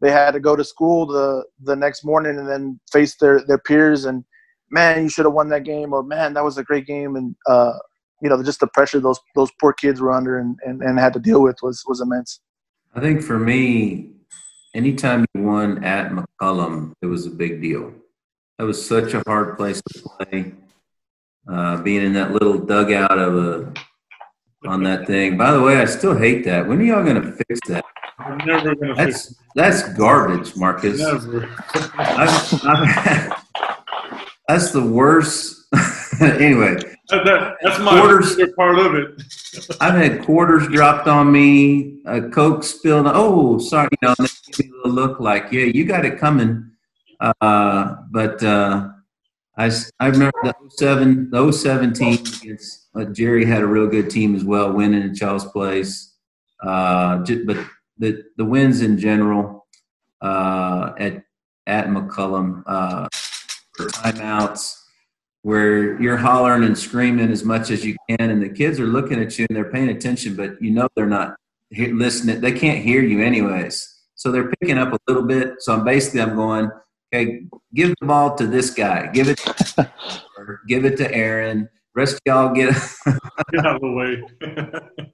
they 0.00 0.10
had 0.10 0.32
to 0.32 0.40
go 0.40 0.56
to 0.56 0.64
school 0.64 1.06
the 1.06 1.44
the 1.62 1.76
next 1.76 2.04
morning 2.04 2.38
and 2.38 2.48
then 2.48 2.80
face 2.92 3.16
their 3.16 3.44
their 3.46 3.58
peers. 3.58 4.04
And 4.04 4.24
man 4.70 5.02
you 5.02 5.08
should 5.08 5.24
have 5.24 5.34
won 5.34 5.48
that 5.50 5.64
game 5.64 5.92
or 5.92 6.02
man 6.02 6.34
that 6.34 6.44
was 6.44 6.58
a 6.58 6.64
great 6.64 6.86
game. 6.86 7.16
And 7.16 7.34
uh, 7.46 7.74
you 8.20 8.28
know 8.28 8.42
just 8.42 8.60
the 8.60 8.66
pressure 8.68 9.00
those 9.00 9.20
those 9.34 9.50
poor 9.60 9.72
kids 9.72 10.00
were 10.00 10.12
under 10.12 10.38
and, 10.38 10.58
and, 10.64 10.82
and 10.82 10.98
had 10.98 11.12
to 11.12 11.20
deal 11.20 11.42
with 11.42 11.56
was 11.62 11.82
was 11.86 12.00
immense. 12.00 12.40
I 12.94 13.00
think 13.00 13.22
for 13.22 13.38
me 13.38 14.12
anytime 14.74 15.24
you 15.34 15.42
won 15.42 15.84
at 15.84 16.10
mccollum 16.10 16.92
it 17.02 17.06
was 17.06 17.26
a 17.26 17.30
big 17.30 17.60
deal. 17.60 17.92
That 18.58 18.64
was 18.64 18.84
such 18.84 19.14
a 19.14 19.22
hard 19.26 19.56
place 19.56 19.80
to 19.80 20.02
play. 20.02 20.52
Uh, 21.50 21.78
being 21.78 22.04
in 22.04 22.12
that 22.12 22.32
little 22.32 22.58
dugout 22.58 23.18
of 23.18 23.34
a 23.34 23.72
on 24.66 24.82
that 24.84 25.06
thing. 25.06 25.36
By 25.36 25.52
the 25.52 25.62
way, 25.62 25.76
I 25.78 25.84
still 25.84 26.16
hate 26.16 26.44
that. 26.44 26.66
When 26.66 26.80
are 26.80 26.84
y'all 26.84 27.04
going 27.04 27.20
to 27.20 27.32
fix 27.32 27.60
that? 27.68 27.84
I'm 28.18 28.36
never 28.46 28.74
gonna 28.74 28.94
fix 28.96 29.34
That's 29.56 29.82
that's 29.82 29.98
garbage, 29.98 30.54
Marcus. 30.54 31.00
Never. 31.00 31.48
I've, 31.98 32.64
I've, 32.66 33.44
that's 34.46 34.72
the 34.72 34.82
worst. 34.84 35.56
anyway, 36.20 36.74
That, 37.08 37.24
that, 37.24 37.56
that's 37.62 37.78
my 37.78 37.98
Quarters. 37.98 38.36
part 38.56 38.78
of 38.78 38.94
it. 38.94 39.22
I've 39.80 39.94
had 39.94 40.22
quarters 40.24 40.68
dropped 40.68 41.08
on 41.08 41.32
me, 41.32 42.00
a 42.04 42.20
Coke 42.28 42.62
spilled. 42.62 43.06
Oh, 43.08 43.58
sorry, 43.58 43.88
you 44.02 44.08
know, 44.08 44.14
they 44.18 44.26
give 44.52 44.66
me 44.66 44.72
a 44.84 44.88
little 44.88 44.92
look 45.08 45.20
like, 45.20 45.50
yeah, 45.50 45.64
you 45.64 45.84
got 45.84 46.04
it 46.04 46.18
coming. 46.18 46.70
Uh, 47.20 47.96
but 48.10 48.42
uh, 48.42 48.88
I, 49.56 49.70
I 49.98 50.06
remember 50.08 50.32
the 50.42 50.54
07, 50.78 51.30
the 51.30 51.52
07 51.52 51.92
team 51.94 52.14
against 52.42 52.79
uh, 52.94 53.04
Jerry 53.06 53.44
had 53.44 53.62
a 53.62 53.66
real 53.66 53.86
good 53.86 54.10
team 54.10 54.34
as 54.34 54.44
well, 54.44 54.72
winning 54.72 55.02
at 55.02 55.16
Charles 55.16 55.44
Place. 55.44 56.14
Uh, 56.62 57.18
but 57.18 57.56
the 57.98 58.24
the 58.36 58.44
wins 58.44 58.82
in 58.82 58.98
general 58.98 59.66
uh, 60.20 60.92
at 60.98 61.24
at 61.66 61.86
McCollum 61.86 62.62
uh, 62.66 63.08
timeouts 63.78 64.76
where 65.42 66.00
you're 66.00 66.18
hollering 66.18 66.64
and 66.64 66.76
screaming 66.76 67.30
as 67.30 67.44
much 67.44 67.70
as 67.70 67.84
you 67.84 67.96
can, 68.08 68.30
and 68.30 68.42
the 68.42 68.48
kids 68.48 68.78
are 68.78 68.86
looking 68.86 69.20
at 69.20 69.38
you 69.38 69.46
and 69.48 69.56
they're 69.56 69.70
paying 69.70 69.88
attention, 69.88 70.36
but 70.36 70.60
you 70.60 70.70
know 70.70 70.88
they're 70.94 71.06
not 71.06 71.36
listening. 71.70 72.40
They 72.40 72.52
can't 72.52 72.84
hear 72.84 73.02
you 73.02 73.22
anyways, 73.22 74.02
so 74.16 74.30
they're 74.30 74.50
picking 74.60 74.78
up 74.78 74.92
a 74.92 74.98
little 75.08 75.22
bit. 75.22 75.54
So 75.60 75.72
I'm 75.72 75.84
basically 75.84 76.20
I'm 76.20 76.36
going, 76.36 76.70
okay, 77.12 77.44
give 77.74 77.94
the 78.00 78.06
ball 78.06 78.34
to 78.36 78.46
this 78.46 78.70
guy, 78.70 79.06
give 79.08 79.28
it, 79.28 79.40
or 80.36 80.60
give 80.68 80.84
it 80.84 80.96
to 80.98 81.12
Aaron. 81.14 81.68
Rest 81.94 82.14
of 82.14 82.20
y'all 82.26 82.54
get. 82.54 82.74
Get 83.52 83.66
out 83.66 83.76
of 83.76 83.80
the 83.80 83.92
way. 83.92 84.22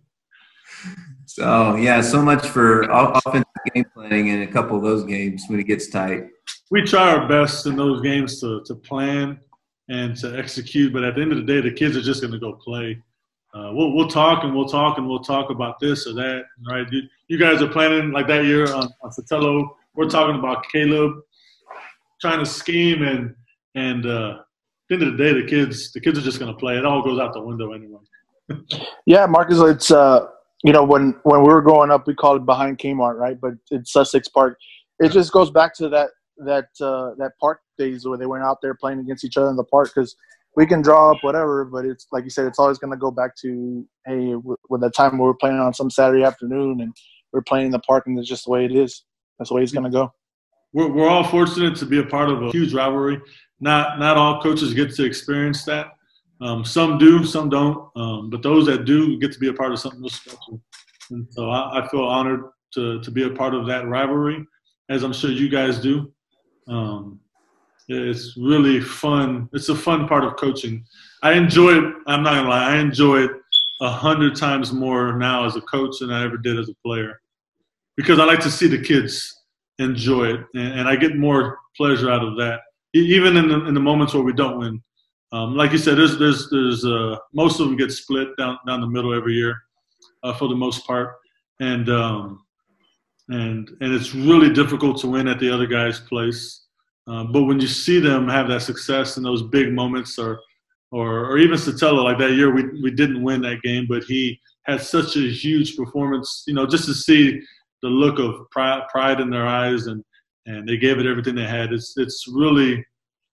so 1.27 1.77
yeah, 1.77 2.01
so 2.01 2.21
much 2.21 2.47
for 2.47 2.83
offensive 2.83 3.45
game 3.75 3.85
planning 3.95 4.29
in 4.29 4.43
a 4.43 4.47
couple 4.47 4.77
of 4.77 4.83
those 4.83 5.05
games 5.05 5.45
when 5.49 5.59
it 5.59 5.65
gets 5.65 5.89
tight. 5.89 6.25
we 6.71 6.83
try 6.83 7.15
our 7.15 7.29
best 7.29 7.67
in 7.67 7.77
those 7.77 8.03
games 8.03 8.41
to, 8.41 8.63
to 8.65 8.75
plan 8.75 9.39
and 9.89 10.17
to 10.17 10.37
execute, 10.39 10.93
but 10.93 11.05
at 11.05 11.15
the 11.15 11.23
end 11.23 11.33
of 11.33 11.39
the 11.39 11.45
day, 11.45 11.61
the 11.61 11.73
kids 11.73 11.97
are 11.97 12.03
just 12.03 12.21
going 12.21 12.33
to 12.33 12.39
go 12.39 12.53
play. 12.55 13.01
Uh, 13.55 13.71
we'll, 13.73 13.95
we'll 13.95 14.09
talk 14.09 14.45
and 14.45 14.55
we'll 14.55 14.69
talk 14.69 14.99
and 14.99 15.09
we'll 15.09 15.21
talk 15.21 15.51
about 15.51 15.79
this 15.81 16.07
or 16.07 16.13
that, 16.13 16.45
right? 16.69 16.87
You, 16.93 17.03
you 17.29 17.39
guys 17.39 17.63
are 17.63 17.69
planning 17.69 18.11
like 18.11 18.27
that 18.27 18.45
year 18.45 18.71
on, 18.75 18.89
on 19.03 19.11
Sotelo. 19.11 19.71
We're 19.95 20.11
talking 20.11 20.39
about 20.39 20.69
Caleb 20.71 21.13
trying 22.21 22.41
to 22.41 22.47
scheme 22.47 23.03
and 23.03 23.35
and 23.75 24.07
uh, 24.07 24.39
the 24.89 24.95
end 24.95 25.03
of 25.03 25.17
the 25.17 25.25
day, 25.25 25.33
the 25.33 25.47
kids 25.47 25.93
the 25.93 26.01
kids 26.01 26.19
are 26.19 26.23
just 26.23 26.39
going 26.39 26.53
to 26.53 26.59
play. 26.59 26.77
It 26.77 26.85
all 26.85 27.03
goes 27.03 27.19
out 27.19 27.33
the 27.33 27.43
window 27.43 27.73
anyway. 27.73 28.01
Yeah, 29.07 29.27
Marcus, 29.27 29.59
it's 29.61 29.91
uh, 29.91 30.27
you 30.65 30.73
know 30.73 30.85
when 30.85 31.15
when 31.23 31.43
we 31.43 31.49
were 31.49 31.63
growing 31.63 31.91
up, 31.91 32.07
we 32.07 32.15
called 32.15 32.43
it 32.43 32.47
behind 32.47 32.79
Kmart, 32.79 33.17
right? 33.17 33.41
But 33.41 33.55
it's 33.71 33.93
Sussex 33.93 34.29
Park. 34.29 34.59
It 34.99 35.13
just 35.13 35.33
goes 35.33 35.51
back 35.51 35.75
to 35.77 35.89
that 35.91 36.11
that 36.39 36.69
uh, 36.81 37.15
that 37.19 37.33
park 37.41 37.61
days 37.79 38.07
where 38.07 38.19
they 38.19 38.27
went 38.27 38.45
out 38.45 38.59
there 38.63 38.75
playing 38.75 39.01
against 39.01 39.25
each 39.25 39.37
other 39.37 39.49
in 39.51 39.57
the 39.57 39.65
park 39.65 39.91
because 39.95 40.17
we 40.57 40.67
can 40.67 40.83
draw 40.83 41.13
up 41.13 41.23
whatever, 41.23 41.65
but 41.65 41.85
it's 41.85 42.07
like 42.13 42.25
you 42.25 42.31
said, 42.31 42.47
it's 42.47 42.59
always 42.59 42.79
going 42.79 42.91
to 42.91 42.97
go 42.97 43.11
back 43.11 43.37
to 43.37 43.87
hey, 44.07 44.33
w- 44.33 44.57
when 44.69 44.81
the 44.81 44.91
time 44.91 45.19
we 45.19 45.25
were 45.25 45.35
playing 45.35 45.59
on 45.59 45.75
some 45.75 45.91
Saturday 45.91 46.25
afternoon 46.25 46.81
and 46.81 46.93
we're 47.33 47.43
playing 47.43 47.67
in 47.67 47.73
the 47.73 47.79
park, 47.81 48.05
and 48.07 48.19
it's 48.19 48.29
just 48.29 48.47
the 48.47 48.51
way 48.51 48.65
it 48.65 48.75
is. 48.75 49.05
That's 49.39 49.51
the 49.51 49.57
way 49.57 49.63
it's 49.63 49.73
going 49.73 49.85
to 49.85 49.91
go. 49.91 50.13
we're, 50.73 50.89
we're 50.89 51.09
all 51.09 51.25
fortunate 51.25 51.77
to 51.77 51.87
be 51.87 51.99
a 51.99 52.05
part 52.05 52.31
of 52.31 52.43
a 52.43 52.51
huge 52.51 52.73
rivalry. 52.73 53.21
Not 53.61 53.99
not 53.99 54.17
all 54.17 54.41
coaches 54.43 54.75
get 54.75 54.95
to 54.95 55.05
experience 55.05 55.65
that. 55.65 55.89
Um, 56.41 56.65
some 56.65 56.99
do, 56.99 57.25
some 57.25 57.49
don't. 57.49 57.89
Um, 57.97 58.31
but 58.31 58.43
those 58.43 58.67
that 58.67 58.85
do 58.85 59.19
get 59.19 59.33
to 59.33 59.39
be 59.39 59.49
a 59.49 59.55
part 59.55 59.73
of 59.73 59.79
something 59.79 60.07
special. 60.09 60.61
And 61.11 61.27
so 61.31 61.51
I, 61.51 61.81
I 61.81 61.89
feel 61.89 62.05
honored 62.05 62.43
to 62.75 63.01
to 63.01 63.11
be 63.11 63.25
a 63.25 63.31
part 63.31 63.55
of 63.55 63.67
that 63.67 63.87
rivalry, 63.87 64.45
as 64.91 65.03
I'm 65.03 65.13
sure 65.13 65.31
you 65.31 65.49
guys 65.49 65.79
do. 65.79 66.13
Um, 66.69 67.21
it's 67.89 68.37
really 68.37 68.81
fun. 68.81 69.49
It's 69.53 69.69
a 69.69 69.75
fun 69.75 70.09
part 70.09 70.25
of 70.25 70.37
coaching. 70.37 70.85
I 71.23 71.33
enjoy 71.33 71.79
it. 71.79 71.95
I'm 72.07 72.23
not 72.23 72.35
gonna 72.35 72.49
lie. 72.51 72.73
I 72.75 72.79
enjoy 72.79 73.23
it 73.23 73.31
a 73.81 73.89
hundred 73.89 74.35
times 74.37 74.73
more 74.73 75.17
now 75.17 75.45
as 75.45 75.57
a 75.57 75.61
coach 75.63 76.01
than 76.01 76.11
I 76.11 76.25
ever 76.25 76.37
did 76.37 76.59
as 76.59 76.69
a 76.69 76.75
player, 76.85 77.21
because 77.97 78.19
I 78.19 78.25
like 78.25 78.41
to 78.41 78.51
see 78.51 78.67
the 78.67 78.83
kids 78.83 79.45
enjoy 79.79 80.35
it, 80.35 80.41
and, 80.55 80.81
and 80.81 80.89
I 80.89 80.97
get 80.97 81.17
more 81.17 81.59
pleasure 81.77 82.11
out 82.11 82.25
of 82.25 82.37
that. 82.37 82.61
Even 82.95 83.37
in 83.37 83.49
the, 83.49 83.67
in 83.67 83.75
the 83.75 83.81
moments 83.81 84.15
where 84.15 84.23
we 84.23 84.33
don't 84.33 84.59
win, 84.59 84.83
um, 85.33 85.57
like 85.57 85.73
you 85.73 85.79
said, 85.79 85.99
there's 85.99 86.19
there's 86.19 86.49
there's 86.51 86.85
uh, 86.85 87.17
most 87.35 87.61
of 87.61 87.67
them 87.67 87.77
get 87.77 87.91
split 87.91 88.29
down 88.39 88.59
down 88.67 88.81
the 88.81 88.87
middle 88.87 89.13
every 89.15 89.35
year, 89.35 89.57
uh, 90.23 90.33
for 90.33 90.49
the 90.49 90.55
most 90.55 90.87
part, 90.87 91.15
and 91.61 91.89
um, 91.89 92.45
and 93.29 93.69
and 93.81 93.93
it's 93.93 94.15
really 94.15 94.53
difficult 94.53 95.01
to 95.01 95.09
win 95.09 95.29
at 95.29 95.41
the 95.41 95.53
other 95.53 95.67
guy's 95.67 96.01
place. 96.01 96.63
Uh, 97.09 97.25
but 97.25 97.43
when 97.43 97.61
you 97.61 97.67
see 97.67 98.01
them 98.01 98.29
have 98.29 98.49
that 98.49 98.63
success 98.63 99.17
in 99.17 99.23
those 99.23 99.43
big 99.43 99.73
moments, 99.73 100.19
or 100.19 100.41
or 100.93 101.27
or 101.27 101.39
even 101.39 101.59
Sotelo, 101.59 102.05
like 102.05 102.19
that 102.19 102.33
year 102.33 102.55
we 102.55 102.65
we 102.81 102.93
didn't 102.93 103.23
win 103.23 103.43
that 103.43 103.63
game, 103.63 103.87
but 103.89 104.05
he 104.05 104.41
had 104.65 104.81
such 104.81 105.17
a 105.17 105.29
huge 105.29 105.77
performance. 105.77 106.45
You 106.47 106.55
know, 106.55 106.67
just 106.67 106.87
to 106.87 106.95
see 106.95 107.41
the 107.83 107.89
look 107.89 108.19
of 108.21 108.49
pride, 108.51 108.83
pride 108.91 109.21
in 109.21 109.31
their 109.31 109.47
eyes 109.47 109.87
and 109.87 110.05
and 110.47 110.69
they 110.69 110.77
gave 110.77 110.99
it 110.99 111.07
everything 111.07 111.35
they 111.35 111.47
had. 111.47 111.73
It's 111.73 111.97
it's 111.97 112.25
really 112.33 112.85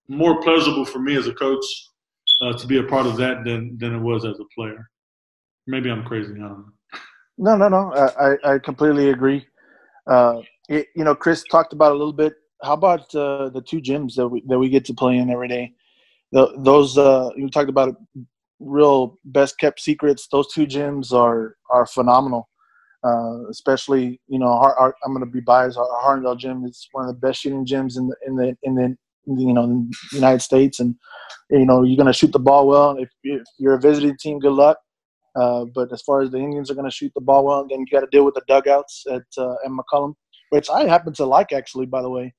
more 0.07 0.41
pleasurable 0.41 0.85
for 0.85 0.99
me 0.99 1.15
as 1.15 1.27
a 1.27 1.33
coach 1.33 1.65
uh, 2.41 2.53
to 2.53 2.67
be 2.67 2.77
a 2.79 2.83
part 2.83 3.05
of 3.05 3.17
that 3.17 3.43
than 3.45 3.77
than 3.77 3.95
it 3.95 3.99
was 3.99 4.25
as 4.25 4.39
a 4.39 4.45
player. 4.55 4.89
Maybe 5.67 5.89
I'm 5.89 6.03
crazy. 6.03 6.33
I 6.33 6.37
don't 6.39 6.59
know. 6.59 6.65
No, 7.37 7.57
no, 7.57 7.67
no. 7.69 7.93
I, 7.93 8.53
I- 8.53 8.59
completely 8.59 9.09
agree. 9.09 9.45
Uh, 10.05 10.41
it, 10.69 10.87
you 10.95 11.03
know, 11.03 11.15
Chris 11.15 11.43
talked 11.49 11.73
about 11.73 11.91
a 11.91 11.95
little 11.95 12.13
bit. 12.13 12.35
How 12.61 12.73
about 12.73 13.13
uh, 13.15 13.49
the 13.49 13.61
two 13.61 13.81
gyms 13.81 14.15
that 14.15 14.27
we 14.27 14.43
that 14.47 14.59
we 14.59 14.69
get 14.69 14.85
to 14.85 14.93
play 14.93 15.17
in 15.17 15.29
every 15.29 15.47
day? 15.47 15.73
Tho- 16.31 16.53
those 16.57 16.97
uh, 16.97 17.29
you 17.35 17.49
talked 17.49 17.69
about 17.69 17.95
real 18.59 19.19
best 19.25 19.57
kept 19.57 19.79
secrets. 19.79 20.27
Those 20.31 20.51
two 20.53 20.65
gyms 20.65 21.11
are 21.11 21.57
are 21.69 21.85
phenomenal. 21.85 22.49
Uh, 23.03 23.49
especially, 23.49 24.21
you 24.27 24.39
know, 24.39 24.47
our, 24.47 24.77
our, 24.77 24.95
I'm 25.03 25.13
going 25.13 25.25
to 25.25 25.31
be 25.31 25.41
biased. 25.41 25.77
Our, 25.77 25.89
our 25.89 26.35
gym 26.35 26.63
is 26.63 26.87
one 26.93 27.07
of 27.07 27.13
the 27.13 27.19
best 27.19 27.41
shooting 27.41 27.65
gyms 27.65 27.97
in 27.97 28.07
the 28.07 28.15
in 28.25 28.35
the 28.35 28.57
in 28.63 28.75
the 28.75 28.95
you 29.25 29.53
know 29.53 29.67
the 29.67 30.15
United 30.15 30.41
States, 30.41 30.79
and 30.79 30.95
you 31.49 31.65
know 31.65 31.83
you're 31.83 31.97
going 31.97 32.07
to 32.07 32.13
shoot 32.13 32.31
the 32.31 32.39
ball 32.39 32.67
well. 32.67 32.95
If, 32.97 33.09
if 33.23 33.41
you're 33.57 33.73
a 33.73 33.79
visiting 33.79 34.15
team, 34.17 34.39
good 34.39 34.53
luck. 34.53 34.77
Uh, 35.35 35.65
but 35.73 35.91
as 35.91 36.01
far 36.03 36.21
as 36.21 36.29
the 36.29 36.37
Indians 36.37 36.69
are 36.69 36.75
going 36.75 36.89
to 36.89 36.95
shoot 36.95 37.11
the 37.15 37.21
ball 37.21 37.45
well, 37.45 37.67
then 37.67 37.79
you 37.79 37.85
got 37.91 38.01
to 38.01 38.07
deal 38.11 38.23
with 38.23 38.35
the 38.35 38.43
dugouts 38.47 39.03
at 39.11 39.23
uh, 39.37 39.55
at 39.65 39.71
McCollum, 39.71 40.13
which 40.51 40.69
I 40.69 40.87
happen 40.87 41.13
to 41.13 41.25
like 41.25 41.51
actually. 41.51 41.87
By 41.87 42.01
the 42.01 42.09
way, 42.09 42.33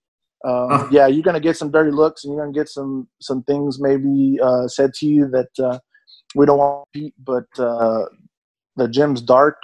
um, 0.44 0.88
yeah, 0.90 1.06
you're 1.06 1.22
going 1.22 1.34
to 1.34 1.40
get 1.40 1.56
some 1.56 1.70
dirty 1.70 1.90
looks 1.90 2.24
and 2.24 2.32
you're 2.32 2.42
going 2.42 2.54
to 2.54 2.58
get 2.58 2.68
some 2.68 3.08
some 3.20 3.42
things 3.44 3.80
maybe 3.80 4.38
uh, 4.42 4.68
said 4.68 4.94
to 4.94 5.06
you 5.06 5.28
that 5.28 5.64
uh, 5.64 5.78
we 6.34 6.46
don't 6.46 6.58
want 6.58 6.88
to. 6.94 7.10
But 7.18 7.46
uh, 7.58 8.06
the 8.76 8.88
gym's 8.88 9.20
dark. 9.20 9.56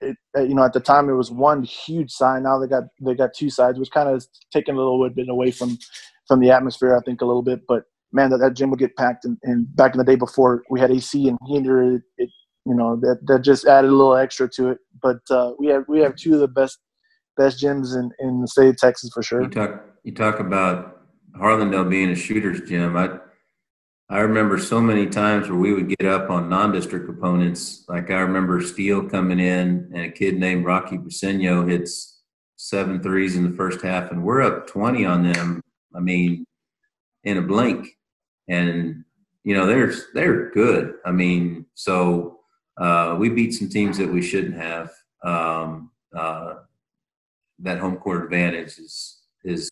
It, 0.00 0.16
uh, 0.36 0.42
you 0.42 0.54
know, 0.54 0.64
at 0.64 0.72
the 0.72 0.80
time 0.80 1.08
it 1.08 1.14
was 1.14 1.30
one 1.30 1.62
huge 1.62 2.10
sign. 2.10 2.42
Now 2.42 2.58
they 2.58 2.66
got 2.66 2.84
they 3.00 3.14
got 3.14 3.34
two 3.34 3.50
sides, 3.50 3.78
which 3.78 3.90
kind 3.90 4.08
of 4.08 4.16
is 4.16 4.28
taking 4.52 4.74
a 4.74 4.78
little 4.78 5.08
bit 5.08 5.28
away 5.28 5.50
from 5.50 5.78
from 6.28 6.40
the 6.40 6.50
atmosphere. 6.50 6.96
I 6.96 7.00
think 7.00 7.22
a 7.22 7.26
little 7.26 7.42
bit, 7.42 7.60
but 7.66 7.84
man, 8.12 8.30
that, 8.30 8.38
that 8.38 8.54
gym 8.54 8.70
would 8.70 8.78
get 8.78 8.96
packed. 8.96 9.24
And, 9.24 9.38
and 9.42 9.74
back 9.76 9.94
in 9.94 9.98
the 9.98 10.04
day 10.04 10.16
before 10.16 10.64
we 10.70 10.80
had 10.80 10.90
AC 10.90 11.28
and 11.28 11.38
heater, 11.46 11.94
it, 11.94 12.02
it 12.18 12.30
you 12.66 12.74
know 12.74 12.96
that 12.96 13.20
that 13.26 13.42
just 13.42 13.66
added 13.66 13.88
a 13.88 13.94
little 13.94 14.16
extra 14.16 14.48
to 14.50 14.70
it. 14.70 14.78
But 15.02 15.20
uh, 15.30 15.52
we 15.58 15.68
have 15.68 15.84
we 15.88 16.00
have 16.00 16.16
two 16.16 16.34
of 16.34 16.40
the 16.40 16.48
best 16.48 16.78
best 17.36 17.62
gyms 17.62 17.94
in, 17.94 18.10
in 18.18 18.40
the 18.40 18.48
state 18.48 18.68
of 18.68 18.76
Texas 18.76 19.10
for 19.12 19.22
sure. 19.22 19.42
You 19.42 19.48
talk 19.48 19.84
you 20.04 20.14
talk 20.14 20.40
about 20.40 21.02
Harlandale 21.38 21.88
being 21.88 22.10
a 22.10 22.14
shooter's 22.14 22.60
gym. 22.68 22.96
I 22.96 23.18
I 24.08 24.20
remember 24.20 24.58
so 24.58 24.80
many 24.80 25.06
times 25.06 25.48
where 25.48 25.58
we 25.58 25.74
would 25.74 25.88
get 25.88 26.06
up 26.06 26.30
on 26.30 26.48
non-district 26.48 27.10
opponents. 27.10 27.84
Like 27.88 28.10
I 28.10 28.20
remember 28.20 28.62
Steele 28.62 29.08
coming 29.08 29.40
in 29.40 29.90
and 29.92 30.04
a 30.04 30.10
kid 30.10 30.38
named 30.38 30.64
Rocky 30.64 30.96
Briseño 30.96 31.68
hits 31.68 32.22
seven 32.54 33.02
threes 33.02 33.36
in 33.36 33.50
the 33.50 33.56
first 33.56 33.82
half, 33.82 34.12
and 34.12 34.22
we're 34.22 34.42
up 34.42 34.68
twenty 34.68 35.04
on 35.04 35.24
them. 35.24 35.60
I 35.94 36.00
mean, 36.00 36.46
in 37.24 37.38
a 37.38 37.42
blink, 37.42 37.88
and 38.48 39.04
you 39.42 39.54
know 39.54 39.66
they're 39.66 39.92
they're 40.14 40.50
good. 40.50 40.94
I 41.04 41.10
mean, 41.10 41.66
so 41.74 42.40
uh, 42.78 43.16
we 43.18 43.28
beat 43.28 43.54
some 43.54 43.68
teams 43.68 43.98
that 43.98 44.12
we 44.12 44.22
shouldn't 44.22 44.56
have. 44.56 44.92
Um, 45.24 45.90
uh, 46.16 46.54
that 47.58 47.78
home 47.78 47.96
court 47.96 48.24
advantage 48.24 48.78
is 48.78 49.20
is 49.44 49.68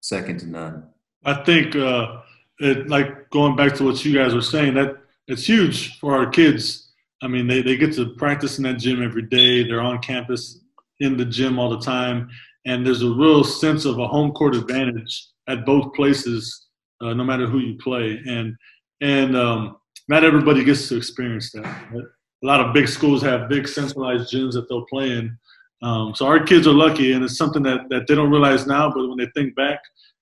second 0.00 0.40
to 0.40 0.46
none. 0.46 0.88
I 1.24 1.42
think 1.42 1.74
uh, 1.74 2.20
it 2.58 2.88
like 2.88 3.30
going 3.30 3.56
back 3.56 3.74
to 3.74 3.84
what 3.84 4.04
you 4.04 4.16
guys 4.16 4.34
were 4.34 4.40
saying 4.42 4.74
that 4.74 4.96
it's 5.28 5.46
huge 5.46 5.98
for 5.98 6.16
our 6.16 6.28
kids. 6.28 6.92
I 7.22 7.28
mean, 7.28 7.46
they, 7.46 7.62
they 7.62 7.76
get 7.76 7.94
to 7.94 8.14
practice 8.14 8.58
in 8.58 8.64
that 8.64 8.78
gym 8.78 9.02
every 9.02 9.22
day. 9.22 9.64
They're 9.64 9.80
on 9.80 9.98
campus 10.00 10.60
in 11.00 11.16
the 11.16 11.24
gym 11.24 11.58
all 11.58 11.70
the 11.70 11.80
time, 11.80 12.28
and 12.66 12.86
there's 12.86 13.02
a 13.02 13.10
real 13.10 13.44
sense 13.44 13.84
of 13.84 13.98
a 13.98 14.06
home 14.06 14.32
court 14.32 14.54
advantage 14.54 15.28
at 15.48 15.66
both 15.66 15.94
places, 15.94 16.66
uh, 17.00 17.14
no 17.14 17.24
matter 17.24 17.46
who 17.46 17.58
you 17.58 17.76
play. 17.78 18.20
And 18.26 18.56
and 19.00 19.36
um, 19.36 19.76
not 20.08 20.24
everybody 20.24 20.64
gets 20.64 20.88
to 20.88 20.96
experience 20.96 21.52
that. 21.52 21.66
a 21.66 22.46
lot 22.46 22.60
of 22.60 22.72
big 22.72 22.88
schools 22.88 23.22
have 23.22 23.48
big 23.48 23.66
centralized 23.68 24.32
gyms 24.32 24.52
that 24.52 24.68
they'll 24.68 24.86
play 24.86 25.10
in. 25.10 25.36
Um, 25.82 26.14
so 26.14 26.26
our 26.26 26.42
kids 26.42 26.66
are 26.66 26.72
lucky, 26.72 27.12
and 27.12 27.24
it's 27.24 27.36
something 27.36 27.62
that, 27.64 27.88
that 27.90 28.06
they 28.06 28.14
don't 28.14 28.30
realize 28.30 28.66
now, 28.66 28.90
but 28.90 29.08
when 29.08 29.18
they 29.18 29.28
think 29.34 29.54
back, 29.54 29.80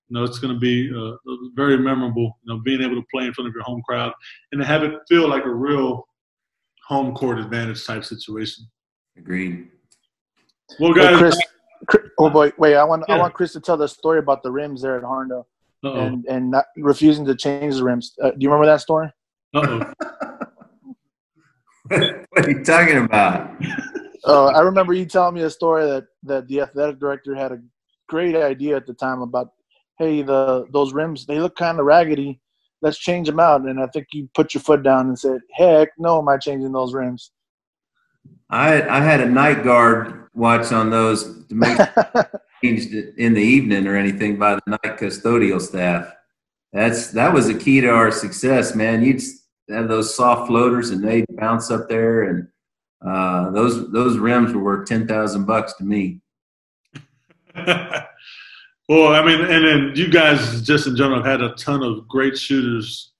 you 0.09 0.13
know, 0.13 0.23
it's 0.23 0.39
going 0.39 0.53
to 0.53 0.59
be 0.59 0.91
uh, 0.95 1.15
very 1.55 1.77
memorable. 1.77 2.37
You 2.43 2.53
know, 2.53 2.61
being 2.63 2.81
able 2.81 2.95
to 2.95 3.05
play 3.13 3.25
in 3.25 3.33
front 3.33 3.47
of 3.47 3.53
your 3.53 3.63
home 3.63 3.81
crowd 3.87 4.13
and 4.51 4.61
to 4.61 4.67
have 4.67 4.83
it 4.83 4.93
feel 5.09 5.27
like 5.27 5.45
a 5.45 5.53
real 5.53 6.07
home 6.87 7.15
court 7.15 7.39
advantage 7.39 7.85
type 7.85 8.05
situation. 8.05 8.65
Agreed. 9.17 9.67
Well, 10.79 10.93
guys, 10.93 11.13
Hey, 11.13 11.17
Chris, 11.17 11.37
Chris, 11.87 12.03
oh 12.19 12.29
boy, 12.29 12.51
wait! 12.57 12.75
I 12.75 12.83
want 12.83 13.03
I 13.09 13.17
want 13.17 13.33
Chris 13.33 13.53
to 13.53 13.59
tell 13.59 13.77
the 13.77 13.87
story 13.87 14.19
about 14.19 14.43
the 14.43 14.51
rims 14.51 14.81
there 14.81 14.97
at 14.97 15.03
Harlandale 15.03 15.45
uh-oh, 15.83 15.99
and 15.99 16.25
and 16.25 16.51
not 16.51 16.65
refusing 16.77 17.25
to 17.25 17.35
change 17.35 17.75
the 17.75 17.83
rims. 17.83 18.13
Uh, 18.21 18.31
do 18.31 18.37
you 18.39 18.49
remember 18.49 18.65
that 18.65 18.81
story? 18.81 19.11
uh-oh. 19.53 19.93
what 22.29 22.45
are 22.45 22.49
you 22.49 22.63
talking 22.63 22.97
about? 22.97 23.51
Uh, 24.25 24.47
I 24.47 24.61
remember 24.61 24.93
you 24.93 25.05
telling 25.05 25.35
me 25.35 25.41
a 25.41 25.49
story 25.49 25.85
that 25.85 26.05
that 26.23 26.47
the 26.47 26.61
athletic 26.61 26.99
director 26.99 27.35
had 27.35 27.51
a 27.51 27.61
great 28.07 28.35
idea 28.35 28.75
at 28.75 28.85
the 28.85 28.93
time 28.93 29.21
about, 29.21 29.53
hey, 29.97 30.21
the 30.21 30.65
those 30.71 30.93
rims 30.93 31.25
they 31.25 31.39
look 31.39 31.55
kind 31.55 31.79
of 31.79 31.85
raggedy. 31.85 32.39
Let's 32.81 32.99
change 32.99 33.27
them 33.27 33.39
out. 33.39 33.61
And 33.61 33.79
I 33.79 33.87
think 33.87 34.07
you 34.11 34.29
put 34.35 34.53
your 34.53 34.61
foot 34.61 34.83
down 34.83 35.07
and 35.07 35.17
said, 35.17 35.39
heck, 35.53 35.89
no, 35.97 36.19
am 36.19 36.27
I 36.27 36.37
changing 36.37 36.71
those 36.71 36.93
rims? 36.93 37.31
I 38.49 38.87
I 38.87 39.01
had 39.01 39.21
a 39.21 39.29
night 39.29 39.63
guard 39.63 40.27
watch 40.33 40.71
on 40.71 40.89
those 40.89 41.45
to 41.47 41.55
make 41.55 41.77
changed 42.63 42.93
it 42.93 43.15
in 43.17 43.33
the 43.33 43.41
evening 43.41 43.87
or 43.87 43.95
anything 43.95 44.37
by 44.37 44.55
the 44.55 44.61
night 44.67 44.97
custodial 44.97 45.61
staff. 45.61 46.13
That's 46.73 47.11
that 47.11 47.33
was 47.33 47.47
a 47.47 47.57
key 47.57 47.81
to 47.81 47.89
our 47.89 48.11
success, 48.11 48.75
man. 48.75 49.03
You'd 49.03 49.21
have 49.69 49.87
those 49.87 50.13
soft 50.13 50.47
floaters 50.47 50.89
and 50.89 51.03
they'd 51.03 51.25
bounce 51.29 51.71
up 51.71 51.87
there, 51.87 52.23
and 52.23 52.47
uh, 53.05 53.49
those 53.51 53.91
those 53.91 54.17
rims 54.17 54.53
were 54.53 54.63
worth 54.63 54.87
ten 54.87 55.07
thousand 55.07 55.45
bucks 55.45 55.73
to 55.75 55.83
me. 55.83 56.21
well, 58.87 59.13
I 59.13 59.23
mean, 59.25 59.41
and 59.41 59.65
then 59.65 59.91
you 59.95 60.09
guys 60.09 60.61
just 60.61 60.87
in 60.87 60.95
general 60.95 61.21
have 61.23 61.25
had 61.25 61.41
a 61.41 61.55
ton 61.55 61.83
of 61.83 62.07
great 62.07 62.37
shooters 62.37 63.13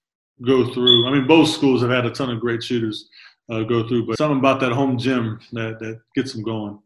go 0.45 0.72
through. 0.74 1.07
I 1.07 1.11
mean, 1.11 1.28
both 1.28 1.49
schools 1.49 1.82
have 1.82 1.91
had 1.91 2.05
a 2.05 2.11
ton 2.11 2.30
of 2.30 2.39
great 2.39 2.63
shooters 2.63 3.09
uh, 3.49 3.63
go 3.63 3.88
through, 3.88 4.05
but 4.07 4.18
something 4.18 4.39
about 4.39 4.59
that 4.61 4.72
home 4.72 4.97
gym 4.97 5.39
that, 5.53 5.80
that 5.80 6.01
gets 6.16 6.34
them 6.34 6.43
going. 6.43 6.80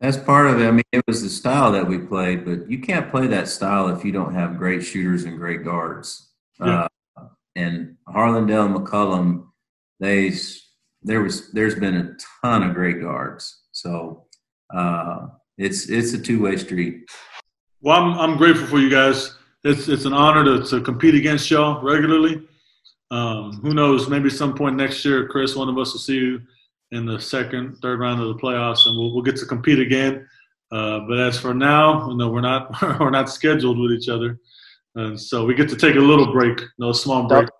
That's 0.00 0.16
part 0.16 0.48
of 0.48 0.60
it. 0.60 0.66
I 0.66 0.70
mean, 0.70 0.82
it 0.92 1.04
was 1.06 1.22
the 1.22 1.30
style 1.30 1.72
that 1.72 1.86
we 1.86 1.98
played, 1.98 2.44
but 2.44 2.70
you 2.70 2.80
can't 2.80 3.10
play 3.10 3.26
that 3.28 3.48
style 3.48 3.88
if 3.88 4.04
you 4.04 4.12
don't 4.12 4.34
have 4.34 4.58
great 4.58 4.82
shooters 4.82 5.24
and 5.24 5.38
great 5.38 5.64
guards. 5.64 6.30
Yeah. 6.60 6.88
Uh, 7.16 7.28
and 7.54 7.96
Harlandale 8.06 8.66
and 8.66 8.74
McCollum, 8.74 9.46
they 9.98 10.32
there 11.02 11.22
was 11.22 11.50
there's 11.52 11.74
been 11.74 11.96
a 11.96 12.16
ton 12.42 12.62
of 12.62 12.74
great 12.74 13.00
guards. 13.00 13.62
So 13.72 14.26
uh, 14.74 15.28
it's 15.56 15.88
it's 15.88 16.12
a 16.12 16.18
two 16.18 16.42
way 16.42 16.56
street. 16.56 17.08
Well, 17.86 18.02
I'm, 18.02 18.18
I'm 18.18 18.36
grateful 18.36 18.66
for 18.66 18.80
you 18.80 18.90
guys. 18.90 19.36
It's 19.62 19.86
it's 19.86 20.06
an 20.06 20.12
honor 20.12 20.42
to, 20.42 20.68
to 20.70 20.80
compete 20.80 21.14
against 21.14 21.48
y'all 21.52 21.80
regularly. 21.80 22.42
Um, 23.12 23.60
who 23.62 23.74
knows? 23.74 24.08
Maybe 24.08 24.28
some 24.28 24.56
point 24.56 24.74
next 24.74 25.04
year, 25.04 25.28
Chris, 25.28 25.54
one 25.54 25.68
of 25.68 25.78
us 25.78 25.92
will 25.92 26.00
see 26.00 26.16
you 26.16 26.40
in 26.90 27.06
the 27.06 27.20
second, 27.20 27.76
third 27.76 28.00
round 28.00 28.20
of 28.20 28.26
the 28.26 28.42
playoffs, 28.42 28.86
and 28.86 28.98
we'll 28.98 29.14
we'll 29.14 29.22
get 29.22 29.36
to 29.36 29.46
compete 29.46 29.78
again. 29.78 30.26
Uh, 30.72 30.98
but 31.06 31.20
as 31.20 31.38
for 31.38 31.54
now, 31.54 32.10
you 32.10 32.16
know, 32.16 32.28
we're 32.28 32.40
not 32.40 32.74
we're 32.98 33.10
not 33.10 33.30
scheduled 33.30 33.78
with 33.78 33.92
each 33.92 34.08
other, 34.08 34.36
and 34.96 35.20
so 35.20 35.44
we 35.44 35.54
get 35.54 35.68
to 35.68 35.76
take 35.76 35.94
a 35.94 36.00
little 36.00 36.32
break, 36.32 36.60
no 36.78 36.90
small 36.90 37.28
break. 37.28 37.46
That, 37.46 37.52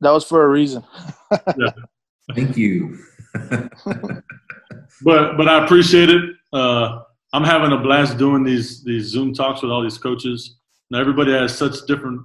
that 0.00 0.10
was 0.12 0.24
for 0.24 0.44
a 0.44 0.48
reason. 0.48 0.82
Thank 2.34 2.56
you. 2.56 2.98
But 5.02 5.36
but 5.36 5.48
I 5.48 5.64
appreciate 5.64 6.08
it. 6.08 6.22
Uh, 6.52 7.02
I'm 7.34 7.42
having 7.42 7.72
a 7.72 7.78
blast 7.78 8.16
doing 8.16 8.44
these 8.44 8.84
these 8.84 9.06
Zoom 9.06 9.34
talks 9.34 9.60
with 9.60 9.72
all 9.72 9.82
these 9.82 9.98
coaches. 9.98 10.56
Now 10.90 11.00
everybody 11.00 11.32
has 11.32 11.58
such 11.58 11.84
different 11.88 12.22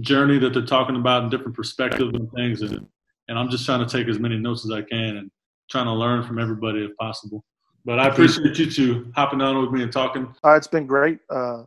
journey 0.00 0.40
that 0.40 0.52
they're 0.52 0.66
talking 0.66 0.96
about 0.96 1.22
and 1.22 1.30
different 1.30 1.54
perspectives 1.54 2.12
and 2.12 2.28
things, 2.32 2.62
and 2.62 2.84
and 3.28 3.38
I'm 3.38 3.48
just 3.48 3.64
trying 3.64 3.78
to 3.78 3.86
take 3.86 4.08
as 4.08 4.18
many 4.18 4.36
notes 4.36 4.64
as 4.64 4.72
I 4.72 4.82
can 4.82 5.18
and 5.18 5.30
trying 5.70 5.84
to 5.84 5.92
learn 5.92 6.24
from 6.24 6.40
everybody 6.40 6.84
if 6.84 6.96
possible. 6.96 7.44
But 7.84 8.00
I 8.00 8.08
appreciate 8.08 8.58
you 8.58 8.68
two 8.68 9.12
hopping 9.14 9.40
on 9.40 9.60
with 9.60 9.70
me 9.70 9.84
and 9.84 9.92
talking. 9.92 10.34
Uh, 10.44 10.56
it's 10.56 10.66
been 10.66 10.86
great. 10.88 11.20
Uh, 11.30 11.62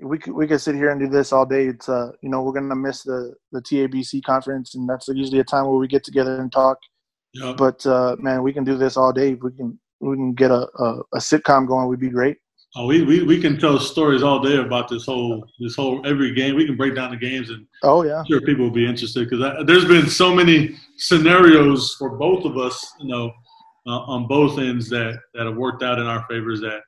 we 0.00 0.16
could, 0.18 0.32
we 0.32 0.46
could 0.46 0.60
sit 0.60 0.76
here 0.76 0.90
and 0.90 1.00
do 1.00 1.08
this 1.08 1.32
all 1.32 1.44
day. 1.44 1.66
It's 1.66 1.88
uh, 1.88 2.12
you 2.22 2.28
know 2.28 2.42
we're 2.42 2.52
gonna 2.52 2.76
miss 2.76 3.02
the 3.02 3.34
the 3.50 3.60
TABC 3.60 4.22
conference, 4.22 4.76
and 4.76 4.88
that's 4.88 5.08
usually 5.08 5.40
a 5.40 5.44
time 5.44 5.66
where 5.66 5.78
we 5.78 5.88
get 5.88 6.04
together 6.04 6.40
and 6.40 6.52
talk. 6.52 6.78
Yeah. 7.32 7.52
But 7.58 7.84
uh, 7.84 8.14
man, 8.20 8.44
we 8.44 8.52
can 8.52 8.62
do 8.62 8.78
this 8.78 8.96
all 8.96 9.12
day. 9.12 9.34
We 9.34 9.50
can 9.50 9.80
we 10.04 10.16
can 10.16 10.34
get 10.34 10.50
a, 10.50 10.66
a, 10.78 11.00
a 11.14 11.18
sitcom 11.18 11.66
going, 11.66 11.88
would 11.88 12.00
be 12.00 12.10
great. 12.10 12.36
Oh, 12.76 12.86
we, 12.86 13.04
we, 13.04 13.22
we 13.22 13.40
can 13.40 13.58
tell 13.58 13.78
stories 13.78 14.24
all 14.24 14.40
day 14.40 14.56
about 14.56 14.88
this 14.88 15.06
whole 15.06 15.46
this 15.60 15.76
whole 15.76 16.04
every 16.04 16.34
game. 16.34 16.56
We 16.56 16.66
can 16.66 16.76
break 16.76 16.96
down 16.96 17.12
the 17.12 17.16
games, 17.16 17.50
and 17.50 17.66
Oh 17.84 18.02
yeah, 18.02 18.18
I'm 18.18 18.26
sure 18.26 18.40
people 18.40 18.64
will 18.64 18.72
be 18.72 18.86
interested 18.86 19.28
because 19.30 19.64
there's 19.64 19.84
been 19.84 20.08
so 20.08 20.34
many 20.34 20.76
scenarios 20.96 21.94
for 21.96 22.16
both 22.16 22.44
of 22.44 22.58
us, 22.58 22.84
you 22.98 23.06
know, 23.06 23.30
uh, 23.86 24.00
on 24.00 24.26
both 24.26 24.58
ends 24.58 24.88
that 24.90 25.20
that 25.34 25.46
have 25.46 25.56
worked 25.56 25.84
out 25.84 26.00
in 26.00 26.06
our 26.06 26.26
favors. 26.28 26.60
That 26.62 26.80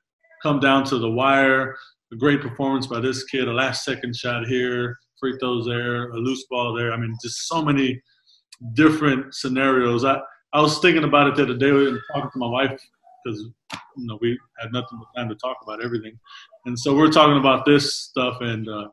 come 0.42 0.58
down 0.58 0.84
to 0.86 0.98
the 0.98 1.10
wire. 1.10 1.76
A 2.12 2.16
great 2.16 2.40
performance 2.40 2.86
by 2.86 3.00
this 3.00 3.24
kid, 3.24 3.48
a 3.48 3.52
last 3.52 3.84
second 3.84 4.14
shot 4.14 4.46
here, 4.46 4.96
free 5.18 5.36
throws 5.38 5.66
there, 5.66 6.10
a 6.10 6.16
loose 6.16 6.46
ball 6.48 6.72
there. 6.72 6.92
I 6.92 6.96
mean, 6.96 7.16
just 7.20 7.48
so 7.48 7.60
many 7.62 8.00
different 8.74 9.34
scenarios. 9.34 10.04
I 10.04 10.20
I 10.52 10.60
was 10.60 10.78
thinking 10.80 11.04
about 11.04 11.28
it 11.28 11.36
the 11.36 11.42
other 11.44 11.56
day 11.56 11.70
and 11.70 11.98
talking 12.12 12.30
to 12.32 12.38
my 12.38 12.48
wife 12.48 12.80
because 13.26 13.40
you 13.96 14.06
know 14.06 14.18
we 14.20 14.38
had 14.58 14.72
nothing 14.72 14.98
but 14.98 15.20
time 15.20 15.28
to 15.28 15.34
talk 15.36 15.56
about 15.62 15.84
everything, 15.84 16.18
and 16.66 16.78
so 16.78 16.94
we're 16.94 17.10
talking 17.10 17.38
about 17.38 17.64
this 17.64 17.94
stuff, 17.94 18.38
and 18.40 18.68
uh, 18.68 18.88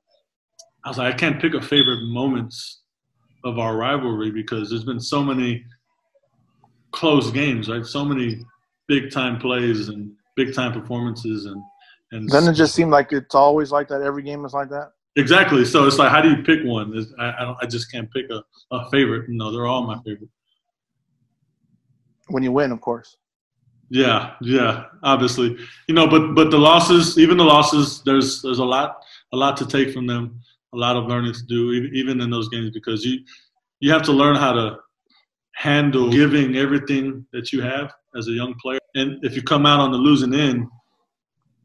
I 0.83 0.89
was 0.89 0.97
like, 0.97 1.13
I 1.13 1.17
can't 1.17 1.41
pick 1.41 1.53
a 1.53 1.61
favorite 1.61 2.01
moments 2.03 2.81
of 3.43 3.59
our 3.59 3.75
rivalry 3.75 4.31
because 4.31 4.69
there's 4.69 4.85
been 4.85 4.99
so 4.99 5.23
many 5.23 5.63
close 6.91 7.31
games, 7.31 7.69
right? 7.69 7.85
So 7.85 8.05
many 8.05 8.39
big 8.87 9.11
time 9.11 9.39
plays 9.39 9.89
and 9.89 10.11
big 10.35 10.53
time 10.53 10.73
performances, 10.73 11.45
and 11.45 11.61
and 12.11 12.29
doesn't 12.29 12.53
it 12.53 12.57
just 12.57 12.75
seem 12.75 12.89
like 12.89 13.11
it's 13.11 13.35
always 13.35 13.71
like 13.71 13.87
that? 13.89 14.01
Every 14.01 14.23
game 14.23 14.45
is 14.45 14.53
like 14.53 14.69
that. 14.69 14.91
exactly. 15.15 15.65
So 15.65 15.85
it's 15.85 15.97
like, 15.99 16.11
how 16.11 16.21
do 16.21 16.29
you 16.29 16.43
pick 16.43 16.63
one? 16.63 16.91
It's- 16.95 17.13
I 17.19 17.33
I, 17.41 17.45
don't, 17.45 17.57
I 17.61 17.65
just 17.65 17.91
can't 17.91 18.11
pick 18.11 18.25
a, 18.29 18.43
a 18.71 18.89
favorite. 18.89 19.29
No, 19.29 19.51
they're 19.51 19.67
all 19.67 19.83
my 19.85 19.97
favorite. 20.03 20.29
When 22.29 22.41
you 22.41 22.53
win, 22.53 22.71
of 22.71 22.79
course. 22.79 23.17
Yeah, 23.93 24.33
yeah, 24.41 24.85
obviously, 25.03 25.55
you 25.87 25.93
know, 25.93 26.07
but 26.07 26.33
but 26.33 26.49
the 26.49 26.57
losses, 26.57 27.19
even 27.19 27.37
the 27.37 27.43
losses, 27.43 28.01
there's 28.03 28.41
there's 28.41 28.57
a 28.57 28.65
lot 28.65 29.03
a 29.33 29.37
lot 29.37 29.55
to 29.57 29.67
take 29.67 29.93
from 29.93 30.07
them, 30.07 30.41
a 30.73 30.77
lot 30.77 30.95
of 30.95 31.05
learning 31.05 31.33
to 31.33 31.43
do, 31.43 31.71
even 31.93 32.19
in 32.19 32.31
those 32.31 32.49
games, 32.49 32.71
because 32.71 33.05
you 33.05 33.19
you 33.81 33.91
have 33.91 34.01
to 34.01 34.11
learn 34.11 34.35
how 34.35 34.51
to 34.51 34.77
handle 35.53 36.09
giving 36.09 36.55
everything 36.55 37.23
that 37.33 37.53
you 37.53 37.61
have 37.61 37.93
as 38.15 38.27
a 38.29 38.31
young 38.31 38.55
player, 38.55 38.79
and 38.95 39.23
if 39.23 39.35
you 39.35 39.43
come 39.43 39.67
out 39.67 39.79
on 39.79 39.91
the 39.91 39.97
losing 39.99 40.33
end, 40.33 40.65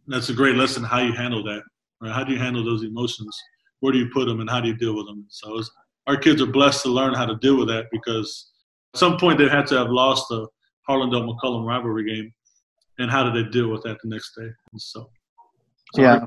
that's 0.06 0.28
a 0.28 0.34
great 0.34 0.56
lesson 0.56 0.84
how 0.84 0.98
you 0.98 1.14
handle 1.14 1.42
that. 1.44 1.62
Right? 2.02 2.12
How 2.12 2.24
do 2.24 2.34
you 2.34 2.38
handle 2.38 2.62
those 2.62 2.82
emotions? 2.82 3.34
Where 3.80 3.94
do 3.94 3.98
you 3.98 4.10
put 4.12 4.26
them, 4.26 4.40
and 4.40 4.50
how 4.50 4.60
do 4.60 4.68
you 4.68 4.76
deal 4.76 4.94
with 4.94 5.06
them? 5.06 5.24
So 5.30 5.62
our 6.06 6.18
kids 6.18 6.42
are 6.42 6.52
blessed 6.58 6.82
to 6.82 6.90
learn 6.90 7.14
how 7.14 7.24
to 7.24 7.36
deal 7.36 7.56
with 7.56 7.68
that 7.68 7.86
because 7.90 8.50
at 8.92 9.00
some 9.00 9.16
point 9.16 9.38
they 9.38 9.48
had 9.48 9.66
to 9.68 9.78
have 9.78 9.88
lost 9.88 10.26
the 10.28 10.46
Harlandale 10.88 11.28
McCollum 11.28 11.66
rivalry 11.66 12.04
game, 12.04 12.32
and 12.98 13.10
how 13.10 13.22
did 13.28 13.34
they 13.34 13.50
deal 13.50 13.68
with 13.68 13.82
that 13.82 13.98
the 14.02 14.08
next 14.08 14.34
day? 14.36 14.48
And 14.72 14.80
so, 14.80 15.10
so 15.94 16.02
Yeah. 16.02 16.24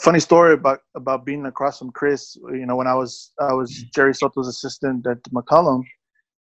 Funny 0.00 0.20
story 0.20 0.54
about 0.54 0.80
about 0.94 1.26
being 1.26 1.46
across 1.46 1.78
from 1.80 1.90
Chris. 1.90 2.36
You 2.36 2.64
know, 2.64 2.76
when 2.76 2.86
I 2.86 2.94
was 2.94 3.32
I 3.40 3.52
was 3.52 3.84
Jerry 3.94 4.14
Soto's 4.14 4.46
assistant 4.46 5.06
at 5.06 5.22
McCollum. 5.24 5.82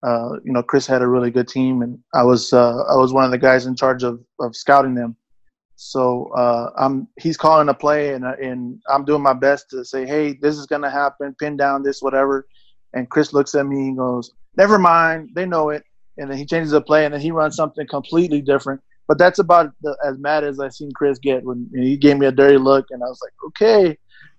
Uh, 0.03 0.33
you 0.45 0.53
know, 0.53 0.63
Chris 0.63 0.87
had 0.87 1.01
a 1.01 1.07
really 1.07 1.31
good 1.31 1.49
team, 1.49 1.83
and 1.83 1.99
I 2.13 2.23
was 2.25 2.53
uh, 2.53 2.83
I 2.91 2.97
was 2.97 3.13
one 3.13 3.25
of 3.25 3.31
the 3.31 3.39
guys 3.39 3.67
in 3.67 3.77
charge 3.77 4.03
of, 4.03 4.21
of 4.41 4.55
scouting 4.55 4.95
them. 4.95 5.17
So 5.77 6.31
uh, 6.37 6.71
I'm 6.77 7.07
he's 7.21 7.37
calling 7.37 7.69
a 7.69 7.75
play, 7.75 8.15
and 8.15 8.25
and 8.25 8.81
I'm 8.89 9.05
doing 9.05 9.23
my 9.23 9.33
best 9.33 9.71
to 9.71 9.85
say, 9.85 10.07
hey, 10.07 10.33
this 10.33 10.57
is 10.57 10.67
gonna 10.67 10.91
happen, 10.91 11.37
pin 11.39 11.57
down 11.57 11.83
this, 11.83 12.03
whatever. 12.03 12.47
And 12.95 13.09
Chris 13.11 13.33
looks 13.33 13.55
at 13.55 13.67
me 13.67 13.89
and 13.89 13.97
goes, 13.97 14.31
never 14.57 14.79
mind, 14.79 15.31
they 15.35 15.47
know 15.47 15.69
it. 15.71 15.85
And 16.19 16.31
then 16.31 16.39
he 16.39 16.47
changes 16.47 16.71
the 16.71 16.81
play, 16.81 17.05
and 17.05 17.13
then 17.13 17.21
he 17.21 17.31
runs 17.31 17.57
something 17.57 17.87
completely 17.87 18.41
different. 18.41 18.81
But 19.09 19.19
that's 19.19 19.39
about 19.39 19.73
the, 19.83 19.97
as 20.05 20.19
mad 20.19 20.45
as 20.45 20.59
I 20.59 20.69
seen 20.69 20.91
Chris 20.93 21.19
get 21.19 21.45
when 21.45 21.71
he 21.75 21.97
gave 21.97 22.19
me 22.19 22.27
a 22.27 22.33
dirty 22.33 22.59
look, 22.59 22.87
and 22.91 23.03
I 23.03 23.07
was 23.07 23.21
like, 23.23 23.33
okay. 23.47 23.97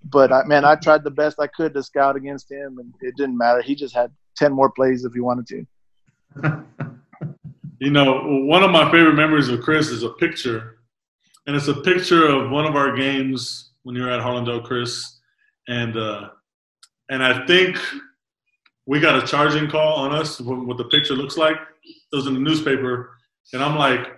But 0.09 0.31
I, 0.31 0.43
man, 0.43 0.65
I 0.65 0.75
tried 0.75 1.03
the 1.03 1.11
best 1.11 1.39
I 1.39 1.47
could 1.47 1.73
to 1.73 1.83
scout 1.83 2.15
against 2.15 2.51
him, 2.51 2.77
and 2.79 2.93
it 3.01 3.15
didn't 3.15 3.37
matter. 3.37 3.61
He 3.61 3.75
just 3.75 3.95
had 3.95 4.11
ten 4.35 4.51
more 4.51 4.71
plays 4.71 5.05
if 5.05 5.13
he 5.13 5.21
wanted 5.21 5.47
to. 5.47 6.63
You 7.79 7.91
know, 7.91 8.23
one 8.45 8.63
of 8.63 8.71
my 8.71 8.89
favorite 8.89 9.13
memories 9.13 9.49
of 9.49 9.61
Chris 9.61 9.89
is 9.89 10.01
a 10.01 10.09
picture, 10.09 10.79
and 11.45 11.55
it's 11.55 11.67
a 11.67 11.75
picture 11.75 12.25
of 12.25 12.49
one 12.49 12.65
of 12.65 12.75
our 12.75 12.95
games 12.95 13.73
when 13.83 13.95
you 13.95 14.01
were 14.01 14.09
at 14.09 14.19
Harlandale, 14.19 14.63
Chris, 14.63 15.19
and 15.67 15.95
uh, 15.95 16.29
and 17.09 17.23
I 17.23 17.45
think 17.45 17.77
we 18.87 18.99
got 18.99 19.21
a 19.21 19.27
charging 19.27 19.69
call 19.69 19.97
on 19.97 20.13
us. 20.13 20.39
What 20.39 20.77
the 20.77 20.85
picture 20.85 21.13
looks 21.13 21.37
like. 21.37 21.57
It 21.83 22.15
was 22.15 22.25
in 22.25 22.33
the 22.33 22.39
newspaper, 22.39 23.17
and 23.53 23.61
I'm 23.61 23.75
like 23.75 24.17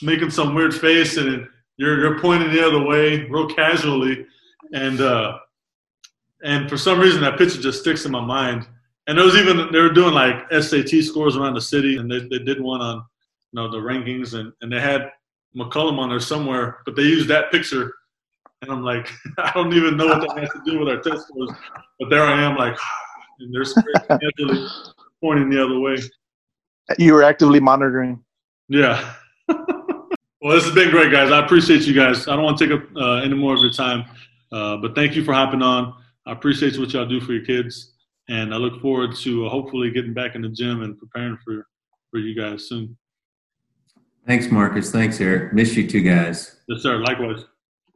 making 0.00 0.30
some 0.30 0.54
weird 0.54 0.74
face, 0.74 1.16
and 1.16 1.46
you're 1.76 1.98
you're 1.98 2.20
pointing 2.20 2.52
the 2.52 2.66
other 2.66 2.82
way, 2.82 3.24
real 3.24 3.48
casually, 3.48 4.26
and 4.72 5.00
uh, 5.00 5.38
and 6.44 6.70
for 6.70 6.78
some 6.78 7.00
reason 7.00 7.20
that 7.22 7.36
picture 7.36 7.60
just 7.60 7.80
sticks 7.80 8.04
in 8.04 8.12
my 8.12 8.24
mind. 8.24 8.66
And 9.08 9.18
there 9.18 9.24
was 9.24 9.36
even 9.36 9.70
they 9.72 9.80
were 9.80 9.92
doing 9.92 10.14
like 10.14 10.50
SAT 10.52 11.04
scores 11.04 11.36
around 11.36 11.54
the 11.54 11.60
city, 11.60 11.96
and 11.96 12.10
they, 12.10 12.20
they 12.20 12.42
did 12.44 12.60
one 12.60 12.80
on 12.80 12.96
you 13.52 13.60
know 13.60 13.70
the 13.70 13.78
rankings, 13.78 14.34
and, 14.34 14.52
and 14.62 14.72
they 14.72 14.80
had 14.80 15.10
McCollum 15.56 15.98
on 15.98 16.10
there 16.10 16.20
somewhere, 16.20 16.78
but 16.84 16.94
they 16.94 17.02
used 17.02 17.28
that 17.28 17.50
picture, 17.50 17.92
and 18.62 18.70
I'm 18.70 18.82
like, 18.82 19.10
I 19.38 19.50
don't 19.52 19.72
even 19.72 19.96
know 19.96 20.06
what 20.06 20.20
that 20.20 20.38
has 20.38 20.50
to 20.50 20.62
do 20.64 20.78
with 20.78 20.88
our 20.88 21.00
test 21.00 21.28
scores, 21.28 21.50
but 21.98 22.10
there 22.10 22.22
I 22.22 22.42
am, 22.42 22.56
like, 22.56 22.76
and 23.40 23.54
they're 23.54 24.68
pointing 25.20 25.50
the 25.50 25.64
other 25.64 25.78
way. 25.78 25.96
You 26.98 27.14
were 27.14 27.22
actively 27.22 27.60
monitoring. 27.60 28.22
Yeah. 28.68 29.14
well, 29.48 30.08
this 30.42 30.64
has 30.64 30.74
been 30.74 30.90
great, 30.90 31.10
guys. 31.10 31.30
I 31.30 31.44
appreciate 31.44 31.82
you 31.82 31.94
guys. 31.94 32.28
I 32.28 32.36
don't 32.36 32.44
want 32.44 32.58
to 32.58 32.66
take 32.66 32.80
up 32.80 32.88
uh, 32.96 33.14
any 33.16 33.34
more 33.34 33.54
of 33.54 33.60
your 33.60 33.72
time, 33.72 34.04
uh, 34.52 34.76
but 34.76 34.94
thank 34.94 35.14
you 35.14 35.24
for 35.24 35.32
hopping 35.32 35.62
on. 35.62 35.94
I 36.26 36.32
appreciate 36.32 36.78
what 36.78 36.92
y'all 36.92 37.06
do 37.06 37.20
for 37.20 37.32
your 37.32 37.44
kids, 37.44 37.94
and 38.28 38.52
I 38.52 38.56
look 38.56 38.80
forward 38.80 39.14
to 39.16 39.46
uh, 39.46 39.48
hopefully 39.48 39.90
getting 39.90 40.14
back 40.14 40.34
in 40.34 40.42
the 40.42 40.48
gym 40.48 40.82
and 40.82 40.98
preparing 40.98 41.38
for 41.44 41.66
for 42.10 42.18
you 42.18 42.34
guys 42.40 42.68
soon. 42.68 42.96
Thanks, 44.26 44.50
Marcus. 44.50 44.90
Thanks, 44.90 45.20
Eric. 45.20 45.52
Miss 45.52 45.76
you 45.76 45.88
two 45.88 46.02
guys. 46.02 46.56
Yes, 46.68 46.82
sir. 46.82 46.98
Likewise. 46.98 47.44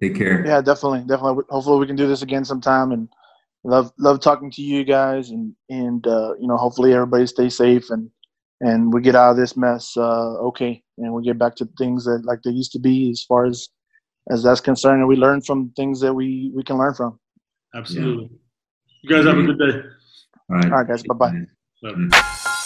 Take 0.00 0.16
care. 0.16 0.46
Yeah, 0.46 0.60
definitely, 0.60 1.00
definitely. 1.00 1.44
Hopefully, 1.50 1.78
we 1.78 1.86
can 1.86 1.96
do 1.96 2.06
this 2.06 2.22
again 2.22 2.44
sometime. 2.44 2.92
And 2.92 3.08
love 3.64 3.92
love 3.98 4.20
talking 4.20 4.50
to 4.52 4.62
you 4.62 4.84
guys. 4.84 5.30
And 5.30 5.54
and 5.68 6.06
uh, 6.06 6.34
you 6.40 6.48
know, 6.48 6.56
hopefully, 6.56 6.92
everybody 6.92 7.26
stays 7.26 7.56
safe 7.56 7.90
and 7.90 8.10
and 8.60 8.92
we 8.92 9.00
get 9.00 9.14
out 9.14 9.30
of 9.30 9.36
this 9.36 9.56
mess 9.56 9.96
uh, 9.96 10.36
okay, 10.48 10.82
and 10.98 11.12
we 11.12 11.22
get 11.22 11.38
back 11.38 11.56
to 11.56 11.68
things 11.78 12.04
that 12.04 12.22
like 12.24 12.42
they 12.42 12.50
used 12.50 12.72
to 12.72 12.78
be 12.78 13.10
as 13.10 13.24
far 13.24 13.46
as 13.46 13.68
as 14.30 14.42
that's 14.42 14.60
concerned, 14.60 15.00
and 15.00 15.08
we 15.08 15.16
learn 15.16 15.40
from 15.42 15.70
things 15.76 16.00
that 16.00 16.14
we 16.14 16.52
we 16.54 16.62
can 16.62 16.76
learn 16.76 16.94
from. 16.94 17.18
Absolutely. 17.74 18.28
Yeah. 18.30 18.38
You 19.02 19.10
guys 19.10 19.24
have 19.24 19.38
a 19.38 19.42
good 19.42 19.58
day. 19.58 19.78
All 20.50 20.56
right. 20.56 20.64
All 20.66 20.70
right, 20.70 20.88
guys. 20.88 21.02
Bye-bye. 21.04 21.32
bye 21.82 21.92
bye 21.92 22.56